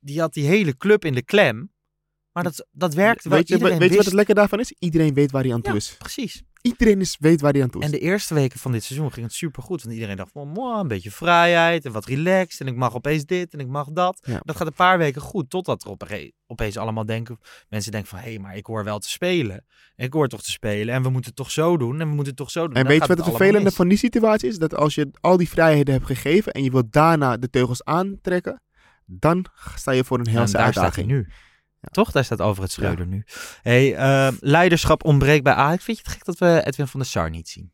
die 0.00 0.20
had 0.20 0.32
die 0.32 0.46
hele 0.46 0.76
club 0.76 1.04
in 1.04 1.14
de 1.14 1.22
klem. 1.24 1.72
Maar 2.32 2.42
dat, 2.42 2.66
dat 2.72 2.94
werkte 2.94 3.28
wel. 3.28 3.38
Weet 3.38 3.48
je, 3.48 3.54
Iedereen 3.54 3.78
weet 3.78 3.90
je 3.90 3.96
wat 3.96 4.04
het 4.04 4.14
lekker 4.14 4.34
daarvan 4.34 4.60
is? 4.60 4.74
Iedereen 4.78 5.14
weet 5.14 5.30
waar 5.30 5.42
hij 5.42 5.52
aan 5.52 5.60
toe 5.60 5.72
Ja, 5.72 5.78
is. 5.78 5.94
precies. 5.98 6.42
Iedereen 6.62 7.00
is, 7.00 7.16
weet 7.20 7.40
waar 7.40 7.52
hij 7.52 7.62
aan 7.62 7.70
toe 7.70 7.80
is. 7.80 7.86
En 7.86 7.92
de 7.92 7.98
eerste 7.98 8.34
weken 8.34 8.58
van 8.58 8.72
dit 8.72 8.84
seizoen 8.84 9.12
ging 9.12 9.26
het 9.26 9.34
supergoed. 9.34 9.82
Want 9.82 9.94
iedereen 9.94 10.16
dacht 10.16 10.30
van, 10.32 10.48
"Mwah, 10.48 10.80
een 10.80 10.88
beetje 10.88 11.10
vrijheid 11.10 11.84
en 11.84 11.92
wat 11.92 12.04
relaxed. 12.04 12.60
En 12.60 12.66
ik 12.66 12.76
mag 12.76 12.94
opeens 12.94 13.24
dit 13.24 13.52
en 13.52 13.58
ik 13.58 13.66
mag 13.68 13.88
dat. 13.92 14.18
Ja. 14.22 14.40
Dat 14.42 14.56
gaat 14.56 14.66
een 14.66 14.72
paar 14.72 14.98
weken 14.98 15.20
goed. 15.20 15.50
Totdat 15.50 15.84
er 15.84 15.90
ope- 15.90 16.32
opeens 16.46 16.76
allemaal 16.76 17.06
denken, 17.06 17.38
mensen 17.68 17.92
denken 17.92 18.10
van, 18.10 18.18
hé, 18.18 18.38
maar 18.38 18.56
ik 18.56 18.66
hoor 18.66 18.84
wel 18.84 18.98
te 18.98 19.10
spelen. 19.10 19.64
Ik 19.96 20.12
hoor 20.12 20.28
toch 20.28 20.42
te 20.42 20.50
spelen 20.50 20.94
en 20.94 21.02
we 21.02 21.08
moeten 21.10 21.28
het 21.30 21.38
toch 21.38 21.50
zo 21.50 21.76
doen. 21.76 21.92
En 22.00 22.08
we 22.08 22.14
moeten 22.14 22.26
het 22.26 22.36
toch 22.36 22.50
zo 22.50 22.60
doen. 22.66 22.74
En 22.76 22.82
Dan 22.82 22.90
weet 22.92 23.02
je 23.02 23.06
wat 23.08 23.16
het 23.18 23.26
vervelende 23.26 23.64
mis. 23.64 23.74
van 23.74 23.88
die 23.88 23.98
situatie 23.98 24.48
is? 24.48 24.58
Dat 24.58 24.74
als 24.74 24.94
je 24.94 25.10
al 25.20 25.36
die 25.36 25.48
vrijheden 25.48 25.94
hebt 25.94 26.06
gegeven 26.06 26.52
en 26.52 26.62
je 26.64 26.70
wilt 26.70 26.92
daarna 26.92 27.36
de 27.36 27.50
teugels 27.50 27.84
aantrekken, 27.84 28.62
dan 29.06 29.46
sta 29.74 29.90
je 29.92 30.04
voor 30.04 30.18
een 30.18 30.28
helse 30.28 30.56
hij 30.56 30.64
uitdaging. 30.66 31.06
nu. 31.06 31.28
Toch? 31.80 32.10
Daar 32.10 32.24
staat 32.24 32.40
Alfred 32.40 32.70
Schreuder 32.70 33.06
nu. 33.06 33.24
Hey, 33.62 33.94
eh, 33.94 34.32
leiderschap 34.40 35.04
ontbreekt 35.04 35.44
bij 35.44 35.52
Ajax. 35.54 35.84
Vind 35.84 35.96
je 35.96 36.02
het 36.02 36.12
gek 36.12 36.24
dat 36.24 36.38
we 36.38 36.62
Edwin 36.64 36.86
van 36.86 37.00
der 37.00 37.08
Sar 37.08 37.30
niet 37.30 37.48
zien? 37.48 37.72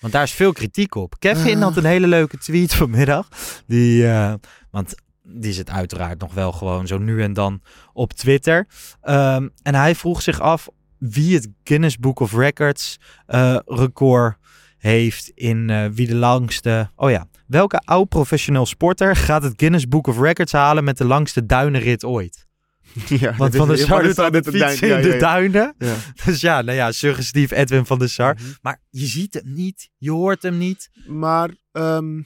Want 0.00 0.12
daar 0.12 0.22
is 0.22 0.32
veel 0.32 0.52
kritiek 0.52 0.94
op. 0.94 1.18
Kevin 1.18 1.56
Ah. 1.56 1.62
had 1.62 1.76
een 1.76 1.84
hele 1.84 2.06
leuke 2.06 2.38
tweet 2.38 2.74
vanmiddag. 2.80 3.28
Die, 3.66 4.08
eh, 4.08 4.34
want 4.70 4.94
die 5.22 5.52
zit 5.52 5.70
uiteraard 5.70 6.20
nog 6.20 6.34
wel 6.34 6.52
gewoon 6.52 6.86
zo 6.86 6.98
nu 6.98 7.22
en 7.22 7.32
dan 7.32 7.62
op 7.92 8.12
Twitter. 8.12 8.66
Ehm, 9.00 9.48
en 9.62 9.74
hij 9.74 9.94
vroeg 9.94 10.22
zich 10.22 10.40
af 10.40 10.68
wie 10.98 11.34
het 11.34 11.48
Guinness 11.64 11.96
Book 11.98 12.20
of 12.20 12.32
Records 12.32 12.98
eh, 13.26 13.58
record 13.66 14.36
heeft 14.78 15.28
in 15.28 15.70
eh, 15.70 15.86
wie 15.92 16.06
de 16.06 16.14
langste... 16.14 16.90
Oh 16.96 17.10
ja, 17.10 17.26
welke 17.48 17.78
oud 17.78 18.08
professioneel 18.08 18.66
sporter 18.66 19.16
gaat 19.16 19.42
het 19.42 19.52
Guinness 19.56 19.88
Book 19.88 20.06
of 20.06 20.18
Records 20.20 20.52
halen 20.52 20.84
met 20.84 20.98
de 20.98 21.04
langste 21.04 21.46
duinenrit 21.46 22.04
ooit? 22.04 22.46
ja, 23.08 23.36
Want 23.36 23.56
Van 23.56 23.68
der 23.68 23.76
is- 23.78 23.84
Sar 23.84 24.02
doet 24.32 24.46
is- 24.46 24.52
fietsen 24.54 24.88
ja, 24.88 24.96
in 24.96 25.10
de 25.10 25.16
duinen. 25.16 25.74
Ja. 25.78 25.94
Dus 26.24 26.40
ja, 26.40 26.62
nou 26.62 26.76
ja, 26.76 26.92
suggestief 26.92 27.50
Edwin 27.50 27.86
van 27.86 27.98
der 27.98 28.08
Sar. 28.08 28.34
Mhm. 28.34 28.44
Maar 28.62 28.80
je 28.90 29.06
ziet 29.06 29.34
hem 29.34 29.52
niet, 29.54 29.90
je 29.96 30.10
hoort 30.10 30.42
hem 30.42 30.58
niet. 30.58 30.90
Maar 31.06 31.50
ehm, 31.72 32.20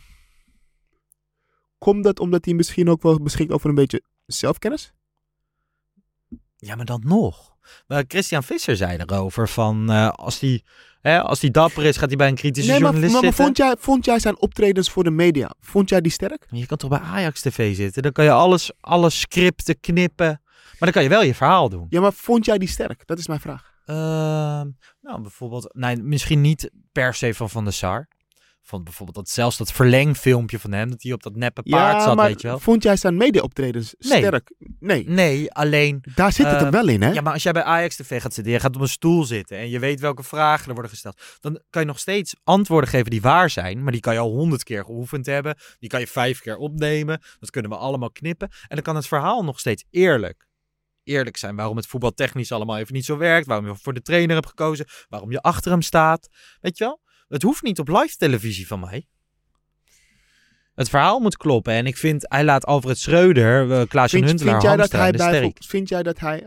komt 1.79 2.05
dat 2.05 2.20
omdat 2.20 2.45
hij 2.45 2.55
misschien 2.55 2.89
ook 2.89 3.03
wel 3.03 3.23
beschikt 3.23 3.53
over 3.53 3.68
een 3.68 3.75
beetje 3.75 4.03
zelfkennis? 4.27 4.93
Ja, 6.57 6.75
maar 6.75 6.85
dan 6.85 7.03
nog. 7.07 7.52
Maar 7.87 8.05
Christian 8.09 8.43
Visser 8.43 8.77
zei 8.77 8.99
erover 9.07 9.49
van 9.49 9.91
eh, 9.91 10.09
als 10.09 10.41
hij 10.41 10.63
hè, 11.01 11.23
als 11.23 11.41
die 11.41 11.51
dapper 11.51 11.85
is, 11.85 11.97
gaat 11.97 12.09
hij 12.09 12.17
bij 12.17 12.29
een 12.29 12.35
kritische 12.35 12.71
Nee, 12.71 12.81
journalist 12.81 13.13
maar, 13.13 13.23
maar 13.23 13.31
zitten. 13.33 13.45
vond, 13.45 13.57
jij, 13.57 13.75
vond 13.79 14.05
jij 14.05 14.19
zijn 14.19 14.41
optredens 14.41 14.91
voor 14.91 15.05
de 15.05 15.11
media, 15.11 15.55
vond 15.61 15.89
jij 15.89 16.01
die 16.01 16.13
sterk? 16.13 16.47
Je 16.51 16.67
kan 16.67 16.77
toch 16.77 16.91
bij 16.91 16.99
Ajax 16.99 17.41
TV 17.41 17.77
zitten? 17.77 18.03
Dan 18.03 18.13
kan 18.13 18.25
je 18.25 18.31
alles, 18.31 18.71
alles 18.81 19.21
scripten, 19.21 19.81
knippen. 19.81 20.27
Maar 20.27 20.77
dan 20.79 20.93
kan 20.93 21.03
je 21.03 21.09
wel 21.09 21.23
je 21.23 21.35
verhaal 21.35 21.69
doen. 21.69 21.87
Ja, 21.89 22.01
maar 22.01 22.13
vond 22.13 22.45
jij 22.45 22.59
die 22.59 22.69
sterk? 22.69 23.07
Dat 23.07 23.19
is 23.19 23.27
mijn 23.27 23.41
vraag. 23.41 23.73
Ehm, 23.87 24.67
nou, 25.01 25.21
bijvoorbeeld, 25.21 25.75
nee, 25.75 25.97
misschien 25.97 26.41
niet 26.41 26.71
per 26.93 27.15
se 27.15 27.35
van 27.35 27.51
Van 27.51 27.65
der 27.65 27.73
Sar. 27.73 28.09
Vond 28.65 28.85
bijvoorbeeld 28.85 29.17
dat 29.17 29.29
zelfs 29.29 29.57
dat 29.57 29.73
verlengfilmpje 29.73 30.59
van 30.59 30.73
hem, 30.73 30.91
dat 30.91 31.03
hij 31.03 31.13
op 31.13 31.23
dat 31.23 31.37
neppe 31.37 31.63
paard 31.63 31.93
ja, 31.97 32.05
zat, 32.05 32.17
maar 32.17 32.27
weet 32.27 32.41
je 32.41 32.47
wel. 32.49 32.59
vond 32.59 32.83
jij 32.83 32.97
zijn 32.97 33.17
media-optredens 33.17 33.95
Nee. 33.99 34.19
sterk? 34.19 34.53
Nee. 34.81 35.09
Nee, 35.09 35.53
alleen. 35.53 36.05
Daar 36.15 36.33
zit 36.33 36.47
het 36.47 36.55
Eh, 36.55 36.63
er 36.63 36.71
wel 36.71 36.89
in, 36.89 37.03
hè? 37.03 37.11
Ja, 37.11 37.21
maar 37.21 37.33
als 37.33 37.43
jij 37.43 37.53
bij 37.53 37.63
Ajax 37.63 37.97
TV 37.97 38.23
gaat 38.23 38.35
zitten, 38.35 38.53
je 38.53 38.61
gaat 38.61 38.77
op 38.77 38.81
een 38.83 38.89
stoel 38.89 39.25
zitten 39.25 39.57
en 39.59 39.71
je 39.71 39.79
weet 39.79 40.01
welke 40.01 40.23
vragen 40.23 40.67
er 40.67 40.73
worden 40.73 40.91
gesteld, 40.91 41.21
dan 41.41 41.61
kan 41.71 41.83
je 41.83 41.89
nog 41.89 41.99
steeds 41.99 42.35
antwoorden 42.45 42.91
geven 42.91 43.11
die 43.11 43.21
waar 43.23 43.51
zijn, 43.51 43.83
maar 43.83 43.93
die 43.93 44.01
kan 44.01 44.13
je 44.13 44.19
al 44.21 44.31
honderd 44.31 44.63
keer 44.63 44.85
geoefend 44.85 45.27
hebben. 45.27 45.57
Die 45.79 45.89
kan 45.89 46.01
je 46.01 46.07
vijf 46.07 46.41
keer 46.41 46.57
opnemen. 46.57 47.21
Dat 47.41 47.51
kunnen 47.51 47.71
we 47.71 47.77
allemaal 47.77 48.11
knippen. 48.11 48.49
En 48.49 48.75
dan 48.77 48.83
kan 48.83 48.97
het 48.97 49.07
verhaal 49.07 49.45
nog 49.45 49.59
steeds 49.61 49.85
eerlijk. 49.91 50.47
Eerlijk 51.05 51.37
zijn 51.37 51.57
waarom 51.57 51.77
het 51.77 51.87
voetbaltechnisch 51.87 52.53
allemaal 52.53 52.79
even 52.79 52.95
niet 52.95 53.05
zo 53.05 53.17
werkt. 53.17 53.47
Waarom 53.47 53.67
je 53.67 53.75
voor 53.77 53.95
de 53.95 54.03
trainer 54.03 54.35
hebt 54.35 54.49
gekozen. 54.49 54.87
Waarom 55.09 55.31
je 55.31 55.41
achter 55.41 55.71
hem 55.71 55.83
staat. 55.83 56.29
Weet 56.61 56.79
je 56.79 56.85
wel? 56.85 57.01
Het 57.33 57.43
hoeft 57.43 57.62
niet 57.62 57.78
op 57.78 57.89
live 57.89 58.16
televisie 58.16 58.66
van 58.66 58.80
mij. 58.80 59.07
Het 60.74 60.89
verhaal 60.89 61.20
moet 61.20 61.37
kloppen. 61.37 61.72
En 61.72 61.87
ik 61.87 61.97
vind, 61.97 62.24
hij 62.28 62.45
laat 62.45 62.64
Alfred 62.66 62.99
Schreuder, 62.99 63.66
uh, 63.66 63.83
Klaas 63.89 64.11
Vind, 64.11 64.24
Huntelaar, 64.24 64.53
vind, 64.61 64.62
jij 64.62 64.76
dat 64.76 64.93
hij 64.93 65.53
vind 65.55 65.89
jij 65.89 66.03
dat 66.03 66.18
hij 66.18 66.45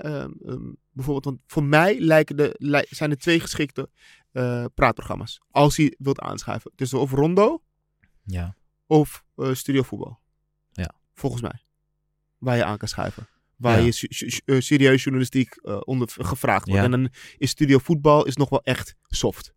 bijvoorbeeld, 0.92 1.26
want 1.26 1.40
voor 1.48 1.64
mij 1.64 2.00
lijken 2.00 2.36
de, 2.36 2.86
zijn 2.90 3.12
er 3.12 3.18
twee 3.18 3.40
geschikte 3.40 3.90
eh, 4.32 4.66
praatprogramma's. 4.74 5.42
Als 5.52 5.78
hij 5.78 5.96
wilt 5.98 6.20
aanschuiven. 6.20 6.72
Dus 6.76 6.94
of 6.94 7.12
Rondo 7.12 7.62
Ja. 8.24 8.56
of 8.88 9.24
eh, 9.36 9.54
Studio 9.54 9.82
Voetbal. 9.82 10.20
Ja. 10.72 10.92
Volgens 11.14 11.42
mij. 11.42 11.64
Waar 12.38 12.56
je 12.58 12.64
aan 12.64 12.78
kan 12.78 12.88
schuiven. 12.88 13.28
Waar 13.56 13.82
Ja. 13.82 13.86
je 13.92 14.42
eh, 14.46 14.60
serieus 14.60 15.04
journalistiek 15.04 15.56
eh, 15.56 15.78
onder 15.84 16.08
gevraagd 16.12 16.66
wordt. 16.66 16.80
Ja. 16.80 16.86
En 16.86 16.92
dan 16.92 17.10
is 17.38 17.50
Studio 17.50 17.78
Voetbal 17.78 18.26
is 18.26 18.36
nog 18.36 18.50
wel 18.50 18.64
echt 18.64 18.96
soft. 19.08 19.55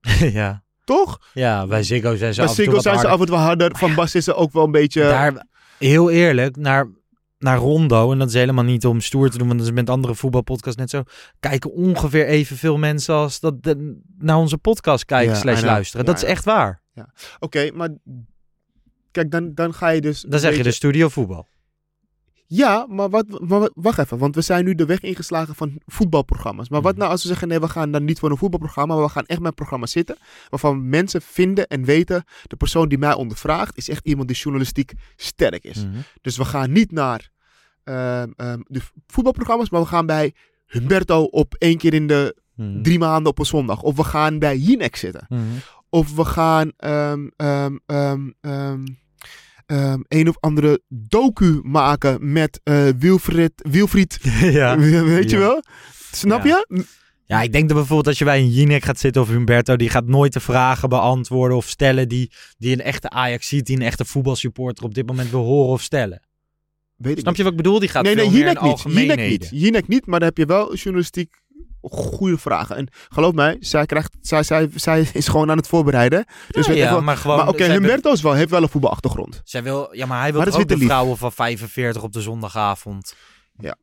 ja. 0.40 0.62
Toch? 0.84 1.18
Ja, 1.32 1.66
bij 1.66 1.82
Ziggo 1.82 2.16
zijn 2.16 2.34
ze 2.34 2.40
Bij 2.40 2.50
af 2.50 2.58
en 2.58 2.64
toe 2.64 2.80
zijn 2.80 2.98
ze 2.98 3.08
af 3.08 3.20
en 3.20 3.26
toe 3.26 3.36
harder. 3.36 3.76
Van 3.76 3.94
Bas 3.94 4.14
is 4.14 4.26
er 4.26 4.34
ook 4.34 4.52
wel 4.52 4.64
een 4.64 4.70
beetje... 4.70 5.02
Daar, 5.02 5.46
heel 5.78 6.10
eerlijk, 6.10 6.56
naar, 6.56 6.88
naar 7.38 7.58
Rondo, 7.58 8.12
en 8.12 8.18
dat 8.18 8.28
is 8.28 8.34
helemaal 8.34 8.64
niet 8.64 8.86
om 8.86 9.00
stoer 9.00 9.30
te 9.30 9.38
doen, 9.38 9.46
want 9.46 9.58
dat 9.58 9.68
is 9.68 9.74
met 9.74 9.90
andere 9.90 10.14
voetbalpodcasts 10.14 10.78
net 10.78 10.90
zo, 10.90 11.02
kijken 11.40 11.72
ongeveer 11.72 12.26
evenveel 12.26 12.78
mensen 12.78 13.14
als 13.14 13.40
dat 13.40 13.62
de- 13.62 14.00
naar 14.18 14.36
onze 14.36 14.58
podcast 14.58 15.04
kijken 15.04 15.34
Ja, 15.34 15.40
slash 15.40 15.62
luisteren. 15.62 16.06
Ja, 16.06 16.12
dat 16.12 16.22
is 16.22 16.28
echt 16.28 16.44
waar. 16.44 16.82
Oké, 17.38 17.70
maar... 17.74 17.88
Kijk, 19.10 19.30
dan, 19.30 19.54
dan 19.54 19.74
ga 19.74 19.88
je 19.88 20.00
dus... 20.00 20.24
Dan 20.28 20.40
zeg 20.40 20.56
je 20.56 20.62
de 20.62 20.70
studio 20.70 21.08
voetbal. 21.08 21.46
Ja, 22.52 22.86
maar, 22.88 23.10
wat, 23.10 23.40
maar 23.48 23.70
wacht 23.74 23.98
even, 23.98 24.18
want 24.18 24.34
we 24.34 24.40
zijn 24.40 24.64
nu 24.64 24.74
de 24.74 24.84
weg 24.84 25.00
ingeslagen 25.00 25.54
van 25.54 25.80
voetbalprogramma's. 25.86 26.68
Maar 26.68 26.80
wat 26.80 26.90
Mhm. 26.90 27.00
nou 27.00 27.12
als 27.12 27.22
we 27.22 27.28
zeggen, 27.28 27.48
nee, 27.48 27.60
we 27.60 27.68
gaan 27.68 27.90
dan 27.90 28.04
niet 28.04 28.18
voor 28.18 28.30
een 28.30 28.36
voetbalprogramma, 28.36 28.94
maar 28.94 29.02
we 29.04 29.10
gaan 29.10 29.26
echt 29.26 29.38
met 29.38 29.48
een 29.48 29.54
programma 29.54 29.86
zitten, 29.86 30.16
waarvan 30.48 30.88
mensen 30.88 31.22
vinden 31.22 31.66
en 31.66 31.84
weten, 31.84 32.24
de 32.46 32.56
persoon 32.56 32.88
die 32.88 32.98
mij 32.98 33.14
ondervraagt, 33.14 33.76
is 33.76 33.88
echt 33.88 34.06
iemand 34.06 34.28
die 34.28 34.36
journalistiek 34.36 34.92
sterk 35.16 35.64
is. 35.64 35.84
Mhm. 35.84 35.96
Dus 36.20 36.36
we 36.36 36.44
gaan 36.44 36.72
niet 36.72 36.92
naar 36.92 37.30
ehm, 37.84 38.30
ehm, 38.36 38.60
de 38.66 38.80
voetbalprogramma's, 39.06 39.70
maar 39.70 39.80
we 39.80 39.86
gaan 39.86 40.06
bij 40.06 40.34
Humberto 40.66 41.22
op 41.22 41.54
één 41.58 41.78
keer 41.78 41.94
in 41.94 42.06
de 42.06 42.36
Mhm. 42.54 42.82
drie 42.82 42.98
maanden 42.98 43.30
op 43.32 43.38
een 43.38 43.46
zondag. 43.46 43.82
Of 43.82 43.96
we 43.96 44.04
gaan 44.04 44.38
bij 44.38 44.56
Jinek 44.56 44.96
zitten. 44.96 45.26
Of 45.88 46.14
we 46.14 46.24
gaan 46.24 46.72
ehm, 46.76 47.26
ehm, 49.70 50.00
een 50.08 50.28
of 50.28 50.36
andere 50.40 50.80
docu 50.88 51.60
maken 51.62 52.32
met 52.32 52.60
eh 52.62 52.88
Wilfried, 52.98 53.52
Wilfried 53.56 54.18
ja. 54.40 54.78
weet 55.04 55.30
je 55.30 55.36
Ja. 55.36 55.42
wel? 55.42 55.62
Snap 56.12 56.44
Ja. 56.44 56.64
je? 56.68 56.84
ja, 57.24 57.42
ik 57.42 57.52
denk 57.52 57.68
dat 57.68 57.76
bijvoorbeeld 57.76 58.06
als 58.06 58.18
je 58.18 58.24
bij 58.24 58.38
een 58.38 58.50
Jinek 58.50 58.84
gaat 58.84 58.98
zitten 58.98 59.22
of 59.22 59.28
Humberto, 59.28 59.76
die 59.76 59.90
gaat 59.90 60.06
nooit 60.06 60.32
de 60.32 60.40
vragen 60.40 60.88
beantwoorden 60.88 61.56
of 61.56 61.68
stellen 61.68 62.08
die, 62.08 62.30
die 62.58 62.72
een 62.72 62.80
echte 62.82 63.10
Ajax 63.10 63.48
ziet, 63.48 63.66
die 63.66 63.76
een 63.76 63.82
echte 63.82 64.04
voetbalsupporter 64.04 64.84
op 64.84 64.94
dit 64.94 65.06
moment 65.06 65.30
wil 65.30 65.44
horen 65.44 65.72
of 65.72 65.82
stellen. 65.82 66.22
Weet 66.96 67.18
Snap 67.18 67.36
je 67.36 67.42
wat 67.42 67.50
ik 67.52 67.56
bedoel? 67.56 67.78
Die 67.78 67.88
gaat 67.88 68.02
nee, 68.04 68.14
nee, 68.14 68.28
Jinek 68.30 68.60
niet. 68.60 68.82
Jinek 68.88 69.28
niet. 69.28 69.48
Jinek 69.50 69.88
niet, 69.88 70.06
maar 70.06 70.18
dan 70.18 70.28
heb 70.28 70.36
je 70.36 70.46
wel 70.46 70.74
journalistiek 70.74 71.34
goede 71.82 72.38
vragen. 72.38 72.76
En 72.76 72.88
geloof 73.08 73.32
mij, 73.32 73.56
zij, 73.60 73.86
krijgt, 73.86 74.16
zij, 74.20 74.42
zij, 74.42 74.68
zij 74.74 75.08
is 75.12 75.28
gewoon 75.28 75.50
aan 75.50 75.56
het 75.56 75.66
voorbereiden. 75.68 76.24
Dus 76.50 76.66
Ja, 76.66 76.74
wel- 76.74 77.02
maar 77.02 77.16
gewoon... 77.16 77.36
maar 77.36 77.48
oké, 77.48 77.64
zij- 77.64 77.72
Humberto 77.72 78.12
is 78.12 78.22
wel, 78.22 78.32
heeft 78.32 78.50
wel 78.50 78.62
een 78.62 78.68
voetbalachtergrond. 78.68 79.40
Zij 79.44 79.62
wil, 79.62 79.88
ja, 79.92 80.06
maar 80.06 80.20
hij 80.20 80.32
wil 80.32 80.40
ook 80.40 80.68
de 80.68 80.78
vrouwen 80.78 81.16
van 81.16 81.32
45 81.32 82.02
op 82.02 82.12
de 82.12 82.20
zondagavond. 82.20 83.14
Ja. 83.58 83.74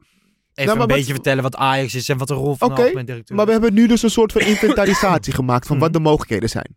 Even 0.53 0.71
Nou, 0.71 0.71
een 0.71 0.77
wat- 0.77 0.97
beetje 0.97 1.13
vertellen 1.13 1.43
wat 1.43 1.55
Ajax 1.55 1.95
is 1.95 2.09
en 2.09 2.17
wat 2.17 2.27
de 2.27 2.33
rol 2.33 2.55
van 2.55 2.71
Oké, 2.71 2.91
de 2.93 3.03
directeur 3.03 3.35
Maar 3.35 3.45
we 3.45 3.51
hebben 3.51 3.73
nu 3.73 3.87
dus 3.87 4.03
een 4.03 4.09
soort 4.09 4.31
van 4.31 4.41
inventarisatie 4.41 5.33
gemaakt 5.39 5.67
van 5.67 5.79
wat 5.79 5.93
de 5.93 5.99
mogelijkheden 5.99 6.49
zijn. 6.49 6.75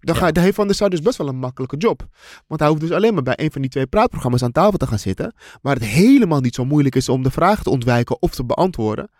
Dan, 0.00 0.16
ga, 0.16 0.26
Ja. 0.26 0.32
dan 0.32 0.42
heeft 0.42 0.54
Van 0.56 0.66
der 0.66 0.76
Sar 0.76 0.90
dus 0.90 1.00
best 1.02 1.18
wel 1.18 1.28
een 1.28 1.36
makkelijke 1.38 1.76
job. 1.76 2.06
Want 2.46 2.60
hij 2.60 2.68
hoeft 2.68 2.80
dus 2.80 2.90
alleen 2.90 3.14
maar 3.14 3.22
bij 3.22 3.34
een 3.36 3.52
van 3.52 3.60
die 3.60 3.70
twee 3.70 3.86
praatprogramma's 3.86 4.42
aan 4.42 4.52
tafel 4.52 4.78
te 4.78 4.86
gaan 4.86 4.98
zitten. 4.98 5.34
Waar 5.62 5.74
het 5.74 5.84
helemaal 5.84 6.40
niet 6.40 6.54
zo 6.54 6.64
moeilijk 6.64 6.94
is 6.94 7.08
om 7.08 7.22
de 7.22 7.30
vragen 7.30 7.64
te 7.64 7.70
ontwijken 7.70 8.22
of 8.22 8.30
te 8.34 8.44
beantwoorden. 8.44 9.10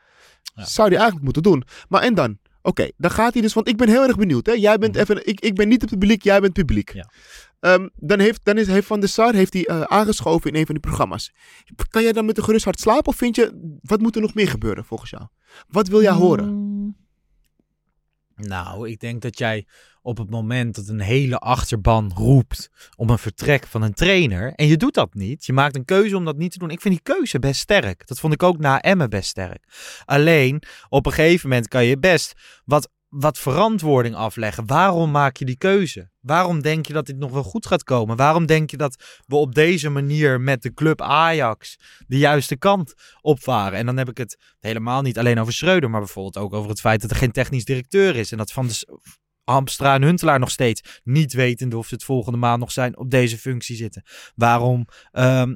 Ja. 0.55 0.65
Zou 0.65 0.89
hij 0.89 0.97
eigenlijk 0.97 1.25
moeten 1.25 1.43
doen. 1.43 1.65
Maar 1.89 2.03
en 2.03 2.15
dan? 2.15 2.39
Oké, 2.63 2.89
dan 2.97 3.11
gaat 3.11 3.33
hij 3.33 3.43
dus, 3.43 3.53
want 3.53 3.69
ik 3.69 3.77
ben 3.77 3.89
heel 3.89 4.03
erg 4.03 4.17
benieuwd. 4.17 4.47
Hè? 4.47 4.53
Jij 4.53 4.79
bent 4.79 4.93
Mhm. 4.93 5.01
even, 5.03 5.27
ik, 5.27 5.41
ik 5.41 5.55
ben 5.55 5.69
niet 5.69 5.81
het 5.81 5.91
publiek, 5.91 6.23
jij 6.23 6.41
bent 6.41 6.53
publiek. 6.53 6.93
Ja. 6.93 7.11
Ehm, 7.61 7.89
dan 7.97 8.19
heeft, 8.19 8.41
dan 8.45 8.59
is, 8.59 8.67
heeft 8.67 8.87
Van 8.87 9.01
der 9.01 9.09
Sar 9.09 9.35
heeft 9.35 9.53
hij, 9.53 9.67
eh, 9.67 9.81
aangeschoven 9.81 10.51
in 10.53 10.57
een 10.59 10.67
van 10.67 10.75
die 10.75 10.85
programma's. 10.85 11.33
Kan 11.91 12.03
jij 12.03 12.13
dan 12.13 12.25
met 12.25 12.39
een 12.39 12.45
gerust 12.45 12.65
hart 12.65 12.81
slapen 12.81 13.07
of 13.07 13.17
vind 13.17 13.37
je, 13.37 13.77
wat 13.83 14.01
moet 14.01 14.17
er 14.17 14.23
nog 14.23 14.35
meer 14.35 14.49
gebeuren 14.49 14.85
volgens 14.85 15.11
jou? 15.11 15.23
Wat 15.69 15.89
wil 15.89 16.03
jij 16.03 16.13
horen? 16.13 16.62
Nou, 18.47 18.89
ik 18.89 19.01
denk 19.01 19.23
dat 19.23 19.39
jij 19.39 19.67
op 20.03 20.19
het 20.19 20.31
moment 20.31 20.75
dat 20.75 20.89
een 20.89 21.01
hele 21.01 21.39
achterban 21.39 22.13
roept 22.15 22.71
om 22.97 23.11
een 23.11 23.19
vertrek 23.19 23.67
van 23.67 23.83
een 23.83 23.95
trainer 23.95 24.53
en 24.53 24.67
je 24.67 24.77
doet 24.77 24.95
dat 24.95 25.15
niet, 25.15 25.45
je 25.45 25.53
maakt 25.53 25.77
een 25.77 25.85
keuze 25.85 26.17
om 26.17 26.25
dat 26.25 26.37
niet 26.37 26.53
te 26.53 26.59
doen. 26.59 26.71
Ik 26.71 26.81
vind 26.81 26.95
die 26.95 27.15
keuze 27.15 27.39
best 27.39 27.61
sterk. 27.61 28.07
Dat 28.07 28.21
vond 28.21 28.33
ik 28.33 28.43
ook 28.43 28.59
na 28.59 28.81
Emmen 28.81 29.11
best 29.11 29.29
sterk. 29.29 29.65
Alleen 30.05 30.63
op 30.89 31.07
een 31.07 31.13
gegeven 31.13 31.49
moment 31.49 31.69
kan 31.69 31.85
je 31.85 31.99
best 31.99 32.33
wat, 32.65 32.91
wat 33.13 33.39
verantwoording 33.39 34.15
afleggen. 34.15 34.67
Waarom 34.67 35.11
maak 35.11 35.37
je 35.37 35.45
die 35.45 35.57
keuze? 35.57 36.11
Waarom 36.21 36.63
denk 36.63 36.87
je 36.87 36.93
dat 36.93 37.07
dit 37.07 37.17
nog 37.17 37.31
wel 37.31 37.43
goed 37.43 37.67
gaat 37.67 37.85
komen? 37.85 38.17
Waarom 38.17 38.47
denk 38.47 38.71
je 38.71 38.77
dat 38.77 39.21
we 39.27 39.37
op 39.37 39.55
deze 39.55 39.89
manier 39.89 40.41
met 40.41 40.63
de 40.63 40.75
club 40.75 41.01
Ajax 41.03 41.79
de 42.07 42.19
juiste 42.19 42.57
kant 42.57 42.95
opvaren? 43.21 43.79
En 43.79 43.87
dan 43.87 43.97
heb 43.97 44.09
ik 44.09 44.19
het 44.19 44.39
helemaal 44.61 45.03
niet 45.03 45.19
alleen 45.19 45.41
over 45.41 45.53
Schreuder, 45.53 45.91
maar 45.91 46.01
bijvoorbeeld 46.01 46.37
ook 46.37 46.53
over 46.53 46.71
het 46.71 46.81
feit 46.81 47.01
dat 47.01 47.11
er 47.11 47.17
geen 47.17 47.33
technisch 47.33 47.65
directeur 47.65 48.17
is. 48.17 48.33
En 48.33 48.39
dat 48.39 48.53
van 48.53 48.67
de 48.67 49.01
Hamstra 49.45 49.95
en 49.95 50.03
Huntelaar 50.03 50.39
nog 50.39 50.51
steeds 50.51 51.01
niet 51.05 51.33
wetende 51.33 51.77
of 51.77 51.87
ze 51.87 51.95
het 51.95 52.05
volgende 52.05 52.39
maand 52.39 52.61
nog 52.61 52.73
zijn 52.73 52.99
op 52.99 53.11
deze 53.11 53.39
functie 53.39 53.77
zitten. 53.77 54.03
Waarom 54.35 54.87
ehm, 55.11 55.55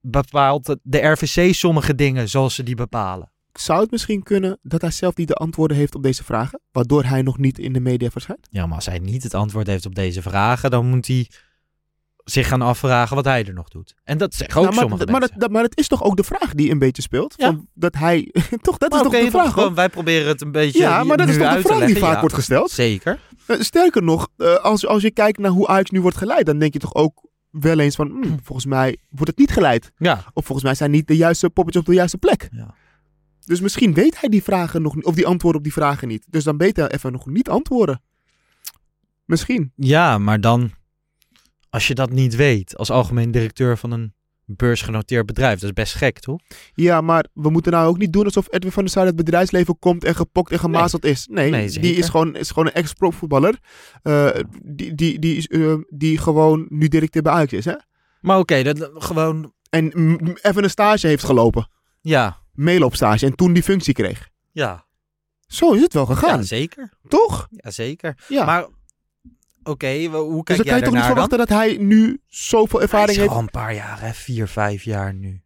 bepaalt 0.00 0.76
de 0.82 0.98
RVC 0.98 1.54
sommige 1.54 1.94
dingen 1.94 2.28
zoals 2.28 2.54
ze 2.54 2.62
die 2.62 2.74
bepalen? 2.74 3.31
Zou 3.52 3.80
het 3.80 3.90
misschien 3.90 4.22
kunnen 4.22 4.58
dat 4.62 4.80
hij 4.80 4.90
zelf 4.90 5.16
niet 5.16 5.28
de 5.28 5.34
antwoorden 5.34 5.76
heeft 5.76 5.94
op 5.94 6.02
deze 6.02 6.24
vragen? 6.24 6.60
Waardoor 6.70 7.04
hij 7.04 7.22
nog 7.22 7.38
niet 7.38 7.58
in 7.58 7.72
de 7.72 7.80
media 7.80 8.10
verschijnt? 8.10 8.46
Ja, 8.50 8.66
maar 8.66 8.74
als 8.76 8.86
hij 8.86 8.98
niet 8.98 9.22
het 9.22 9.34
antwoord 9.34 9.66
heeft 9.66 9.86
op 9.86 9.94
deze 9.94 10.22
vragen, 10.22 10.70
dan 10.70 10.86
moet 10.86 11.06
hij 11.06 11.28
zich 12.24 12.48
gaan 12.48 12.62
afvragen 12.62 13.16
wat 13.16 13.24
hij 13.24 13.44
er 13.46 13.52
nog 13.54 13.68
doet. 13.68 13.94
En 14.04 14.18
dat 14.18 14.34
zeggen 14.34 14.56
ook 14.56 14.62
Nou, 14.64 14.74
maar, 14.76 14.84
sommige 14.84 15.10
maar, 15.10 15.20
mensen. 15.20 15.30
dat, 15.38 15.40
dat- 15.40 15.50
maar 15.50 15.62
het 15.62 15.78
is 15.78 15.86
toch 15.86 16.02
ook 16.02 16.16
de 16.16 16.22
vraag 16.24 16.54
die 16.54 16.70
een 16.70 16.78
beetje 16.78 17.02
speelt? 17.02 17.34
Ja. 17.36 17.46
Van 17.46 17.68
dat 17.74 17.94
hij. 17.94 18.30
toch, 18.62 18.78
dat 18.78 18.94
is 18.94 19.02
toch 19.02 19.12
de 19.12 19.30
vraag? 19.30 19.52
gewoon, 19.52 19.74
wij 19.74 19.88
proberen 19.88 20.28
het 20.28 20.40
een 20.40 20.52
beetje 20.52 20.78
Ja, 20.78 21.04
maar 21.04 21.16
dat 21.16 21.28
is 21.28 21.36
toch 21.36 21.54
de 21.54 21.60
vraag 21.60 21.84
die 21.86 21.98
vaak 21.98 22.14
Ja, 22.14 22.20
wordt 22.20 22.34
gesteld? 22.34 22.70
Zeker. 22.70 23.20
Eh, 23.46 23.60
sterker 23.60 24.02
nog, 24.02 24.28
eh, 24.36 24.54
als, 24.54 24.86
als 24.86 25.02
je 25.02 25.10
kijkt 25.10 25.38
naar 25.38 25.50
hoe 25.50 25.66
Ajax 25.68 25.90
nu 25.90 26.00
wordt 26.00 26.16
geleid, 26.16 26.46
dan 26.46 26.58
denk 26.58 26.72
je 26.72 26.78
toch 26.78 26.94
ook 26.94 27.26
wel 27.50 27.78
eens 27.78 27.94
van, 27.94 28.08
hmm, 28.10 28.38
volgens 28.42 28.66
mij 28.66 28.96
wordt 29.08 29.30
het 29.30 29.38
niet 29.38 29.50
geleid. 29.52 29.92
Ja. 29.96 30.14
Of 30.32 30.44
volgens 30.44 30.62
mij 30.62 30.74
zijn 30.74 30.90
niet 30.90 31.06
de 31.06 31.16
juiste 31.16 31.50
poppetjes 31.50 31.82
op 31.82 31.88
de 31.88 31.94
juiste 31.94 32.18
plek. 32.18 32.48
Ja. 32.52 32.74
Dus 33.44 33.60
misschien 33.60 33.94
weet 33.94 34.20
hij 34.20 34.28
die 34.28 34.42
vragen 34.42 34.82
nog 34.82 34.94
niet, 34.94 35.04
of 35.04 35.14
die 35.14 35.26
antwoorden 35.26 35.58
op 35.60 35.64
die 35.64 35.72
vragen 35.76 36.08
niet. 36.08 36.24
Dus 36.28 36.44
dan 36.44 36.56
beter 36.56 36.90
even 36.90 37.12
nog 37.12 37.26
niet 37.26 37.48
antwoorden. 37.48 38.02
Misschien. 39.24 39.72
Ja, 39.76 40.18
maar 40.18 40.40
dan, 40.40 40.70
als 41.70 41.86
je 41.86 41.94
dat 41.94 42.10
niet 42.10 42.36
weet, 42.36 42.76
als 42.76 42.90
algemeen 42.90 43.30
directeur 43.30 43.78
van 43.78 43.90
een 43.90 44.14
beursgenoteerd 44.44 45.26
bedrijf, 45.26 45.54
dat 45.54 45.62
is 45.62 45.72
best 45.72 45.94
gek, 45.94 46.18
toch? 46.18 46.40
Ja, 46.74 47.00
maar 47.00 47.26
we 47.34 47.50
moeten 47.50 47.72
nou 47.72 47.88
ook 47.88 47.98
niet 47.98 48.12
doen 48.12 48.24
alsof 48.24 48.46
Edwin 48.52 48.72
van 48.72 48.82
der 48.82 48.92
Sar 48.92 49.06
het 49.06 49.16
bedrijfsleven 49.16 49.78
komt 49.78 50.04
en 50.04 50.14
gepokt 50.14 50.52
en 50.52 50.58
gemazeld 50.58 51.04
is. 51.04 51.26
Nee, 51.30 51.50
Nee, 51.50 51.70
die 51.70 51.94
is 51.94 52.08
gewoon, 52.08 52.36
is 52.36 52.48
gewoon 52.48 52.66
een 52.66 52.72
ex-profvoetballer. 52.72 53.58
eh 54.02 54.30
die, 54.62 54.94
die, 54.94 55.18
die, 55.18 55.36
is, 55.36 55.46
eh, 55.46 55.74
die 55.88 56.18
gewoon 56.18 56.66
nu 56.68 56.88
directeur 56.88 57.22
bij 57.22 57.32
Ajax 57.32 57.52
is, 57.52 57.64
hè? 57.64 57.74
Maar 58.20 58.38
oké, 58.38 58.62
dat 58.62 58.90
gewoon, 58.94 59.52
En 59.70 59.86
even 60.42 60.64
een 60.64 60.70
stage 60.70 61.06
heeft 61.06 61.24
gelopen. 61.24 61.68
ja, 62.00 62.40
Meeloopstage. 62.52 63.26
En 63.26 63.34
toen 63.34 63.52
die 63.52 63.62
functie 63.62 63.94
kreeg. 63.94 64.28
ja, 64.52 64.84
Zo 65.46 65.72
is 65.72 65.80
het 65.80 65.92
wel 65.94 66.06
gegaan. 66.06 66.38
ja 66.38 66.42
zeker. 66.44 66.90
toch? 67.08 67.48
Ja, 67.50 67.70
zeker. 67.70 68.14
Ja. 68.28 68.44
Maar, 68.44 68.66
oké, 69.62 70.08
wa- 70.08 70.18
hoe 70.18 70.34
dus 70.34 70.44
kijk 70.44 70.46
dan 70.46 70.56
kan 70.56 70.64
jij 70.66 70.76
je 70.76 70.82
toch 70.82 70.92
niet 70.92 71.02
dan? 71.02 71.10
verwachten 71.12 71.38
dat 71.38 71.48
hij 71.48 71.76
nu 71.76 72.20
zoveel 72.26 72.78
Hij 72.78 72.88
ervaring 72.88 73.10
is 73.10 73.16
heeft. 73.16 73.30
al 73.30 73.38
een 73.38 73.50
paar 73.50 73.74
jaar, 73.74 74.00
hè? 74.00 74.12
Vier, 74.12 74.48
vijf 74.48 74.82
jaar 74.82 75.14
nu. 75.14 75.42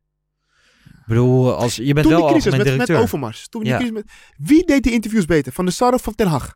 Ik 0.84 1.12
bedoel, 1.12 1.54
als, 1.54 1.76
je 1.76 1.92
bent 1.94 2.06
Toen 2.06 2.16
wel 2.16 2.20
die 2.20 2.30
crisis 2.30 2.52
algemeen 2.52 2.76
met, 2.76 2.88
met. 2.88 2.96
Overmars. 2.98 3.48
Toen 3.48 3.60
die 3.62 3.70
Ja. 3.70 3.76
crisis 3.76 3.94
met, 3.94 4.10
wie 4.36 4.66
deed 4.66 4.82
die 4.82 4.92
interviews 4.92 5.24
beter? 5.24 5.52
Van 5.52 5.64
de 5.64 5.70
Sar 5.70 5.92
of 5.92 6.02
van 6.02 6.14
Ten 6.14 6.26
Hag? 6.26 6.54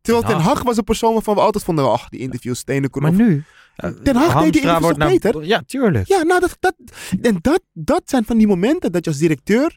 Terwijl 0.00 0.24
Ten. 0.26 0.40
Hag 0.40 0.62
was 0.62 0.76
een 0.76 0.84
persoon 0.84 1.12
waarvan 1.12 1.34
we 1.34 1.40
altijd 1.40 1.64
vonden, 1.64 1.90
ach, 1.92 2.08
die 2.08 2.20
interviews, 2.20 2.58
stenen 2.58 2.90
maar 2.92 3.12
nu... 3.12 3.44
eh, 3.78 3.90
Ten 3.90 4.16
Hag 4.16 4.42
deed 4.42 4.52
die 4.52 4.62
toch 4.62 4.96
nou- 4.96 5.10
beter? 5.10 5.44
Ja, 5.44 5.62
tuurlijk. 5.66 6.08
Ja, 6.08 6.22
nou, 6.22 6.40
dat, 6.40 6.56
dat, 6.60 6.74
en 7.22 7.38
dat, 7.40 7.62
dat 7.72 8.02
zijn 8.04 8.24
van 8.24 8.38
die 8.38 8.46
momenten 8.46 8.92
dat 8.92 9.04
je 9.04 9.10
als 9.10 9.18
directeur 9.20 9.76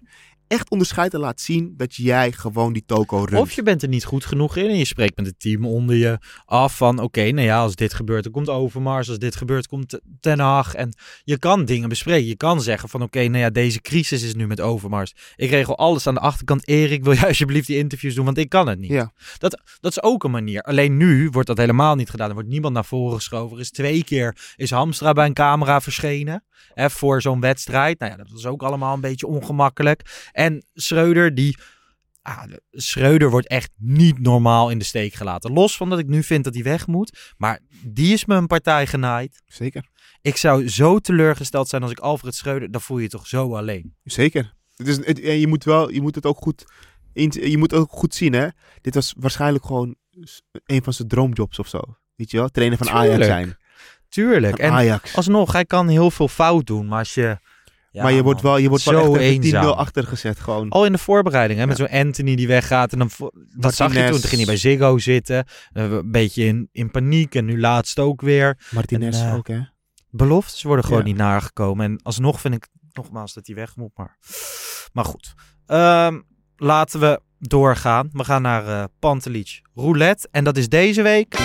echt 0.51 0.69
onderscheidt 0.69 1.13
en 1.13 1.19
laat 1.19 1.41
zien 1.41 1.73
dat 1.77 1.95
jij 1.95 2.31
gewoon 2.31 2.73
die 2.73 2.83
toko 2.85 3.23
runt. 3.23 3.41
Of 3.41 3.51
je 3.51 3.63
bent 3.63 3.81
er 3.81 3.87
niet 3.87 4.05
goed 4.05 4.25
genoeg 4.25 4.55
in 4.55 4.67
en 4.67 4.77
je 4.77 4.85
spreekt 4.85 5.17
met 5.17 5.25
het 5.25 5.39
team 5.39 5.65
onder 5.65 5.95
je 5.95 6.19
af 6.45 6.77
van 6.77 6.99
oké, 6.99 7.31
nou 7.31 7.47
ja, 7.47 7.61
als 7.61 7.75
dit 7.75 7.93
gebeurt, 7.93 8.23
dan 8.23 8.31
komt 8.31 8.49
Overmars. 8.49 9.09
Als 9.09 9.17
dit 9.17 9.35
gebeurt, 9.35 9.67
komt 9.67 9.99
Ten 10.19 10.39
Hag. 10.39 10.73
En 10.73 10.93
je 11.23 11.37
kan 11.37 11.65
dingen 11.65 11.89
bespreken. 11.89 12.27
Je 12.27 12.35
kan 12.35 12.61
zeggen 12.61 12.89
van 12.89 13.01
oké, 13.01 13.27
nou 13.27 13.37
ja, 13.37 13.49
deze 13.49 13.81
crisis 13.81 14.23
is 14.23 14.35
nu 14.35 14.47
met 14.47 14.61
Overmars. 14.61 15.13
Ik 15.35 15.49
regel 15.49 15.77
alles 15.77 16.07
aan 16.07 16.13
de 16.13 16.19
achterkant. 16.19 16.67
Erik, 16.67 17.03
wil 17.03 17.13
jij 17.13 17.27
alsjeblieft 17.33 17.67
die 17.67 17.77
interviews 17.77 18.15
doen, 18.15 18.25
want 18.25 18.37
ik 18.37 18.49
kan 18.49 18.67
het 18.67 18.79
niet. 18.79 18.91
Ja. 18.91 19.11
Dat, 19.37 19.61
dat 19.79 19.91
is 19.91 20.03
ook 20.03 20.23
een 20.23 20.31
manier. 20.31 20.61
Alleen 20.61 20.97
nu 20.97 21.29
wordt 21.29 21.47
dat 21.47 21.57
helemaal 21.57 21.95
niet 21.95 22.09
gedaan. 22.09 22.27
Er 22.27 22.33
wordt 22.33 22.49
niemand 22.49 22.73
naar 22.73 22.85
voren 22.85 23.15
geschoven. 23.15 23.55
Er 23.55 23.61
is 23.61 23.71
twee 23.71 24.03
keer 24.03 24.53
is 24.55 24.71
Hamstra 24.71 25.13
bij 25.13 25.25
een 25.25 25.33
camera 25.33 25.81
verschenen. 25.81 26.43
Hè, 26.73 26.89
voor 26.89 27.21
zo'n 27.21 27.39
wedstrijd. 27.39 27.99
Nou 27.99 28.11
ja, 28.11 28.17
dat 28.17 28.29
was 28.31 28.45
ook 28.45 28.63
allemaal 28.63 28.93
een 28.93 29.01
beetje 29.01 29.27
ongemakkelijk. 29.27 30.29
En 30.43 30.65
Schreuder, 30.73 31.35
die... 31.35 31.57
Ah, 32.21 32.43
de- 32.43 32.61
Schreuder 32.71 33.29
wordt 33.29 33.47
echt 33.47 33.71
niet 33.77 34.19
normaal 34.19 34.69
in 34.69 34.77
de 34.77 34.83
steek 34.85 35.13
gelaten. 35.13 35.53
Los 35.53 35.77
van 35.77 35.89
dat 35.89 35.99
ik 35.99 36.07
nu 36.07 36.23
vind 36.23 36.43
dat 36.43 36.53
hij 36.53 36.63
weg 36.63 36.87
moet. 36.87 37.33
Maar 37.37 37.59
die 37.83 38.13
is 38.13 38.25
me 38.25 38.35
een 38.35 38.47
partij 38.47 38.87
genaaid. 38.87 39.41
Zeker. 39.45 39.85
Ik 40.21 40.37
zou 40.37 40.69
zo 40.69 40.99
teleurgesteld 40.99 41.67
zijn 41.69 41.81
als 41.81 41.91
ik 41.91 41.99
Alfred 41.99 42.35
Schreuder... 42.35 42.71
Dan 42.71 42.81
voel 42.81 42.97
je 42.97 43.03
je 43.03 43.09
toch 43.09 43.27
zo 43.27 43.55
alleen. 43.55 43.95
Zeker. 44.03 44.53
Het, 44.75 45.19
en 45.21 45.39
je 45.39 45.47
moet 45.47 45.63
wel, 45.63 45.91
je 45.91 46.01
moet 46.01 46.15
het 46.15 46.25
ook 46.25 46.37
goed, 46.37 46.65
je 47.13 47.57
moet 47.57 47.73
ook 47.73 47.91
goed 47.91 48.15
zien, 48.15 48.33
hè. 48.33 48.47
Dit 48.81 48.95
was 48.95 49.13
waarschijnlijk 49.17 49.65
gewoon 49.65 49.95
een 50.65 50.83
van 50.83 50.93
zijn 50.93 51.07
droomjobs 51.07 51.59
of 51.59 51.67
zo. 51.67 51.79
Weet 52.15 52.31
je 52.31 52.37
wel? 52.37 52.49
Trainer 52.49 52.77
van 52.77 52.89
Ajax 52.89 53.25
zijn. 53.25 53.57
Tuurlijk. 54.09 54.55
Van 54.55 54.65
En 54.65 54.71
Ajax. 54.71 55.15
alsnog, 55.15 55.51
hij 55.51 55.65
kan 55.65 55.87
heel 55.87 56.11
veel 56.11 56.27
fout 56.27 56.65
doen. 56.65 56.87
Maar 56.87 56.99
als 56.99 57.13
je... 57.13 57.37
Ja, 57.91 58.03
maar 58.03 58.11
je 58.11 58.23
wordt 58.23 58.41
wel, 58.41 58.57
je 58.57 58.69
wordt 58.69 58.83
wel 58.83 59.03
zo 59.05 59.13
echt 59.15 59.21
even 59.23 59.41
10-0 59.41 59.43
eenzaam. 59.45 59.65
achtergezet 59.65 60.39
gewoon. 60.39 60.69
Al 60.69 60.85
in 60.85 60.91
de 60.91 60.97
voorbereiding, 60.97 61.59
hè, 61.59 61.67
met 61.67 61.77
Ja. 61.77 61.87
zo'n 61.87 61.99
Anthony 61.99 62.35
die 62.35 62.47
weggaat. 62.47 62.91
En 62.93 62.99
dan, 62.99 63.09
dat 63.57 63.73
zag 63.73 63.93
je 63.93 63.99
toen. 64.03 64.11
Toen 64.11 64.29
ging 64.29 64.35
hij 64.35 64.45
bij 64.45 64.57
Ziggo 64.57 64.97
zitten. 64.97 65.45
eh, 65.73 65.91
een 65.91 66.11
beetje 66.11 66.45
in, 66.45 66.69
in 66.71 66.91
paniek. 66.91 67.35
En 67.35 67.45
nu 67.45 67.59
laatst 67.59 67.99
ook 67.99 68.21
weer. 68.21 68.57
Martinez 68.71 69.19
en, 69.21 69.27
eh, 69.27 69.35
ook, 69.35 69.47
hè. 69.47 69.59
Beloftes 70.09 70.63
worden 70.63 70.85
gewoon 70.85 70.99
Ja. 70.99 71.05
niet 71.05 71.15
nagekomen. 71.17 71.85
En 71.85 71.99
alsnog 72.03 72.41
vind 72.41 72.53
ik 72.53 72.67
nogmaals 72.91 73.33
dat 73.33 73.45
hij 73.47 73.55
weg 73.55 73.75
moet. 73.75 73.91
Maar, 73.95 74.17
maar 74.93 75.05
goed. 75.05 75.33
Ehm, 75.65 76.19
laten 76.55 76.99
we 76.99 77.21
doorgaan. 77.39 78.09
We 78.13 78.23
gaan 78.23 78.41
naar 78.41 78.87
Pantelic 78.99 79.61
Roulette. 79.73 80.27
En 80.31 80.43
dat 80.43 80.57
is 80.57 80.69
deze 80.69 81.01
week. 81.01 81.35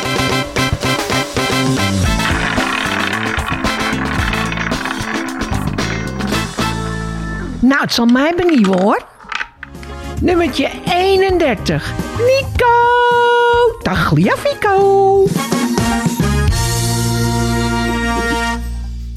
Nou, 7.60 7.80
het 7.80 7.92
zal 7.92 8.06
mij 8.06 8.34
benieuwen 8.36 8.80
hoor. 8.80 9.06
Nummertje 10.20 10.70
31. 10.84 11.92
Nico 12.18 13.78
Tagliafico. 13.82 15.26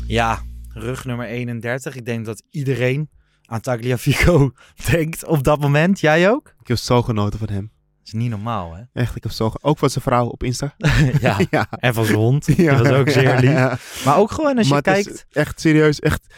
Ja, 0.07 0.39
rug 0.73 1.05
nummer 1.05 1.25
31. 1.25 1.95
Ik 1.95 2.05
denk 2.05 2.25
dat 2.25 2.43
iedereen 2.49 3.09
aan 3.45 3.59
Tagliafico 3.59 4.51
denkt 4.91 5.25
op 5.25 5.43
dat 5.43 5.59
moment. 5.59 5.99
Jij 5.99 6.29
ook? 6.29 6.53
Ik 6.61 6.67
heb 6.67 6.77
zo 6.77 7.01
genoten 7.01 7.39
van 7.39 7.49
hem. 7.49 7.71
Dat 7.97 8.07
is 8.07 8.13
niet 8.13 8.29
normaal, 8.29 8.75
hè? 8.75 8.81
Echt, 9.01 9.15
ik 9.15 9.23
heb 9.23 9.31
zo... 9.31 9.51
Ook 9.61 9.77
van 9.77 9.89
zijn 9.89 10.03
vrouw 10.03 10.27
op 10.27 10.43
Insta. 10.43 10.75
ja. 11.21 11.37
ja. 11.49 11.67
En 11.69 11.93
van 11.93 12.05
zijn 12.05 12.17
hond. 12.17 12.45
Ja. 12.55 12.75
Dat 12.75 12.87
was 12.87 12.97
ook 12.97 13.09
zeer 13.09 13.39
lief. 13.39 13.49
Ja. 13.49 13.77
Maar 14.05 14.17
ook 14.17 14.31
gewoon 14.31 14.57
als 14.57 14.67
je 14.67 14.73
Maar 14.73 14.83
het 14.83 14.97
is 14.97 15.03
kijkt... 15.03 15.25
echt 15.31 15.59
serieus, 15.61 15.99
echt 15.99 16.33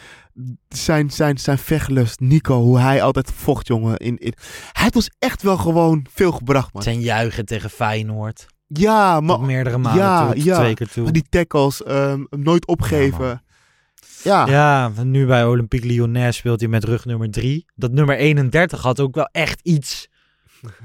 zijn, 0.68 1.10
zijn, 1.10 1.38
zijn 1.38 1.58
vechtlust, 1.58 2.20
Nico, 2.20 2.60
hoe 2.60 2.78
hij 2.78 3.02
altijd 3.02 3.30
vocht, 3.34 3.66
jongen. 3.66 3.96
In, 3.96 4.18
in, 4.18 4.32
hij 4.72 4.82
heeft 4.82 4.96
ons 4.96 5.10
echt 5.18 5.42
wel 5.42 5.56
gewoon 5.56 6.06
veel 6.10 6.32
gebracht, 6.32 6.72
man. 6.72 6.82
Zijn 6.82 7.00
juichen 7.00 7.44
tegen 7.44 7.70
Feyenoord. 7.70 8.46
Ja, 8.66 9.20
maar 9.20 9.36
Tot 9.36 9.46
meerdere 9.46 9.78
malen 9.78 10.02
ja, 10.02 10.32
toe, 10.32 10.44
ja. 10.44 10.58
twee 10.58 10.74
keer 10.74 10.88
toe. 10.88 11.10
die 11.10 11.26
tackles, 11.28 11.82
ehm, 11.82 12.24
nooit 12.30 12.66
opgeven. 12.66 13.42
Ja, 14.22 14.46
Ja, 14.46 14.92
nu 15.02 15.26
bij 15.26 15.44
Olympique 15.44 15.86
Lyonnais 15.86 16.36
speelt 16.36 16.60
hij 16.60 16.68
met 16.68 16.84
rug 16.84 17.04
nummer 17.04 17.30
3. 17.30 17.66
Dat 17.74 17.92
nummer 17.92 18.16
31 18.16 18.82
had 18.82 19.00
ook 19.00 19.14
wel 19.14 19.28
echt 19.32 19.60
iets 19.62 20.08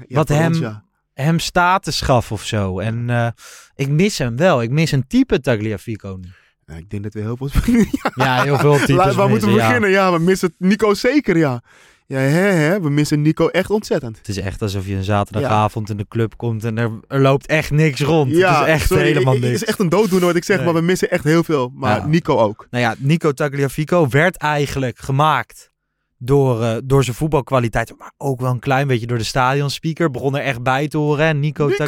Ja, 0.06 0.16
wat 0.16 0.28
hem, 0.28 0.46
ons, 0.46 0.58
ja. 0.58 0.84
hem 1.14 1.38
status 1.38 2.00
gaf 2.00 2.32
of 2.32 2.44
zo. 2.44 2.78
En 2.78 3.10
eh, 3.10 3.28
ik 3.74 3.88
mis 3.88 4.18
hem 4.18 4.36
wel. 4.36 4.62
Ik 4.62 4.70
mis 4.70 4.92
een 4.92 5.06
type 5.06 5.40
Tagliafico 5.40 6.18
nu. 6.20 6.28
Ja, 6.68 6.74
ik 6.74 6.90
denk 6.90 7.02
dat 7.02 7.12
we 7.14 7.20
heel 7.20 7.36
veel... 7.36 7.48
Ja, 8.24 8.42
heel 8.42 8.58
veel 8.58 8.76
types 8.76 8.88
Laat- 8.94 9.14
Waar 9.14 9.28
moeten 9.28 9.48
we 9.48 9.54
ja. 9.54 9.66
beginnen? 9.66 9.90
Ja, 9.90 10.12
we 10.12 10.18
missen 10.18 10.54
Nico 10.58 10.94
zeker, 10.94 11.36
ja. 11.36 11.62
Ja, 12.06 12.18
hè, 12.18 12.38
hè, 12.50 12.80
we 12.80 12.90
missen 12.90 13.22
Nico 13.22 13.48
echt 13.48 13.70
ontzettend. 13.70 14.18
Het 14.18 14.28
is 14.28 14.36
echt 14.36 14.62
alsof 14.62 14.86
je 14.86 14.94
een 14.94 15.04
zaterdagavond 15.04 15.90
in 15.90 15.96
de 15.96 16.06
club 16.08 16.36
komt 16.36 16.64
en 16.64 16.78
er, 16.78 16.90
er 17.08 17.20
loopt 17.20 17.46
echt 17.46 17.70
niks 17.70 18.00
rond. 18.00 18.30
Ja, 18.30 18.58
het 18.58 18.66
is 18.66 18.72
echt 18.74 18.86
sorry, 18.86 19.02
helemaal 19.02 19.34
ik- 19.34 19.38
ik- 19.42 19.44
niks. 19.48 19.52
Het 19.60 19.62
is 19.62 19.68
echt 19.68 19.78
een 19.78 19.88
dooddoener 19.88 20.26
wat 20.26 20.36
ik 20.36 20.44
zeg, 20.44 20.56
Nee. 20.56 20.64
maar 20.64 20.74
we 20.74 20.80
missen 20.80 21.10
echt 21.10 21.24
heel 21.24 21.44
veel. 21.44 21.70
Maar 21.74 21.96
Ja. 21.96 22.06
Nico 22.06 22.36
ook. 22.38 22.66
Nou 22.70 22.84
ja, 22.84 22.94
Nico 22.98 23.32
Tagliafico 23.32 24.08
werd 24.08 24.36
eigenlijk 24.36 24.98
gemaakt 24.98 25.70
door, 26.18 26.62
eh, 26.62 26.76
door 26.84 27.04
zijn 27.04 27.16
voetbalkwaliteit. 27.16 27.94
Maar 27.98 28.12
ook 28.16 28.40
wel 28.40 28.50
een 28.50 28.58
klein 28.58 28.86
beetje 28.86 29.06
door 29.06 29.18
de 29.18 29.24
stadionspeaker. 29.24 30.10
Begon 30.10 30.36
er 30.36 30.42
echt 30.42 30.62
bij 30.62 30.88
te 30.88 30.96
horen. 30.98 31.40
Nico, 31.40 31.66
Nico! 31.66 31.84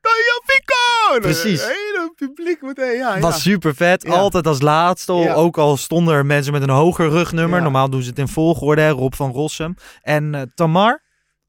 Tagliafico! 0.00 1.20
Precies. 1.20 1.62
Publiek 2.18 2.62
meteen, 2.62 2.96
ja. 2.96 3.14
ja. 3.14 3.20
was 3.20 3.42
super 3.42 3.74
vet. 3.74 4.02
Ja. 4.02 4.12
Altijd 4.14 4.46
als 4.46 4.60
laatste. 4.60 5.12
Ja. 5.12 5.34
Ook 5.34 5.58
al 5.58 5.76
stonden 5.76 6.14
er 6.14 6.26
mensen 6.26 6.52
met 6.52 6.62
een 6.62 6.70
hoger 6.70 7.08
rugnummer. 7.08 7.56
Ja. 7.56 7.62
Normaal 7.62 7.90
doen 7.90 8.02
ze 8.02 8.08
het 8.08 8.18
in 8.18 8.28
volgorde. 8.28 8.80
hè. 8.82 8.90
Rob 8.90 9.12
van 9.14 9.30
Rossum. 9.32 9.74
En 10.02 10.34
eh, 10.34 10.42
Tamar 10.54 11.02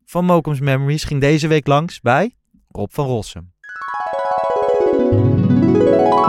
van 0.06 0.26
Mokum's 0.26 0.60
Memories 0.60 1.04
ging 1.04 1.22
deze 1.22 1.48
week 1.48 1.68
langs 1.68 2.00
bij 2.00 2.36
Rob 2.72 2.90
van 2.92 3.06
Rossum. 3.06 3.54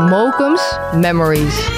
Mokum's 0.08 0.78
Memories. 0.94 1.68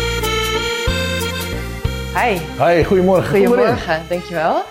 Hi, 2.15 2.39
Hoi, 2.59 2.85
goedemorgen. 2.85 3.47
goedemorgen, 3.47 4.03
dankjewel. 4.09 4.63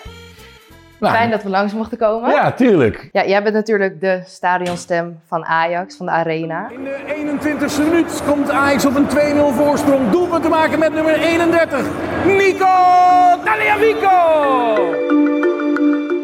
Nou, 1.01 1.15
Fijn 1.15 1.29
dat 1.29 1.43
we 1.43 1.49
langs 1.49 1.73
mochten 1.73 1.97
komen. 1.97 2.29
Ja, 2.29 2.51
tuurlijk. 2.51 3.09
Ja, 3.11 3.25
jij 3.25 3.43
bent 3.43 3.55
natuurlijk 3.55 4.01
de 4.01 4.21
stadionstem 4.25 5.19
van 5.27 5.45
Ajax, 5.45 5.97
van 5.97 6.05
de 6.05 6.11
Arena. 6.11 6.69
In 6.69 6.83
de 6.83 7.45
21ste 7.49 7.83
minuut 7.89 8.21
komt 8.27 8.49
Ajax 8.49 8.85
op 8.85 8.95
een 8.95 9.07
2-0 9.09 9.09
voorsprong. 9.55 10.09
Doelpunt 10.09 10.43
te 10.43 10.49
maken 10.49 10.79
met 10.79 10.93
nummer 10.93 11.19
31, 11.19 11.85
Nico 12.25 12.65
Tagliafico! 13.43 14.09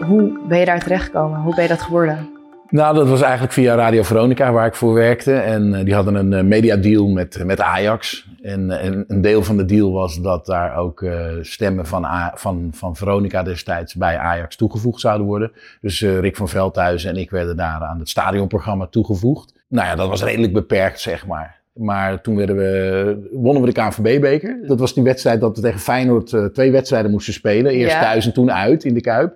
Hoe 0.06 0.40
ben 0.48 0.60
je 0.60 0.66
daar 0.66 0.80
terechtgekomen? 0.80 1.40
Hoe 1.40 1.56
ben 1.56 1.64
je 1.64 1.70
dat 1.70 1.82
geworden? 1.82 2.37
Nou, 2.70 2.96
dat 2.96 3.08
was 3.08 3.22
eigenlijk 3.22 3.54
via 3.54 3.76
Radio 3.76 4.04
Veronica 4.04 4.52
waar 4.52 4.66
ik 4.68 4.76
voor 4.76 4.94
werkte. 4.94 5.34
En 5.34 5.74
eh, 5.74 5.86
die 5.86 5.94
hadden 5.94 6.16
een 6.16 6.34
eh, 6.34 6.44
mediadeal 6.44 7.08
met, 7.08 7.44
met 7.46 7.62
Ajax. 7.62 8.28
En, 8.42 8.72
eh, 8.72 8.86
en 8.86 9.04
een 9.08 9.22
deel 9.22 9.44
van 9.44 9.58
de 9.58 9.66
deal 9.66 9.92
was 9.92 10.22
dat 10.22 10.46
daar 10.46 10.78
ook 10.78 11.02
eh, 11.02 11.26
stemmen 11.42 11.86
van, 11.86 12.06
A- 12.06 12.32
van, 12.36 12.70
van 12.74 12.96
Veronica 12.96 13.44
destijds 13.44 13.96
bij 13.96 14.18
Ajax 14.18 14.56
toegevoegd 14.56 15.00
zouden 15.00 15.28
worden. 15.28 15.52
Dus 15.82 16.02
eh, 16.02 16.20
Rick 16.20 16.36
van 16.36 16.50
Veldhuizen 16.50 17.10
en 17.10 17.18
ik 17.18 17.30
werden 17.30 17.58
daar 17.58 17.82
aan 17.82 18.00
het 18.00 18.10
stadionprogramma 18.10 18.88
toegevoegd. 18.88 19.54
Nou 19.68 19.88
ja, 19.88 19.96
dat 19.96 20.10
was 20.10 20.24
redelijk 20.24 20.54
beperkt, 20.54 21.00
zeg 21.00 21.26
maar. 21.28 21.56
Maar 21.74 22.22
toen 22.22 22.36
werden 22.36 22.56
we, 22.56 23.30
wonnen 23.32 23.64
we 23.64 23.74
de 23.74 23.82
KNVB-beker. 23.82 24.60
Dat 24.68 24.80
was 24.80 24.94
die 24.94 25.04
wedstrijd 25.04 25.42
dat 25.42 25.56
we 25.56 25.62
tegen 25.62 25.80
Feyenoord 25.80 26.32
uh, 26.32 26.46
twee 26.46 26.72
wedstrijden 26.72 27.12
moesten 27.12 27.34
spelen. 27.34 27.72
Eerst 27.72 27.94
ja. 27.94 28.02
thuis 28.02 28.26
en 28.26 28.34
toen 28.34 28.52
uit 28.52 28.84
in 28.84 28.94
de 28.94 29.02
Kuip. 29.02 29.34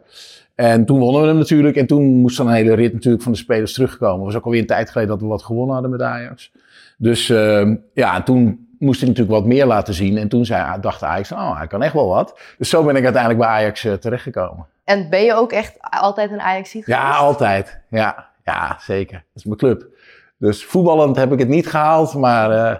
En 0.61 0.85
toen 0.85 0.99
wonnen 0.99 1.21
we 1.21 1.27
hem 1.27 1.37
natuurlijk. 1.37 1.75
En 1.75 1.87
toen 1.87 2.03
moest 2.03 2.37
dan 2.37 2.47
een 2.47 2.53
hele 2.53 2.73
rit 2.73 2.93
natuurlijk 2.93 3.23
van 3.23 3.31
de 3.31 3.37
spelers 3.37 3.73
terugkomen. 3.73 4.15
Het 4.15 4.25
was 4.25 4.35
ook 4.35 4.45
alweer 4.45 4.59
een 4.59 4.67
tijd 4.67 4.89
geleden 4.89 5.11
dat 5.11 5.21
we 5.21 5.27
wat 5.27 5.43
gewonnen 5.43 5.73
hadden 5.73 5.91
met 5.91 6.01
Ajax. 6.01 6.51
Dus 6.97 7.29
uh, 7.29 7.75
ja, 7.93 8.23
toen 8.23 8.67
moest 8.79 9.01
ik 9.01 9.07
natuurlijk 9.07 9.35
wat 9.35 9.45
meer 9.45 9.65
laten 9.65 9.93
zien. 9.93 10.17
En 10.17 10.27
toen 10.27 10.45
zei, 10.45 10.79
dacht 10.81 11.03
Ajax, 11.03 11.31
oh, 11.31 11.57
hij 11.57 11.67
kan 11.67 11.83
echt 11.83 11.93
wel 11.93 12.07
wat. 12.07 12.39
Dus 12.57 12.69
zo 12.69 12.83
ben 12.83 12.95
ik 12.95 13.03
uiteindelijk 13.03 13.43
bij 13.43 13.51
Ajax 13.51 13.83
uh, 13.83 13.93
terechtgekomen. 13.93 14.65
En 14.83 15.09
ben 15.09 15.23
je 15.23 15.33
ook 15.33 15.51
echt 15.51 15.77
altijd 15.79 16.31
een 16.31 16.41
ajax 16.41 16.69
geweest? 16.69 16.87
Ja, 16.87 17.11
altijd. 17.11 17.79
Ja, 17.89 18.27
ja, 18.45 18.77
zeker. 18.79 19.15
Dat 19.15 19.35
is 19.35 19.45
mijn 19.45 19.57
club. 19.57 19.85
Dus 20.37 20.65
voetballend 20.65 21.15
heb 21.15 21.31
ik 21.31 21.39
het 21.39 21.47
niet 21.47 21.67
gehaald, 21.67 22.13
maar 22.13 22.51
uh, 22.51 22.75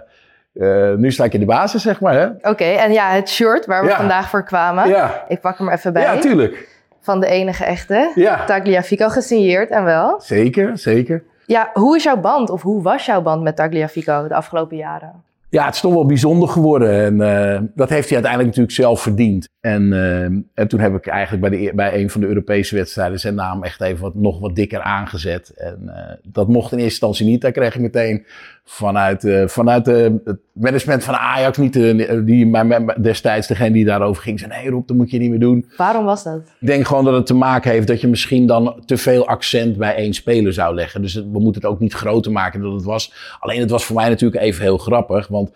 uh, 0.90 0.96
nu 0.96 1.12
sta 1.12 1.24
ik 1.24 1.34
in 1.34 1.40
de 1.40 1.46
basis, 1.46 1.82
zeg 1.82 2.00
maar. 2.00 2.28
Oké, 2.36 2.48
okay, 2.48 2.76
en 2.76 2.92
ja, 2.92 3.10
het 3.10 3.28
shirt 3.28 3.66
waar 3.66 3.82
we 3.82 3.88
ja. 3.88 3.96
vandaag 3.96 4.28
voor 4.28 4.44
kwamen. 4.44 4.88
Ja. 4.88 5.24
Ik 5.28 5.40
pak 5.40 5.58
hem 5.58 5.68
even 5.68 5.92
bij. 5.92 6.02
Ja, 6.02 6.18
tuurlijk. 6.18 6.71
Van 7.02 7.20
de 7.20 7.26
enige 7.26 7.64
echte. 7.64 8.12
Ja. 8.14 8.44
Tagliafico 8.44 9.08
gesigneerd 9.08 9.70
en 9.70 9.84
wel. 9.84 10.20
Zeker, 10.20 10.78
zeker. 10.78 11.22
Ja, 11.46 11.70
hoe 11.72 11.96
is 11.96 12.02
jouw 12.02 12.20
band 12.20 12.50
of 12.50 12.62
hoe 12.62 12.82
was 12.82 13.06
jouw 13.06 13.22
band 13.22 13.42
met 13.42 13.56
Tagliafico 13.56 14.28
de 14.28 14.34
afgelopen 14.34 14.76
jaren? 14.76 15.12
Ja, 15.52 15.64
het 15.64 15.74
is 15.74 15.80
toch 15.80 15.92
wel 15.92 16.06
bijzonder 16.06 16.48
geworden. 16.48 17.04
En 17.04 17.14
uh, 17.14 17.60
dat 17.74 17.88
heeft 17.88 18.08
hij 18.08 18.14
uiteindelijk 18.14 18.46
natuurlijk 18.46 18.74
zelf 18.74 19.00
verdiend. 19.00 19.48
En, 19.60 19.92
uh, 19.92 20.22
en 20.54 20.68
toen 20.68 20.80
heb 20.80 20.94
ik 20.94 21.06
eigenlijk 21.06 21.48
bij, 21.48 21.58
de, 21.58 21.72
bij 21.74 22.00
een 22.00 22.10
van 22.10 22.20
de 22.20 22.26
Europese 22.26 22.74
wedstrijden 22.74 23.20
zijn 23.20 23.34
naam 23.34 23.62
echt 23.62 23.80
even 23.80 24.02
wat, 24.02 24.14
nog 24.14 24.40
wat 24.40 24.56
dikker 24.56 24.80
aangezet. 24.80 25.48
En 25.48 25.78
uh, 25.86 25.94
dat 26.22 26.48
mocht 26.48 26.72
in 26.72 26.78
eerste 26.78 26.90
instantie 26.90 27.26
niet. 27.26 27.40
Daar 27.40 27.52
kreeg 27.52 27.74
ik 27.74 27.80
meteen 27.80 28.26
vanuit, 28.64 29.24
uh, 29.24 29.46
vanuit 29.46 29.84
de, 29.84 30.20
het 30.24 30.38
management 30.52 31.04
van 31.04 31.14
Ajax, 31.14 31.58
niet 31.58 31.72
de, 31.72 32.22
die 32.24 32.46
mij, 32.46 32.96
destijds 33.00 33.46
degene 33.46 33.72
die 33.72 33.84
daarover 33.84 34.22
ging, 34.22 34.38
zei 34.38 34.50
nee 34.50 34.70
Rob, 34.70 34.88
dat 34.88 34.96
moet 34.96 35.10
je 35.10 35.18
niet 35.18 35.30
meer 35.30 35.40
doen. 35.40 35.70
Waarom 35.76 36.04
was 36.04 36.22
dat? 36.22 36.40
Ik 36.60 36.66
denk 36.66 36.86
gewoon 36.86 37.04
dat 37.04 37.14
het 37.14 37.26
te 37.26 37.34
maken 37.34 37.70
heeft 37.70 37.86
dat 37.86 38.00
je 38.00 38.08
misschien 38.08 38.46
dan 38.46 38.82
te 38.84 38.96
veel 38.96 39.26
accent 39.26 39.76
bij 39.76 39.94
één 39.94 40.14
speler 40.14 40.52
zou 40.52 40.74
leggen. 40.74 41.02
Dus 41.02 41.14
we 41.14 41.40
moeten 41.40 41.62
het 41.62 41.70
ook 41.70 41.80
niet 41.80 41.94
groter 41.94 42.32
maken 42.32 42.60
dan 42.60 42.74
het 42.74 42.84
was. 42.84 43.12
Alleen 43.40 43.60
het 43.60 43.70
was 43.70 43.84
voor 43.84 43.96
mij 43.96 44.08
natuurlijk 44.08 44.42
even 44.42 44.62
heel 44.62 44.78
grappig, 44.78 45.28
want 45.28 45.50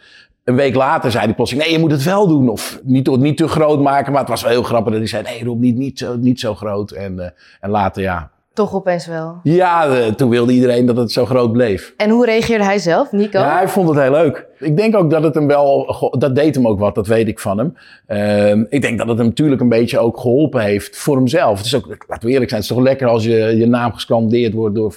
een 0.45 0.57
week 0.57 0.75
later 0.75 1.11
zei 1.11 1.25
hij 1.25 1.35
plotseling, 1.35 1.67
nee, 1.67 1.77
je 1.77 1.83
moet 1.83 1.91
het 1.91 2.03
wel 2.03 2.29
doen. 2.29 2.49
Of 2.49 2.81
niet, 2.83 3.17
niet 3.17 3.37
te 3.37 3.49
groot 3.49 3.81
maken, 3.81 4.13
maar 4.13 4.21
het 4.21 4.31
was 4.31 4.43
wel 4.43 4.51
heel 4.51 4.63
grappig 4.63 4.91
dat 4.93 5.01
hij 5.01 5.09
zei, 5.09 5.23
nee 5.23 5.45
Rob, 5.45 5.61
niet, 5.61 5.77
niet, 5.77 5.99
zo, 5.99 6.17
niet 6.17 6.41
zo 6.41 6.55
groot. 6.55 6.91
En, 6.91 7.15
uh, 7.15 7.27
en 7.61 7.71
later, 7.71 8.03
ja, 8.03 8.31
toch 8.57 8.75
opeens 8.75 9.07
wel. 9.07 9.41
Ja, 9.43 9.89
uh, 9.89 10.07
toen 10.07 10.31
wilde 10.31 10.53
iedereen 10.53 10.87
dat 10.87 10.97
het 10.97 11.13
zo 11.13 11.25
groot 11.25 11.53
bleef. 11.53 11.95
En 11.97 12.11
hoe 12.11 12.25
reageerde 12.25 12.65
hij 12.65 12.79
zelf, 12.79 13.13
Nico? 13.13 13.39
Ja, 13.39 13.57
hij 13.57 13.69
vond 13.69 13.89
het 13.89 13.99
heel 13.99 14.11
leuk. 14.11 14.47
Ik 14.59 14.77
denk 14.77 14.97
ook 14.97 15.11
dat 15.11 15.23
het 15.23 15.35
hem 15.35 15.47
wel, 15.47 15.97
dat 16.19 16.35
deed 16.35 16.55
hem 16.55 16.67
ook 16.67 16.79
wat, 16.79 16.95
dat 16.95 17.07
weet 17.07 17.29
ik 17.29 17.39
van 17.39 17.59
hem. 17.59 17.77
Uh, 18.09 18.65
ik 18.69 18.83
denk 18.83 18.99
dat 18.99 19.09
het 19.09 19.19
hem 19.19 19.27
natuurlijk 19.27 19.61
een 19.61 19.69
beetje 19.69 19.99
ook 19.99 20.21
geholpen 20.21 20.63
heeft 20.63 20.97
voor 20.97 21.17
hemzelf. 21.17 21.57
Het 21.57 21.67
is 21.67 21.75
ook, 21.75 22.05
laten 22.09 22.27
we 22.27 22.33
eerlijk 22.33 22.51
zijn, 22.51 22.61
het 22.61 22.71
is 22.71 22.77
toch 22.77 22.85
lekker 22.85 23.09
als 23.09 23.25
je, 23.25 23.57
je 23.57 23.67
naam 23.67 23.93
gescandeerd 23.93 24.55
wordt 24.55 24.75
door 24.75 24.95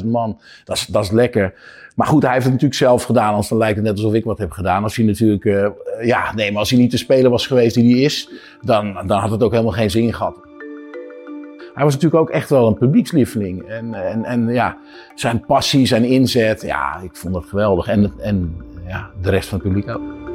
55.000 0.00 0.06
man. 0.06 0.40
Dat 0.64 0.76
is, 0.76 0.86
dat 0.86 1.04
is 1.04 1.10
lekker. 1.10 1.54
Maar 1.94 2.06
goed, 2.06 2.22
hij 2.22 2.32
heeft 2.32 2.44
het 2.44 2.52
natuurlijk 2.52 2.80
zelf 2.80 3.02
gedaan, 3.02 3.30
anders 3.30 3.48
dan 3.48 3.58
lijkt 3.58 3.76
het 3.76 3.84
net 3.84 3.96
alsof 3.96 4.14
ik 4.14 4.24
wat 4.24 4.38
heb 4.38 4.50
gedaan. 4.50 4.82
Als 4.82 4.96
hij 4.96 5.04
natuurlijk, 5.04 5.44
uh, 5.44 5.66
ja, 6.02 6.34
nee, 6.34 6.50
maar 6.50 6.60
als 6.60 6.70
hij 6.70 6.78
niet 6.78 6.90
de 6.90 6.96
speler 6.96 7.30
was 7.30 7.46
geweest 7.46 7.74
die 7.74 7.94
hij 7.94 8.02
is, 8.02 8.28
dan, 8.60 8.98
dan 9.06 9.18
had 9.20 9.30
het 9.30 9.42
ook 9.42 9.50
helemaal 9.50 9.72
geen 9.72 9.90
zin 9.90 10.14
gehad. 10.14 10.36
Hij 11.76 11.84
was 11.84 11.94
natuurlijk 11.94 12.22
ook 12.22 12.30
echt 12.30 12.50
wel 12.50 12.66
een 12.66 12.74
publiekslieveling. 12.74 13.62
En, 13.62 13.94
en, 13.94 14.24
en 14.24 14.48
ja, 14.48 14.78
zijn 15.14 15.44
passie, 15.46 15.86
zijn 15.86 16.04
inzet, 16.04 16.62
ja, 16.62 17.00
ik 17.02 17.16
vond 17.16 17.34
dat 17.34 17.44
geweldig. 17.44 17.88
En, 17.88 18.12
en 18.18 18.56
ja, 18.86 19.10
de 19.22 19.30
rest 19.30 19.48
van 19.48 19.58
het 19.58 19.66
publiek 19.66 19.88
ook. 19.88 20.25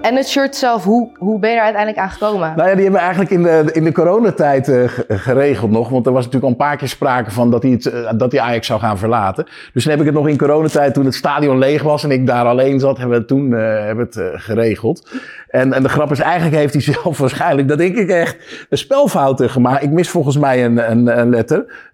En 0.00 0.16
het 0.16 0.28
shirt 0.28 0.56
zelf, 0.56 0.84
hoe, 0.84 1.08
hoe 1.16 1.38
ben 1.38 1.50
je 1.50 1.56
er 1.56 1.62
uiteindelijk 1.62 2.02
aan 2.02 2.10
gekomen? 2.10 2.52
Nou 2.56 2.68
ja, 2.68 2.74
die 2.74 2.82
hebben 2.82 3.00
we 3.00 3.06
eigenlijk 3.06 3.30
in 3.30 3.42
de, 3.42 3.70
in 3.72 3.84
de 3.84 3.92
coronatijd 3.92 4.68
uh, 4.68 4.90
geregeld 5.08 5.70
nog. 5.70 5.88
Want 5.88 6.06
er 6.06 6.12
was 6.12 6.24
natuurlijk 6.24 6.44
al 6.44 6.50
een 6.50 6.68
paar 6.68 6.76
keer 6.76 6.88
sprake 6.88 7.30
van 7.30 7.50
dat 7.50 7.62
hij, 7.62 7.72
het, 7.72 7.84
uh, 7.84 8.10
dat 8.16 8.32
hij 8.32 8.40
Ajax 8.40 8.66
zou 8.66 8.80
gaan 8.80 8.98
verlaten. 8.98 9.46
Dus 9.72 9.82
toen 9.82 9.92
heb 9.92 10.00
ik 10.00 10.06
het 10.06 10.14
nog 10.14 10.28
in 10.28 10.38
coronatijd, 10.38 10.94
toen 10.94 11.04
het 11.04 11.14
stadion 11.14 11.58
leeg 11.58 11.82
was 11.82 12.04
en 12.04 12.10
ik 12.10 12.26
daar 12.26 12.44
alleen 12.44 12.80
zat, 12.80 12.98
hebben 12.98 13.14
we 13.14 13.20
het 13.20 13.28
toen 13.28 13.50
uh, 13.50 13.58
hebben 13.58 14.08
het, 14.10 14.42
geregeld. 14.42 15.10
En, 15.48 15.72
en 15.72 15.82
de 15.82 15.88
grap 15.88 16.10
is, 16.10 16.20
eigenlijk 16.20 16.56
heeft 16.56 16.72
hij 16.72 16.82
zelf 17.02 17.18
waarschijnlijk, 17.18 17.68
dat 17.68 17.78
denk 17.78 17.96
ik 17.96 18.08
echt, 18.08 18.36
een 18.68 18.78
spelfouten 18.78 19.50
gemaakt. 19.50 19.82
Ik 19.82 19.90
mis 19.90 20.10
volgens 20.10 20.38
mij 20.38 20.64
een, 20.64 20.90
een, 20.90 21.18
een 21.18 21.30
letter. 21.30 21.90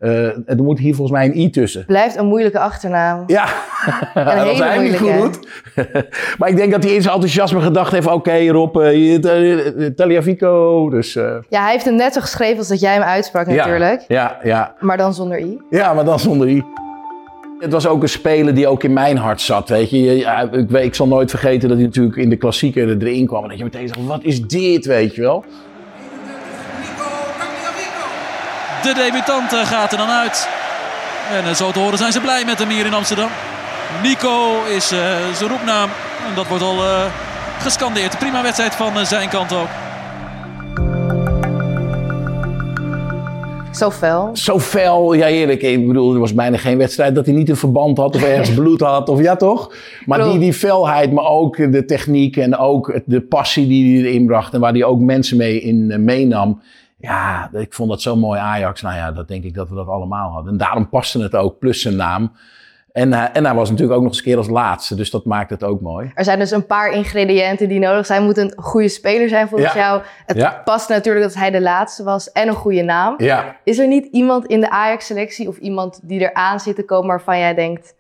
er 0.47 0.63
moet 0.63 0.79
hier 0.79 0.95
volgens 0.95 1.19
mij 1.19 1.27
een 1.27 1.39
i 1.39 1.51
tussen. 1.51 1.85
Blijft 1.87 2.17
een 2.17 2.27
moeilijke 2.27 2.59
achternaam. 2.59 3.25
Ja, 3.27 3.47
een 4.15 4.25
dat 4.37 4.47
was 4.47 4.59
hij 4.59 4.79
niet 4.79 4.97
goed. 4.97 5.39
maar 6.39 6.49
ik 6.49 6.57
denk 6.57 6.73
dat 6.73 6.83
hij 6.83 6.95
in 6.95 7.03
zijn 7.03 7.15
enthousiasme 7.15 7.61
gedacht 7.61 7.93
heeft, 7.95 8.07
oké 8.07 8.17
okay, 8.17 8.49
Rob, 8.49 8.77
uh, 8.77 9.89
Taliafico. 9.97 10.91
Dus, 10.91 11.17
uh... 11.17 11.37
Ja, 11.49 11.63
hij 11.63 11.73
heeft 11.73 11.85
hem 11.85 11.95
net 11.95 12.13
zo 12.13 12.21
geschreven 12.21 12.59
als 12.59 12.69
dat 12.69 12.81
jij 12.81 12.93
hem 12.93 13.03
uitsprak 13.03 13.47
natuurlijk. 13.47 14.05
Ja, 14.09 14.39
ja. 14.43 14.75
Maar 14.81 14.97
dan 14.97 15.15
zonder 15.15 15.39
i. 15.39 15.61
Ja, 15.71 15.93
maar 15.93 16.05
dan 16.05 16.21
zonder 16.21 16.49
i. 16.49 16.63
Het 17.59 17.73
was 17.73 17.87
ook 17.87 18.03
een 18.03 18.09
speler 18.09 18.55
die 18.55 18.69
ook 18.69 18.83
in 18.83 18.93
mijn 18.93 19.17
hart 19.17 19.41
zat, 19.41 19.69
weet 19.69 19.91
je. 19.91 19.97
Ja, 19.97 20.49
ik, 20.53 20.71
ik 20.71 20.95
zal 20.95 21.07
nooit 21.07 21.31
vergeten 21.31 21.69
dat 21.69 21.77
hij 21.77 21.87
natuurlijk 21.87 22.17
in 22.17 22.29
de 22.29 22.37
klassieker 22.37 22.89
erin 22.89 23.27
kwam. 23.27 23.43
En 23.43 23.49
dat 23.49 23.59
je 23.59 23.65
meteen 23.65 23.89
zegt, 23.89 24.07
wat 24.07 24.23
is 24.23 24.43
dit, 24.43 24.87
weet 24.87 25.15
je 25.15 25.21
wel. 25.21 25.45
De 28.83 28.95
debutant 28.95 29.53
gaat 29.53 29.93
er 29.93 29.99
dan 29.99 30.09
uit. 30.09 30.49
En 31.47 31.57
zo 31.57 31.71
te 31.71 31.79
horen 31.79 31.99
zijn 31.99 32.13
ze 32.13 32.21
blij 32.21 32.45
met 32.45 32.59
hem 32.59 32.69
hier 32.69 32.87
in 32.87 32.95
Amsterdam. 32.95 33.29
Nico 34.03 34.65
is 34.77 34.93
uh, 34.93 34.99
zijn 35.35 35.51
roepnaam. 35.51 35.89
En 36.29 36.35
dat 36.35 36.47
wordt 36.49 36.63
al 36.63 36.77
uh, 36.85 37.05
gescandeerd. 37.59 38.19
Prima 38.19 38.43
wedstrijd 38.43 38.75
van 38.75 38.97
uh, 38.97 39.05
zijn 39.05 39.29
kant 39.29 39.53
ook. 39.53 39.69
Zo 43.73 43.91
fel. 43.91 44.31
Zo 44.33 44.61
fel, 44.61 45.13
ja 45.13 45.27
eerlijk. 45.27 45.63
Ik 45.63 45.87
bedoel, 45.87 46.15
er 46.15 46.21
was 46.21 46.35
bijna 46.35 46.57
geen 46.57 46.79
wedstrijd 46.79 47.15
dat 47.15 47.27
hij 47.27 47.35
niet 47.35 47.49
een 47.49 47.57
verband 47.57 47.99
had 47.99 48.15
of 48.15 48.23
ergens 48.23 48.55
bloed 48.61 48.81
had. 48.81 49.09
Of 49.09 49.21
ja 49.21 49.37
toch? 49.37 49.75
Maar 50.07 50.25
die, 50.25 50.39
die 50.39 50.53
felheid, 50.53 51.13
maar 51.13 51.27
ook 51.27 51.73
de 51.73 51.85
techniek 51.85 52.37
en 52.37 52.57
ook 52.57 53.01
de 53.05 53.21
passie 53.21 53.67
die 53.67 54.03
hij 54.03 54.11
erin 54.11 54.27
bracht. 54.27 54.55
En 54.55 54.61
waar 54.61 54.73
hij 54.73 54.85
ook 54.85 55.01
mensen 55.01 55.37
mee 55.37 55.61
in 55.61 56.05
meenam. 56.05 56.61
Ja, 56.99 57.51
ik 57.53 57.73
vond 57.73 57.91
dat 57.91 58.03
zo 58.03 58.17
mooi 58.17 58.41
Ajax. 58.41 58.83
Nou 58.83 58.97
ja, 58.97 59.13
dat 59.13 59.29
denk 59.29 59.45
ik 59.45 59.55
dat 59.55 59.69
we 59.69 59.75
dat 59.75 59.89
allemaal 59.89 60.31
hadden. 60.31 60.53
En 60.53 60.59
daarom 60.59 60.89
paste 60.89 61.23
het 61.23 61.35
ook, 61.35 61.59
plus 61.59 61.81
zijn 61.81 61.97
naam. 61.97 62.33
En, 62.95 63.13
uh, 63.13 63.25
en 63.33 63.45
hij 63.45 63.55
was 63.55 63.71
natuurlijk 63.71 63.97
ook 63.97 64.03
nog 64.03 64.13
eens 64.13 64.19
een 64.19 64.25
keer 64.25 64.37
als 64.37 64.49
laatste, 64.49 64.95
dus 64.95 65.11
dat 65.11 65.25
maakt 65.25 65.51
het 65.51 65.65
ook 65.65 65.81
mooi. 65.81 66.11
Er 66.15 66.25
zijn 66.25 66.39
dus 66.39 66.51
een 66.51 66.67
paar 66.67 66.93
ingrediënten 66.93 67.69
die 67.69 67.79
nodig 67.79 68.07
zijn. 68.07 68.23
Moet 68.23 68.37
een 68.37 68.53
goede 68.57 68.89
speler 68.89 69.29
zijn 69.29 69.49
volgens 69.49 69.73
jou. 69.73 70.03
Het 70.27 70.65
past 70.65 70.89
natuurlijk 70.89 71.25
dat 71.25 71.35
hij 71.35 71.51
de 71.51 71.61
laatste 71.61 72.03
was 72.03 72.33
en 72.33 72.49
een 72.49 72.55
goede 72.55 72.83
naam. 72.83 73.15
Ja. 73.19 73.57
Is 73.65 73.79
er 73.79 73.87
niet 73.87 74.07
iemand 74.13 74.47
in 74.47 74.61
de 74.61 74.71
Ajax-selectie 74.71 75.49
of 75.49 75.57
iemand 75.57 76.01
die 76.03 76.21
eraan 76.21 76.61
zit 76.61 76.77
te 76.77 76.85
komen 76.85 77.09
waarvan 77.09 77.39
jij 77.39 77.55
denkt... 77.55 77.95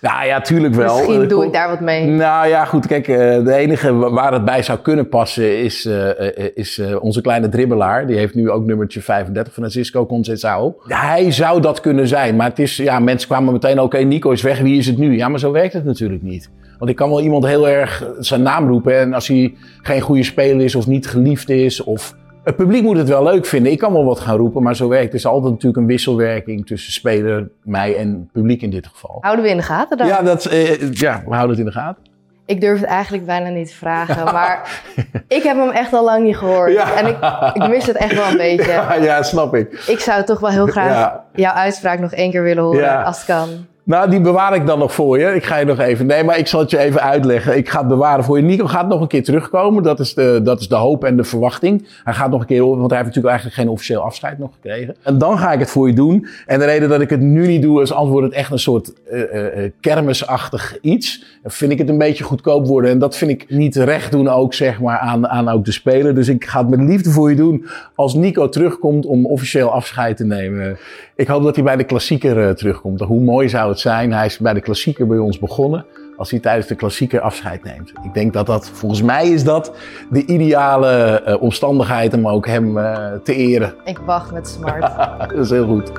Nou 0.00 0.26
ja, 0.26 0.40
tuurlijk 0.40 0.74
wel. 0.74 0.96
Misschien 0.96 1.28
doe 1.28 1.44
ik 1.44 1.52
daar 1.52 1.68
wat 1.68 1.80
mee. 1.80 2.06
Nou 2.06 2.48
ja, 2.48 2.64
goed. 2.64 2.86
Kijk, 2.86 3.08
eh, 3.08 3.16
de 3.44 3.54
enige 3.54 3.94
waar 3.94 4.32
het 4.32 4.44
bij 4.44 4.62
zou 4.62 4.78
kunnen 4.78 5.08
passen 5.08 5.58
is, 5.58 5.86
uh, 5.86 6.10
is 6.54 6.80
onze 7.00 7.20
kleine 7.20 7.48
dribbelaar. 7.48 8.06
Die 8.06 8.16
heeft 8.16 8.34
nu 8.34 8.50
ook 8.50 8.64
nummertje 8.64 9.02
35, 9.02 9.52
Francisco 9.52 10.06
Conceição. 10.06 10.74
Hij 10.86 11.32
zou 11.32 11.60
dat 11.60 11.80
kunnen 11.80 12.08
zijn. 12.08 12.36
Maar 12.36 12.48
het 12.48 12.58
is, 12.58 12.76
ja, 12.76 12.98
mensen 12.98 13.28
kwamen 13.28 13.52
meteen, 13.52 13.80
oké, 13.80 13.98
Nico 13.98 14.30
is 14.30 14.42
weg, 14.42 14.60
wie 14.60 14.78
is 14.78 14.86
het 14.86 14.98
nu? 14.98 15.16
Ja, 15.16 15.28
maar 15.28 15.38
zo 15.38 15.52
werkt 15.52 15.72
het 15.72 15.84
natuurlijk 15.84 16.22
niet. 16.22 16.50
Want 16.78 16.90
ik 16.90 16.96
kan 16.96 17.08
wel 17.08 17.20
iemand 17.20 17.46
heel 17.46 17.68
erg 17.68 18.10
zijn 18.18 18.42
naam 18.42 18.68
roepen. 18.68 18.98
En 18.98 19.14
als 19.14 19.28
hij 19.28 19.54
geen 19.82 20.00
goede 20.00 20.22
speler 20.22 20.64
is 20.64 20.74
of 20.74 20.86
niet 20.86 21.06
geliefd 21.06 21.50
is 21.50 21.82
of 21.82 22.14
het 22.48 22.56
publiek 22.56 22.82
moet 22.82 22.96
het 22.96 23.08
wel 23.08 23.22
leuk 23.22 23.46
vinden. 23.46 23.72
Ik 23.72 23.78
kan 23.78 23.92
wel 23.92 24.04
wat 24.04 24.20
gaan 24.20 24.36
roepen, 24.36 24.62
maar 24.62 24.76
zo 24.76 24.88
werkt 24.88 25.04
het. 25.04 25.14
is 25.14 25.26
altijd 25.26 25.52
natuurlijk 25.52 25.76
een 25.76 25.86
wisselwerking 25.86 26.66
tussen 26.66 26.92
speler, 26.92 27.48
mij 27.62 27.96
en 27.96 28.28
publiek 28.32 28.62
in 28.62 28.70
dit 28.70 28.86
geval. 28.86 29.18
Houden 29.20 29.44
we 29.44 29.50
in 29.50 29.56
de 29.56 29.62
gaten 29.62 29.96
dan? 29.96 30.06
Ja, 30.06 30.22
dat, 30.22 30.44
eh, 30.44 30.92
ja 30.92 31.22
we 31.26 31.34
houden 31.34 31.50
het 31.50 31.58
in 31.58 31.64
de 31.64 31.72
gaten. 31.72 32.02
Ik 32.46 32.60
durf 32.60 32.80
het 32.80 32.88
eigenlijk 32.88 33.26
bijna 33.26 33.48
niet 33.48 33.68
te 33.68 33.74
vragen, 33.74 34.24
maar 34.34 34.82
ik 35.28 35.42
heb 35.42 35.56
hem 35.56 35.70
echt 35.70 35.92
al 35.92 36.04
lang 36.04 36.24
niet 36.24 36.36
gehoord. 36.36 36.72
Ja. 36.72 36.94
En 36.94 37.06
ik, 37.06 37.16
ik 37.62 37.68
mis 37.68 37.86
het 37.86 37.96
echt 37.96 38.14
wel 38.14 38.30
een 38.30 38.36
beetje. 38.48 38.70
Ja, 38.70 38.94
ja, 38.94 39.22
snap 39.22 39.54
ik. 39.54 39.84
Ik 39.86 39.98
zou 39.98 40.24
toch 40.24 40.40
wel 40.40 40.50
heel 40.50 40.66
graag 40.76 41.20
jouw 41.34 41.52
uitspraak 41.52 41.98
nog 41.98 42.12
één 42.12 42.30
keer 42.30 42.42
willen 42.42 42.62
horen, 42.64 43.04
als 43.04 43.16
het 43.16 43.26
kan. 43.26 43.48
Nou, 43.88 44.10
die 44.10 44.20
bewaar 44.20 44.54
ik 44.54 44.66
dan 44.66 44.78
nog 44.78 44.94
voor 44.94 45.18
je. 45.18 45.34
Ik 45.34 45.44
ga 45.44 45.56
je 45.56 45.64
nog 45.64 45.78
even. 45.78 46.06
Nee, 46.06 46.24
maar 46.24 46.38
ik 46.38 46.46
zal 46.46 46.60
het 46.60 46.70
je 46.70 46.78
even 46.78 47.02
uitleggen. 47.02 47.56
Ik 47.56 47.68
ga 47.68 47.78
het 47.78 47.88
bewaren 47.88 48.24
voor 48.24 48.36
je. 48.36 48.42
Nico 48.42 48.66
gaat 48.66 48.88
nog 48.88 49.00
een 49.00 49.06
keer 49.06 49.24
terugkomen. 49.24 49.82
Dat 49.82 50.00
is 50.00 50.14
de, 50.14 50.40
dat 50.42 50.60
is 50.60 50.68
de 50.68 50.74
hoop 50.74 51.04
en 51.04 51.16
de 51.16 51.24
verwachting. 51.24 51.88
Hij 52.04 52.14
gaat 52.14 52.30
nog 52.30 52.40
een 52.40 52.46
keer, 52.46 52.60
want 52.60 52.76
hij 52.76 52.88
heeft 52.88 53.04
natuurlijk 53.04 53.26
eigenlijk 53.26 53.56
geen 53.56 53.68
officieel 53.68 54.00
afscheid 54.00 54.38
nog 54.38 54.50
gekregen. 54.52 54.96
En 55.02 55.18
dan 55.18 55.38
ga 55.38 55.52
ik 55.52 55.58
het 55.58 55.70
voor 55.70 55.88
je 55.88 55.94
doen. 55.94 56.26
En 56.46 56.58
de 56.58 56.64
reden 56.64 56.88
dat 56.88 57.00
ik 57.00 57.10
het 57.10 57.20
nu 57.20 57.46
niet 57.46 57.62
doe, 57.62 57.82
is 57.82 57.90
wordt 57.90 58.26
het 58.26 58.34
echt 58.34 58.50
een 58.50 58.58
soort 58.58 58.92
uh, 59.12 59.20
uh, 59.20 59.70
kermisachtig 59.80 60.78
iets. 60.80 61.24
Vind 61.44 61.72
ik 61.72 61.78
het 61.78 61.88
een 61.88 61.98
beetje 61.98 62.24
goedkoop 62.24 62.66
worden. 62.66 62.90
En 62.90 62.98
dat 62.98 63.16
vind 63.16 63.30
ik 63.30 63.46
niet 63.48 63.76
recht 63.76 64.12
doen 64.12 64.28
ook, 64.28 64.54
zeg 64.54 64.80
maar, 64.80 64.98
aan, 64.98 65.28
aan 65.28 65.48
ook 65.48 65.64
de 65.64 65.72
speler. 65.72 66.14
Dus 66.14 66.28
ik 66.28 66.44
ga 66.44 66.60
het 66.60 66.68
met 66.68 66.80
liefde 66.80 67.10
voor 67.10 67.30
je 67.30 67.36
doen 67.36 67.66
als 67.94 68.14
Nico 68.14 68.48
terugkomt 68.48 69.06
om 69.06 69.26
officieel 69.26 69.72
afscheid 69.72 70.16
te 70.16 70.24
nemen. 70.24 70.78
Ik 71.16 71.26
hoop 71.26 71.42
dat 71.42 71.54
hij 71.54 71.64
bij 71.64 71.76
de 71.76 71.84
klassieker 71.84 72.56
terugkomt. 72.56 73.00
Hoe 73.00 73.20
mooi 73.20 73.48
zou 73.48 73.68
het 73.68 73.77
zijn. 73.80 74.12
Hij 74.12 74.26
is 74.26 74.38
bij 74.38 74.52
de 74.52 74.60
klassieker 74.60 75.06
bij 75.06 75.18
ons 75.18 75.38
begonnen. 75.38 75.86
als 76.16 76.30
hij 76.30 76.40
tijdens 76.40 76.66
de 76.66 76.74
klassieker 76.74 77.20
afscheid 77.20 77.64
neemt. 77.64 77.92
Ik 78.02 78.14
denk 78.14 78.32
dat 78.32 78.46
dat, 78.46 78.68
volgens 78.68 79.02
mij 79.02 79.28
is 79.28 79.44
dat 79.44 79.72
de 80.10 80.26
ideale 80.26 81.22
uh, 81.26 81.42
omstandigheid 81.42 82.14
om 82.14 82.28
ook 82.28 82.46
hem 82.46 82.78
uh, 82.78 83.12
te 83.24 83.34
eren. 83.34 83.74
Ik 83.84 83.98
wacht 83.98 84.32
met 84.32 84.48
smart. 84.48 84.80
dat 85.28 85.44
is 85.44 85.50
heel 85.50 85.66
goed. 85.66 85.92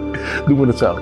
Doen 0.46 0.60
we 0.60 0.68
het 0.68 0.78
zo. 0.78 0.98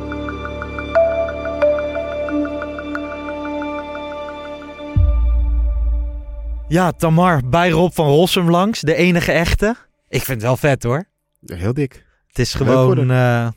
Ja, 6.67 6.91
Tamar 6.91 7.41
bij 7.45 7.69
Rob 7.69 7.91
van 7.91 8.07
Rossum 8.07 8.49
langs, 8.49 8.81
de 8.81 8.95
enige 8.95 9.31
echte. 9.31 9.75
Ik 10.09 10.21
vind 10.21 10.37
het 10.37 10.41
wel 10.41 10.57
vet 10.57 10.83
hoor. 10.83 11.05
Heel 11.45 11.73
dik. 11.73 12.05
Het 12.27 12.39
is 12.39 12.53
gewoon, 12.53 13.11
uh, 13.11 13.47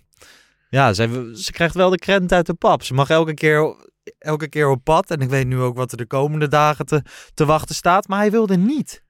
ja, 0.71 0.93
ze, 0.93 1.33
ze 1.35 1.53
krijgt 1.53 1.75
wel 1.75 1.91
de 1.91 1.99
krent 1.99 2.33
uit 2.33 2.47
de 2.47 2.55
pap. 2.55 2.83
Ze 2.83 2.95
mag 2.95 3.11
elke 3.11 3.35
keer, 3.35 3.77
elke 4.19 4.49
keer 4.49 4.69
op 4.69 4.85
pad. 4.85 5.11
En 5.11 5.21
ik 5.21 5.29
weet 5.29 5.47
nu 5.47 5.61
ook 5.61 5.77
wat 5.77 5.91
er 5.91 5.97
de 5.97 6.07
komende 6.07 6.49
dagen 6.49 6.87
te, 6.87 7.03
te 7.35 7.45
wachten 7.45 7.75
staat. 7.75 8.09
Maar 8.09 8.19
hij 8.19 8.31
wilde 8.31 8.57
niet 8.57 9.05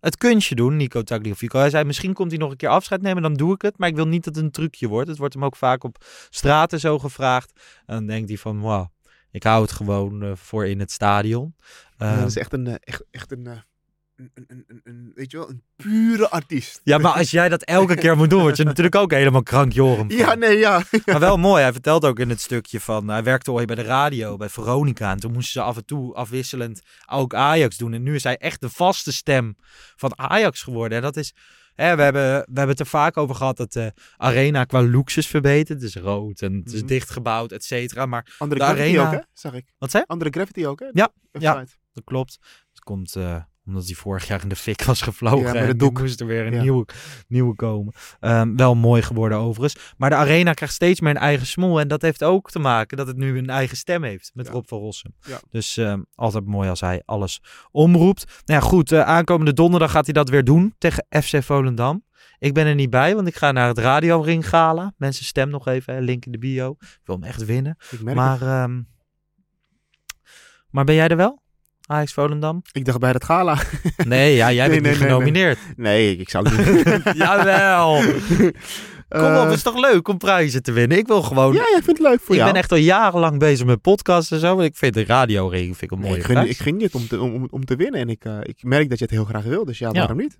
het 0.00 0.16
kunstje 0.16 0.54
doen, 0.54 0.76
Nico 0.76 1.02
Tagliafico. 1.02 1.58
Hij 1.58 1.70
zei, 1.70 1.84
misschien 1.84 2.12
komt 2.12 2.30
hij 2.30 2.40
nog 2.40 2.50
een 2.50 2.56
keer 2.56 2.68
afscheid 2.68 3.02
nemen, 3.02 3.22
dan 3.22 3.34
doe 3.34 3.54
ik 3.54 3.62
het. 3.62 3.78
Maar 3.78 3.88
ik 3.88 3.96
wil 3.96 4.06
niet 4.06 4.24
dat 4.24 4.34
het 4.34 4.44
een 4.44 4.50
trucje 4.50 4.88
wordt. 4.88 5.08
Het 5.08 5.18
wordt 5.18 5.34
hem 5.34 5.44
ook 5.44 5.56
vaak 5.56 5.84
op 5.84 6.04
straten 6.30 6.80
zo 6.80 6.98
gevraagd. 6.98 7.52
En 7.86 7.94
dan 7.94 8.06
denkt 8.06 8.28
hij 8.28 8.38
van, 8.38 8.60
wow, 8.60 8.86
ik 9.30 9.42
hou 9.42 9.62
het 9.62 9.72
gewoon 9.72 10.24
uh, 10.24 10.32
voor 10.34 10.66
in 10.66 10.80
het 10.80 10.92
stadion. 10.92 11.54
Uh, 11.98 12.08
ja, 12.08 12.16
dat 12.18 12.28
is 12.28 12.36
echt 12.36 12.52
een, 12.52 12.66
uh, 12.66 12.74
echt, 12.80 13.04
echt 13.10 13.32
een, 13.32 13.46
een, 13.46 13.62
een, 14.16 14.30
een, 14.46 14.80
een, 14.84 15.12
weet 15.14 15.30
je 15.30 15.36
wel, 15.36 15.48
een 15.48 15.62
pure 15.76 16.30
artiest. 16.30 16.80
Ja, 16.84 16.98
maar 16.98 17.12
als 17.12 17.30
jij 17.30 17.48
dat 17.48 17.62
elke 17.62 17.94
keer 17.94 18.16
moet 18.16 18.30
doen, 18.30 18.40
word 18.40 18.56
je 18.56 18.64
natuurlijk 18.64 18.94
ook 18.94 19.10
helemaal 19.10 19.42
krank, 19.42 19.72
Joram. 19.72 20.10
Ja, 20.10 20.34
nee, 20.34 20.58
ja. 20.58 20.82
Maar 21.06 21.20
wel 21.20 21.36
mooi. 21.36 21.62
Hij 21.62 21.72
vertelt 21.72 22.04
ook 22.04 22.18
in 22.18 22.28
het 22.28 22.40
stukje 22.40 22.80
van, 22.80 23.08
hij 23.08 23.22
werkte 23.22 23.52
ooit 23.52 23.66
bij 23.66 23.76
de 23.76 23.82
radio, 23.82 24.36
bij 24.36 24.48
Veronica. 24.48 25.10
En 25.10 25.20
toen 25.20 25.32
moesten 25.32 25.52
ze 25.62 25.68
af 25.68 25.76
en 25.76 25.84
toe 25.84 26.14
afwisselend 26.14 26.82
ook 27.06 27.34
Ajax 27.34 27.76
doen. 27.76 27.92
En 27.92 28.02
nu 28.02 28.14
is 28.14 28.22
hij 28.24 28.36
echt 28.36 28.60
de 28.60 28.70
vaste 28.70 29.12
stem 29.12 29.56
van 29.96 30.18
Ajax 30.18 30.62
geworden. 30.62 30.96
En 30.98 31.02
dat 31.04 31.16
is, 31.16 31.32
hè, 31.74 31.96
we, 31.96 32.02
hebben, 32.02 32.22
we 32.22 32.44
hebben 32.44 32.68
het 32.68 32.80
er 32.80 32.86
vaak 32.86 33.16
over 33.16 33.34
gehad 33.34 33.56
dat 33.56 33.72
de 33.72 33.92
arena 34.16 34.64
qua 34.64 34.82
looks 34.82 35.16
is 35.16 35.26
verbeterd. 35.26 35.82
Het 35.82 35.88
is 35.96 36.02
rood 36.02 36.40
en 36.42 36.54
het 36.54 36.72
is 36.72 36.78
Mhm. 36.78 36.86
dichtgebouwd, 36.88 37.52
et 37.52 37.64
cetera. 37.64 38.06
Maar 38.06 38.34
Andere 38.38 38.60
de 38.60 38.66
arena... 38.66 39.06
ook, 39.06 39.12
hè? 39.12 39.18
Zag 39.32 39.52
ik. 39.54 39.72
Wat 39.78 39.90
zei? 39.90 40.04
Andere 40.06 40.30
Gravity 40.30 40.64
ook, 40.64 40.80
hè? 40.80 40.86
Ja, 40.92 41.12
ja 41.32 41.64
dat 41.92 42.04
klopt. 42.04 42.38
Dat 42.72 42.82
komt 42.84 43.16
eh, 43.16 43.36
omdat 43.66 43.86
hij 43.86 43.94
vorig 43.94 44.26
jaar 44.26 44.42
in 44.42 44.48
de 44.48 44.56
fik 44.56 44.82
was 44.82 45.02
gevlogen. 45.02 45.54
Ja, 45.54 45.54
en 45.54 45.76
doek. 45.76 45.98
moest 46.00 46.20
er 46.20 46.26
weer 46.26 46.46
een 46.46 46.52
Ja. 46.52 46.60
nieuwe, 46.62 46.86
nieuwe 47.28 47.54
komen. 47.54 47.92
Ehm, 48.20 48.56
wel 48.56 48.74
mooi 48.74 49.02
geworden 49.02 49.38
overigens. 49.38 49.92
Maar 49.96 50.10
de 50.10 50.16
arena 50.16 50.52
krijgt 50.52 50.74
steeds 50.74 51.00
meer 51.00 51.10
een 51.10 51.16
eigen 51.16 51.46
smoel. 51.46 51.80
En 51.80 51.88
dat 51.88 52.02
heeft 52.02 52.24
ook 52.24 52.50
te 52.50 52.58
maken 52.58 52.96
dat 52.96 53.06
het 53.06 53.16
nu 53.16 53.38
een 53.38 53.50
eigen 53.50 53.76
stem 53.76 54.02
heeft 54.02 54.30
met 54.34 54.48
Rob 54.48 54.64
van 54.68 54.78
Rossum. 54.78 55.14
Ja. 55.20 55.40
Dus 55.50 55.76
ehm, 55.76 56.02
altijd 56.14 56.46
mooi 56.46 56.68
als 56.68 56.80
hij 56.80 57.02
alles 57.04 57.40
omroept. 57.70 58.24
Nou 58.44 58.60
ja, 58.60 58.66
goed. 58.68 58.92
eh, 58.92 59.00
aankomende 59.00 59.52
donderdag 59.52 59.90
gaat 59.90 60.04
hij 60.04 60.14
dat 60.14 60.28
weer 60.28 60.44
doen 60.44 60.74
tegen 60.78 61.06
FC 61.22 61.42
Volendam. 61.42 62.04
Ik 62.38 62.54
ben 62.54 62.66
er 62.66 62.74
niet 62.74 62.90
bij, 62.90 63.14
want 63.14 63.28
ik 63.28 63.36
ga 63.36 63.52
naar 63.52 63.68
het 63.68 63.78
Radio 63.78 64.20
Ring 64.20 64.48
Gala. 64.48 64.92
Mensen, 64.96 65.24
stem 65.24 65.48
nog 65.50 65.66
even, 65.68 65.94
hè, 65.94 66.00
link 66.00 66.24
in 66.26 66.32
de 66.32 66.38
bio. 66.38 66.70
Ik 66.80 67.00
wil 67.04 67.14
hem 67.14 67.24
echt 67.24 67.44
winnen. 67.44 67.76
Ik 67.90 68.02
merk 68.02 68.16
maar, 68.16 68.42
ehm, 68.42 68.82
maar 70.70 70.84
ben 70.84 70.94
jij 70.94 71.08
er 71.08 71.16
wel? 71.16 71.42
Ajax 71.86 72.12
Volendam? 72.12 72.62
Ik 72.72 72.84
dacht 72.84 72.98
bij 72.98 73.10
het 73.10 73.24
gala. 73.24 73.58
Nee, 74.04 74.34
ja, 74.34 74.52
jij 74.52 74.66
Nee, 74.68 74.80
bent 74.80 74.82
nee, 74.82 74.90
niet 74.92 75.00
nee, 75.00 75.08
genomineerd. 75.10 75.58
Nee, 75.76 76.12
ik, 76.12 76.18
ik 76.20 76.28
zou 76.30 76.48
het 76.48 76.66
niet 77.04 77.16
Jawel. 77.22 78.00
Kom 79.08 79.22
op, 79.22 79.28
Eh, 79.28 79.44
het 79.44 79.52
is 79.52 79.62
toch 79.62 79.80
leuk 79.80 80.08
om 80.08 80.18
prijzen 80.18 80.62
te 80.62 80.72
winnen? 80.72 80.98
Ik 80.98 81.06
wil 81.06 81.22
gewoon... 81.22 81.52
Ja, 81.54 81.60
jij 81.72 81.82
vindt 81.82 81.98
het 81.98 82.08
leuk 82.08 82.20
voor 82.20 82.34
ik 82.34 82.40
jou. 82.40 82.52
ben 82.52 82.60
echt 82.60 82.70
al 82.72 82.78
jarenlang 82.78 83.38
bezig 83.38 83.66
met 83.66 83.80
podcasts 83.80 84.30
en 84.30 84.38
zo. 84.40 84.60
Ik 84.60 84.76
vind 84.76 84.94
de 84.94 85.04
radioring 85.04 85.76
vind 85.76 85.82
ik 85.82 85.98
een 85.98 86.04
mooie 86.04 86.16
ik, 86.16 86.24
gun, 86.24 86.48
ik 86.48 86.56
ging 86.58 86.78
dit 86.80 86.94
om 86.94 87.08
te, 87.08 87.20
om, 87.20 87.46
om 87.50 87.64
te 87.64 87.76
winnen. 87.76 88.00
En 88.00 88.08
ik, 88.08 88.24
eh, 88.24 88.36
ik 88.42 88.62
merk 88.62 88.88
dat 88.88 88.98
je 88.98 89.04
het 89.04 89.14
heel 89.14 89.24
graag 89.24 89.42
wil. 89.44 89.64
Dus 89.64 89.78
ja, 89.78 89.88
Ja. 89.92 89.98
waarom 89.98 90.16
niet? 90.16 90.38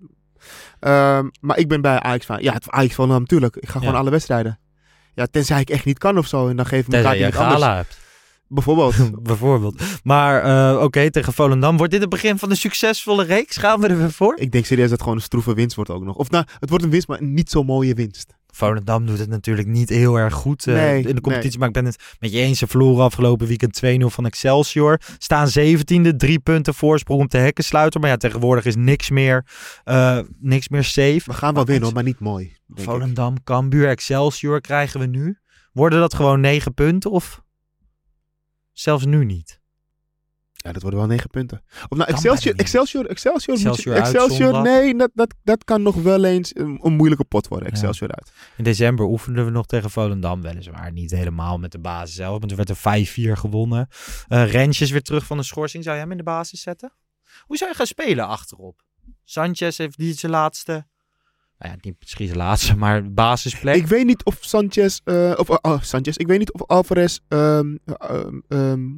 Ehm, 0.80 1.28
maar 1.40 1.58
ik 1.58 1.68
ben 1.68 1.80
bij 1.80 2.00
Ajax 2.00 2.26
van... 2.26 2.42
Ja, 2.42 2.52
het 2.52 2.70
Ajax 2.70 2.94
van 2.94 3.08
natuurlijk. 3.08 3.56
Ik 3.56 3.68
ga 3.68 3.78
gewoon 3.78 3.94
Ja. 3.94 4.00
alle 4.00 4.10
wedstrijden. 4.10 4.58
Ja, 5.14 5.26
tenzij 5.26 5.60
ik 5.60 5.70
echt 5.70 5.84
niet 5.84 5.98
kan 5.98 6.18
of 6.18 6.26
zo. 6.26 6.48
En 6.48 6.56
dan 6.56 6.66
geef 6.66 6.80
ik 6.80 6.86
me 6.86 6.92
Tenzij 6.92 7.10
elkaar 7.12 7.26
je 7.28 7.32
iemand 7.32 7.34
een 7.46 7.52
anders. 7.52 7.62
gala 7.62 7.76
hebt. 7.76 7.98
Bijvoorbeeld. 8.48 8.94
Bijvoorbeeld. 9.22 9.82
Maar 10.02 10.42
eh, 10.42 10.82
oké, 10.82 11.10
tegen 11.10 11.32
Volendam. 11.32 11.76
Wordt 11.76 11.92
dit 11.92 12.00
het 12.00 12.10
begin 12.10 12.38
van 12.38 12.50
een 12.50 12.56
succesvolle 12.56 13.24
reeks? 13.24 13.56
Gaan 13.56 13.80
we 13.80 13.88
er 13.88 13.98
weer 13.98 14.12
voor? 14.12 14.36
ik 14.38 14.52
denk 14.52 14.64
serieus 14.64 14.84
dat 14.84 14.92
het 14.92 15.02
gewoon 15.02 15.16
een 15.16 15.22
stroeve 15.22 15.54
winst 15.54 15.76
wordt 15.76 15.90
ook 15.90 16.04
nog. 16.04 16.16
Of 16.16 16.30
nou, 16.30 16.44
het 16.58 16.68
wordt 16.68 16.84
een 16.84 16.90
winst, 16.90 17.08
maar 17.08 17.20
een 17.20 17.34
niet 17.34 17.50
zo 17.50 17.62
mooie 17.62 17.94
winst. 17.94 18.34
Volendam 18.54 19.06
doet 19.06 19.18
het 19.18 19.28
natuurlijk 19.28 19.68
niet 19.68 19.88
heel 19.88 20.16
erg 20.16 20.34
goed 20.34 20.66
eh, 20.66 20.74
Nee, 20.74 21.02
in 21.02 21.14
de 21.14 21.20
competitie. 21.20 21.50
nee. 21.50 21.58
Maar 21.58 21.68
ik 21.68 21.74
ben 21.74 21.84
het 21.84 22.16
met 22.18 22.32
je 22.32 22.38
eens. 22.38 22.58
Ze 22.58 22.66
verloren 22.66 23.04
afgelopen 23.04 23.46
weekend 23.46 23.80
2-0 23.84 24.06
van 24.06 24.26
Excelsior. 24.26 25.00
Staan 25.18 25.48
17e, 25.58 26.16
drie 26.16 26.38
punten 26.38 26.74
voorsprong 26.74 27.22
op 27.22 27.30
de 27.30 27.38
hekkensluiter. 27.38 28.00
Maar 28.00 28.10
ja, 28.10 28.16
tegenwoordig 28.16 28.64
is 28.64 28.76
niks 28.76 29.10
meer, 29.10 29.46
eh, 29.84 30.18
niks 30.40 30.68
meer 30.68 30.84
safe. 30.84 31.22
We 31.24 31.32
gaan 31.32 31.54
wel 31.54 31.64
winnen, 31.64 31.92
maar 31.92 32.02
niet 32.02 32.20
mooi. 32.20 32.56
Volendam, 32.68 33.42
Cambuur, 33.44 33.88
Excelsior 33.88 34.60
krijgen 34.60 35.00
we 35.00 35.06
nu. 35.06 35.38
Worden 35.72 36.00
dat 36.00 36.14
gewoon 36.14 36.40
9 36.40 36.74
punten 36.74 37.10
of 37.10 37.42
zelfs 38.74 39.04
nu 39.04 39.24
niet? 39.24 39.62
Ja, 40.64 40.72
dat 40.72 40.82
worden 40.82 41.00
wel 41.00 41.08
negen 41.08 41.30
punten. 41.30 41.62
Of 41.88 41.98
nou, 41.98 42.10
Excelsior. 42.10 42.56
Excelsior, 42.56 43.06
Excelsior, 43.06 43.58
je- 43.58 44.00
Excelsior 44.00 44.62
nee, 44.62 44.96
dat, 44.96 45.10
dat, 45.14 45.34
dat 45.42 45.64
kan 45.64 45.82
nog 45.82 45.94
wel 45.94 46.24
eens 46.24 46.56
een, 46.56 46.78
een 46.82 46.92
moeilijke 46.92 47.24
pot 47.24 47.48
worden, 47.48 47.68
Excelsior 47.68 48.10
uit. 48.10 48.32
In 48.56 48.64
december 48.64 49.06
oefenden 49.06 49.44
we 49.44 49.50
nog 49.50 49.66
tegen 49.66 49.90
Volendam. 49.90 50.42
Weliswaar 50.42 50.92
niet 50.92 51.10
helemaal 51.10 51.58
met 51.58 51.72
de 51.72 51.78
basis 51.78 52.14
zelf. 52.14 52.38
Maar 52.38 52.48
toen 52.48 52.56
werd 52.56 52.68
er 52.68 53.06
5-4 53.36 53.38
gewonnen. 53.38 53.88
Eh 54.28 54.50
Rens 54.50 54.80
is 54.80 54.90
weer 54.90 55.02
terug 55.02 55.26
van 55.26 55.36
de 55.36 55.42
schorsing. 55.42 55.84
Zou 55.84 55.94
jij 55.96 56.04
hem 56.04 56.12
in 56.12 56.18
de 56.18 56.30
basis 56.30 56.60
zetten? 56.60 56.92
Hoe 57.40 57.56
zou 57.56 57.70
je 57.70 57.76
gaan 57.76 57.86
spelen 57.86 58.26
achterop? 58.26 58.84
Sanchez 59.24 59.78
heeft 59.78 59.98
niet 59.98 60.18
zijn 60.18 60.32
laatste... 60.32 60.86
Nou 61.64 61.76
ja, 61.76 61.82
niet 61.88 61.96
misschien 62.00 62.26
zijn 62.26 62.38
laatste, 62.38 62.76
maar 62.84 63.12
basisplek. 63.12 63.74
Ik 63.74 63.86
weet 63.86 64.06
niet 64.06 64.24
of 64.24 64.36
Sanchez, 64.40 65.00
eh, 65.04 65.32
of 65.36 65.50
oh, 65.50 65.80
Sanchez, 65.80 66.16
ik 66.16 66.26
weet 66.26 66.38
niet 66.38 66.52
of 66.52 66.66
Alvarez 66.66 67.18
ehm, 67.28 67.76
ehm, 68.48 68.90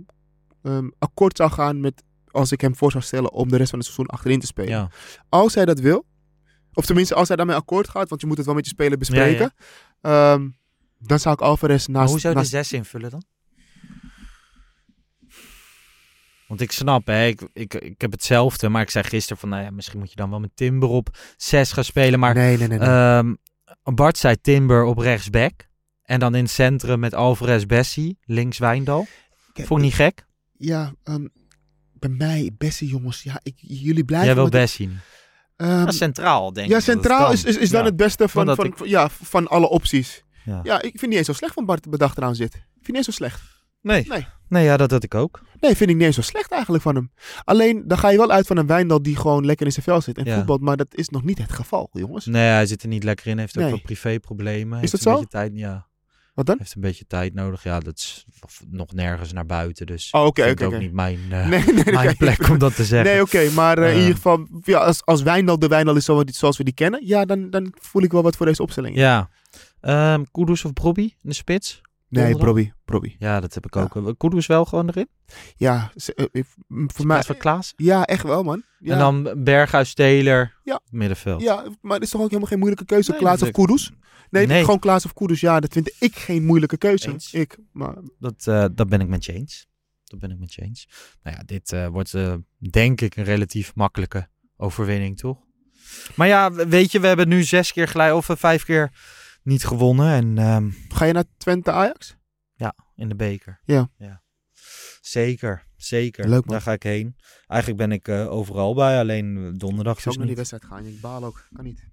ehm, 0.63 0.89
akkoord 0.99 1.37
zou 1.37 1.51
gaan 1.51 1.81
met, 1.81 2.03
als 2.31 2.53
ik 2.53 2.61
hem 2.61 2.77
voor 2.77 2.91
zou 2.91 3.05
stellen, 3.05 3.33
om 3.33 3.49
de 3.49 3.57
rest 3.57 3.71
van 3.71 3.79
het 3.79 3.89
seizoen 3.89 4.15
achterin 4.15 4.41
te 4.41 4.47
spelen. 4.47 4.71
Ja. 4.71 4.91
Als 5.29 5.55
hij 5.55 5.65
dat 5.65 5.81
wil, 5.81 6.05
of 6.73 6.87
tenminste 6.87 7.15
als 7.15 7.29
hij 7.29 7.37
daarmee 7.37 7.57
akkoord 7.57 7.89
gaat, 7.89 8.09
want 8.09 8.21
je 8.21 8.27
moet 8.27 8.37
het 8.37 8.47
wel 8.47 8.55
met 8.55 8.65
je 8.65 8.71
speler 8.71 8.99
bespreken, 8.99 9.55
dan 10.99 11.19
zou 11.19 11.35
ik 11.35 11.41
Alvarez 11.41 11.87
Maar 11.87 12.01
naast... 12.01 12.11
hoe 12.11 12.21
zou 12.21 12.35
je 12.35 12.41
de 12.41 12.47
6 12.47 12.73
invullen 12.73 13.11
dan? 13.11 13.23
Want 16.47 16.61
ik 16.61 16.73
snap, 16.73 17.07
hè, 17.07 17.27
ik, 17.27 17.41
ik, 17.53 17.75
ik 17.75 18.01
heb 18.01 18.11
hetzelfde. 18.13 18.69
Maar 18.69 18.83
ik 18.83 18.91
zei 18.91 19.05
gisteren 19.05 19.39
van, 19.39 19.49
nou 19.49 19.63
ja, 19.63 19.71
misschien 19.71 19.99
moet 19.99 20.11
je 20.11 20.17
dan 20.17 20.31
wel 20.31 20.41
met 20.41 20.51
Timber 20.55 20.89
op 20.89 21.19
6 21.37 21.73
gaan 21.73 21.85
spelen. 21.85 22.19
Maar 22.19 22.35
Nee, 22.35 22.59
nee, 22.59 22.69
nee. 22.69 22.79
nee. 22.79 22.89
Ehm, 22.89 23.35
Bart 23.95 24.19
zei 24.19 24.41
Timber 24.41 24.85
op 24.85 24.99
rechtsback. 24.99 25.53
En 26.03 26.21
dan 26.21 26.35
in 26.35 26.43
het 26.43 26.53
centrum 26.53 26.99
met 26.99 27.15
Alvarez 27.15 27.65
Bessie, 27.65 28.19
links 28.25 28.59
Wijndal. 28.59 29.07
Vond 29.55 29.81
ik 29.81 29.87
niet 29.87 29.95
gek? 29.95 30.25
Ja, 30.59 30.93
ehm, 31.03 31.27
bij 31.93 32.11
mij, 32.11 32.51
beste 32.59 32.87
jongens, 32.87 33.23
ja, 33.23 33.41
ik, 33.43 33.55
jullie 33.57 34.05
blijven... 34.05 34.27
Jij 34.29 34.37
wil 34.37 34.49
Bessie. 34.49 34.91
Ehm, 35.57 35.71
Ja, 35.71 35.91
centraal, 35.91 36.53
denk 36.53 36.69
ja, 36.69 36.77
ik. 36.79 36.85
het 36.85 36.95
centraal 36.95 37.33
is, 37.33 37.45
is, 37.45 37.57
is 37.57 37.71
dan 37.71 37.81
Ja. 37.81 37.87
het 37.87 37.97
beste 37.97 38.29
van, 38.29 38.55
van, 38.55 38.65
ik- 38.65 38.85
ja, 38.87 39.09
van 39.09 39.47
alle 39.49 39.69
opties. 39.69 40.25
Ja. 40.45 40.61
Ja, 40.63 40.83
ik 40.83 40.99
vind 40.99 41.07
niet 41.07 41.15
eens 41.17 41.27
zo 41.27 41.33
slecht 41.33 41.55
van 41.55 41.65
Bart 41.65 41.91
bedacht 41.91 42.17
eraan 42.17 42.35
zit. 42.35 42.55
Ik 42.55 42.61
vind 42.73 42.87
niet 42.87 42.97
eens 42.97 43.05
zo 43.07 43.13
slecht. 43.13 43.41
Nee. 43.87 44.05
Nee. 44.09 44.27
Nee, 44.49 44.65
ja, 44.65 44.77
dat 44.77 44.91
had 44.91 45.03
ik 45.03 45.15
ook. 45.15 45.41
Nee, 45.61 45.77
vind 45.77 45.91
ik 45.91 45.97
niet 45.97 46.05
eens 46.05 46.15
zo 46.15 46.23
slecht 46.23 46.51
eigenlijk 46.51 46.83
van 46.83 46.95
hem. 46.95 47.11
Alleen, 47.45 47.83
dan 47.87 47.99
ga 47.99 48.09
je 48.11 48.17
wel 48.19 48.31
uit 48.31 48.47
van 48.47 48.57
een 48.57 48.67
Wijndal 48.67 49.03
die 49.03 49.17
gewoon 49.17 49.45
lekker 49.45 49.67
in 49.67 49.73
zijn 49.73 49.85
vel 49.85 50.01
zit 50.01 50.19
en 50.19 50.25
Ja. 50.25 50.35
voetbalt. 50.37 50.61
Maar 50.61 50.77
dat 50.77 50.87
is 50.95 51.09
nog 51.09 51.23
niet 51.25 51.39
het 51.39 51.53
geval, 51.53 51.89
jongens. 51.93 52.27
Nee, 52.27 52.49
hij 52.49 52.67
zit 52.67 52.83
er 52.83 52.89
niet 52.89 53.05
lekker 53.05 53.27
in. 53.27 53.39
Heeft 53.39 53.59
ook 53.59 53.69
wel 53.69 53.81
privéproblemen. 53.81 54.83
Is 54.83 54.91
dat 54.91 55.01
een 55.05 55.07
zo? 55.13 55.19
Beetje 55.19 55.29
tijd, 55.31 55.53
ja. 55.55 55.87
Wat 56.35 56.47
dan? 56.47 56.57
Heeft 56.59 56.75
een 56.75 56.81
beetje 56.81 57.07
tijd 57.07 57.35
nodig. 57.35 57.63
Ja, 57.63 57.81
dat 57.81 57.97
is 57.99 58.25
nog 58.71 58.93
nergens 58.93 59.33
naar 59.33 59.47
buiten. 59.47 59.87
Dus 59.87 60.11
Oh, 60.11 60.25
oké, 60.25 60.45
ik 60.45 60.63
ook 60.63 60.79
niet 60.79 60.93
mijn, 60.93 61.19
eh, 61.31 61.47
Nee, 61.49 61.65
nee, 61.65 61.93
mijn 61.95 62.17
plek 62.17 62.49
om 62.49 62.59
dat 62.59 62.75
te 62.77 62.85
zeggen. 62.85 63.13
Nee, 63.13 63.23
oké, 63.23 63.51
maar 63.51 63.79
eh, 63.79 63.93
in 63.93 63.99
ieder 63.99 64.15
geval, 64.15 64.47
ja, 64.63 64.79
als, 64.79 65.05
als 65.05 65.23
Wijndal 65.23 65.59
de 65.59 65.69
Wijndal 65.69 65.97
is 65.97 66.05
zo- 66.05 66.23
zoals 66.27 66.57
we 66.57 66.65
die 66.65 66.75
kennen, 66.75 67.07
ja, 67.07 67.25
dan, 67.25 67.51
dan 67.51 67.73
voel 67.81 68.03
ik 68.03 68.13
wel 68.13 68.23
wat 68.23 68.37
voor 68.37 68.47
deze 68.47 68.63
opstelling. 68.63 68.97
Ja. 68.97 69.29
Ehm 69.81 70.23
Kudus 70.33 70.65
of 70.65 70.73
Brobby 70.73 71.03
in 71.03 71.29
de 71.29 71.35
spits? 71.35 71.81
Nee, 72.09 72.37
Brobby. 72.85 73.17
Ja, 73.19 73.41
dat 73.41 73.55
heb 73.55 73.67
ik 73.67 73.77
ook. 73.77 73.95
Ja. 73.95 74.13
Kudus 74.17 74.47
wel 74.47 74.65
gewoon 74.65 74.89
erin? 74.89 75.09
Ja, 75.57 75.93
ze- 75.95 76.15
eh, 76.15 76.25
eh, 76.33 76.45
voor 76.87 77.07
mij. 77.07 77.23
Van 77.23 77.37
Klaas? 77.37 77.73
Ja, 77.77 78.05
echt 78.05 78.23
wel, 78.23 78.43
man. 78.43 78.63
Ja. 78.79 78.93
En 78.93 78.99
dan 78.99 79.43
Berghuis, 79.45 79.95
Taylor, 79.95 80.61
Ja. 80.63 80.81
middenveld. 80.91 81.43
Ja, 81.43 81.65
maar 81.81 81.95
het 81.95 82.03
is 82.03 82.11
toch 82.11 82.21
ook 82.21 82.27
helemaal 82.29 82.49
geen 82.49 82.59
moeilijke 82.59 82.85
keuze, 82.85 83.11
Nee, 83.11 83.21
Klaas 83.21 83.43
of 83.43 83.51
Kudus? 83.51 83.93
Nee, 84.31 84.47
Nee. 84.47 84.61
gewoon 84.61 84.79
Klaas 84.79 85.05
of 85.05 85.13
Kudus, 85.13 85.41
ja, 85.41 85.61
dat 85.61 85.73
vind 85.73 85.93
ik 85.99 86.17
geen 86.17 86.45
moeilijke 86.45 86.77
keuze. 86.77 87.09
Eens. 87.13 87.33
Ik, 87.33 87.59
maar 87.73 87.95
Dat, 88.19 88.47
eh, 88.47 88.65
dat 88.75 88.89
ben 88.89 89.01
ik 89.01 89.09
met 89.09 89.25
je 89.25 89.33
eens. 89.33 89.67
Dat 90.05 90.19
ben 90.21 90.31
ik 90.31 90.39
met 90.39 90.55
je 90.55 90.63
eens. 90.63 90.89
Nou 91.23 91.37
ja, 91.37 91.43
dit 91.47 91.73
eh, 91.73 91.87
wordt 91.87 92.15
eh, 92.15 92.35
denk 92.71 93.01
ik 93.01 93.17
een 93.17 93.25
relatief 93.25 93.75
makkelijke 93.75 94.29
overwinning, 94.57 95.19
toch? 95.19 95.39
Maar 96.15 96.27
ja, 96.27 96.53
weet 96.53 96.93
je, 96.93 97.01
we 97.01 97.07
hebben 97.07 97.29
nu 97.29 97.43
zes 97.43 97.73
keer 97.73 97.89
gelijk 97.89 98.15
of 98.15 98.29
eh, 98.29 98.37
vijf 98.37 98.65
keer 98.65 98.91
niet 99.47 99.65
gewonnen. 99.65 100.13
En 100.13 100.39
ehm, 100.39 100.71
ga 100.89 101.05
je 101.05 101.13
naar 101.13 101.25
Twente 101.37 101.71
Ajax? 101.71 102.17
ja, 102.55 102.75
in 102.95 103.09
de 103.09 103.17
beker. 103.17 103.61
Ja. 103.65 103.89
ja. 103.99 104.23
Zeker. 105.01 105.67
zeker. 105.77 106.29
Leuk, 106.29 106.45
man. 106.45 106.55
Daar 106.55 106.61
ga 106.61 106.73
ik 106.73 106.83
heen. 106.83 107.17
Eigenlijk 107.47 107.81
ben 107.81 107.93
ik 107.93 108.09
eh, 108.09 108.33
overal 108.33 108.75
bij, 108.75 108.99
alleen 108.99 109.55
donderdag 109.59 109.97
Ik 109.97 110.03
zou 110.03 110.05
dus 110.05 110.07
ook 110.07 110.17
naar 110.17 110.27
die 110.27 110.37
wedstrijd 110.37 110.65
gaan. 110.65 110.87
Ik 110.87 111.01
baal 111.01 111.25
ook. 111.25 111.49
Kan 111.53 111.65
niet. 111.65 111.89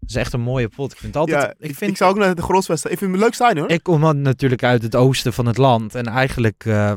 Het 0.00 0.14
is 0.14 0.20
echt 0.20 0.32
een 0.32 0.40
mooie 0.40 0.68
pot. 0.68 0.92
Ik 0.92 0.98
vind 0.98 1.14
het 1.14 1.22
altijd... 1.22 1.42
ja, 1.42 1.66
ik, 1.68 1.74
vind, 1.74 1.90
ik 1.90 1.96
zou 1.96 2.10
ook 2.10 2.18
naar 2.18 2.34
de 2.34 2.42
Groswedstrijd. 2.42 2.94
Ik 2.94 3.00
vind 3.00 3.14
het 3.14 3.20
leuk 3.20 3.34
zijn 3.34 3.58
hoor. 3.58 3.70
Ik 3.70 3.82
kom 3.82 4.22
natuurlijk 4.22 4.62
uit 4.62 4.82
het 4.82 4.94
oosten 4.94 5.32
van 5.32 5.46
het 5.46 5.56
land. 5.56 5.94
En 5.94 6.06
eigenlijk 6.06 6.64
eh, 6.64 6.92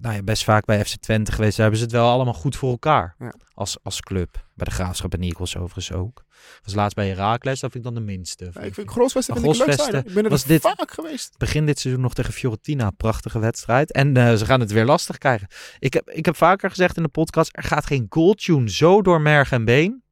nou 0.00 0.14
ja, 0.14 0.22
best 0.22 0.44
vaak 0.44 0.64
bij 0.64 0.84
FC 0.84 0.96
Twente 0.96 1.32
geweest. 1.32 1.56
Daar 1.56 1.60
hebben 1.60 1.78
ze 1.78 1.84
het 1.84 1.94
wel 1.94 2.10
allemaal 2.10 2.34
goed 2.34 2.56
voor 2.56 2.70
elkaar. 2.70 3.14
Ja. 3.18 3.34
Als, 3.58 3.78
als 3.82 4.00
club. 4.00 4.46
Bij 4.54 4.64
de 4.66 4.70
Graafschap 4.70 5.14
en 5.14 5.20
Eagles 5.20 5.56
overigens 5.56 5.92
ook. 5.92 6.24
Was 6.62 6.74
laatst 6.74 6.96
bij 6.96 7.08
Herakles, 7.08 7.60
dat 7.60 7.72
vind 7.72 7.84
ik 7.86 7.92
dan 7.94 8.04
de 8.04 8.12
minste. 8.12 8.44
Ja, 8.44 8.60
ik 8.60 8.74
vind 8.74 8.86
Maar 8.96 9.10
vind 9.10 9.28
ik 9.28 9.44
leuk 9.44 9.54
zijn. 9.54 9.68
Grosvesten. 9.68 9.98
Ik 10.08 10.14
ben 10.14 10.24
er 10.24 10.30
was 10.30 10.44
dit- 10.44 10.60
vaak 10.60 10.90
geweest. 10.90 11.38
Begin 11.38 11.66
dit 11.66 11.78
seizoen 11.78 12.02
nog 12.02 12.14
tegen 12.14 12.32
Fiorentina. 12.32 12.90
Prachtige 12.90 13.38
wedstrijd. 13.38 13.92
En 13.92 14.16
eh, 14.16 14.34
ze 14.34 14.44
gaan 14.44 14.60
het 14.60 14.70
weer 14.72 14.84
lastig 14.84 15.18
krijgen. 15.18 15.48
Ik 15.78 15.92
heb, 15.92 16.10
ik 16.10 16.24
heb 16.24 16.36
vaker 16.36 16.70
gezegd 16.70 16.96
in 16.96 17.02
de 17.02 17.08
podcast. 17.08 17.50
Er 17.56 17.62
gaat 17.62 17.86
geen 17.86 18.06
goaltune 18.08 18.70
zo 18.70 19.02
door 19.02 19.20
merg 19.20 19.52
en 19.52 19.64
been. 19.64 20.02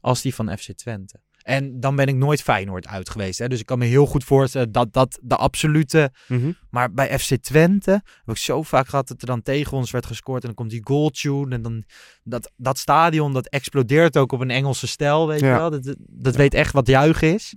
Als 0.00 0.22
die 0.22 0.34
van 0.34 0.58
FC 0.58 0.72
Twente. 0.72 1.20
En 1.48 1.80
dan 1.80 1.96
ben 1.96 2.06
ik 2.06 2.14
nooit 2.14 2.42
Feyenoord 2.42 2.86
uit 2.86 3.10
geweest. 3.10 3.38
Hè? 3.38 3.48
Dus 3.48 3.60
ik 3.60 3.66
kan 3.66 3.78
me 3.78 3.84
heel 3.84 4.06
goed 4.06 4.24
voorstellen 4.24 4.72
dat 4.72 4.92
dat 4.92 5.18
de 5.22 5.36
absolute... 5.36 6.10
Mhm. 6.26 6.52
Maar 6.70 6.92
bij 6.92 7.18
FC 7.18 7.34
Twente 7.36 7.90
heb 7.90 8.34
ik 8.34 8.36
zo 8.36 8.62
vaak 8.62 8.88
gehad 8.88 9.08
dat 9.08 9.20
er 9.20 9.26
dan 9.26 9.42
tegen 9.42 9.76
ons 9.76 9.90
werd 9.90 10.06
gescoord. 10.06 10.40
En 10.40 10.46
dan 10.46 10.56
komt 10.56 10.70
die 10.70 10.80
goaltune. 10.84 11.54
En 11.54 11.62
dan 11.62 11.84
dat, 12.22 12.52
dat 12.56 12.78
stadion 12.78 13.32
dat 13.32 13.48
explodeert 13.48 14.16
ook 14.16 14.32
op 14.32 14.40
een 14.40 14.50
Engelse 14.50 14.86
stijl. 14.86 15.26
Weet 15.28 15.40
Ja. 15.40 15.52
je 15.52 15.58
wel? 15.58 15.70
Dat, 15.70 15.96
dat 15.98 16.36
weet 16.36 16.54
echt 16.54 16.72
wat 16.72 16.86
juichen 16.86 17.34
is. 17.34 17.54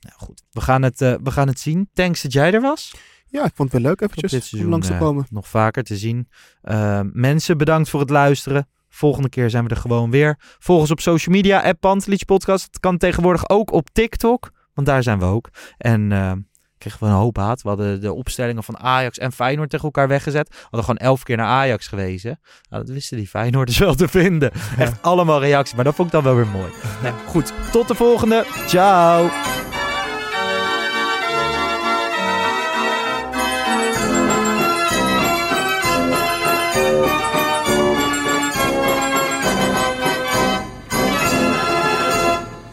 Nou 0.00 0.16
goed, 0.18 0.42
we 0.50 0.60
gaan 0.60 0.82
het, 0.82 1.00
eh, 1.00 1.14
we 1.22 1.30
gaan 1.30 1.48
het 1.48 1.60
zien. 1.60 1.88
Thanks 1.92 2.22
dat 2.22 2.32
jij 2.32 2.52
er 2.52 2.60
was. 2.60 2.94
Ja, 3.26 3.44
ik 3.44 3.52
vond 3.54 3.72
het 3.72 3.82
wel 3.82 3.90
leuk 3.90 4.00
eventjes 4.00 4.30
dit 4.30 4.40
om 4.42 4.46
seizoen 4.46 4.70
langs 4.70 4.86
te 4.86 4.92
eh, 4.92 4.98
komen. 5.00 5.26
nog 5.30 5.48
vaker 5.48 5.82
te 5.82 5.96
zien. 5.96 6.28
Eh, 6.62 7.00
mensen, 7.12 7.58
bedankt 7.58 7.88
voor 7.88 8.00
het 8.00 8.10
luisteren. 8.10 8.68
Volgende 8.90 9.28
keer 9.28 9.50
zijn 9.50 9.64
we 9.64 9.70
er 9.70 9.76
gewoon 9.76 10.10
weer. 10.10 10.38
Volg 10.58 10.80
ons 10.80 10.90
op 10.90 11.00
social 11.00 11.34
media, 11.34 11.62
app 11.62 11.80
Pantelich 11.80 12.24
Podcast. 12.24 12.64
Het 12.64 12.80
kan 12.80 12.98
tegenwoordig 12.98 13.48
ook 13.48 13.72
op 13.72 13.90
TikTok, 13.92 14.50
want 14.74 14.86
daar 14.86 15.02
zijn 15.02 15.18
we 15.18 15.24
ook. 15.24 15.48
En 15.78 16.12
eh, 16.12 16.32
kregen 16.78 17.00
we 17.00 17.06
een 17.06 17.12
hoop 17.12 17.36
haat. 17.36 17.62
We 17.62 17.68
hadden 17.68 18.00
de 18.00 18.12
opstellingen 18.12 18.64
van 18.64 18.78
Ajax 18.78 19.18
en 19.18 19.32
Feyenoord 19.32 19.70
tegen 19.70 19.84
elkaar 19.84 20.08
weggezet. 20.08 20.48
We 20.48 20.56
hadden 20.60 20.84
gewoon 20.84 20.96
elf 20.96 21.22
keer 21.22 21.36
naar 21.36 21.46
Ajax 21.46 21.86
gewezen. 21.86 22.40
Nou, 22.68 22.84
dat 22.84 22.94
wisten 22.94 23.16
die 23.16 23.28
Feyenoorders 23.28 23.78
wel 23.78 23.94
te 23.94 24.08
vinden. 24.08 24.50
Echt 24.78 25.02
allemaal 25.02 25.40
reacties, 25.40 25.74
maar 25.74 25.84
dat 25.84 25.94
vond 25.94 26.08
ik 26.08 26.14
dan 26.14 26.24
wel 26.24 26.34
weer 26.34 26.46
mooi. 26.46 26.72
Nou, 27.02 27.14
goed, 27.26 27.52
tot 27.72 27.88
de 27.88 27.94
volgende. 27.94 28.46
Ciao. 28.66 29.30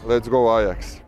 Let's 0.07 0.29
go 0.29 0.57
Ajax. 0.57 1.01